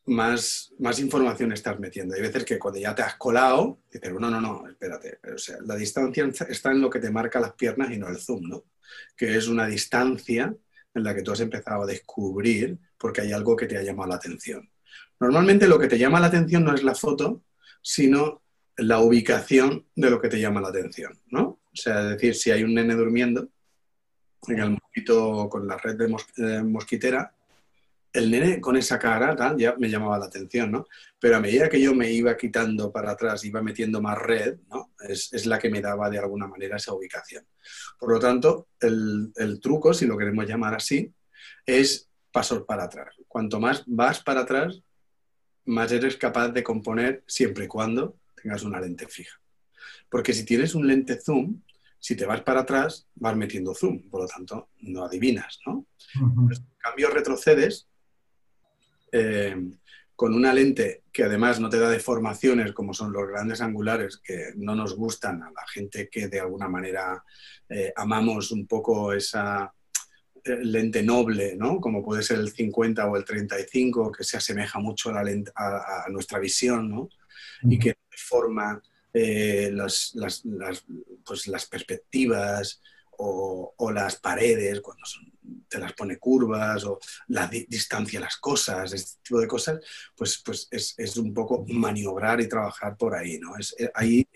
más, 0.05 0.73
más 0.79 0.99
información 0.99 1.51
estás 1.51 1.79
metiendo. 1.79 2.15
Hay 2.15 2.21
veces 2.21 2.45
que 2.45 2.57
cuando 2.57 2.79
ya 2.79 2.95
te 2.95 3.01
has 3.01 3.15
colado, 3.15 3.81
dices, 3.91 4.13
no, 4.13 4.29
no, 4.29 4.41
no, 4.41 4.67
espérate. 4.67 5.19
O 5.33 5.37
sea, 5.37 5.57
la 5.61 5.75
distancia 5.75 6.25
está 6.49 6.71
en 6.71 6.81
lo 6.81 6.89
que 6.89 6.99
te 6.99 7.11
marca 7.11 7.39
las 7.39 7.53
piernas 7.53 7.91
y 7.91 7.97
no 7.97 8.07
el 8.07 8.17
zoom, 8.17 8.47
¿no? 8.47 8.65
Que 9.15 9.35
es 9.35 9.47
una 9.47 9.67
distancia 9.67 10.55
en 10.93 11.03
la 11.03 11.15
que 11.15 11.21
tú 11.21 11.31
has 11.31 11.39
empezado 11.39 11.83
a 11.83 11.87
descubrir 11.87 12.77
porque 12.97 13.21
hay 13.21 13.31
algo 13.31 13.55
que 13.55 13.65
te 13.65 13.77
ha 13.77 13.83
llamado 13.83 14.09
la 14.09 14.15
atención. 14.15 14.69
Normalmente 15.19 15.67
lo 15.67 15.79
que 15.79 15.87
te 15.87 15.97
llama 15.97 16.19
la 16.19 16.27
atención 16.27 16.63
no 16.63 16.73
es 16.73 16.83
la 16.83 16.95
foto, 16.95 17.43
sino 17.81 18.41
la 18.77 18.99
ubicación 18.99 19.85
de 19.95 20.09
lo 20.09 20.19
que 20.19 20.29
te 20.29 20.39
llama 20.39 20.61
la 20.61 20.69
atención, 20.69 21.19
¿no? 21.27 21.41
O 21.41 21.75
sea, 21.75 22.01
es 22.01 22.09
decir, 22.09 22.35
si 22.35 22.51
hay 22.51 22.63
un 22.63 22.73
nene 22.73 22.95
durmiendo 22.95 23.49
en 24.47 24.59
el 24.59 24.71
mosquito 24.71 25.47
con 25.49 25.67
la 25.67 25.77
red 25.77 25.95
de 25.95 26.63
mosquitera, 26.63 27.33
el 28.13 28.29
nene 28.29 28.61
con 28.61 28.77
esa 28.77 28.99
cara 28.99 29.35
tal, 29.35 29.57
ya 29.57 29.75
me 29.77 29.89
llamaba 29.89 30.19
la 30.19 30.25
atención, 30.25 30.71
¿no? 30.71 30.85
Pero 31.19 31.37
a 31.37 31.39
medida 31.39 31.67
que 31.67 31.81
yo 31.81 31.95
me 31.95 32.11
iba 32.11 32.37
quitando 32.37 32.91
para 32.91 33.11
atrás, 33.11 33.43
iba 33.43 33.61
metiendo 33.61 34.01
más 34.01 34.19
red, 34.19 34.59
¿no? 34.69 34.91
Es, 34.99 35.45
la 35.47 35.57
que 35.57 35.69
me 35.69 35.81
daba 35.81 36.09
de 36.11 36.19
alguna 36.19 36.47
manera 36.47 36.77
esa 36.77 36.93
ubicación. 36.93 37.45
Por 37.97 38.11
lo 38.11 38.19
tanto, 38.19 38.67
el, 38.79 39.31
el 39.35 39.59
truco, 39.59 39.93
si 39.93 40.05
lo 40.05 40.15
queremos 40.15 40.47
llamar 40.47 40.75
así, 40.75 41.11
es 41.65 42.07
pasos 42.31 42.63
para 42.63 42.83
atrás. 42.83 43.15
Cuanto 43.27 43.59
más 43.59 43.83
vas 43.87 44.21
para 44.21 44.41
atrás, 44.41 44.81
más 45.65 45.91
eres 45.91 46.15
capaz 46.15 46.49
de 46.49 46.63
componer 46.63 47.23
siempre 47.25 47.65
y 47.65 47.67
cuando 47.67 48.17
tengas 48.35 48.63
una 48.63 48.79
lente 48.79 49.07
fija. 49.07 49.39
Porque 50.07 50.33
si 50.33 50.45
tienes 50.45 50.75
un 50.75 50.85
lente 50.85 51.19
zoom, 51.19 51.61
si 51.99 52.15
te 52.15 52.25
vas 52.25 52.41
para 52.41 52.61
atrás, 52.61 53.07
vas 53.15 53.35
metiendo 53.35 53.73
zoom, 53.73 54.09
por 54.09 54.21
lo 54.21 54.27
tanto, 54.27 54.69
no 54.81 55.05
adivinas, 55.05 55.59
¿no? 55.65 55.87
En 56.15 56.65
cambio, 56.77 57.09
retrocedes 57.09 57.87
eh, 59.13 59.55
con 60.15 60.33
una 60.33 60.53
lente 60.53 61.03
que 61.11 61.23
además 61.23 61.59
no 61.59 61.69
te 61.69 61.79
da 61.79 61.89
deformaciones 61.89 62.73
como 62.73 62.93
son 62.93 63.13
los 63.13 63.27
grandes 63.27 63.61
angulares 63.61 64.17
que 64.17 64.53
no 64.55 64.75
nos 64.75 64.95
gustan 64.95 65.43
a 65.43 65.51
la 65.51 65.67
gente 65.67 66.09
que 66.09 66.27
de 66.27 66.39
alguna 66.39 66.67
manera 66.67 67.23
eh, 67.69 67.93
amamos 67.95 68.51
un 68.51 68.67
poco 68.67 69.13
esa 69.13 69.73
eh, 70.43 70.57
lente 70.61 71.03
noble, 71.03 71.55
¿no? 71.55 71.79
como 71.79 72.03
puede 72.03 72.23
ser 72.23 72.39
el 72.39 72.51
50 72.51 73.07
o 73.07 73.15
el 73.15 73.23
35, 73.23 74.11
que 74.11 74.23
se 74.23 74.37
asemeja 74.37 74.79
mucho 74.79 75.09
a, 75.09 75.23
la 75.23 75.31
a, 75.55 76.09
nuestra 76.09 76.39
visión 76.39 76.89
¿no? 76.89 77.09
y 77.61 77.79
que 77.79 77.95
deforma 78.11 78.81
eh, 79.13 79.69
las, 79.71 80.13
pues 81.23 81.47
las, 81.47 81.65
perspectivas 81.67 82.81
o, 83.17 83.91
las 83.91 84.15
paredes 84.15 84.81
cuando 84.81 85.03
te 85.67 85.77
las 85.77 85.93
pone 85.93 86.17
curvas 86.17 86.83
o 86.85 86.99
la 87.27 87.47
distancia 87.47 88.19
a 88.19 88.23
las 88.23 88.37
cosas, 88.37 88.91
este 88.93 89.21
tipo 89.23 89.39
de 89.39 89.47
cosas, 89.47 89.79
pues, 90.15 90.41
pues 90.43 90.67
es, 90.71 91.17
un 91.17 91.33
poco 91.33 91.65
maniobrar 91.67 92.41
y 92.41 92.47
trabajar 92.47 92.97
por 92.97 93.15
ahí. 93.15 93.37
¿no? 93.39 93.55
Es, 93.57 93.75
eh, 93.77 93.91
ahí, 93.93 94.27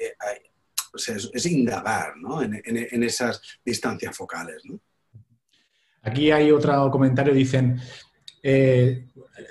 es, 1.33 1.45
indagar 1.45 2.17
¿no? 2.17 2.41
en, 2.41 2.61
en, 2.65 3.03
esas 3.03 3.41
distancias 3.63 4.15
focales. 4.15 4.63
¿no? 4.65 4.79
Aquí 6.03 6.31
hay 6.31 6.51
otro 6.51 6.89
comentario, 6.91 7.33
dicen, 7.33 7.81
eh, 8.41 9.07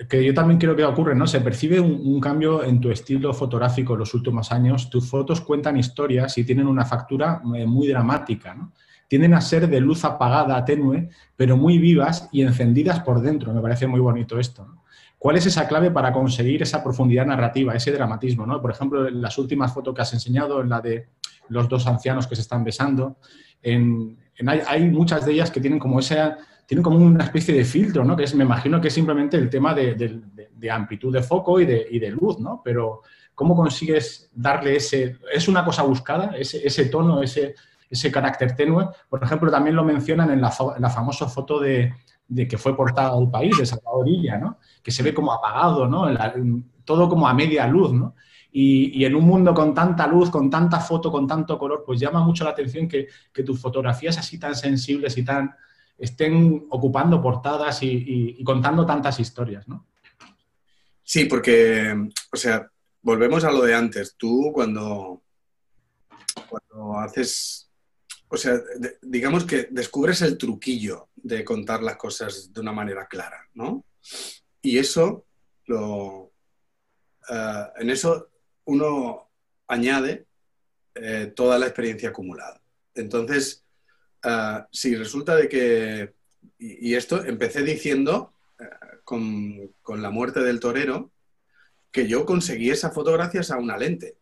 que 0.08 0.24
yo 0.24 0.32
también 0.32 0.58
creo 0.58 0.74
que 0.74 0.84
ocurre, 0.84 1.14
¿no? 1.14 1.26
Se 1.26 1.40
percibe 1.40 1.78
un, 1.80 2.20
cambio 2.20 2.64
en 2.64 2.80
tu 2.80 2.90
estilo 2.90 3.34
fotográfico 3.34 3.92
en 3.92 4.00
los 4.00 4.14
últimos 4.14 4.50
años. 4.52 4.88
Tus 4.88 5.08
fotos 5.08 5.40
cuentan 5.40 5.76
historias 5.76 6.38
y 6.38 6.44
tienen 6.44 6.66
una 6.66 6.84
factura 6.84 7.42
eh, 7.54 7.66
muy 7.66 7.88
dramática, 7.88 8.54
¿no? 8.54 8.72
Tienden 9.08 9.34
a 9.34 9.40
ser 9.40 9.68
de 9.68 9.80
luz 9.80 10.04
apagada, 10.04 10.64
tenue, 10.64 11.08
pero 11.36 11.56
muy 11.56 11.78
vivas 11.78 12.28
y 12.32 12.42
encendidas 12.42 13.00
por 13.00 13.20
dentro. 13.20 13.52
Me 13.52 13.60
parece 13.60 13.86
muy 13.86 14.00
bonito 14.00 14.38
esto. 14.38 14.66
¿Cuál 15.18 15.36
es 15.36 15.46
esa 15.46 15.66
clave 15.66 15.90
para 15.90 16.12
conseguir 16.12 16.62
esa 16.62 16.84
profundidad 16.84 17.26
narrativa, 17.26 17.74
ese 17.74 17.92
dramatismo? 17.92 18.46
¿no? 18.46 18.60
Por 18.60 18.70
ejemplo, 18.70 19.08
en 19.08 19.22
las 19.22 19.38
últimas 19.38 19.72
fotos 19.72 19.94
que 19.94 20.02
has 20.02 20.12
enseñado, 20.12 20.60
en 20.60 20.68
la 20.68 20.80
de 20.80 21.08
los 21.48 21.68
dos 21.68 21.86
ancianos 21.86 22.26
que 22.26 22.36
se 22.36 22.42
están 22.42 22.64
besando, 22.64 23.16
hay, 23.64 24.90
muchas 24.90 25.24
de 25.24 25.32
ellas 25.32 25.50
que 25.50 25.60
tienen 25.60 25.78
como 25.78 26.00
esa, 26.00 26.36
tienen 26.66 26.82
como 26.82 26.98
una 26.98 27.24
especie 27.24 27.54
de 27.54 27.64
filtro, 27.64 28.04
¿no? 28.04 28.16
Que 28.16 28.24
es, 28.24 28.34
me 28.34 28.44
imagino 28.44 28.80
que 28.80 28.88
es 28.88 28.94
simplemente 28.94 29.36
el 29.36 29.48
tema 29.48 29.74
de, 29.74 30.70
amplitud 30.70 31.12
de 31.12 31.22
foco 31.22 31.60
y 31.60 31.66
de, 31.66 32.10
luz, 32.10 32.38
¿no? 32.38 32.60
Pero 32.64 33.02
¿cómo 33.34 33.56
consigues 33.56 34.30
darle 34.34 34.76
ese, 34.76 35.16
es 35.32 35.48
una 35.48 35.64
cosa 35.64 35.82
buscada, 35.82 36.36
ese, 36.36 36.84
tono, 36.86 37.22
ese, 37.22 37.54
ese 37.88 38.10
carácter 38.10 38.54
tenue? 38.56 38.88
Por 39.08 39.22
ejemplo, 39.22 39.50
también 39.50 39.76
lo 39.76 39.84
mencionan 39.84 40.30
en 40.30 40.40
la, 40.40 40.50
famosa 40.50 41.28
foto 41.28 41.60
de, 41.60 41.94
que 42.48 42.58
fue 42.58 42.76
portada 42.76 43.16
del 43.16 43.30
país, 43.30 43.56
de 43.58 43.66
Salvador 43.66 44.08
Illa, 44.08 44.38
¿no? 44.38 44.58
Que 44.82 44.90
se 44.90 45.02
ve 45.02 45.14
como 45.14 45.32
apagado, 45.32 45.86
¿no? 45.86 46.06
todo 46.84 47.08
como 47.08 47.26
a 47.26 47.34
media 47.34 47.66
luz, 47.66 47.92
¿no? 47.92 48.14
Y, 48.58 49.04
en 49.04 49.14
un 49.14 49.24
mundo 49.24 49.52
con 49.52 49.74
tanta 49.74 50.06
luz, 50.06 50.30
con 50.30 50.48
tanta 50.48 50.80
foto, 50.80 51.12
con 51.12 51.26
tanto 51.26 51.58
color, 51.58 51.82
pues 51.84 52.00
llama 52.00 52.24
mucho 52.24 52.42
la 52.44 52.50
atención 52.50 52.88
que, 52.88 53.08
tus 53.44 53.60
fotografías 53.60 54.16
así 54.16 54.38
tan 54.38 54.54
sensibles 54.54 55.18
y 55.18 55.24
tan 55.24 55.54
estén 55.98 56.66
ocupando 56.70 57.20
portadas 57.20 57.82
y, 57.82 58.42
contando 58.44 58.86
tantas 58.86 59.20
historias, 59.20 59.68
¿no? 59.68 59.86
Sí, 61.02 61.26
porque, 61.26 61.94
o 62.32 62.36
sea, 62.36 62.66
volvemos 63.02 63.44
a 63.44 63.52
lo 63.52 63.62
de 63.62 63.74
antes. 63.74 64.16
Tú 64.16 64.50
cuando, 64.54 65.22
cuando 66.48 66.98
haces, 66.98 67.65
o 68.28 68.36
sea, 68.36 68.60
digamos 69.02 69.44
que 69.44 69.68
descubres 69.70 70.22
el 70.22 70.36
truquillo 70.36 71.08
de 71.14 71.44
contar 71.44 71.82
las 71.82 71.96
cosas 71.96 72.52
de 72.52 72.60
una 72.60 72.72
manera 72.72 73.06
clara, 73.06 73.48
¿no? 73.54 73.84
Y 74.62 74.78
eso, 74.78 75.26
lo, 75.66 76.32
eh, 77.28 77.64
en 77.78 77.90
eso 77.90 78.30
uno 78.64 79.30
añade 79.68 80.26
eh, 80.94 81.32
toda 81.34 81.58
la 81.58 81.66
experiencia 81.66 82.08
acumulada. 82.08 82.60
Entonces, 82.94 83.64
ah, 84.22 84.66
si 84.72 84.96
resulta 84.96 85.36
de 85.36 85.48
que, 85.48 86.14
y, 86.58 86.94
esto 86.94 87.24
empecé 87.24 87.62
diciendo 87.62 88.32
eh, 88.58 88.64
con, 89.04 89.74
la 90.00 90.10
muerte 90.10 90.40
del 90.40 90.60
torero, 90.60 91.12
que 91.90 92.08
yo 92.08 92.24
conseguí 92.24 92.70
esa 92.70 92.90
foto 92.90 93.12
gracias 93.12 93.50
a 93.50 93.58
una 93.58 93.76
lente. 93.76 94.16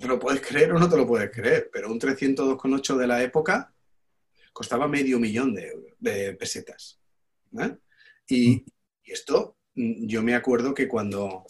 ¿Te 0.00 0.08
lo 0.08 0.18
puedes 0.18 0.40
creer 0.40 0.72
o 0.72 0.78
no 0.78 0.88
te 0.88 0.96
lo 0.96 1.06
puedes 1.06 1.30
creer? 1.30 1.68
Pero 1.70 1.92
un 1.92 2.00
302,8 2.00 2.96
de 2.96 3.06
la 3.06 3.22
época 3.22 3.70
costaba 4.50 4.88
medio 4.88 5.18
millón 5.18 5.54
de, 5.54 6.34
pesetas. 6.38 6.98
¿eh? 7.58 7.76
y, 8.28 8.56
mm. 8.56 8.64
esto, 9.04 9.58
mm, 9.74 10.06
yo 10.06 10.22
me 10.22 10.34
acuerdo 10.34 10.72
que 10.72 10.88
cuando 10.88 11.44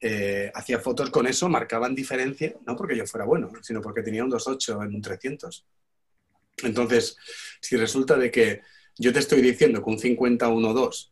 eh, 0.00 0.48
hacía 0.54 0.78
fotos 0.78 1.10
con 1.10 1.26
eso, 1.26 1.48
marcaban 1.48 1.96
diferencia, 1.96 2.54
no 2.64 2.76
porque 2.76 2.96
yo 2.96 3.04
fuera 3.04 3.26
bueno, 3.26 3.50
sino 3.62 3.80
porque 3.80 4.02
tenía 4.02 4.22
un 4.22 4.30
2.8 4.30 4.86
en 4.86 4.94
un 4.94 5.02
300. 5.02 5.66
Entonces, 6.62 7.16
si 7.60 7.76
resulta 7.76 8.16
de 8.16 8.30
que 8.30 8.60
yo 8.96 9.12
te 9.12 9.18
estoy 9.18 9.40
diciendo 9.40 9.82
que 9.82 9.90
un 9.90 9.98
50-1.2 9.98 11.10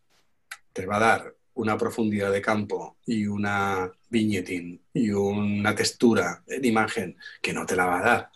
te 0.73 0.87
va 0.87 0.97
a 0.99 1.01
dar 1.01 1.37
una 1.55 1.77
profundidad 1.77 2.31
de 2.31 2.43
campo 2.43 2.97
y 3.07 3.27
una 3.27 3.91
viñetín 4.09 4.83
y 4.93 5.11
una 5.11 5.75
textura 5.75 6.43
en 6.47 6.65
imagen 6.65 7.17
que 7.43 7.53
no 7.53 7.67
te 7.67 7.77
la 7.77 7.87
va 7.87 7.99
a 7.99 8.05
dar 8.05 8.31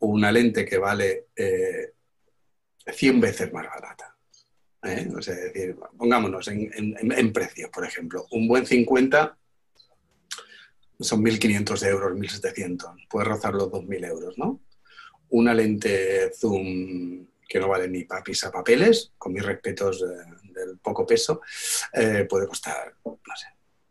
una 0.00 0.30
lente 0.30 0.64
que 0.64 0.78
vale 0.78 1.26
100 1.34 3.16
eh, 3.16 3.20
veces 3.20 3.52
más 3.52 3.66
barata. 3.66 4.16
¿eh? 4.82 5.08
O 5.16 5.20
sea, 5.20 5.34
decir, 5.34 5.76
pongámonos 5.96 6.48
en, 6.48 6.70
en, 6.74 7.32
precios, 7.32 7.70
por 7.70 7.84
ejemplo. 7.84 8.26
Un 8.30 8.46
buen 8.46 8.66
50 8.66 9.36
son 11.00 11.24
1.500 11.24 11.86
euros, 11.86 12.12
1.700, 12.18 13.06
puedes 13.08 13.28
rozar 13.28 13.54
los 13.54 13.68
2.000 13.68 14.06
euros, 14.06 14.36
¿no? 14.36 14.60
Una 15.30 15.54
lente 15.54 16.32
zoom 16.34 17.26
que 17.48 17.60
no 17.60 17.68
vale 17.68 17.88
ni 17.88 18.04
para 18.04 18.22
pisar 18.22 18.50
papeles, 18.50 19.12
con 19.16 19.32
mis 19.32 19.44
respetos 19.44 20.00
del 20.00 20.78
poco 20.78 21.06
peso, 21.06 21.40
eh, 21.92 22.26
puede 22.28 22.46
costar, 22.46 22.94
no 23.04 23.36
sé, 23.36 23.46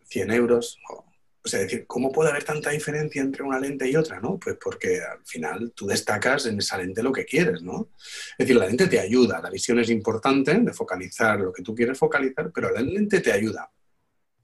100 0.07 0.31
euros. 0.31 0.79
O, 0.89 1.49
sea, 1.49 1.61
decir, 1.61 1.85
¿cómo 1.87 2.11
puede 2.11 2.29
haber 2.29 2.43
tanta 2.43 2.71
diferencia 2.71 3.21
entre 3.21 3.43
una 3.43 3.59
lente 3.59 3.89
y 3.89 3.95
otra? 3.95 4.19
¿no? 4.19 4.37
Pues 4.37 4.57
porque 4.61 5.01
al 5.01 5.25
final 5.25 5.71
tú 5.73 5.87
destacas 5.87 6.45
en 6.45 6.59
esa 6.59 6.77
lente 6.77 7.01
lo 7.01 7.13
que 7.13 7.25
quieres, 7.25 7.61
¿no? 7.61 7.91
Es 8.37 8.45
decir, 8.45 8.57
la 8.57 8.67
lente 8.67 8.87
te 8.87 8.99
ayuda, 8.99 9.41
la 9.41 9.49
visión 9.49 9.79
es 9.79 9.89
importante 9.89 10.53
de 10.53 10.73
focalizar 10.73 11.39
lo 11.39 11.53
que 11.53 11.63
tú 11.63 11.73
quieres 11.73 11.97
focalizar, 11.97 12.51
pero 12.53 12.71
la 12.71 12.81
lente 12.81 13.21
te 13.21 13.31
ayuda. 13.31 13.71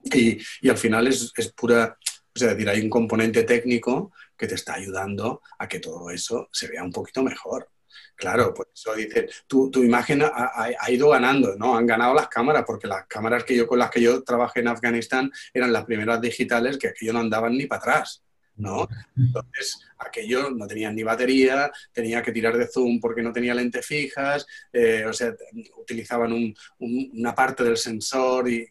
Y, 0.04 0.38
y 0.62 0.70
al 0.70 0.78
final 0.78 1.08
es, 1.08 1.32
es 1.36 1.52
pura 1.52 1.98
es 2.34 2.42
decir, 2.42 2.70
hay 2.70 2.82
un 2.82 2.90
componente 2.90 3.44
técnico 3.44 4.12
que 4.36 4.48
te 4.48 4.56
está 4.56 4.74
ayudando 4.74 5.42
a 5.60 5.68
que 5.68 5.80
todo 5.80 6.10
eso 6.10 6.50
se 6.52 6.68
vea 6.68 6.84
un 6.84 6.92
poquito 6.92 7.22
mejor. 7.22 7.70
Claro, 8.16 8.54
por 8.54 8.70
eso 8.74 8.94
dice, 8.96 9.28
tu, 9.48 9.70
imagen 9.84 10.22
ha, 10.24 10.92
ido 10.92 11.10
ganando, 11.10 11.56
¿no? 11.56 11.76
Han 11.76 11.86
ganado 11.86 12.14
las 12.14 12.28
cámaras, 12.28 12.64
porque 12.66 12.88
las 12.88 13.06
cámaras 13.08 13.44
que 13.44 13.56
yo, 13.56 13.68
con 13.68 13.80
las 13.80 13.90
que 13.90 14.02
yo 14.02 14.24
trabajé 14.24 14.62
en 14.62 14.68
Afganistán 14.68 15.32
eran 15.54 15.74
las 15.74 15.86
primeras 15.86 16.22
digitales 16.22 16.78
que 16.78 16.90
aquello 16.90 17.14
no 17.14 17.20
andaban 17.20 17.58
ni 17.58 17.66
para 17.66 17.80
atrás, 17.80 18.24
¿no? 18.56 18.88
Entonces, 19.18 19.80
aquello 19.98 20.52
no 20.52 20.68
tenían 20.68 20.96
ni 20.96 21.04
batería, 21.04 21.72
tenía 21.92 22.22
que 22.22 22.32
tirar 22.32 22.56
de 22.56 22.68
zoom 22.68 23.00
porque 23.00 23.24
no 23.24 23.34
tenía 23.34 23.56
lentes 23.56 23.86
fijas, 23.86 24.46
eh, 24.72 25.06
o 25.06 25.12
sea, 25.12 25.34
utilizaban 25.78 26.54
una 26.80 27.36
parte 27.36 27.64
del 27.64 27.78
sensor 27.78 28.48
y 28.48 28.68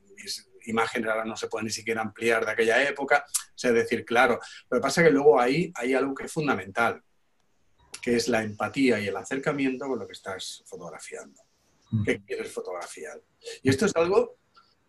imagen 0.67 1.09
ahora 1.09 1.25
no 1.25 1.37
se 1.37 1.49
puede 1.49 1.65
ni 1.65 1.71
siquiera 1.71 2.03
ampliar 2.03 2.45
de 2.45 2.53
aquella 2.53 2.83
época. 2.89 3.25
es 3.57 3.75
decir, 3.75 4.05
claro, 4.05 4.39
lo 4.71 4.77
que 4.79 4.83
pasa 4.83 5.01
es 5.01 5.09
que 5.09 5.13
luego 5.13 5.41
ahí 5.41 5.73
hay 5.75 5.95
algo 5.95 6.15
que 6.15 6.25
es 6.27 6.33
fundamental, 6.33 7.03
que 8.03 8.17
es 8.17 8.29
la 8.29 8.43
empatía 8.43 9.01
y 9.01 9.07
el 9.07 9.17
acercamiento 9.17 9.87
con 9.87 10.01
lo 10.01 10.07
que 10.07 10.13
estás 10.13 10.65
fotografiando. 10.67 11.41
Mm. 11.93 12.03
¿Qué 12.03 12.23
quieres 12.23 12.53
fotografiar? 12.53 13.23
Y 13.63 13.71
esto 13.71 13.87
es 13.87 13.95
algo 13.95 14.39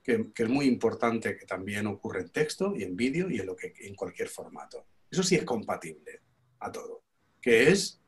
que, 0.02 0.32
es 0.36 0.50
muy 0.50 0.66
importante 0.66 1.38
que 1.38 1.46
también 1.46 1.86
ocurre 1.86 2.22
en 2.22 2.30
texto 2.30 2.74
y 2.76 2.84
en 2.84 2.96
vídeo 2.96 3.30
y 3.30 3.40
en, 3.40 3.46
lo 3.46 3.56
que, 3.56 3.74
en 3.82 3.96
cualquier 3.96 4.30
formato. 4.30 4.88
Eso 5.10 5.22
sí 5.22 5.36
es 5.36 5.44
compatible 5.44 6.22
a 6.60 6.72
todo. 6.72 7.04
Que 7.40 7.70
es, 7.70 8.02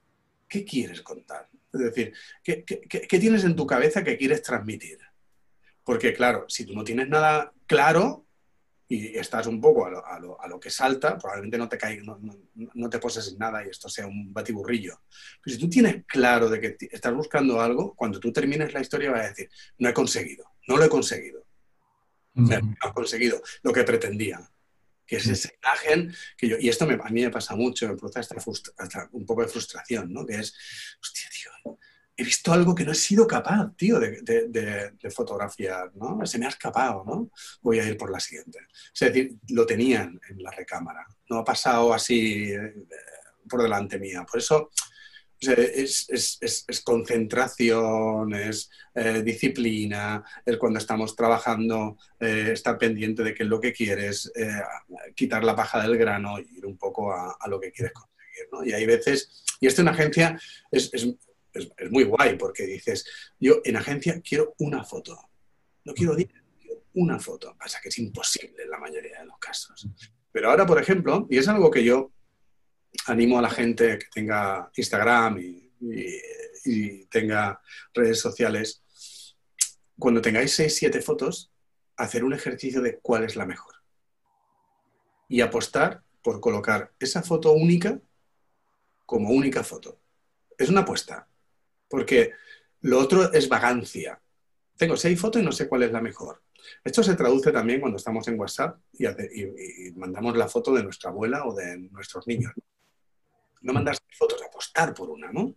¿qué 0.48 0.66
quieres 0.66 1.04
contar? 1.04 1.48
Es 1.72 1.80
decir, 1.80 2.14
¿qué, 2.44 2.64
qué 2.64 3.20
tienes 3.20 3.44
en 3.44 3.56
tu 3.56 3.68
cabeza 3.68 4.04
que 4.04 4.18
quieres 4.18 4.42
transmitir? 4.42 4.98
Porque 5.84 6.14
claro, 6.14 6.46
si 6.48 6.66
tú 6.66 6.74
no 6.74 6.84
tienes 6.84 7.08
nada 7.10 7.54
claro, 7.68 8.25
y 8.88 9.18
estás 9.18 9.48
un 9.48 9.60
poco 9.60 9.86
a 9.86 10.20
lo, 10.20 10.60
que 10.60 10.70
salta, 10.70 11.18
probablemente 11.18 11.58
no 11.58 11.68
te 11.68 11.78
caiga, 11.78 12.04
no, 12.54 12.90
te 12.90 13.00
poses 13.00 13.30
en 13.30 13.40
nada 13.40 13.66
y 13.66 13.70
esto 13.70 13.90
sea 13.90 14.06
un 14.06 14.32
batiburrillo. 14.32 15.02
Pero 15.42 15.56
si 15.56 15.60
tú 15.60 15.70
tienes 15.70 16.06
claro 16.06 16.50
de 16.50 16.60
que 16.60 16.78
estás 16.92 17.14
buscando 17.14 17.60
algo, 17.60 17.96
cuando 17.96 18.20
tú 18.20 18.32
termines 18.32 18.74
la 18.74 18.82
historia 18.82 19.12
vas 19.12 19.26
a 19.26 19.30
decir, 19.30 19.50
no 19.80 19.90
he 19.90 19.94
conseguido, 19.94 20.46
no 20.68 20.78
lo 20.78 20.84
he 20.84 20.90
conseguido. 20.90 21.46
No 22.36 22.54
he 22.58 22.94
conseguido 22.94 23.42
lo 23.64 23.72
que 23.72 23.84
pretendía. 23.84 24.40
Que 25.08 25.18
es 25.18 25.28
esa 25.28 25.50
imagen 25.64 26.16
que 26.36 26.50
yo, 26.50 26.58
y 26.60 26.68
esto 26.68 26.86
a 26.86 27.10
mí 27.10 27.22
me 27.22 27.30
pasa 27.30 27.56
mucho, 27.56 27.88
me 27.88 27.96
produce 27.96 28.20
hasta, 28.20 29.10
un 29.12 29.26
poco 29.26 29.44
de 29.44 29.48
frustración, 29.48 30.12
¿no? 30.12 30.26
Que 30.26 30.36
es, 30.40 30.54
hostia, 31.00 31.30
tío, 31.30 31.78
he 32.18 32.24
visto 32.24 32.54
algo 32.54 32.74
que 32.74 32.86
no 32.86 32.94
he 32.94 32.96
sido 32.96 33.28
capaz, 33.28 33.76
tío, 33.76 34.00
de, 34.00 35.12
fotografiar, 35.14 35.92
¿no? 35.96 36.26
Se 36.26 36.40
me 36.40 36.46
ha 36.46 36.50
escapado, 36.50 37.04
¿no? 37.06 37.30
Voy 37.62 37.80
a 37.80 37.88
ir 37.88 37.98
por 37.98 38.10
la 38.10 38.20
siguiente. 38.20 38.60
Es 38.94 39.00
decir, 39.00 39.36
lo 39.50 39.66
tenían 39.66 40.20
en 40.30 40.42
la 40.42 40.52
recámara, 40.52 41.06
no 41.30 41.40
ha 41.40 41.44
pasado 41.44 41.94
así 41.94 42.52
eh, 42.52 42.74
por 43.50 43.62
delante 43.62 44.00
mía. 44.00 44.26
Por 44.30 44.40
eso 44.40 44.72
es, 45.40 46.82
concentración, 46.84 48.34
es 48.34 48.70
eh, 48.96 49.22
disciplina, 49.22 50.24
es 50.46 50.58
cuando 50.58 50.80
estamos 50.80 51.16
trabajando, 51.16 51.98
eh, 52.20 52.52
estar 52.54 52.78
pendiente 52.78 53.24
de 53.24 53.34
qué 53.34 53.44
es 53.44 53.50
lo 53.50 53.60
que 53.60 53.74
quieres, 53.74 54.32
quitar 55.14 55.44
la 55.44 55.56
paja 55.56 55.82
del 55.82 55.98
grano 55.98 56.40
y 56.40 56.58
ir 56.58 56.66
un 56.66 56.78
poco 56.78 57.12
a, 57.12 57.38
lo 57.48 57.60
que 57.60 57.74
quieres 57.74 57.94
conseguir, 57.94 58.48
¿no? 58.54 58.64
Y 58.64 58.72
hay 58.72 58.86
veces, 58.86 59.44
y 59.60 59.68
esto 59.68 59.82
en 59.82 59.90
agencia 59.90 60.40
es, 60.72 60.92
muy 61.92 62.04
guay 62.04 62.38
porque 62.38 62.66
dices, 62.66 63.06
yo 63.40 63.62
en 63.64 63.78
agencia 63.78 64.22
quiero 64.22 64.56
una 64.60 64.84
foto, 64.84 65.18
no 65.84 65.94
quiero 65.94 66.16
quiero 66.16 66.84
una 66.94 67.20
foto. 67.20 67.56
Pasa 67.58 67.80
que 67.82 67.90
es 67.90 68.00
imposible 68.00 68.64
en 68.64 68.70
la 68.70 68.80
mayoría 68.80 69.20
de 69.20 69.26
los 69.26 69.38
casos. 69.38 69.88
Pero 70.32 70.50
ahora, 70.50 70.66
por 70.66 70.82
ejemplo, 70.82 71.28
y 71.30 71.38
es 71.38 71.48
algo 71.48 71.72
que 71.72 71.84
yo 71.84 72.12
animo 73.08 73.40
a 73.40 73.42
la 73.42 73.50
gente 73.50 74.00
que 74.00 74.08
tenga 74.14 74.70
Instagram 74.76 75.40
y, 75.40 77.06
tenga 77.10 77.62
redes 77.94 78.20
sociales, 78.20 78.84
cuando 80.00 80.20
tengáis 80.20 80.52
6, 80.56 80.76
7 80.76 81.02
fotos, 81.02 81.52
hacer 81.96 82.24
un 82.24 82.34
ejercicio 82.34 82.82
de 82.82 82.98
cuál 82.98 83.24
es 83.24 83.36
la 83.36 83.46
mejor. 83.46 83.76
Y 85.30 85.42
apostar 85.42 86.04
por 86.24 86.40
colocar 86.42 86.92
esa 87.00 87.22
foto 87.22 87.52
única 87.52 88.02
como 89.06 89.30
única 89.30 89.64
foto. 89.64 90.00
Es 90.58 90.70
una 90.70 90.82
apuesta. 90.82 91.28
Porque 91.88 92.32
lo 92.82 93.00
otro 93.00 93.32
es 93.34 93.50
vagancia. 93.50 94.22
Tengo 94.78 94.98
seis 94.98 95.20
fotos 95.20 95.42
y 95.42 95.46
no 95.46 95.52
sé 95.52 95.68
cuál 95.68 95.84
es 95.84 95.92
la 95.92 96.02
mejor. 96.02 96.42
Esto 96.84 97.04
se 97.04 97.16
traduce 97.16 97.52
también 97.52 97.80
cuando 97.80 97.98
estamos 97.98 98.28
en 98.28 98.40
WhatsApp 98.40 98.80
y, 98.94 99.92
mandamos 99.96 100.36
la 100.36 100.48
foto 100.48 100.74
de 100.74 100.84
nuestra 100.84 101.10
abuela 101.10 101.46
o 101.46 101.54
de 101.54 101.78
nuestros 101.78 102.28
niños. 102.28 102.54
No 103.62 103.74
mandar 103.74 103.98
fotos, 104.12 104.42
apostar 104.44 104.94
por 104.94 105.10
una, 105.10 105.32
¿no? 105.32 105.56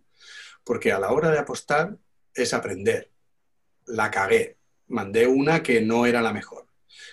Porque 0.63 0.91
a 0.91 0.99
la 0.99 1.11
hora 1.11 1.31
de 1.31 1.39
apostar 1.39 1.97
es 2.33 2.53
aprender. 2.53 3.11
La 3.85 4.09
cagué. 4.09 4.57
Mandé 4.87 5.27
una 5.27 5.61
que 5.61 5.81
no 5.81 6.05
era 6.05 6.21
la 6.21 6.33
mejor, 6.33 6.67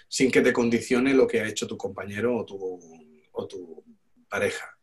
sin 0.08 0.30
que 0.30 0.40
te 0.40 0.52
condicione 0.52 1.12
lo 1.12 1.26
que 1.26 1.40
ha 1.40 1.48
hecho 1.48 1.66
tu 1.66 1.76
compañero 1.76 2.36
o 2.36 2.46
tu, 2.46 2.80
o 3.32 3.46
tu 3.46 3.84
pareja. 4.30 4.78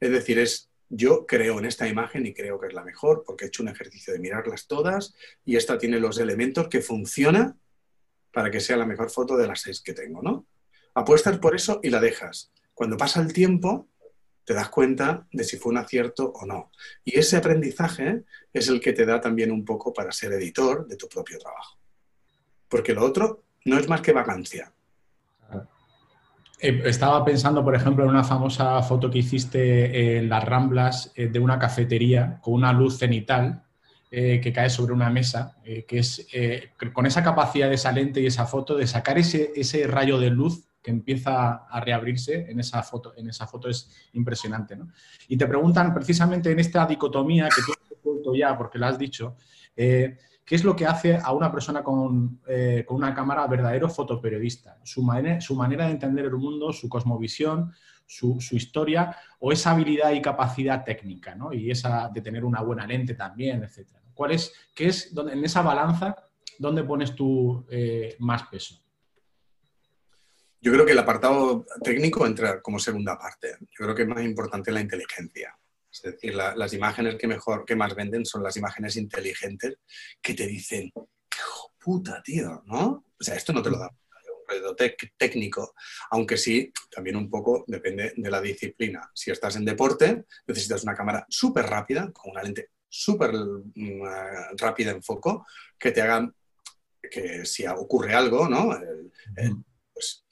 Es 0.00 0.10
decir, 0.10 0.40
es 0.40 0.68
yo 0.96 1.26
creo 1.26 1.58
en 1.58 1.64
esta 1.64 1.88
imagen 1.88 2.24
y 2.24 2.32
creo 2.32 2.60
que 2.60 2.68
es 2.68 2.72
la 2.72 2.84
mejor 2.84 3.24
porque 3.26 3.44
he 3.44 3.48
hecho 3.48 3.62
un 3.62 3.68
ejercicio 3.68 4.12
de 4.12 4.20
mirarlas 4.20 4.68
todas 4.68 5.14
y 5.44 5.56
esta 5.56 5.76
tiene 5.76 5.98
los 5.98 6.18
elementos 6.18 6.68
que 6.68 6.80
funciona 6.80 7.56
para 8.32 8.50
que 8.50 8.60
sea 8.60 8.76
la 8.76 8.86
mejor 8.86 9.10
foto 9.10 9.36
de 9.36 9.48
las 9.48 9.60
seis 9.60 9.80
que 9.80 9.92
tengo, 9.92 10.22
¿no? 10.22 10.46
Apuestas 10.94 11.38
por 11.38 11.56
eso 11.56 11.80
y 11.82 11.90
la 11.90 12.00
dejas. 12.00 12.52
Cuando 12.74 12.96
pasa 12.96 13.20
el 13.20 13.32
tiempo, 13.32 13.88
te 14.44 14.54
das 14.54 14.68
cuenta 14.68 15.26
de 15.32 15.42
si 15.42 15.56
fue 15.56 15.72
un 15.72 15.78
acierto 15.78 16.30
o 16.30 16.46
no. 16.46 16.70
Y 17.04 17.18
ese 17.18 17.36
aprendizaje 17.36 18.24
es 18.52 18.68
el 18.68 18.80
que 18.80 18.92
te 18.92 19.06
da 19.06 19.20
también 19.20 19.50
un 19.50 19.64
poco 19.64 19.92
para 19.92 20.12
ser 20.12 20.32
editor 20.32 20.86
de 20.86 20.96
tu 20.96 21.08
propio 21.08 21.38
trabajo. 21.38 21.78
Porque 22.68 22.94
lo 22.94 23.04
otro 23.04 23.44
no 23.64 23.78
es 23.78 23.88
más 23.88 24.00
que 24.00 24.12
vacancia. 24.12 24.72
Eh, 26.64 26.80
estaba 26.86 27.22
pensando, 27.22 27.62
por 27.62 27.74
ejemplo, 27.74 28.04
en 28.04 28.10
una 28.10 28.24
famosa 28.24 28.82
foto 28.82 29.10
que 29.10 29.18
hiciste 29.18 30.16
en 30.16 30.30
las 30.30 30.42
Ramblas 30.42 31.12
eh, 31.14 31.28
de 31.28 31.38
una 31.38 31.58
cafetería 31.58 32.40
con 32.40 32.54
una 32.54 32.72
luz 32.72 32.96
cenital 32.96 33.64
eh, 34.10 34.40
que 34.40 34.50
cae 34.50 34.70
sobre 34.70 34.94
una 34.94 35.10
mesa, 35.10 35.58
que 35.62 35.98
es 35.98 36.26
con 36.94 37.04
esa 37.04 37.22
capacidad 37.22 37.68
de 37.68 37.74
esa 37.74 37.92
lente 37.92 38.20
y 38.20 38.26
esa 38.26 38.46
foto 38.46 38.76
de 38.76 38.86
sacar 38.86 39.18
ese, 39.18 39.52
ese 39.54 39.86
rayo 39.86 40.18
de 40.18 40.30
luz 40.30 40.64
que 40.80 40.90
empieza 40.90 41.66
a 41.68 41.80
reabrirse 41.80 42.50
en 42.50 42.60
esa 42.60 42.82
foto, 42.82 43.12
en 43.14 43.28
esa 43.28 43.46
foto 43.46 43.68
es 43.68 43.90
impresionante. 44.14 44.78
Y 45.28 45.36
te 45.36 45.46
preguntan 45.46 45.92
precisamente 45.92 46.50
en 46.50 46.60
esta 46.60 46.86
dicotomía 46.86 47.48
que 47.48 47.60
tú 47.60 47.72
has 47.72 48.38
ya, 48.38 48.56
porque 48.56 48.78
lo 48.78 48.86
has 48.86 48.98
dicho, 48.98 49.36
¿Qué 50.44 50.56
es 50.56 50.64
lo 50.64 50.76
que 50.76 50.86
hace 50.86 51.16
a 51.16 51.32
una 51.32 51.50
persona 51.50 51.82
eh, 52.46 52.84
con, 52.86 52.96
una 52.96 53.14
cámara 53.14 53.46
verdadero 53.46 53.88
fotoperiodista? 53.88 54.78
Su, 54.82 55.00
su, 55.40 55.54
manera 55.54 55.86
de 55.86 55.92
entender 55.92 56.26
el 56.26 56.36
mundo, 56.36 56.72
su 56.72 56.88
cosmovisión, 56.88 57.72
su, 58.06 58.38
historia 58.52 59.16
o 59.38 59.52
esa 59.52 59.70
habilidad 59.70 60.12
y 60.12 60.20
capacidad 60.20 60.84
técnica, 60.84 61.34
¿no? 61.34 61.52
Y 61.52 61.70
esa 61.70 62.10
de 62.12 62.20
tener 62.20 62.44
una 62.44 62.60
buena 62.60 62.86
lente 62.86 63.14
también, 63.14 63.64
etc. 63.64 63.88
¿Cuál 64.12 64.32
es, 64.32 64.52
qué 64.74 64.86
es 64.86 65.12
en 65.16 65.44
esa 65.44 65.62
balanza, 65.62 66.14
dónde 66.58 66.84
pones 66.84 67.14
tú 67.14 67.66
eh, 67.70 68.14
más 68.18 68.42
peso? 68.44 68.82
Yo 70.60 70.72
creo 70.72 70.86
que 70.86 70.92
el 70.92 70.98
apartado 70.98 71.66
técnico 71.82 72.26
entra 72.26 72.60
como 72.62 72.78
segunda 72.78 73.18
parte. 73.18 73.56
Yo 73.60 73.84
creo 73.84 73.94
que 73.94 74.02
es 74.02 74.08
más 74.08 74.22
importante 74.22 74.72
la 74.72 74.80
inteligencia. 74.80 75.58
Es 75.94 76.02
decir, 76.02 76.34
las 76.34 76.72
imágenes 76.72 77.16
que 77.16 77.28
mejor, 77.28 77.64
que 77.64 77.76
más 77.76 77.94
venden 77.94 78.26
son 78.26 78.42
las 78.42 78.56
imágenes 78.56 78.96
inteligentes 78.96 79.76
que 80.20 80.34
te 80.34 80.46
dicen, 80.46 80.92
hijo 80.92 81.74
puta, 81.78 82.20
tío, 82.22 82.62
¿no? 82.66 83.04
O 83.18 83.24
sea, 83.24 83.36
esto 83.36 83.52
no 83.52 83.62
te 83.62 83.70
lo 83.70 83.78
da 83.78 83.88
un 83.88 84.48
reto 84.48 84.76
técnico, 85.16 85.74
aunque 86.10 86.36
sí, 86.36 86.72
también 86.90 87.16
un 87.16 87.30
poco 87.30 87.64
depende 87.68 88.12
de 88.16 88.30
la 88.30 88.40
disciplina. 88.40 89.08
Si 89.14 89.30
estás 89.30 89.56
en 89.56 89.64
deporte, 89.64 90.24
necesitas 90.46 90.82
una 90.82 90.94
cámara 90.94 91.24
súper 91.28 91.66
rápida, 91.66 92.10
con 92.12 92.32
una 92.32 92.42
lente 92.42 92.70
súper 92.88 93.32
mm, 93.32 94.56
rápida 94.56 94.90
en 94.90 95.02
foco, 95.02 95.46
que 95.78 95.92
te 95.92 96.02
hagan 96.02 96.34
que 97.10 97.44
si 97.44 97.66
ocurre 97.66 98.14
algo, 98.14 98.48
¿no? 98.48 98.76
pues, 99.92 100.24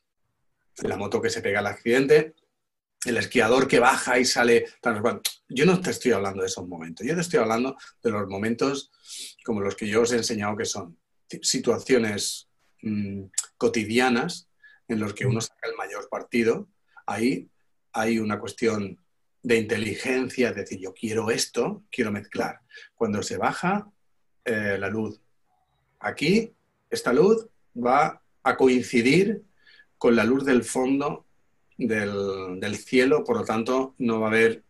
la 0.82 0.96
moto 0.96 1.20
que 1.20 1.30
se 1.30 1.42
pega 1.42 1.60
al 1.60 1.66
accidente, 1.66 2.34
el 3.04 3.16
esquiador 3.16 3.66
que 3.66 3.80
baja 3.80 4.18
y 4.18 4.24
sale. 4.24 4.66
Yo 5.48 5.66
no 5.66 5.80
te 5.80 5.90
estoy 5.90 6.12
hablando 6.12 6.42
de 6.42 6.48
esos 6.48 6.66
momentos, 6.66 7.06
yo 7.06 7.14
te 7.14 7.20
estoy 7.20 7.40
hablando 7.40 7.76
de 8.02 8.10
los 8.10 8.28
momentos 8.28 8.90
como 9.44 9.60
los 9.60 9.74
que 9.74 9.88
yo 9.88 10.02
os 10.02 10.12
he 10.12 10.16
enseñado 10.16 10.56
que 10.56 10.64
son 10.64 10.98
situaciones 11.40 12.48
mm, 12.82 13.24
cotidianas 13.56 14.48
en 14.88 15.00
los 15.00 15.14
que 15.14 15.26
uno 15.26 15.40
saca 15.40 15.68
el 15.68 15.76
mayor 15.76 16.08
partido. 16.08 16.68
Ahí 17.06 17.48
hay 17.92 18.18
una 18.18 18.38
cuestión 18.38 18.98
de 19.42 19.56
inteligencia, 19.56 20.50
es 20.50 20.56
decir, 20.56 20.78
yo 20.78 20.94
quiero 20.94 21.30
esto, 21.30 21.84
quiero 21.90 22.12
mezclar. 22.12 22.60
Cuando 22.94 23.22
se 23.22 23.36
baja 23.36 23.90
eh, 24.44 24.76
la 24.78 24.88
luz, 24.88 25.20
aquí 25.98 26.54
esta 26.90 27.12
luz 27.12 27.48
va 27.74 28.22
a 28.42 28.56
coincidir 28.56 29.42
con 29.98 30.14
la 30.14 30.24
luz 30.24 30.44
del 30.44 30.62
fondo 30.62 31.26
del, 31.86 32.76
cielo, 32.76 33.24
por 33.24 33.38
lo 33.38 33.44
tanto 33.44 33.94
no 33.98 34.20
va 34.20 34.28
a 34.28 34.30
haber 34.30 34.62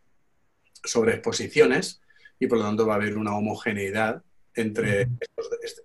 sobreexposiciones 0.85 2.01
y 2.39 2.47
por 2.47 2.59
lo 2.59 2.65
tanto 2.65 2.87
va 2.87 2.95
a 2.95 2.97
haber 2.97 3.17
una 3.17 3.37
homogeneidad 3.37 4.23
entre 4.55 5.09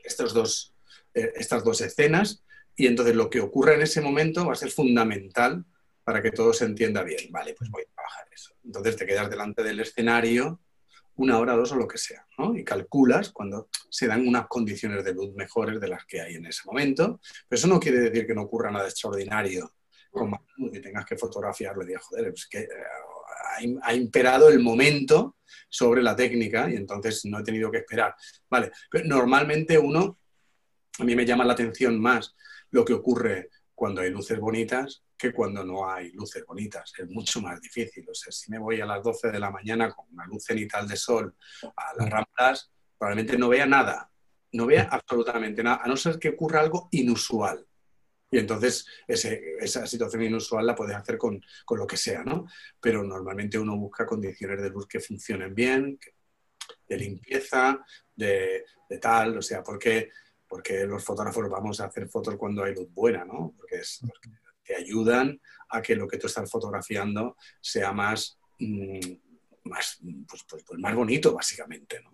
estos, 0.03 0.33
dos, 0.33 0.73
eh, 1.13 1.33
estas 1.35 1.63
dos 1.63 1.81
escenas 1.81 2.43
y 2.75 2.87
entonces 2.87 3.15
lo 3.15 3.29
que 3.29 3.39
ocurre 3.39 3.75
en 3.75 3.81
ese 3.81 4.01
momento 4.01 4.45
va 4.45 4.53
a 4.53 4.55
ser 4.55 4.71
fundamental 4.71 5.65
para 6.03 6.21
que 6.21 6.31
todo 6.31 6.53
se 6.53 6.65
entienda 6.65 7.03
bien. 7.03 7.31
Vale, 7.31 7.53
pues 7.53 7.69
voy 7.69 7.83
a 7.83 7.93
trabajar 7.93 8.27
eso. 8.31 8.53
Entonces 8.63 8.95
te 8.95 9.05
quedas 9.05 9.29
delante 9.29 9.63
del 9.63 9.79
escenario 9.79 10.61
una 11.17 11.39
hora, 11.39 11.53
dos 11.53 11.71
o 11.71 11.75
lo 11.75 11.87
que 11.87 11.97
sea, 11.97 12.25
¿no? 12.37 12.55
Y 12.55 12.63
calculas 12.63 13.31
cuando 13.31 13.69
se 13.89 14.07
dan 14.07 14.27
unas 14.27 14.47
condiciones 14.47 15.03
de 15.03 15.13
luz 15.13 15.33
mejores 15.33 15.79
de 15.81 15.87
las 15.87 16.05
que 16.05 16.21
hay 16.21 16.35
en 16.35 16.45
ese 16.45 16.61
momento. 16.65 17.19
Pero 17.47 17.57
eso 17.57 17.67
no 17.67 17.79
quiere 17.79 17.99
decir 17.99 18.27
que 18.27 18.35
no 18.35 18.43
ocurra 18.43 18.71
nada 18.71 18.87
extraordinario 18.87 19.73
que 20.71 20.79
tengas 20.79 21.05
que 21.05 21.17
fotografiarlo 21.17 21.89
y 21.89 21.93
joder, 21.95 22.27
es 22.33 22.47
que 22.47 22.59
eh, 22.59 22.67
ha, 23.81 23.93
imperado 23.93 24.49
el 24.49 24.59
momento 24.59 25.37
sobre 25.69 26.01
la 26.01 26.15
técnica 26.15 26.69
y 26.69 26.75
entonces 26.75 27.25
no 27.25 27.39
he 27.39 27.43
tenido 27.43 27.71
que 27.71 27.77
esperar. 27.77 28.15
Vale, 28.49 28.71
pero 28.89 29.05
normalmente 29.05 29.77
uno, 29.77 30.19
a 30.99 31.03
mí 31.03 31.15
me 31.15 31.25
llama 31.25 31.45
la 31.45 31.53
atención 31.53 31.99
más 31.99 32.35
lo 32.71 32.83
que 32.83 32.93
ocurre 32.93 33.49
cuando 33.73 34.01
hay 34.01 34.09
luces 34.09 34.39
bonitas 34.39 35.03
que 35.17 35.33
cuando 35.33 35.63
no 35.63 35.89
hay 35.89 36.11
luces 36.11 36.45
bonitas. 36.45 36.93
Es 36.97 37.09
mucho 37.09 37.41
más 37.41 37.59
difícil. 37.59 38.05
O 38.09 38.13
sea, 38.13 38.31
si 38.31 38.51
me 38.51 38.59
voy 38.59 38.79
a 38.79 38.85
las 38.85 39.03
12 39.03 39.31
de 39.31 39.39
la 39.39 39.49
mañana 39.49 39.91
con 39.91 40.05
una 40.11 40.25
luz 40.25 40.45
cenital 40.45 40.87
de 40.87 40.95
sol 40.95 41.35
a 41.75 41.93
las 41.97 42.09
ramplas, 42.09 42.71
probablemente 42.97 43.37
no 43.37 43.49
vea 43.49 43.65
nada. 43.65 44.11
No 44.53 44.65
vea 44.65 44.87
absolutamente 44.89 45.61
nada, 45.61 45.81
a 45.83 45.87
no 45.87 45.97
ser 45.97 46.17
que 46.19 46.29
ocurra 46.29 46.61
algo 46.61 46.87
inusual. 46.91 47.66
Y 48.29 48.39
entonces 48.39 48.85
esa 49.07 49.87
situación 49.87 50.23
inusual 50.23 50.65
la 50.65 50.75
puedes 50.75 50.95
hacer 50.95 51.17
con, 51.17 51.41
lo 51.69 51.87
que 51.87 51.97
sea, 51.97 52.23
¿no? 52.23 52.45
Pero 52.79 53.03
normalmente 53.03 53.57
uno 53.57 53.77
busca 53.77 54.05
condiciones 54.05 54.61
de 54.61 54.69
luz 54.69 54.85
que 54.87 54.99
funcionen 54.99 55.55
bien, 55.55 55.97
de 56.87 56.97
limpieza, 56.97 57.79
de, 58.13 58.65
tal, 59.01 59.37
o 59.37 59.41
sea, 59.41 59.63
porque, 59.63 60.09
porque 60.47 60.85
los 60.85 61.03
fotógrafos 61.03 61.49
vamos 61.49 61.79
a 61.79 61.85
hacer 61.85 62.09
fotos 62.09 62.35
cuando 62.35 62.63
hay 62.63 62.75
luz 62.75 62.91
buena, 62.93 63.23
¿no? 63.23 63.53
Porque, 63.55 63.77
es, 63.77 63.99
porque 64.01 64.29
te 64.63 64.75
ayudan 64.75 65.39
a 65.69 65.81
que 65.81 65.95
lo 65.95 66.07
que 66.07 66.17
tú 66.17 66.27
estás 66.27 66.49
fotografiando 66.51 67.37
sea 67.61 67.93
más, 67.93 68.37
mm, 68.59 68.99
más, 69.63 69.99
pues, 70.27 70.45
pues, 70.49 70.63
pues, 70.65 70.79
más 70.79 70.95
bonito, 70.95 71.33
básicamente, 71.33 72.01
¿no? 72.01 72.11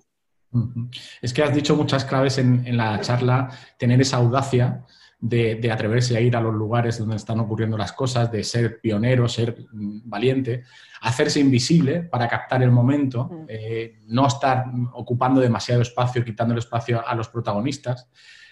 Es 1.22 1.34
que 1.34 1.42
has 1.42 1.54
dicho 1.54 1.76
muchas 1.76 2.06
claves 2.06 2.38
en, 2.38 2.78
la 2.78 3.02
charla, 3.02 3.50
tener 3.80 4.00
esa 4.02 4.18
audacia 4.18 4.86
de, 5.24 5.72
atreverse 5.72 6.18
a 6.18 6.20
ir 6.20 6.36
a 6.36 6.42
los 6.42 6.54
lugares 6.54 6.98
donde 6.98 7.16
están 7.16 7.40
ocurriendo 7.40 7.78
las 7.78 7.94
cosas, 7.94 8.30
de 8.30 8.44
ser 8.44 8.82
pionero, 8.82 9.30
ser 9.30 9.58
mm, 9.72 10.02
valiente, 10.04 10.64
hacerse 11.02 11.40
invisible 11.40 12.04
para 12.04 12.28
captar 12.28 12.62
el 12.62 12.72
momento, 12.72 13.46
eh, 13.48 14.00
no 14.08 14.28
estar 14.28 14.66
ocupando 14.92 15.40
demasiado 15.40 15.82
espacio, 15.82 16.26
quitando 16.26 16.54
el 16.54 16.60
espacio 16.60 17.08
a 17.08 17.16
los 17.16 17.30
protagonistas, 17.30 18.10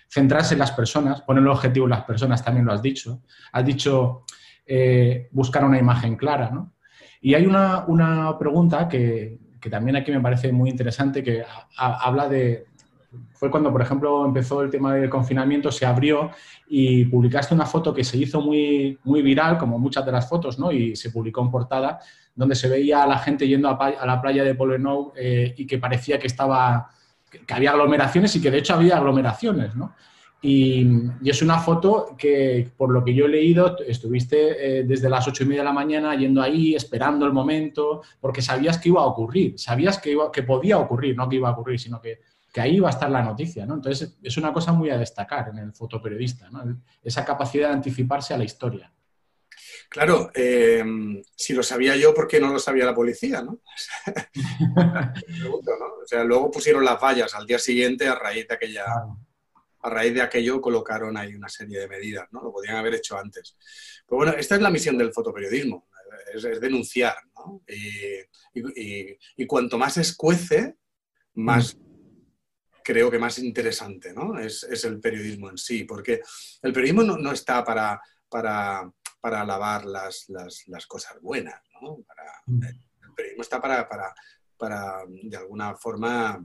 centrarse 0.10 0.54
en 0.56 0.60
las 0.60 0.72
personas, 0.72 1.22
poner 1.24 1.44
el 1.44 1.50
objetivo 1.50 1.88
en 1.88 1.92
las 1.92 2.06
personas, 2.06 2.44
también 2.44 2.66
lo 2.66 2.72
has 2.72 2.82
dicho. 2.82 3.22
Has 3.52 3.66
dicho 3.66 4.24
eh, 4.66 5.28
buscar 5.32 5.66
una 5.66 5.78
imagen 5.78 6.16
clara, 6.16 6.52
¿no? 6.52 6.74
Y 7.20 7.34
hay 7.34 7.46
una, 7.46 7.84
una 7.86 8.38
pregunta 8.40 8.88
que, 8.88 9.40
que 9.60 9.70
también 9.70 9.98
aquí 9.98 10.12
me 10.12 10.22
parece 10.22 10.54
muy 10.54 10.70
interesante, 10.70 11.22
que 11.22 11.44
habla 11.78 12.30
de, 12.30 12.66
fue 13.34 13.52
cuando, 13.52 13.72
por 13.72 13.82
ejemplo, 13.82 14.26
empezó 14.26 14.62
el 14.62 14.70
tema 14.70 14.94
del 14.96 15.10
confinamiento, 15.10 15.72
se 15.72 15.86
abrió 15.86 16.32
y 16.68 17.06
publicaste 17.06 17.54
una 17.54 17.66
foto 17.66 17.94
que 17.94 18.04
se 18.04 18.18
hizo 18.18 18.40
muy, 18.40 18.98
muy 19.04 19.22
viral, 19.22 19.58
como 19.58 19.78
muchas 19.78 20.06
de 20.06 20.12
las 20.12 20.30
fotos, 20.30 20.58
¿no? 20.58 20.72
Y 20.72 20.96
se 20.96 21.12
publicó 21.12 21.42
en 21.42 21.52
portada, 21.52 22.00
donde 22.36 22.56
se 22.56 22.70
veía 22.70 23.04
a 23.04 23.08
la 23.08 23.18
gente 23.18 23.48
yendo 23.48 23.70
a, 23.70 24.06
la 24.06 24.22
playa 24.22 24.44
de 24.44 24.56
Polenou 24.56 25.12
eh, 25.16 25.54
y 25.58 25.68
que 25.68 25.78
parecía 25.78 26.20
que 26.20 26.28
estaba, 26.28 26.90
que 27.30 27.54
había 27.54 27.72
aglomeraciones 27.72 28.36
y 28.36 28.42
que 28.42 28.52
de 28.52 28.60
hecho 28.60 28.76
había 28.76 28.98
aglomeraciones, 28.98 29.76
¿no? 29.76 29.94
Y, 30.44 30.88
es 31.24 31.42
una 31.42 31.60
foto 31.60 32.16
que, 32.18 32.72
por 32.76 32.92
lo 32.92 33.04
que 33.04 33.14
yo 33.14 33.26
he 33.26 33.30
leído, 33.30 33.78
estuviste 33.86 34.80
eh, 34.80 34.84
desde 34.84 35.10
las 35.10 35.28
ocho 35.28 35.44
y 35.44 35.48
media 35.48 35.62
de 35.62 35.66
la 35.66 35.74
mañana 35.74 36.16
yendo 36.16 36.42
ahí, 36.42 36.74
esperando 36.74 37.26
el 37.26 37.34
momento, 37.34 38.02
porque 38.20 38.42
sabías 38.42 38.80
que 38.80 38.90
iba 38.90 39.02
a 39.02 39.06
ocurrir, 39.06 39.60
sabías 39.60 40.00
que, 40.00 40.12
iba, 40.12 40.32
que 40.32 40.42
podía 40.42 40.80
ocurrir, 40.80 41.16
no 41.16 41.30
que 41.30 41.36
iba 41.36 41.50
a 41.50 41.52
ocurrir, 41.52 41.80
sino 41.80 42.02
que, 42.02 42.22
ahí 42.60 42.76
iba 42.76 42.90
a 42.90 42.92
estar 42.92 43.10
la 43.10 43.22
noticia. 43.22 43.66
¿no? 43.66 43.76
Entonces, 43.76 44.18
es 44.22 44.38
una 44.38 44.52
cosa 44.52 44.74
muy 44.74 44.90
a 44.90 44.98
destacar 44.98 45.50
en 45.50 45.60
el 45.60 45.74
fotoperiodista, 45.74 46.50
¿no? 46.50 46.82
esa 47.02 47.24
capacidad 47.24 47.70
de 47.70 47.76
anticiparse 47.76 48.34
a 48.34 48.38
la 48.38 48.44
historia. 48.44 48.94
Claro, 49.90 50.32
eh, 50.34 50.84
si 51.36 51.54
lo 51.54 51.64
sabía 51.64 51.96
yo, 51.96 52.14
¿por 52.14 52.28
qué 52.28 52.40
no 52.40 52.52
lo 52.52 52.60
sabía 52.60 52.86
la 52.86 52.96
policía? 52.96 53.42
¿no? 53.42 53.60
O 56.04 56.08
sea, 56.08 56.24
luego 56.24 56.52
pusieron 56.52 56.84
las 56.84 57.00
vallas 57.00 57.34
al 57.36 57.46
día 57.46 57.60
siguiente 57.60 58.08
a 58.08 58.16
raíz 58.16 58.48
de 58.48 58.56
aquella 58.56 58.86
a 59.84 59.90
raíz 59.90 60.14
de 60.14 60.22
aquello 60.22 60.62
colocaron 60.62 61.18
ahí 61.18 61.34
una 61.36 61.50
serie 61.50 61.80
de 61.80 61.88
medidas, 61.88 62.28
¿no? 62.32 62.42
Lo 62.42 62.52
podían 62.52 62.76
haber 62.76 62.96
hecho 62.96 63.18
antes. 63.18 63.58
Pero 64.06 64.18
bueno, 64.18 64.34
esta 64.34 64.56
es 64.56 64.62
la 64.62 64.70
misión 64.70 64.98
del 64.98 65.14
fotoperiodismo, 65.14 65.88
es, 66.34 66.62
denunciar, 66.62 67.16
¿no? 67.36 67.64
Y, 67.68 69.46
cuanto 69.48 69.78
más 69.78 69.98
escuece, 69.98 70.76
más 71.34 71.78
creo 72.84 73.10
que 73.10 73.20
más 73.20 73.40
interesante, 73.40 74.14
¿no? 74.14 74.40
Es, 74.40 74.64
el 74.84 75.00
periodismo 75.00 75.50
en 75.50 75.58
sí, 75.58 75.84
porque 75.84 76.22
el 76.62 76.74
periodismo 76.74 77.04
no, 77.04 77.32
está 77.32 77.64
para, 77.64 78.02
para, 78.30 78.92
para 79.20 79.42
alabar 79.42 79.86
las, 79.86 80.30
las, 80.30 80.86
cosas 80.88 81.20
buenas, 81.22 81.62
¿no? 81.82 82.04
Mm. 82.46 82.64
el 82.64 83.14
periodismo 83.16 83.44
está 83.44 83.62
para, 83.62 83.88
para, 83.88 84.14
para, 84.58 85.04
de 85.08 85.38
alguna 85.38 85.76
forma, 85.76 86.44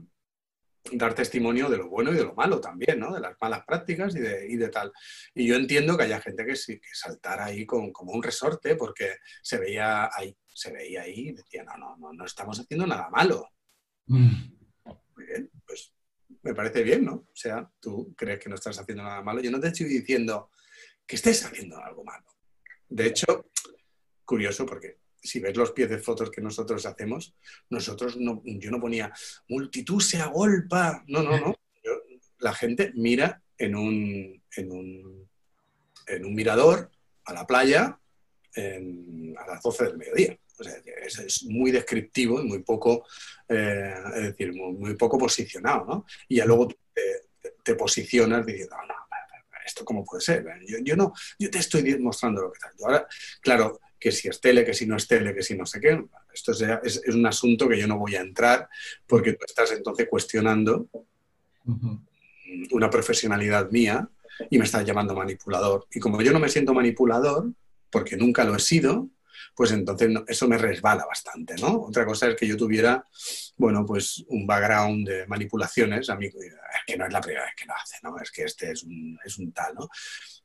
dar 0.93 1.13
testimonio 1.13 1.69
de 1.69 1.77
lo 1.77 1.89
bueno 1.89 2.11
y 2.11 2.15
de 2.15 2.23
lo 2.23 2.33
malo 2.33 2.61
también, 2.61 2.99
¿no? 2.99 3.13
De 3.13 3.19
las 3.19 3.35
malas 3.41 3.65
prácticas 3.65 4.15
y 4.15 4.19
de, 4.19 4.47
y 4.49 4.55
de 4.55 4.69
tal. 4.69 4.91
Y 5.33 5.47
yo 5.47 5.55
entiendo 5.55 5.97
que 5.97 6.03
haya 6.03 6.21
gente 6.21 6.45
que 6.45 6.55
sí, 6.55 6.79
que 6.79 6.89
saltara 6.93 7.45
ahí 7.45 7.65
con, 7.65 7.91
como 7.91 8.13
un 8.13 8.23
resorte 8.23 8.75
porque 8.75 9.17
se 9.41 9.57
veía 9.57 10.09
ahí, 10.13 10.35
se 10.45 10.71
veía 10.71 11.01
ahí 11.01 11.29
y 11.29 11.33
decía, 11.33 11.63
no, 11.63 11.77
no, 11.77 11.97
no, 11.97 12.13
no 12.13 12.25
estamos 12.25 12.59
haciendo 12.59 12.87
nada 12.87 13.09
malo. 13.09 13.49
Mm. 14.07 14.57
Muy 15.15 15.25
bien, 15.25 15.51
pues 15.65 15.93
me 16.47 16.55
parece 16.55 16.83
bien, 16.83 17.05
¿no? 17.05 17.13
O 17.13 17.35
sea, 17.35 17.69
tú 17.79 18.13
crees 18.15 18.39
que 18.39 18.49
no 18.49 18.55
estás 18.55 18.79
haciendo 18.79 19.03
nada 19.03 19.21
malo. 19.21 19.41
Yo 19.41 19.51
no 19.51 19.59
te 19.59 19.67
estoy 19.67 19.87
diciendo 19.87 20.49
que 21.05 21.17
estés 21.17 21.43
haciendo 21.45 21.77
algo 21.77 22.03
malo. 22.03 22.25
De 22.89 23.07
hecho, 23.07 23.49
curioso 24.23 24.65
porque 24.65 24.99
si 25.21 25.39
ves 25.39 25.57
los 25.57 25.71
pies 25.71 25.89
de 25.89 25.97
fotos 25.99 26.31
que 26.31 26.41
nosotros 26.41 26.85
hacemos, 26.85 27.35
nosotros 27.69 28.17
no, 28.17 28.41
yo 28.45 28.71
no 28.71 28.79
ponía 28.79 29.11
multitud 29.49 30.01
se 30.01 30.19
agolpa. 30.19 31.03
No, 31.07 31.21
no, 31.21 31.37
no. 31.39 31.55
la 32.39 32.53
gente 32.53 32.91
mira 32.95 33.41
en 33.57 33.75
un, 33.75 34.43
en 34.55 34.71
un, 34.71 35.29
en 36.07 36.25
un 36.25 36.35
mirador 36.35 36.91
a 37.25 37.33
la 37.33 37.45
playa 37.45 37.99
a 38.55 39.47
las 39.47 39.61
12 39.61 39.83
del 39.83 39.97
mediodía. 39.97 40.39
O 40.59 40.63
sea, 40.63 40.75
es, 41.25 41.43
muy 41.43 41.71
descriptivo 41.71 42.41
y 42.41 42.45
muy 42.45 42.63
poco, 42.63 43.05
eh, 43.47 43.93
es 44.15 44.23
decir, 44.23 44.53
muy, 44.53 44.95
poco 44.95 45.17
posicionado, 45.17 45.85
¿no? 45.85 46.05
Y 46.27 46.37
ya 46.37 46.45
luego 46.45 46.67
te, 47.63 47.75
posicionas 47.75 48.45
diciendo, 48.45 48.75
no, 48.77 48.87
no, 48.87 48.95
esto 49.65 49.83
cómo 49.83 50.03
puede 50.05 50.21
ser. 50.21 50.45
Yo, 50.65 50.77
yo, 50.81 50.95
no, 50.95 51.13
yo 51.37 51.49
te 51.49 51.59
estoy 51.59 51.97
mostrando 51.99 52.41
lo 52.41 52.51
que 52.51 52.59
tal. 52.59 52.71
Ahora, 52.81 53.07
claro, 53.41 53.79
que 53.99 54.11
si 54.11 54.27
es 54.27 54.39
tele, 54.39 54.63
que 54.65 54.73
si 54.73 54.85
no 54.85 54.95
es 54.95 55.07
tele, 55.07 55.33
que 55.33 55.43
si 55.43 55.55
no 55.55 55.65
sé 55.65 55.79
qué. 55.79 56.03
Esto 56.33 56.51
es, 56.51 57.01
un 57.07 57.25
asunto 57.25 57.67
que 57.67 57.79
yo 57.79 57.87
no 57.87 57.97
voy 57.97 58.15
a 58.15 58.21
entrar 58.21 58.69
porque 59.05 59.33
tú 59.33 59.45
estás 59.45 59.71
entonces 59.71 60.07
cuestionando 60.09 60.87
una 62.71 62.89
profesionalidad 62.89 63.69
mía 63.71 64.07
y 64.49 64.57
me 64.57 64.65
estás 64.65 64.85
llamando 64.85 65.15
manipulador. 65.15 65.87
Y 65.91 65.99
como 65.99 66.21
yo 66.21 66.31
no 66.31 66.39
me 66.39 66.49
siento 66.49 66.73
manipulador, 66.73 67.51
porque 67.89 68.17
nunca 68.17 68.43
lo 68.43 68.55
he 68.55 68.59
sido, 68.59 69.09
pues 69.55 69.71
entonces 69.71 70.09
eso 70.27 70.47
me 70.47 70.57
resbala 70.57 71.05
bastante, 71.05 71.55
¿no? 71.55 71.81
Otra 71.81 72.05
cosa 72.05 72.27
es 72.27 72.35
que 72.35 72.47
yo 72.47 72.57
tuviera, 72.57 73.05
bueno, 73.57 73.85
pues 73.85 74.23
un 74.29 74.45
background 74.45 75.07
de 75.07 75.27
manipulaciones, 75.27 76.09
a 76.09 76.15
mí, 76.15 76.27
es 76.27 76.33
que 76.85 76.97
no 76.97 77.05
es 77.05 77.13
la 77.13 77.21
primera 77.21 77.45
vez 77.45 77.53
que 77.55 77.65
lo 77.65 77.73
hace, 77.73 77.97
¿no? 78.03 78.19
Es 78.19 78.31
que 78.31 78.43
este 78.43 78.71
es 78.71 78.83
un, 78.83 79.17
es 79.23 79.37
un 79.37 79.51
tal, 79.51 79.75
¿no? 79.75 79.89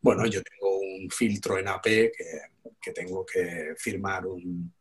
Bueno, 0.00 0.26
yo 0.26 0.42
tengo 0.42 0.78
un 0.78 1.10
filtro 1.10 1.58
en 1.58 1.68
AP 1.68 1.82
que, 1.82 2.92
tengo 2.94 3.24
que 3.24 3.74
firmar 3.78 4.26
un, 4.26 4.72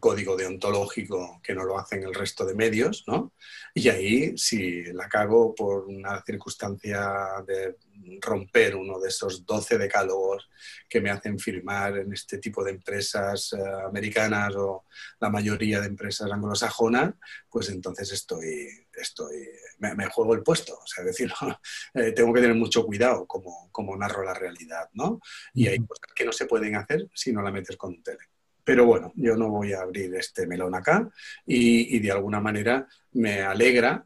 código 0.00 0.34
deontológico 0.34 1.40
que 1.42 1.54
no 1.54 1.64
lo 1.64 1.78
hacen 1.78 2.02
el 2.02 2.14
resto 2.14 2.46
de 2.46 2.54
medios, 2.54 3.04
¿no? 3.06 3.34
Y 3.74 3.88
ahí, 3.90 4.38
si 4.38 4.84
la 4.94 5.08
cago 5.08 5.54
por 5.54 5.84
una 5.86 6.22
circunstancia 6.24 7.44
de 7.46 7.76
romper 8.20 8.76
uno 8.76 8.98
de 8.98 9.08
esos 9.08 9.44
12 9.44 9.76
decálogos 9.76 10.48
que 10.88 11.00
me 11.00 11.10
hacen 11.10 11.38
firmar 11.38 11.98
en 11.98 12.12
este 12.12 12.38
tipo 12.38 12.64
de 12.64 12.70
empresas 12.70 13.52
eh, 13.52 13.58
americanas 13.86 14.54
o 14.56 14.84
la 15.20 15.28
mayoría 15.28 15.80
de 15.80 15.88
empresas 15.88 16.30
anglosajonas, 16.32 17.14
pues 17.50 17.68
entonces 17.68 18.12
estoy, 18.12 18.68
estoy 18.94 19.48
me, 19.78 20.06
juego 20.06 20.34
el 20.34 20.42
puesto. 20.42 20.74
O 20.74 20.86
sea, 20.86 21.04
decir, 21.04 21.30
eh, 21.94 22.12
tengo 22.12 22.32
que 22.32 22.40
tener 22.40 22.56
mucho 22.56 22.86
cuidado 22.86 23.26
como, 23.26 23.68
como 23.70 23.96
narro 23.96 24.24
la 24.24 24.34
realidad, 24.34 24.88
¿no? 24.94 25.20
Y 25.52 25.66
hay 25.68 25.78
cosas 25.78 26.12
que 26.14 26.24
no 26.24 26.32
se 26.32 26.46
pueden 26.46 26.76
hacer 26.76 27.06
si 27.12 27.32
no 27.32 27.42
la 27.42 27.52
metes 27.52 27.76
con 27.76 28.02
tele. 28.02 28.24
Pero 28.66 28.84
bueno, 28.84 29.12
yo 29.14 29.36
no 29.36 29.48
voy 29.48 29.74
a 29.74 29.82
abrir 29.82 30.12
este 30.16 30.44
melón 30.44 30.74
acá 30.74 31.08
y, 31.46 32.00
de 32.00 32.10
alguna 32.10 32.40
manera 32.40 32.88
me 33.12 33.42
alegra 33.42 34.04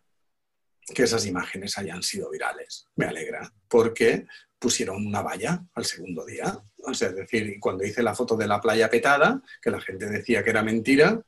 que 0.94 1.04
esas 1.04 1.24
imágenes 1.24 1.78
hayan 1.78 2.02
sido 2.02 2.28
virales. 2.28 2.86
Me 2.94 3.06
alegra, 3.06 3.50
porque 3.68 4.26
pusieron 4.58 5.06
una 5.06 5.22
valla 5.22 5.64
al 5.72 5.86
segundo 5.86 6.26
día. 6.26 6.58
O 6.84 6.92
sea, 6.92 7.08
es 7.08 7.16
decir, 7.16 7.56
cuando 7.58 7.84
hice 7.84 8.02
la 8.02 8.14
foto 8.14 8.36
de 8.36 8.46
la 8.46 8.60
playa 8.60 8.90
petada, 8.90 9.42
que 9.62 9.70
la 9.70 9.80
gente 9.80 10.04
decía 10.10 10.44
que 10.44 10.50
era 10.50 10.62
mentira, 10.62 11.22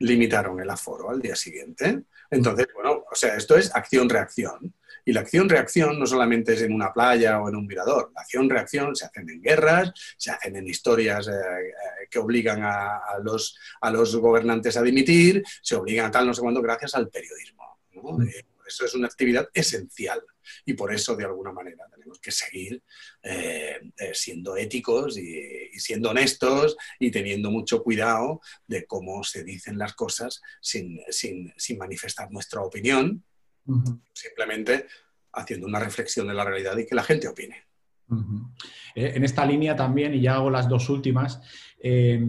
limitaron 0.00 0.60
el 0.60 0.70
aforo 0.70 1.10
al 1.10 1.20
día 1.20 1.36
siguiente. 1.36 2.02
Entonces, 2.30 2.68
bueno, 2.74 3.04
o 3.10 3.14
sea, 3.14 3.36
esto 3.36 3.56
es 3.56 3.74
acción-reacción. 3.74 4.74
Y 5.04 5.12
la 5.12 5.20
acción-reacción 5.20 5.98
no 5.98 6.06
solamente 6.06 6.52
es 6.52 6.62
en 6.62 6.72
una 6.72 6.92
playa 6.92 7.40
o 7.40 7.48
en 7.48 7.56
un 7.56 7.66
mirador. 7.66 8.12
La 8.14 8.20
acción-reacción 8.20 8.94
se 8.94 9.06
hacen 9.06 9.28
en 9.30 9.40
guerras, 9.40 9.92
se 10.16 10.30
hacen 10.30 10.56
en 10.56 10.66
historias 10.66 11.28
eh, 11.28 11.32
eh, 11.32 12.08
que 12.10 12.18
obligan 12.18 12.60
a, 12.62 13.18
los, 13.22 13.56
a 13.80 13.90
los 13.90 14.14
gobernantes 14.16 14.76
a 14.76 14.82
dimitir, 14.82 15.42
se 15.62 15.76
obligan 15.76 16.06
a 16.06 16.10
tal, 16.10 16.26
no 16.26 16.34
sé 16.34 16.42
cuándo, 16.42 16.60
gracias 16.60 16.94
al 16.94 17.08
periodismo. 17.08 17.78
¿no? 17.94 18.18
Mm. 18.18 18.28
Eh, 18.28 18.46
eso 18.66 18.84
es 18.84 18.94
una 18.94 19.06
actividad 19.06 19.48
esencial 19.54 20.22
y 20.64 20.74
por 20.74 20.92
eso, 20.92 21.16
de 21.16 21.24
alguna 21.24 21.52
manera, 21.52 21.84
tenemos 21.90 22.18
que 22.20 22.30
seguir 22.30 22.82
eh, 23.22 23.80
eh, 23.98 24.10
siendo 24.14 24.56
éticos 24.56 25.18
y, 25.18 25.68
siendo 25.78 26.10
honestos 26.10 26.76
y 26.98 27.10
teniendo 27.10 27.50
mucho 27.50 27.82
cuidado 27.82 28.40
de 28.66 28.84
cómo 28.84 29.22
se 29.22 29.44
dicen 29.44 29.78
las 29.78 29.94
cosas 29.94 30.42
sin, 30.60 31.00
manifestar 31.78 32.30
nuestra 32.30 32.62
opinión, 32.62 33.24
simplemente 34.12 34.86
haciendo 35.32 35.66
una 35.66 35.78
reflexión 35.78 36.26
de 36.26 36.34
la 36.34 36.44
realidad 36.44 36.76
y 36.76 36.86
que 36.86 36.94
la 36.94 37.04
gente 37.04 37.28
opine. 37.28 37.68
Eh, 38.94 39.12
en 39.14 39.24
esta 39.24 39.44
línea 39.44 39.76
también, 39.76 40.14
y 40.14 40.20
ya 40.20 40.36
hago 40.36 40.50
las 40.50 40.68
dos 40.68 40.88
últimas, 40.88 41.40
eh, 41.78 42.20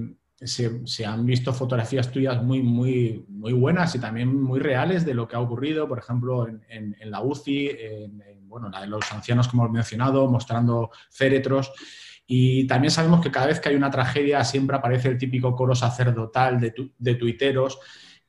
se, 0.41 1.05
han 1.05 1.25
visto 1.25 1.53
fotografías 1.53 2.11
tuyas 2.11 2.41
muy, 2.41 2.61
muy, 2.61 3.25
muy 3.27 3.51
buenas 3.51 3.93
y 3.95 3.99
también 3.99 4.41
muy 4.41 4.59
reales 4.59 5.05
de 5.05 5.13
lo 5.13 5.27
que 5.27 5.35
ha 5.35 5.39
ocurrido, 5.39 5.87
por 5.87 5.99
ejemplo, 5.99 6.47
en, 6.47 6.95
la 7.01 7.21
UCI, 7.21 7.69
en, 7.69 8.23
bueno, 8.47 8.69
la 8.69 8.81
de 8.81 8.87
los 8.87 9.11
ancianos 9.11 9.47
que 9.47 9.57
hemos 9.57 9.69
mencionado, 9.69 10.27
mostrando 10.27 10.91
féretros. 11.09 11.71
Y 12.25 12.67
también 12.67 12.91
sabemos 12.91 13.21
que 13.21 13.31
cada 13.31 13.47
vez 13.47 13.59
que 13.59 13.69
hay 13.69 13.75
una 13.75 13.91
tragedia 13.91 14.43
siempre 14.43 14.77
aparece 14.77 15.09
el 15.09 15.17
típico 15.17 15.55
coro 15.55 15.75
sacerdotal 15.75 16.59
de, 16.59 17.15
tuiteros 17.15 17.79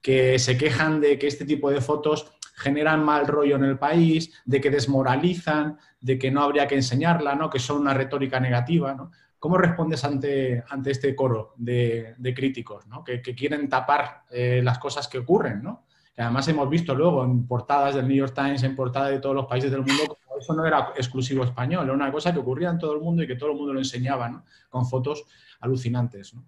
que 0.01 0.39
se 0.39 0.57
quejan 0.57 1.01
de 1.01 1.19
que 1.19 1.27
este 1.27 1.45
tipo 1.45 1.71
de 1.71 1.81
fotos 1.81 2.33
generan 2.57 3.05
mal 3.05 3.27
rollo 3.27 3.57
en 3.57 3.65
el 3.65 3.79
país, 3.79 4.33
de 4.45 4.61
que 4.61 4.71
desmoralizan, 4.71 5.79
de 6.01 6.19
que 6.19 6.31
no 6.31 6.43
habría 6.43 6.67
que 6.67 6.75
enseñarla, 6.75 7.35
¿no? 7.35 7.51
que 7.51 7.59
son 7.59 7.79
una 7.79 7.95
retórica 7.95 8.41
negativa. 8.41 9.11
¿Cómo 9.41 9.57
respondes 9.57 10.05
ante, 10.05 10.63
ante 10.69 10.91
este 10.91 11.17
coro 11.17 11.55
de, 11.57 12.15
críticos 12.37 12.87
¿no? 12.87 13.03
que, 13.03 13.23
quieren 13.23 13.71
tapar 13.71 14.25
eh, 14.31 14.61
las 14.63 14.79
cosas 14.79 15.09
que 15.09 15.19
ocurren? 15.19 15.63
¿no? 15.63 15.87
Que 16.15 16.21
además 16.21 16.47
hemos 16.49 16.69
visto 16.69 16.95
luego 16.95 17.25
en 17.25 17.47
portadas 17.47 17.95
del 17.95 18.07
New 18.07 18.19
York 18.19 18.35
Times, 18.35 18.63
en 18.63 18.77
portadas 18.77 19.11
de 19.11 19.19
todos 19.19 19.35
los 19.35 19.47
países 19.47 19.71
del 19.71 19.81
mundo, 19.81 20.19
que 20.19 20.39
eso 20.39 20.53
no 20.53 20.67
era 20.67 20.93
exclusivo 20.95 21.43
español, 21.43 21.85
era 21.85 21.95
una 21.95 22.13
cosa 22.13 22.35
que 22.35 22.39
ocurría 22.39 22.69
en 22.69 22.79
todo 22.79 22.93
el 22.93 23.01
mundo 23.01 23.23
y 23.23 23.27
que 23.27 23.37
todo 23.37 23.53
el 23.53 23.57
mundo 23.57 23.73
lo 23.73 23.81
enseñaba, 23.81 24.29
¿no? 24.29 24.45
con 24.69 24.85
fotos 24.85 25.25
alucinantes. 25.61 26.35
¿no? 26.35 26.45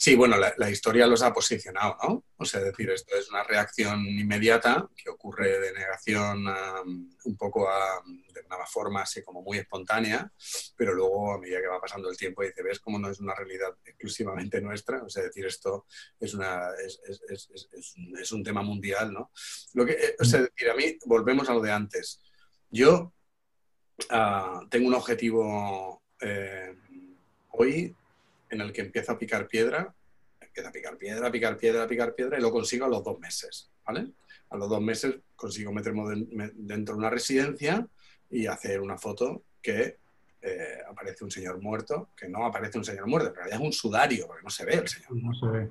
Sí, 0.00 0.14
bueno, 0.14 0.36
la, 0.36 0.70
historia 0.70 1.08
los 1.08 1.22
ha 1.22 1.32
posicionado, 1.32 1.96
¿no? 2.00 2.24
O 2.36 2.44
sea, 2.44 2.60
decir, 2.60 2.88
esto 2.88 3.16
es 3.16 3.28
una 3.30 3.42
reacción 3.42 4.06
inmediata 4.06 4.88
que 4.96 5.10
ocurre 5.10 5.58
de 5.58 5.72
negación 5.72 6.46
un 7.24 7.36
poco 7.36 7.68
de 8.32 8.40
una 8.42 8.64
forma 8.64 9.02
así 9.02 9.24
como 9.24 9.42
muy 9.42 9.58
espontánea, 9.58 10.32
pero 10.76 10.94
luego 10.94 11.32
a 11.32 11.40
medida 11.40 11.60
que 11.60 11.66
va 11.66 11.80
pasando 11.80 12.08
el 12.08 12.16
tiempo 12.16 12.44
dice, 12.44 12.62
¿ves 12.62 12.78
cómo 12.78 12.96
no 13.00 13.10
es 13.10 13.18
una 13.18 13.34
realidad 13.34 13.76
exclusivamente 13.84 14.60
nuestra? 14.60 15.02
O 15.02 15.08
sea, 15.08 15.24
decir, 15.24 15.46
esto 15.46 15.86
es, 16.20 16.32
una, 16.32 16.68
es, 18.20 18.30
un 18.30 18.44
tema 18.44 18.62
mundial, 18.62 19.12
¿no? 19.12 19.32
Lo 19.74 19.84
que, 19.84 20.14
o 20.20 20.24
sea, 20.24 20.42
decir, 20.42 20.70
a 20.70 20.76
mí, 20.76 20.96
volvemos 21.06 21.48
a 21.48 21.54
lo 21.54 21.60
de 21.60 21.72
antes. 21.72 22.22
Yo 22.70 23.12
uh, 24.12 24.68
tengo 24.68 24.86
un 24.86 24.94
objetivo 24.94 26.04
eh, 26.20 26.72
hoy 27.48 27.96
en 28.50 28.60
el 28.60 28.72
que 28.72 28.82
empiezo 28.82 29.12
a 29.12 29.18
picar 29.18 29.46
piedra, 29.46 29.94
empieza 30.40 30.68
a 30.68 30.72
picar 30.72 30.96
piedra, 30.96 31.30
picar 31.30 31.56
piedra, 31.56 31.86
picar 31.86 32.14
piedra 32.14 32.38
y 32.38 32.42
lo 32.42 32.50
consigo 32.50 32.86
a 32.86 32.88
los 32.88 33.04
dos 33.04 33.18
meses, 33.18 33.70
¿vale? 33.86 34.12
A 34.50 34.56
los 34.56 34.68
dos 34.68 34.80
meses 34.80 35.16
consigo 35.36 35.72
meterme 35.72 36.26
dentro 36.54 36.94
de 36.94 36.98
una 36.98 37.10
residencia 37.10 37.86
y 38.30 38.46
hacer 38.46 38.80
una 38.80 38.98
foto 38.98 39.44
que 39.62 39.98
eh, 40.40 40.78
aparece 40.88 41.24
un 41.24 41.30
señor 41.30 41.60
muerto, 41.60 42.10
que 42.16 42.28
no 42.28 42.46
aparece 42.46 42.78
un 42.78 42.84
señor 42.84 43.06
muerto, 43.06 43.30
en 43.30 43.34
realidad 43.34 43.60
es 43.60 43.66
un 43.66 43.72
sudario, 43.72 44.26
porque 44.26 44.42
no 44.42 44.50
se 44.50 44.64
ve 44.64 44.74
el 44.74 44.88
señor 44.88 45.16
No 45.16 45.34
se 45.34 45.46
ve. 45.46 45.70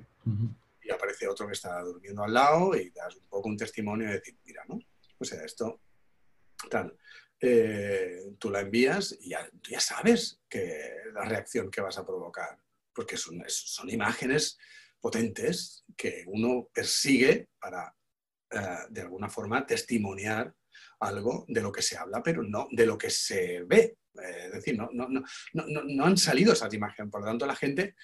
Y 0.82 0.90
aparece 0.90 1.28
otro 1.28 1.46
que 1.46 1.52
está 1.52 1.80
durmiendo 1.82 2.22
al 2.22 2.32
lado 2.32 2.76
y 2.76 2.90
das 2.90 3.16
un 3.16 3.26
poco 3.28 3.48
un 3.48 3.56
testimonio 3.56 4.08
de 4.08 4.14
decir, 4.14 4.36
mira, 4.44 4.64
¿no? 4.68 4.78
O 5.18 5.24
sea, 5.24 5.42
esto, 5.42 5.80
tal. 6.70 6.96
Eh, 7.40 8.34
tú 8.38 8.50
la 8.50 8.60
envías 8.60 9.16
y 9.20 9.30
ya, 9.30 9.48
ya 9.68 9.80
sabes 9.80 10.40
que 10.48 10.96
la 11.12 11.24
reacción 11.24 11.70
que 11.70 11.80
vas 11.80 11.96
a 11.98 12.06
provocar 12.06 12.58
porque 12.98 13.16
son, 13.16 13.88
imágenes 13.90 14.58
potentes 15.00 15.84
que 15.96 16.24
uno 16.26 16.68
persigue 16.74 17.48
para, 17.60 17.94
eh, 18.50 18.86
de 18.90 19.02
alguna 19.02 19.28
forma, 19.28 19.64
testimoniar 19.64 20.52
algo 20.98 21.44
de 21.46 21.60
lo 21.60 21.70
que 21.70 21.80
se 21.80 21.96
habla, 21.96 22.24
pero 22.24 22.42
no 22.42 22.66
de 22.72 22.86
lo 22.86 22.98
que 22.98 23.08
se 23.08 23.62
ve. 23.62 23.98
Eh, 24.20 24.46
es 24.46 24.52
decir, 24.52 24.76
no, 24.76 24.88
no, 24.92 25.06
no, 25.08 25.22
no, 25.52 26.04
han 26.04 26.16
salido 26.16 26.52
esas 26.52 26.74
imágenes, 26.74 27.08
por 27.08 27.20
lo 27.20 27.28
tanto 27.28 27.46
la 27.46 27.54
gente 27.54 27.94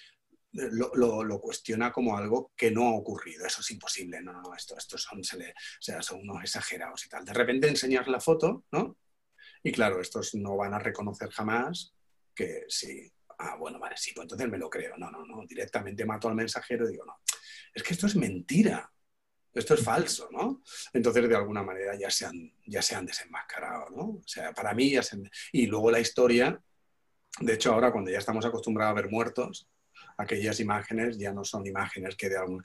eh, 0.53 0.69
lo, 0.71 1.25
lo, 1.25 1.41
cuestiona 1.41 1.91
como 1.91 2.17
algo 2.17 2.53
que 2.57 2.71
no 2.71 2.87
ha 2.87 2.93
ocurrido. 2.93 3.45
Eso 3.45 3.63
es 3.63 3.71
imposible. 3.73 4.23
No, 4.23 4.33
no, 4.33 4.55
esto, 4.55 4.79
esto 4.79 4.97
son, 4.97 5.25
se 5.25 5.39
le, 5.39 5.55
son 5.81 6.21
unos 6.21 6.41
exagerados 6.41 7.05
y 7.05 7.09
tal. 7.09 7.25
De 7.25 7.33
repente 7.33 7.67
enseñar 7.67 8.07
la 8.07 8.21
foto, 8.21 8.65
¿no? 8.71 8.97
Y 9.61 9.73
claro, 9.73 10.01
estos 10.01 10.37
no 10.37 10.57
van 10.57 10.73
a 10.73 10.79
reconocer 10.79 11.31
jamás 11.31 11.93
que 12.33 12.65
sí, 12.69 13.13
Ah, 13.39 13.57
bueno, 13.57 13.79
vale, 13.79 13.97
sí, 13.97 14.13
pues 14.15 14.25
entonces 14.25 14.49
me 14.49 14.59
lo 14.59 14.69
creo. 14.71 14.97
No, 14.97 15.11
no, 15.11 15.25
no, 15.25 15.45
directamente 15.47 16.05
mato 16.05 16.29
al 16.29 16.35
mensajero 16.35 16.89
y 16.89 16.93
digo, 16.93 17.05
no, 17.05 17.17
es 17.75 17.83
que 17.83 17.95
esto 17.95 18.07
es 18.07 18.17
mentira, 18.17 18.91
esto 19.53 19.75
es 19.75 19.83
falso, 19.83 20.29
¿no? 20.33 20.63
Entonces, 20.93 21.29
de 21.29 21.37
alguna 21.37 21.63
manera 21.63 21.95
ya 21.97 22.11
se 22.11 22.27
han, 22.27 22.53
ya 22.67 22.83
se 22.83 22.95
han 22.95 23.07
desenmascarado, 23.07 23.91
¿no? 23.91 24.03
O 24.03 24.23
sea, 24.27 24.53
para 24.53 24.75
mí 24.75 24.91
ya 24.91 25.03
se 25.03 25.19
Y 25.53 25.67
luego 25.67 25.91
la 25.91 26.01
historia, 26.01 26.61
de 27.41 27.55
hecho, 27.55 27.73
ahora 27.73 27.93
cuando 27.93 28.11
ya 28.11 28.19
estamos 28.19 28.45
acostumbrados 28.45 28.93
a 28.93 29.01
ver 29.03 29.11
muertos, 29.11 29.69
aquellas 30.17 30.61
imágenes 30.61 31.19
ya 31.19 31.33
no 31.33 31.45
son 31.45 31.67
imágenes 31.67 32.17
que 32.17 32.29
de 32.29 32.39
algún, 32.39 32.63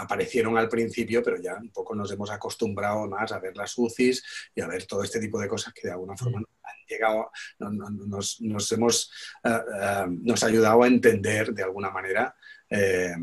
aparecieron 0.00 0.56
al 0.56 0.68
principio, 0.68 1.22
pero 1.22 1.36
ya 1.40 1.56
un 1.56 1.70
poco 1.70 1.94
nos 1.94 2.10
hemos 2.10 2.30
acostumbrado 2.30 3.06
más 3.06 3.30
a 3.32 3.38
ver 3.38 3.56
las 3.56 3.76
UCIs 3.76 4.22
y 4.54 4.60
a 4.60 4.66
ver 4.66 4.86
todo 4.86 5.02
este 5.02 5.20
tipo 5.20 5.38
de 5.38 5.48
cosas 5.48 5.72
que 5.74 5.86
de 5.86 5.92
alguna 5.92 6.16
forma 6.16 6.38
han 6.38 6.76
llegado, 6.88 7.30
nos, 7.58 8.40
nos, 8.40 8.72
hemos, 8.72 9.12
eh, 9.44 9.50
eh, 9.50 10.06
nos 10.08 10.42
ha 10.42 10.46
ayudado 10.46 10.82
a 10.82 10.86
entender 10.86 11.52
de 11.52 11.62
alguna 11.62 11.90
manera 11.90 12.34
eh, 12.68 13.14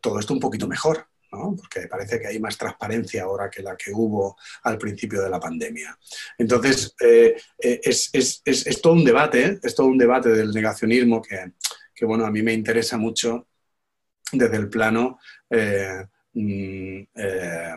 todo 0.00 0.18
esto 0.18 0.32
un 0.32 0.40
poquito 0.40 0.66
mejor. 0.66 1.06
porque 1.30 1.88
parece 1.88 2.20
que 2.20 2.28
hay 2.28 2.38
más 2.38 2.56
transparencia 2.56 3.24
ahora 3.24 3.50
que 3.50 3.60
la 3.60 3.76
que 3.76 3.90
hubo 3.92 4.36
al 4.62 4.78
principio 4.78 5.20
de 5.20 5.28
la 5.28 5.40
pandemia. 5.40 5.98
Entonces, 6.38 6.94
es, 6.98 8.10
es, 8.12 8.42
es, 8.44 8.66
es, 8.66 8.80
todo 8.80 8.92
un 8.92 9.04
debate, 9.04 9.58
es 9.60 9.74
todo 9.74 9.88
un 9.88 9.98
debate 9.98 10.28
del 10.28 10.52
negacionismo 10.52 11.20
que, 11.20 11.52
que 11.92 12.04
bueno, 12.04 12.24
a 12.24 12.30
mí 12.30 12.40
me 12.42 12.52
interesa 12.52 12.96
mucho 12.96 13.48
desde 14.32 14.56
el 14.56 14.68
plano 14.68 15.18
eh, 15.50 16.06
mm, 16.34 17.02
eh, 17.14 17.74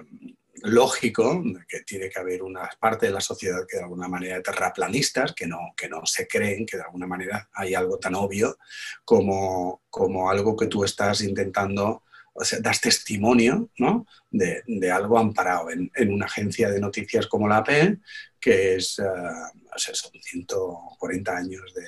lógico, 0.64 1.44
que 1.68 1.82
tiene 1.82 2.10
que 2.10 2.20
haber 2.20 2.42
una 2.44 2.70
parte 2.80 3.08
de 3.08 3.12
la 3.12 3.22
sociedad 3.22 3.66
que 3.68 3.78
de 3.78 3.84
alguna 3.84 4.08
manera 4.08 4.42
terraplanistas, 4.42 5.34
que 5.34 5.48
no, 5.48 5.74
que 5.76 5.88
no 5.88 6.06
se 6.06 6.28
creen 6.28 6.66
que 6.66 6.78
de 6.78 6.84
alguna 6.84 7.08
manera 7.08 7.50
hay 7.54 7.76
algo 7.76 8.00
tan 8.00 8.16
obvio 8.16 8.58
como, 9.06 9.84
como 9.90 10.30
algo 10.30 10.56
que 10.56 10.68
tú 10.68 10.84
estás 10.84 11.22
intentando, 11.22 12.04
o 12.34 12.44
sea, 12.44 12.60
das 12.60 12.82
testimonio 12.82 13.70
¿no? 13.78 14.06
de, 14.30 14.64
de, 14.66 14.92
algo 14.92 15.18
amparado 15.18 15.70
en, 15.70 15.92
en, 15.96 16.14
una 16.14 16.26
agencia 16.26 16.70
de 16.70 16.80
noticias 16.80 17.28
como 17.28 17.48
la 17.48 17.58
AP, 17.58 18.00
que 18.40 18.76
es, 18.76 19.00
o 19.00 19.80
sea, 19.80 19.94
son 19.94 20.12
140 20.20 21.36
años 21.36 21.74
de, 21.74 21.86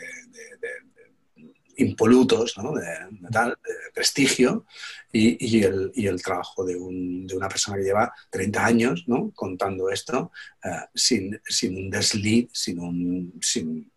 impolutos, 1.80 2.56
de, 2.56 3.30
tal, 3.32 3.58
prestigio, 3.94 4.66
y, 5.12 5.64
el, 5.64 6.22
trabajo 6.22 6.64
de, 6.64 6.76
una 6.76 7.50
persona 7.50 7.78
que 7.78 7.84
lleva 7.84 8.14
30 8.30 8.66
años 8.66 9.06
contando 9.34 9.90
esto 9.90 10.32
eh, 10.64 10.70
sin, 10.94 11.40
un 11.76 11.90
desliz, 11.90 12.50
sin, 12.54 12.80
un, 12.80 13.34
sin, 13.42 13.92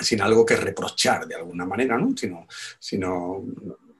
sin, 0.00 0.20
algo 0.20 0.46
que 0.46 0.56
reprochar 0.56 1.26
de 1.26 1.34
alguna 1.34 1.64
manera, 1.64 1.98
¿no? 1.98 2.16
sino, 2.16 2.46
sino 2.78 3.44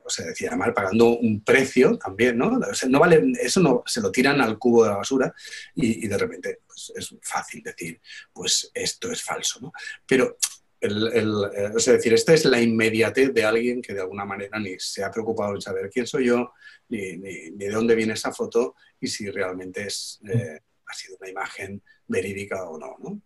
o 0.07 0.11
sea, 0.11 0.27
decía 0.27 0.55
mal, 0.55 0.73
pagando 0.73 1.19
un 1.19 1.43
precio 1.43 1.99
también, 1.99 2.39
¿no? 2.39 2.61
no 2.89 3.01
vale, 3.01 3.33
eso 3.41 3.61
no, 3.61 3.83
se 3.87 4.01
lo 4.01 4.13
tiran 4.13 4.41
al 4.41 4.57
cubo 4.57 4.85
de 4.85 4.91
la 4.91 4.97
basura 4.99 5.35
y, 5.75 6.07
de 6.07 6.17
repente 6.17 6.61
pues, 6.67 6.93
es 6.95 7.15
fácil 7.23 7.63
decir, 7.63 8.01
pues 8.33 8.71
esto 8.73 9.11
es 9.11 9.23
falso, 9.23 9.59
¿no? 9.61 9.73
Pero 10.07 10.39
el, 10.81 11.51
eh, 11.55 11.71
es 11.77 11.85
decir, 11.85 12.13
esta 12.13 12.35
es 12.35 12.45
la 12.45 12.61
inmediatez 12.61 13.33
de 13.33 13.45
alguien 13.45 13.83
que 13.83 13.95
de 13.95 14.01
alguna 14.01 14.25
manera 14.25 14.59
ni 14.59 14.79
se 14.79 15.05
ha 15.05 15.11
preocupado 15.11 15.55
en 15.55 15.61
saber 15.61 15.91
quién 15.91 16.07
soy 16.07 16.27
yo, 16.27 16.53
ni, 16.89 17.17
de 17.51 17.71
dónde 17.71 17.95
viene 17.95 18.13
esa 18.13 18.33
foto 18.33 18.75
y 19.01 19.07
si 19.09 19.31
realmente 19.31 19.87
es, 19.87 20.21
eh, 20.29 20.61
ha 20.87 20.95
sido 20.95 21.17
una 21.21 21.31
imagen 21.31 21.83
verídica 22.07 22.65
o 22.65 22.79
no. 22.79 22.97
¿no? 22.99 23.21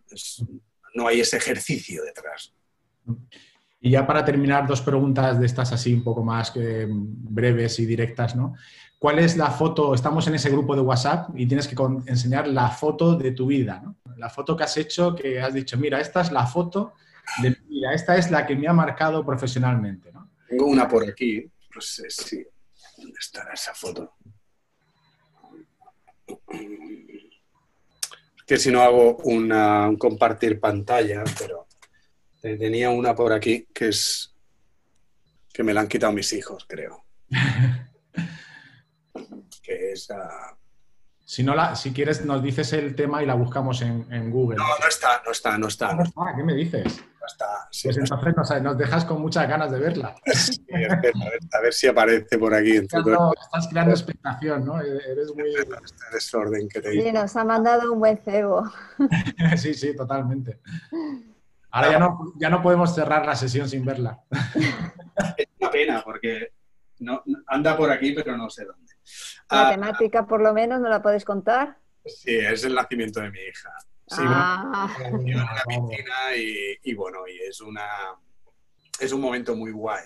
no 0.94 1.08
hay 1.08 1.20
ese 1.20 1.36
ejercicio 1.36 2.02
detrás. 2.04 2.54
Y 3.80 3.90
ya 3.90 4.06
para 4.06 4.24
terminar, 4.24 4.66
dos 4.66 4.82
preguntas 4.82 5.40
de 5.40 5.46
estas 5.46 5.72
así 5.72 5.94
un 5.94 6.04
poco 6.04 6.22
más 6.22 6.52
eh, 6.56 6.86
breves 6.88 7.78
y 7.78 7.86
directas, 7.86 8.36
¿no? 8.36 8.54
¿Cuál 8.98 9.18
es 9.18 9.38
la 9.38 9.50
foto? 9.50 9.94
Estamos 9.94 10.26
en 10.26 10.34
ese 10.34 10.50
grupo 10.50 10.74
de 10.74 10.82
WhatsApp 10.82 11.30
y 11.34 11.46
tienes 11.46 11.66
que 11.66 11.74
enseñar 12.04 12.46
la 12.46 12.68
foto 12.68 13.16
de 13.16 13.32
tu 13.32 13.46
vida, 13.46 13.80
¿no? 13.82 13.96
La 14.18 14.28
foto 14.28 14.54
que 14.54 14.64
has 14.64 14.76
hecho, 14.76 15.14
que 15.14 15.40
has 15.40 15.54
dicho, 15.54 15.78
mira, 15.78 15.98
esta 15.98 16.20
es 16.20 16.30
la 16.30 16.46
foto 16.46 16.92
mira, 17.68 17.94
esta 17.94 18.16
es 18.16 18.30
la 18.30 18.46
que 18.46 18.56
me 18.56 18.68
ha 18.68 18.72
marcado 18.72 19.24
profesionalmente. 19.24 20.12
¿no? 20.12 20.30
Tengo 20.48 20.66
una 20.66 20.88
por 20.88 21.08
aquí, 21.08 21.50
no 21.74 21.80
sé 21.80 22.10
si. 22.10 22.44
¿Dónde 22.96 23.18
estará 23.18 23.54
esa 23.54 23.74
foto? 23.74 24.14
que 28.50 28.56
si 28.56 28.72
no 28.72 28.82
hago 28.82 29.18
una, 29.18 29.88
un 29.88 29.96
compartir 29.96 30.58
pantalla, 30.58 31.22
pero 31.38 31.68
tenía 32.40 32.90
una 32.90 33.14
por 33.14 33.32
aquí 33.32 33.68
que 33.72 33.90
es 33.90 34.34
que 35.52 35.62
me 35.62 35.72
la 35.72 35.82
han 35.82 35.88
quitado 35.88 36.12
mis 36.12 36.32
hijos, 36.32 36.66
creo. 36.68 37.04
que 39.62 39.92
es 39.92 40.08
Si, 41.30 41.44
no 41.44 41.54
la, 41.54 41.76
si 41.76 41.92
quieres, 41.92 42.24
nos 42.24 42.42
dices 42.42 42.72
el 42.72 42.96
tema 42.96 43.22
y 43.22 43.26
la 43.26 43.34
buscamos 43.34 43.82
en, 43.82 44.30
Google. 44.32 44.56
No, 44.56 44.64
no 44.64 44.88
está, 44.88 45.22
no 45.24 45.30
está, 45.30 45.56
no 45.58 45.68
está. 45.68 45.94
No 45.94 46.02
está, 46.02 46.34
¿qué 46.34 46.42
me 46.42 46.54
dices? 46.54 47.04
No 47.20 47.24
está. 47.24 47.46
pues 47.84 47.96
entonces 47.96 48.62
nos, 48.64 48.76
dejas 48.76 49.04
con 49.04 49.22
muchas 49.22 49.48
ganas 49.48 49.70
de 49.70 49.78
verla. 49.78 50.16
Sí, 50.26 50.60
a, 50.72 51.60
ver, 51.60 51.72
si 51.72 51.86
aparece 51.86 52.36
por 52.36 52.52
aquí. 52.52 52.78
En 52.78 52.86
estás 52.86 53.68
creando 53.70 53.92
expectación, 53.92 54.64
¿no? 54.64 54.80
Eres 54.80 55.32
muy... 55.32 55.54
Este 55.54 56.04
desorden 56.12 56.68
que 56.68 56.80
te 56.80 56.90
Sí, 57.00 57.12
nos 57.12 57.36
ha 57.36 57.44
mandado 57.44 57.92
un 57.92 58.00
buen 58.00 58.18
cebo. 58.18 58.68
sí, 59.56 59.72
sí, 59.74 59.94
totalmente. 59.94 60.58
Ahora 61.70 61.92
ya 61.92 61.98
no, 62.00 62.32
ya 62.40 62.50
no 62.50 62.60
podemos 62.60 62.92
cerrar 62.92 63.24
la 63.24 63.36
sesión 63.36 63.68
sin 63.68 63.84
verla. 63.84 64.18
Es 65.36 65.46
una 65.60 65.70
pena 65.70 66.02
porque 66.04 66.54
no, 66.98 67.22
anda 67.46 67.76
por 67.76 67.92
aquí, 67.92 68.14
pero 68.14 68.36
no 68.36 68.50
sé 68.50 68.64
dónde. 68.64 68.90
La 69.50 69.68
ah, 69.68 69.70
temática, 69.72 70.26
por 70.26 70.40
lo 70.40 70.54
menos, 70.54 70.80
¿no 70.80 70.88
la 70.88 71.02
puedes 71.02 71.24
contar? 71.24 71.78
Sí, 72.04 72.36
es 72.36 72.64
el 72.64 72.74
nacimiento 72.74 73.20
de 73.20 73.30
mi 73.30 73.40
hija. 73.40 73.70
Sí, 74.06 74.22
ah. 74.24 74.92
en 75.04 75.14
una 75.14 75.62
piscina 75.66 76.36
y, 76.82 76.94
bueno, 76.94 77.26
y 77.28 77.38
es 77.48 77.60
una 77.60 77.86
es 79.00 79.12
un 79.12 79.20
momento 79.20 79.54
muy 79.56 79.72
guay. 79.72 80.02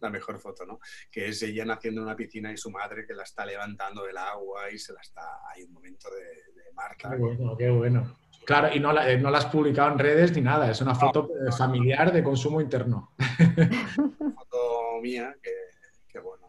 La 0.00 0.10
mejor 0.10 0.38
foto, 0.38 0.64
¿no? 0.64 0.78
Que 1.10 1.28
es 1.28 1.42
ella 1.42 1.64
naciendo 1.64 2.00
en 2.00 2.06
una 2.06 2.16
piscina 2.16 2.52
y 2.52 2.56
su 2.56 2.70
madre 2.70 3.04
que 3.04 3.14
la 3.14 3.24
está 3.24 3.44
levantando 3.44 4.04
del 4.04 4.16
agua 4.16 4.70
y 4.70 4.78
se 4.78 4.92
la 4.92 5.00
está. 5.00 5.40
Hay 5.52 5.64
un 5.64 5.72
momento 5.72 6.08
de, 6.10 6.52
de 6.52 6.72
marca. 6.72 7.10
Qué 7.10 7.16
bueno, 7.16 7.56
qué 7.56 7.70
bueno. 7.70 8.16
Claro, 8.48 8.74
y 8.74 8.80
no 8.80 8.92
la, 8.94 9.10
eh, 9.10 9.18
no 9.18 9.30
la 9.30 9.38
has 9.38 9.46
publicado 9.46 9.92
en 9.92 9.98
redes 9.98 10.34
ni 10.34 10.40
nada, 10.40 10.70
es 10.70 10.80
una 10.80 10.94
foto 10.94 11.28
familiar 11.56 12.10
de 12.10 12.22
consumo 12.22 12.62
interno. 12.62 13.12
Una 13.38 14.32
foto 14.34 15.00
mía 15.02 15.36
que 15.42 15.50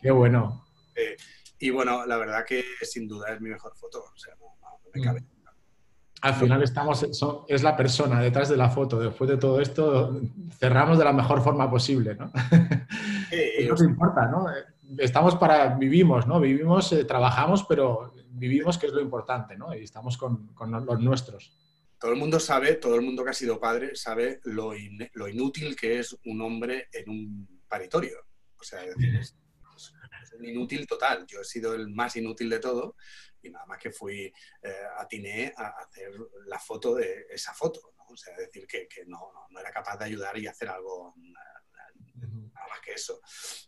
Qué 0.02 0.12
bueno. 0.12 0.66
Eh, 0.96 1.16
y 1.60 1.70
bueno, 1.70 2.06
la 2.06 2.18
verdad 2.18 2.46
que 2.46 2.64
sin 2.82 3.08
duda 3.08 3.34
es 3.34 3.42
mi 3.42 3.50
mejor 3.50 3.76
foto. 3.76 4.00
O 4.00 4.18
sea, 4.18 4.34
no, 4.40 4.56
me 4.94 5.02
cabe. 5.02 5.22
Mm. 5.22 5.40
Al 6.22 6.34
final 6.34 6.64
estamos, 6.64 7.06
es 7.48 7.64
la 7.64 7.78
persona 7.78 8.20
detrás 8.20 8.50
de 8.50 8.58
la 8.58 8.70
foto. 8.70 9.00
Después 9.00 9.30
de 9.30 9.38
todo 9.38 9.62
esto, 9.62 10.20
cerramos 10.58 10.98
de 10.98 11.06
la 11.06 11.14
mejor 11.14 11.42
forma 11.42 11.70
posible, 11.70 12.16
¿no? 12.16 12.26
no 12.26 13.70
nos 13.70 13.82
importa, 13.82 14.28
¿no? 14.28 14.46
Estamos 14.98 15.36
para, 15.36 15.76
vivimos, 15.76 16.28
¿no? 16.28 16.42
Vivimos, 16.42 16.92
eh, 16.92 17.06
trabajamos, 17.06 17.64
pero 17.70 18.14
vivimos, 18.32 18.78
que 18.78 18.88
es 18.88 18.94
lo 18.94 19.00
importante, 19.00 19.56
¿no? 19.56 19.74
Y 19.74 19.84
estamos 19.84 20.18
con, 20.18 20.48
con, 20.54 20.72
los 20.72 21.00
nuestros. 21.00 21.58
Todo 21.98 22.12
el 22.12 22.18
mundo 22.18 22.40
sabe, 22.40 22.76
todo 22.76 22.96
el 22.96 23.02
mundo 23.02 23.24
que 23.24 23.30
ha 23.30 23.34
sido 23.34 23.60
padre, 23.60 23.96
sabe 23.96 24.42
lo, 24.44 24.74
lo 25.14 25.28
inútil 25.30 25.76
que 25.76 26.00
es 26.00 26.18
un 26.26 26.42
hombre 26.42 26.88
en 26.92 27.10
un 27.10 27.62
paritorio. 27.70 28.18
O 28.60 28.64
sea, 28.64 28.82
es 28.84 29.38
decir, 30.22 30.44
inútil 30.44 30.88
total. 30.88 31.26
Yo 31.28 31.42
he 31.42 31.46
sido 31.46 31.74
el 31.74 31.90
más 31.90 32.16
inútil 32.16 32.50
de 32.50 32.60
todo 32.60 32.96
y 33.42 33.50
nada 33.50 33.66
más 33.66 33.80
que 33.80 33.92
fui, 33.92 34.34
eh, 34.62 34.84
atiné 34.98 35.54
a 35.56 35.68
hacer 35.80 36.12
la 36.46 36.60
foto 36.60 36.96
de 36.96 37.28
esa 37.30 37.54
foto. 37.54 37.94
¿no? 37.98 38.06
O 38.08 38.18
sea, 38.18 38.36
decir 38.36 38.68
que, 38.68 38.88
no, 39.08 39.32
no, 39.50 39.60
era 39.60 39.72
capaz 39.72 39.98
de 39.98 40.06
ayudar 40.06 40.38
y 40.38 40.48
hacer 40.48 40.70
algo 40.70 41.14
nada 41.16 42.68
más 42.70 42.80
que 42.84 42.94
eso. 42.94 43.22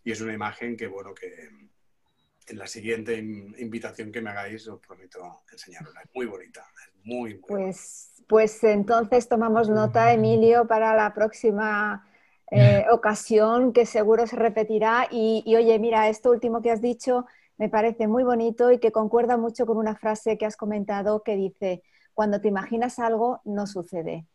Y 0.03 0.11
es 0.11 0.21
una 0.21 0.33
imagen 0.33 0.75
que, 0.75 0.87
bueno, 0.87 1.13
que 1.13 1.49
en 2.47 2.57
la 2.57 2.67
siguiente 2.67 3.17
invitación 3.17 4.11
que 4.11 4.21
me 4.21 4.29
hagáis 4.29 4.67
os 4.67 4.79
prometo 4.79 5.43
enseñarla. 5.51 6.01
Es 6.01 6.09
muy 6.13 6.25
bonita, 6.25 6.65
es 6.87 6.95
muy, 7.03 7.35
muy 7.35 7.43
pues, 7.47 8.23
pues 8.27 8.63
entonces 8.63 9.27
tomamos 9.27 9.69
nota, 9.69 10.11
Emilio, 10.11 10.67
para 10.67 10.95
la 10.95 11.13
próxima 11.13 12.07
eh, 12.51 12.85
ocasión 12.91 13.71
que 13.71 13.85
seguro 13.85 14.27
se 14.27 14.35
repetirá. 14.35 15.07
Y, 15.09 15.43
oye, 15.55 15.79
mira, 15.79 16.09
esto 16.09 16.29
último 16.29 16.61
que 16.61 16.69
has 16.69 16.81
dicho 16.81 17.25
me 17.57 17.69
parece 17.69 18.07
muy 18.07 18.23
bonito 18.23 18.71
y 18.71 18.79
que 18.79 18.91
concuerda 18.91 19.37
mucho 19.37 19.65
con 19.65 19.77
una 19.77 19.95
frase 19.95 20.37
que 20.37 20.45
has 20.45 20.57
comentado 20.57 21.23
que 21.23 21.35
dice, 21.35 21.83
cuando 22.13 22.41
te 22.41 22.49
imaginas 22.49 22.99
algo, 22.99 23.41
no 23.45 23.67
sucede. 23.67 24.27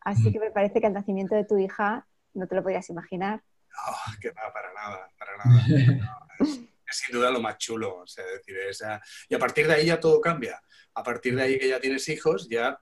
Así 0.00 0.30
que 0.32 0.38
me 0.38 0.50
parece 0.50 0.80
que 0.80 0.86
el 0.86 0.92
nacimiento 0.92 1.34
de 1.34 1.44
tu 1.44 1.58
hija 1.58 2.06
no 2.34 2.46
te 2.46 2.54
lo 2.54 2.62
podías 2.62 2.88
imaginar. 2.90 3.42
No, 3.70 4.20
que 4.20 4.30
va, 4.30 4.52
para 4.52 4.72
nada, 4.72 5.08
para 5.18 5.36
nada. 5.38 5.66
es, 6.40 6.60
sin 6.90 7.12
duda 7.12 7.30
lo 7.30 7.40
más 7.40 7.58
chulo. 7.58 7.96
O 7.96 8.06
sea, 8.06 8.24
decir, 8.24 8.56
esa... 8.68 9.00
Y 9.28 9.34
a 9.34 9.38
partir 9.38 9.66
de 9.66 9.74
ahí 9.74 9.86
ya 9.86 9.98
todo 9.98 10.20
cambia. 10.20 10.62
A 10.94 11.02
partir 11.02 11.34
de 11.34 11.42
ahí 11.42 11.58
que 11.58 11.68
ya 11.68 11.80
tienes 11.80 12.08
hijos, 12.08 12.48
ya 12.48 12.78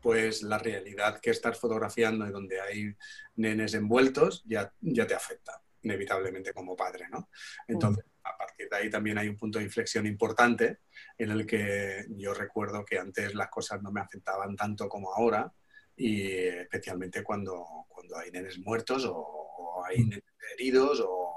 pues 0.00 0.42
la 0.42 0.58
realidad 0.58 1.20
que 1.20 1.30
estás 1.30 1.58
fotografiando 1.58 2.26
y 2.26 2.30
donde 2.30 2.60
hay 2.60 2.94
nenes 3.36 3.74
envueltos 3.74 4.44
ya, 4.46 4.72
ya 4.80 5.06
te 5.06 5.14
afecta 5.14 5.60
inevitablemente 5.82 6.52
como 6.52 6.76
padre, 6.76 7.06
¿no? 7.10 7.30
Entonces, 7.66 8.04
a 8.24 8.36
partir 8.36 8.68
de 8.68 8.76
ahí 8.76 8.90
también 8.90 9.18
hay 9.18 9.28
un 9.28 9.36
punto 9.36 9.58
de 9.58 9.64
inflexión 9.64 10.06
importante 10.06 10.78
en 11.16 11.30
el 11.30 11.46
que 11.46 12.06
yo 12.10 12.34
recuerdo 12.34 12.84
que 12.84 12.98
antes 12.98 13.34
las 13.34 13.48
cosas 13.48 13.82
no 13.82 13.90
me 13.90 14.00
afectaban 14.00 14.56
tanto 14.56 14.88
como 14.88 15.14
ahora 15.14 15.52
y 15.96 16.32
especialmente 16.32 17.22
cuando, 17.22 17.86
cuando 17.88 18.18
hay 18.18 18.30
nenes 18.30 18.58
muertos 18.58 19.04
o, 19.04 19.16
o 19.16 19.84
hay 19.84 20.04
nenes 20.04 20.24
heridos 20.54 21.00
o 21.04 21.27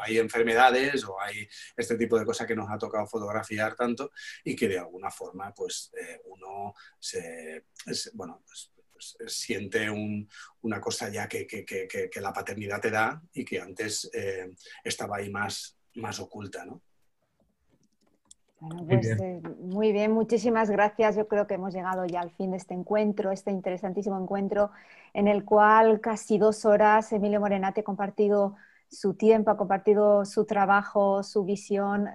hay 0.00 0.18
enfermedades 0.18 1.04
o 1.04 1.20
hay 1.20 1.48
este 1.76 1.96
tipo 1.96 2.18
de 2.18 2.24
cosas 2.24 2.46
que 2.46 2.56
nos 2.56 2.70
ha 2.70 2.78
tocado 2.78 3.06
fotografiar 3.06 3.74
tanto 3.74 4.10
y 4.44 4.54
que 4.54 4.68
de 4.68 4.78
alguna 4.78 5.10
forma 5.10 5.52
pues 5.54 5.92
eh, 5.98 6.20
uno 6.26 6.74
se, 6.98 7.64
bueno, 8.14 8.42
pues, 8.46 8.72
pues, 8.92 9.16
siente 9.32 9.88
una 10.62 10.80
cosa 10.80 11.08
ya 11.08 11.28
que, 11.28 11.46
la 12.20 12.32
paternidad 12.32 12.80
te 12.80 12.90
da 12.90 13.22
y 13.32 13.44
que 13.44 13.60
antes 13.60 14.10
eh, 14.12 14.50
estaba 14.82 15.18
ahí 15.18 15.30
más, 15.30 15.76
más 15.94 16.18
oculta, 16.20 16.64
¿no? 16.64 16.82
Pues, 18.60 19.06
eh, 19.06 19.40
muy 19.60 19.92
bien, 19.92 20.10
muchísimas 20.10 20.68
gracias. 20.68 21.14
Yo 21.14 21.28
creo 21.28 21.46
que 21.46 21.54
hemos 21.54 21.72
llegado 21.72 22.04
ya 22.06 22.20
al 22.20 22.32
fin 22.32 22.50
de 22.50 22.56
este 22.56 22.74
encuentro, 22.74 23.30
este 23.30 23.52
interesantísimo 23.52 24.20
encuentro 24.20 24.72
en 25.14 25.28
el 25.28 25.44
cual 25.44 26.00
casi 26.00 26.38
dos 26.38 26.64
horas 26.64 27.12
Emilio 27.12 27.38
Morenate 27.38 27.82
ha 27.82 27.84
compartido 27.84 28.56
su 28.90 29.14
tiempo, 29.14 29.50
ha 29.50 29.56
compartido 29.56 30.24
su 30.24 30.44
trabajo, 30.46 31.22
su 31.22 31.44
visión. 31.44 32.08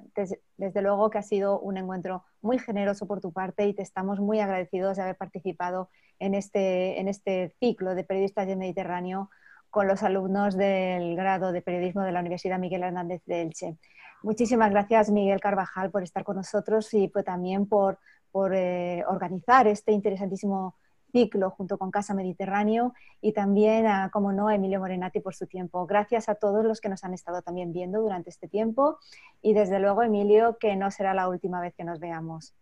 Desde, 0.58 0.82
luego 0.82 1.10
que 1.10 1.18
ha 1.18 1.24
sido 1.24 1.60
un 1.60 1.78
encuentro 1.78 2.24
muy 2.42 2.60
generoso 2.60 3.08
por 3.08 3.22
tu 3.22 3.32
parte 3.32 3.68
y 3.68 3.74
te 3.74 3.82
estamos 3.82 4.20
muy 4.20 4.40
agradecidos 4.40 4.98
de 4.98 5.04
haber 5.04 5.18
participado 5.18 5.90
en 6.20 6.36
este, 6.36 7.00
en 7.00 7.08
este 7.08 7.56
ciclo 7.60 7.96
de 7.96 8.04
periodistas 8.04 8.48
del 8.48 8.58
Mediterráneo 8.58 9.30
con 9.70 9.88
los 9.88 10.04
alumnos 10.04 10.56
del 10.56 11.16
grado 11.16 11.52
de 11.52 11.62
periodismo 11.62 12.04
de 12.04 12.12
la 12.12 12.20
Universidad 12.20 12.60
Miguel 12.60 12.84
Hernández 12.84 13.24
de 13.26 13.42
Elche. 13.42 13.78
Muchísimas 14.22 14.72
gracias, 14.72 15.10
Miguel 15.10 15.42
Carvajal, 15.42 15.92
por 15.92 16.04
estar 16.04 16.24
con 16.24 16.38
nosotros 16.38 16.94
y 16.94 17.08
pues, 17.08 17.26
también 17.26 17.68
por, 17.68 18.00
por 18.32 18.54
eh, 18.54 19.04
organizar 19.08 19.68
este 19.68 19.92
interesantísimo 19.92 20.76
ciclo 21.14 21.52
junto 21.52 21.78
con 21.78 21.92
Casa 21.92 22.14
Mediterráneo 22.14 22.94
y 23.22 23.32
también, 23.32 23.88
a, 23.88 24.10
como 24.10 24.34
no, 24.34 24.50
a 24.50 24.56
Emilio 24.56 24.80
Morenati 24.80 25.22
por 25.22 25.36
su 25.36 25.48
tiempo. 25.48 25.86
Gracias 25.86 26.28
a 26.28 26.36
todos 26.36 26.66
los 26.66 26.82
que 26.82 26.90
nos 26.90 27.06
han 27.06 27.14
estado 27.14 27.42
también 27.42 27.72
viendo 27.72 28.02
durante 28.02 28.30
este 28.30 28.50
tiempo 28.50 28.98
y 29.42 29.54
desde 29.54 29.80
luego, 29.80 30.04
Emilio, 30.04 30.58
que 30.60 30.76
no 30.76 30.92
será 30.92 31.14
la 31.14 31.30
última 31.30 31.62
vez 31.62 31.74
que 31.76 31.86
nos 31.86 32.02
veamos. 32.02 32.54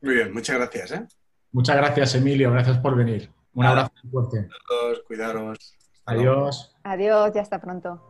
Muy 0.00 0.14
bien, 0.14 0.32
muchas 0.32 0.56
gracias. 0.56 0.92
¿eh? 0.92 1.06
Muchas 1.52 1.76
gracias, 1.76 2.14
Emilio. 2.14 2.50
Gracias 2.52 2.78
por 2.78 2.96
venir. 2.96 3.30
Un 3.52 3.66
abrazo 3.66 3.92
fuerte. 4.10 4.48
Todos, 4.68 5.02
cuidaros. 5.06 5.76
Adiós. 6.06 6.74
Adiós 6.84 7.32
y 7.34 7.38
hasta 7.38 7.60
pronto. 7.60 8.00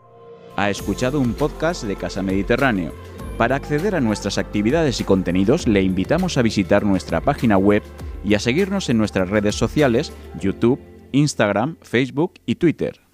Ha 0.57 0.71
escuchado 0.71 1.19
un 1.19 1.35
podcast 1.35 1.85
de 1.85 1.97
Casa 1.97 2.23
Mediterráneo. 2.23 2.93
Para 3.39 3.55
acceder 3.55 3.95
a 3.95 4.01
nuestras 4.01 4.37
actividades 4.37 5.01
y 5.01 5.05
contenidos, 5.05 5.69
le 5.69 5.81
invitamos 5.81 6.37
a 6.37 6.43
visitar 6.43 6.85
nuestra 6.85 7.21
página 7.21 7.57
web 7.57 7.85
y 8.25 8.35
a 8.35 8.41
seguirnos 8.41 8.89
en 8.91 8.99
nuestras 8.99 9.31
redes 9.31 9.55
sociales, 9.55 10.13
YouTube, 10.41 10.81
Instagram, 11.13 11.77
Facebook 11.81 12.33
y 12.47 12.57
Twitter. 12.57 13.08